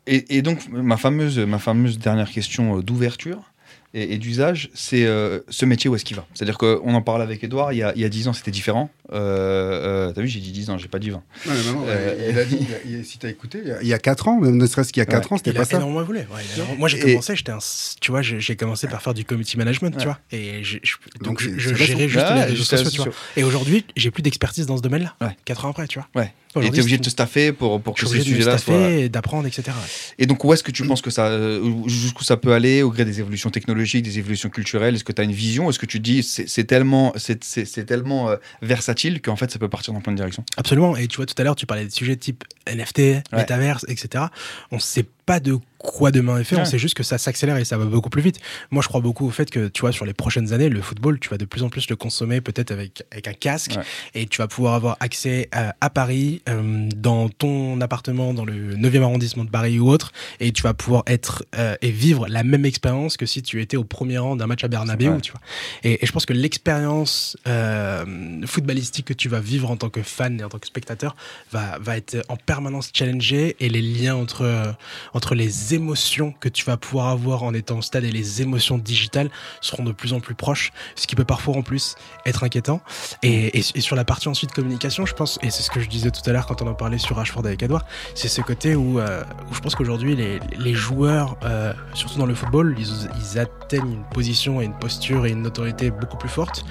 Et, 0.07 0.37
et 0.39 0.43
donc, 0.43 0.69
ma 0.71 0.97
fameuse, 0.97 1.39
ma 1.41 1.59
fameuse 1.59 1.99
dernière 1.99 2.31
question 2.31 2.79
d'ouverture 2.81 3.50
et, 3.95 4.15
et 4.15 4.19
d'usage, 4.19 4.71
c'est 4.75 5.05
euh, 5.05 5.41
ce 5.49 5.65
métier, 5.65 5.91
où 5.91 5.95
est-ce 5.97 6.05
qu'il 6.05 6.17
va 6.17 6.27
C'est-à-dire 6.35 6.59
qu'on 6.59 6.95
en 6.95 7.03
parlait 7.03 7.25
avec 7.25 7.43
Edouard, 7.43 7.73
il 7.73 7.79
y 7.79 7.83
a, 7.83 7.93
il 7.97 8.01
y 8.01 8.05
a 8.05 8.09
10 8.09 8.29
ans, 8.29 8.33
c'était 8.33 8.51
différent. 8.51 8.91
Euh, 9.13 10.09
euh, 10.09 10.13
T'as 10.13 10.21
vu, 10.23 10.29
j'ai 10.29 10.39
dit 10.41 10.53
10 10.53 10.71
ans, 10.71 10.79
j'ai 10.79 10.87
pas 10.89 10.99
dit 11.01 11.11
20. 11.11 11.17
Ouais, 11.17 11.23
mais 11.47 11.55
maintenant, 11.65 11.85
Euh, 11.89 12.29
il 12.31 12.39
a 12.39 12.45
dit, 12.45 12.59
il 12.87 13.01
a- 13.01 13.03
si 13.05 13.19
t'as 13.19 13.29
écouté, 13.29 13.59
il 13.65 13.69
y 13.69 13.73
a- 13.73 13.83
il 13.83 13.89
y 13.89 13.95
a 13.95 13.99
4 13.99 14.29
ans, 14.29 14.41
même 14.41 14.57
ne 14.57 14.67
serait-ce 14.67 14.93
qu'il 14.93 15.01
y 15.01 15.03
a 15.03 15.07
4 15.07 15.33
ans, 15.33 15.37
c'était 15.37 15.53
pas 15.53 15.65
ça. 15.65 15.77
énormément 15.79 16.03
évolué. 16.03 16.21
ouais, 16.21 16.77
Moi, 16.79 16.89
j'ai 16.89 17.01
commencé, 17.01 17.35
j'étais 17.35 17.53
un, 17.53 17.59
tu 18.01 18.11
vois, 18.13 18.23
j'ai 18.23 18.57
commencé 18.57 18.87
par 18.87 19.03
faire 19.03 19.15
du 19.15 19.25
community 19.25 19.57
management, 19.59 19.95
Ouais. 19.95 20.01
tu 20.01 20.07
vois, 20.07 20.19
et 20.31 20.63
je- 20.63 20.79
Donc, 21.21 21.23
donc 21.25 21.43
je, 21.43 21.75
gérais 21.75 22.09
juste 22.09 22.25
Ouais, 22.27 22.35
les 22.35 22.45
réseaux 22.45 22.63
sociaux, 22.65 22.91
tu 22.91 22.99
vois. 23.03 23.13
Et 23.37 23.43
aujourd'hui, 23.45 23.85
j'ai 23.97 24.11
plus 24.11 24.23
d'expertise 24.23 24.67
dans 24.67 24.77
ce 24.77 24.83
domaine-là. 24.83 25.17
Ouais. 25.21 25.37
4 25.45 25.65
ans 25.65 25.71
après, 25.71 25.89
tu 25.89 25.99
vois. 25.99 26.09
Ouais. 26.23 26.33
Et 26.57 26.71
t'es 26.71 26.81
obligé 26.81 26.99
de 26.99 27.03
te 27.05 27.11
staffer 27.11 27.53
pour, 27.53 27.81
que 27.95 28.07
ces 28.07 28.21
sujets-là 28.23 28.59
staffer 28.59 28.99
soient. 29.03 29.09
d'apprendre, 29.09 29.47
etc. 29.47 29.71
Et 30.19 30.27
donc, 30.27 30.45
où 30.45 30.53
est-ce 30.53 30.65
que 30.65 30.73
tu 30.73 30.85
penses 30.85 31.01
que 31.01 31.11
ça, 31.11 31.27
euh, 31.27 31.63
jusqu'où 31.87 32.25
ça 32.25 32.37
peut 32.37 32.53
aller 32.53 32.83
au 32.83 32.91
gré 32.91 33.05
des 33.05 33.21
évolutions 33.21 33.51
technologiques, 33.51 34.03
des 34.05 34.19
évolutions 34.19 34.49
culturelles? 34.51 34.97
Est-ce 34.97 35.05
que 35.05 35.13
tu 35.13 35.21
as 35.21 35.25
une 35.25 35.33
vision? 35.33 35.71
Est-ce 35.71 35.79
que 35.79 35.87
tu 35.87 35.99
te 35.99 36.03
dis 36.03 36.23
c'est 36.25 36.65
tellement, 36.65 37.15
c'est 37.17 37.87
tellement 37.87 38.31
euh, 38.31 38.37
versatile 38.63 39.21
qu'en 39.23 39.37
fait 39.37 39.51
ça 39.51 39.59
peut 39.59 39.69
partir 39.69 39.93
dans 39.95 40.01
plein 40.01 40.13
de 40.13 40.17
directions 40.17 40.45
Absolument. 40.57 40.97
Et 40.97 41.07
tu 41.07 41.17
vois, 41.17 41.27
tout 41.27 41.35
à 41.39 41.45
l'heure, 41.45 41.57
tu 41.57 41.67
parlais 41.67 41.85
de 41.85 41.91
sujets 41.93 42.17
type 42.17 42.45
NFT, 42.67 42.99
Ouais. 42.99 43.23
métaverse, 43.33 43.85
etc. 43.89 44.25
On 44.71 44.77
ne 44.77 44.81
sait 44.81 45.05
pas 45.27 45.41
de 45.41 45.57
quoi 45.79 46.11
demain 46.11 46.39
est 46.39 46.45
fait. 46.45 46.57
Ouais. 46.57 46.63
On 46.63 46.65
sait 46.67 46.79
juste 46.79 46.95
que 46.95 47.03
ça 47.03 47.17
s'accélère 47.17 47.57
et 47.57 47.65
ça 47.65 47.79
va 47.79 47.85
beaucoup 47.85 48.11
plus 48.11 48.21
vite. 48.23 48.39
Moi, 48.71 48.83
je 48.83 48.89
crois 48.89 49.01
beaucoup 49.01 49.27
au 49.27 49.31
fait 49.31 49.51
que, 49.51 49.69
tu 49.69 49.81
vois, 49.83 49.93
sur 49.93 50.05
les 50.05 50.13
prochaines 50.13 50.53
années, 50.53 50.69
le 50.69 50.83
football, 50.83 51.19
tu 51.21 51.29
vas 51.31 51.39
de 51.39 51.45
plus 51.45 51.63
en 51.63 51.69
plus 51.69 51.89
le 51.89 51.97
consommer 51.97 52.41
peut-être 52.41 52.71
avec, 52.73 53.05
avec 53.13 53.29
un 53.29 53.33
casque 53.33 53.75
Ouais. 53.77 53.83
et 54.15 54.27
tu 54.27 54.39
vas 54.39 54.49
pouvoir 54.49 54.75
avoir 54.75 54.97
accès 55.01 55.49
à, 55.53 55.75
à 55.81 55.89
Paris, 55.91 56.40
euh, 56.49 56.89
dans 56.97 57.29
ton 57.29 57.81
appartement, 57.81 58.33
dans 58.35 58.45
le 58.45 58.77
9e 58.77 59.03
arrondissement 59.03 59.45
de 59.45 59.51
Paris 59.51 59.79
ou 59.79 59.89
autre, 59.91 60.13
et 60.41 60.53
tu 60.53 60.63
vas 60.63 60.75
pouvoir 60.75 61.03
être 61.07 61.45
euh, 61.57 61.75
et 61.83 61.91
vivre 61.91 62.27
la 62.29 62.43
même 62.45 62.65
expérience 62.65 63.17
que 63.17 63.27
si 63.27 63.43
tu 63.43 63.61
étais 63.61 63.77
au 63.77 63.85
premier 63.85 64.19
rang 64.19 64.37
d'un 64.37 64.47
match 64.47 64.65
à 64.65 64.69
Bernabeu, 64.69 65.05
tu 65.21 65.33
vois. 65.33 65.41
Et, 65.83 66.03
et 66.03 66.07
je 66.07 66.13
pense 66.13 66.27
que 66.27 66.33
l'expérience 66.33 67.37
euh, 67.47 68.41
footballistique 68.47 69.07
que 69.07 69.13
tu 69.15 69.29
vas 69.29 69.41
vivre 69.41 69.71
en 69.71 69.77
tant 69.77 69.89
que 69.91 70.03
fan 70.03 70.41
et 70.41 70.45
en 70.45 70.49
tant 70.49 70.59
que 70.59 70.67
spectateur 70.67 71.17
va, 71.53 71.79
va 71.81 71.97
être 71.97 72.23
en 72.29 72.37
permanence 72.37 72.91
challengée 72.93 73.57
et 73.61 73.69
les 73.69 73.83
liens 73.83 74.15
entre, 74.17 74.75
entre 75.15 75.35
les 75.35 75.75
émotions 75.75 76.33
que 76.41 76.49
tu 76.49 76.65
vas 76.65 76.77
pouvoir 76.77 77.09
avoir 77.09 77.43
en 77.43 77.55
étant 77.55 77.79
au 77.79 77.83
stade 77.83 78.05
et 78.05 78.11
les 78.13 78.43
émotions 78.43 78.79
digitales 78.79 79.31
seront 79.61 79.85
de 79.85 79.93
plus 79.93 80.13
en 80.13 80.21
plus 80.21 80.35
proches, 80.35 80.73
ce 80.97 81.07
qui 81.07 81.17
peut 81.17 81.25
parfois 81.25 81.57
en 81.57 81.63
plus 81.63 81.95
être 82.27 82.45
inquiétant. 82.45 82.81
Et, 83.23 83.59
et- 83.59 83.65
et 83.75 83.81
sur 83.81 83.95
la 83.97 84.05
partie 84.05 84.29
ensuite 84.29 84.53
communication, 84.53 85.07
je 85.07 85.15
pense, 85.15 85.39
et 85.43 85.51
c'est 85.51 85.63
ce 85.63 85.71
que 85.71 85.81
je 85.81 85.89
disais 85.89 86.11
tout 86.11 86.23
à 86.27 86.30
l'heure 86.30 86.30
quand 86.47 86.63
on 86.63 86.67
en 86.67 86.75
parlait 86.75 86.99
sur 86.99 87.17
Rashford 87.17 87.45
avec 87.47 87.63
Edouard, 87.63 87.85
c'est 88.15 88.29
ce 88.29 88.41
côté 88.41 88.75
où, 88.75 88.99
euh, 89.01 89.23
où 89.51 89.55
je 89.55 89.61
pense 89.61 89.75
qu'aujourd'hui 89.75 90.15
les, 90.17 90.39
les 90.59 90.75
joueurs, 90.75 91.37
euh, 91.45 91.73
surtout 91.95 92.19
dans 92.19 92.27
le 92.27 92.35
football, 92.35 92.75
ils, 92.79 93.09
ils 93.21 93.39
atteignent 93.39 93.93
une 93.93 94.05
position 94.05 94.61
et 94.61 94.65
une 94.65 94.75
posture 94.79 95.27
et 95.27 95.31
une 95.31 95.43
notoriété 95.43 95.91
beaucoup 95.91 96.17
plus 96.17 96.29
forte. 96.29 96.65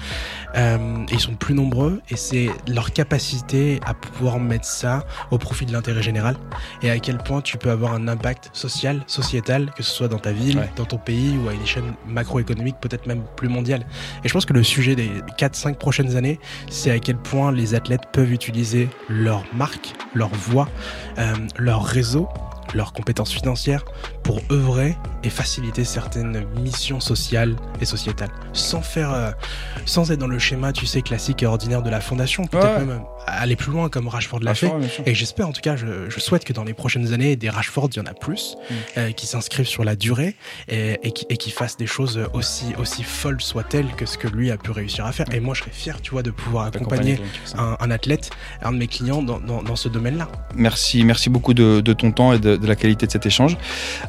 Euh, 0.56 0.78
et 1.08 1.14
ils 1.14 1.20
sont 1.20 1.34
plus 1.34 1.54
nombreux 1.54 2.00
et 2.10 2.16
c'est 2.16 2.48
leur 2.66 2.92
capacité 2.92 3.80
à 3.86 3.94
pouvoir 3.94 4.40
mettre 4.40 4.64
ça 4.66 5.04
au 5.30 5.38
profit 5.38 5.64
de 5.64 5.72
l'intérêt 5.72 6.02
général 6.02 6.36
et 6.82 6.90
à 6.90 6.98
quel 6.98 7.18
point 7.18 7.40
tu 7.40 7.56
peux 7.56 7.70
avoir 7.70 7.94
un 7.94 8.08
impact 8.08 8.50
social, 8.52 9.02
sociétal, 9.06 9.70
que 9.76 9.82
ce 9.84 9.92
soit 9.92 10.08
dans 10.08 10.18
ta 10.18 10.32
ville, 10.32 10.58
Ouais. 10.58 10.68
dans 10.76 10.84
ton 10.84 10.98
pays 10.98 11.38
ou 11.38 11.48
à 11.48 11.54
une 11.54 11.62
échelle 11.62 11.84
macroéconomique, 12.06 12.76
peut-être 12.80 13.06
même 13.06 13.22
plus 13.36 13.48
mondiale. 13.48 13.84
Et 14.24 14.28
je 14.28 14.32
pense 14.32 14.44
que 14.46 14.52
le 14.52 14.62
sujet 14.64 14.96
des 14.96 15.10
4-5 15.38 15.76
prochaines 15.76 16.16
années, 16.16 16.40
c'est 16.68 16.90
à 16.90 16.98
quel 16.98 17.16
point 17.16 17.52
les 17.52 17.74
athlètes 17.74 18.02
peuvent 18.12 18.32
utiliser 18.32 18.88
leur 19.08 19.44
marque, 19.52 19.94
leur 20.14 20.30
voix, 20.30 20.68
euh, 21.18 21.34
leur 21.58 21.84
réseau, 21.84 22.28
leurs 22.74 22.92
compétences 22.92 23.32
financières 23.32 23.84
pour 24.30 24.40
œuvrer 24.52 24.96
et 25.24 25.28
faciliter 25.30 25.82
certaines 25.84 26.44
missions 26.62 27.00
sociales 27.00 27.56
et 27.80 27.84
sociétales 27.84 28.28
sans 28.52 28.80
faire 28.80 29.12
euh, 29.12 29.32
sans 29.86 30.12
être 30.12 30.20
dans 30.20 30.28
le 30.28 30.38
schéma 30.38 30.72
tu 30.72 30.86
sais 30.86 31.02
classique 31.02 31.42
et 31.42 31.46
ordinaire 31.46 31.82
de 31.82 31.90
la 31.90 32.00
fondation 32.00 32.46
peut-être 32.46 32.60
Ouais. 32.74 32.78
même 32.78 32.90
euh, 32.90 32.98
aller 33.26 33.56
plus 33.56 33.72
loin 33.72 33.88
comme 33.88 34.06
Rashford 34.06 34.38
l'a 34.40 34.54
fait 34.54 34.70
et 35.04 35.14
j'espère 35.16 35.48
en 35.48 35.52
tout 35.52 35.60
cas, 35.62 35.74
je, 35.76 36.08
je 36.08 36.20
souhaite 36.20 36.44
que 36.44 36.52
dans 36.52 36.62
les 36.64 36.74
prochaines 36.74 37.12
années, 37.12 37.34
des 37.36 37.50
Rashford, 37.50 37.88
il 37.92 37.96
y 37.96 38.00
en 38.00 38.06
a 38.06 38.14
plus, 38.14 38.56
Mm. 38.70 38.74
euh, 38.98 39.10
qui 39.12 39.26
s'inscrivent 39.26 39.66
sur 39.66 39.82
la 39.84 39.96
durée 39.96 40.36
et, 40.68 40.98
et 41.02 41.10
qui, 41.12 41.26
et 41.28 41.36
qui 41.36 41.50
fassent 41.50 41.76
des 41.76 41.86
choses 41.86 42.20
aussi, 42.34 42.66
aussi 42.78 43.02
folles 43.02 43.40
soient-elles 43.40 43.88
que 43.96 44.06
ce 44.06 44.16
que 44.16 44.28
lui 44.28 44.50
a 44.50 44.56
pu 44.56 44.70
réussir 44.70 45.06
à 45.06 45.12
faire. 45.12 45.26
Et 45.32 45.40
moi, 45.40 45.54
je 45.54 45.60
serais 45.62 45.70
fier, 45.72 46.00
tu 46.00 46.10
vois, 46.12 46.22
de 46.22 46.30
pouvoir 46.30 46.66
accompagner 46.66 47.18
un, 47.56 47.76
un 47.80 47.90
athlète, 47.90 48.30
un 48.62 48.72
de 48.72 48.78
mes 48.78 48.86
clients 48.86 49.22
dans, 49.22 49.38
dans, 49.40 49.62
dans 49.62 49.76
ce 49.76 49.88
domaine-là. 49.88 50.28
Merci, 50.54 51.02
merci 51.04 51.30
beaucoup 51.30 51.54
de, 51.54 51.80
de 51.80 51.92
ton 51.92 52.12
temps 52.12 52.32
et 52.32 52.38
de, 52.38 52.56
de 52.56 52.66
la 52.66 52.76
qualité 52.76 53.06
de 53.06 53.12
cet 53.12 53.26
échange. 53.26 53.56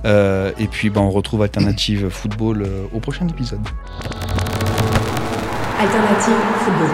Euh, 0.05 0.10
et 0.57 0.67
puis, 0.67 0.89
ben, 0.89 1.01
on 1.01 1.09
retrouve 1.09 1.41
Alternative 1.41 2.09
Football 2.09 2.63
euh, 2.63 2.85
au 2.93 2.99
prochain 2.99 3.27
épisode. 3.27 3.59
Alternative 5.79 6.35
football. 6.59 6.89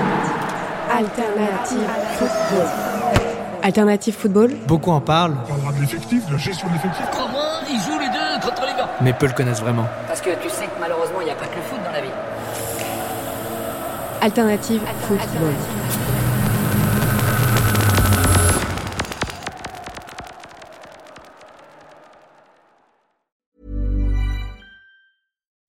Alternative 0.89 1.89
football. 2.17 2.67
Alternative 3.63 4.15
football. 4.15 4.51
Beaucoup 4.67 4.91
en 4.91 5.01
parlent, 5.01 5.35
On 5.43 5.47
parlera 5.49 5.73
de 5.73 5.81
l'effectif, 5.81 6.25
de 6.27 6.31
la 6.31 6.37
gestion 6.37 6.67
de 6.69 6.73
l'effectif. 6.73 7.05
Crois-moi, 7.11 7.43
ils 7.69 7.79
jouent 7.81 7.99
les 7.99 8.07
deux 8.09 8.47
contre 8.47 8.61
les 8.61 8.73
gars. 8.77 8.89
mais 9.01 9.13
peu 9.13 9.25
le 9.25 9.33
connaissent 9.33 9.59
vraiment. 9.59 9.85
Parce 10.07 10.21
que 10.21 10.29
tu 10.41 10.49
sais 10.49 10.65
que 10.65 10.79
malheureusement, 10.79 11.19
il 11.21 11.25
n'y 11.25 11.31
a 11.31 11.35
pas 11.35 11.47
que 11.47 11.55
le 11.55 11.61
foot 11.63 11.79
dans 11.83 11.91
la 11.91 12.01
vie. 12.01 12.07
Alternative 14.21 14.81
football. 15.01 15.53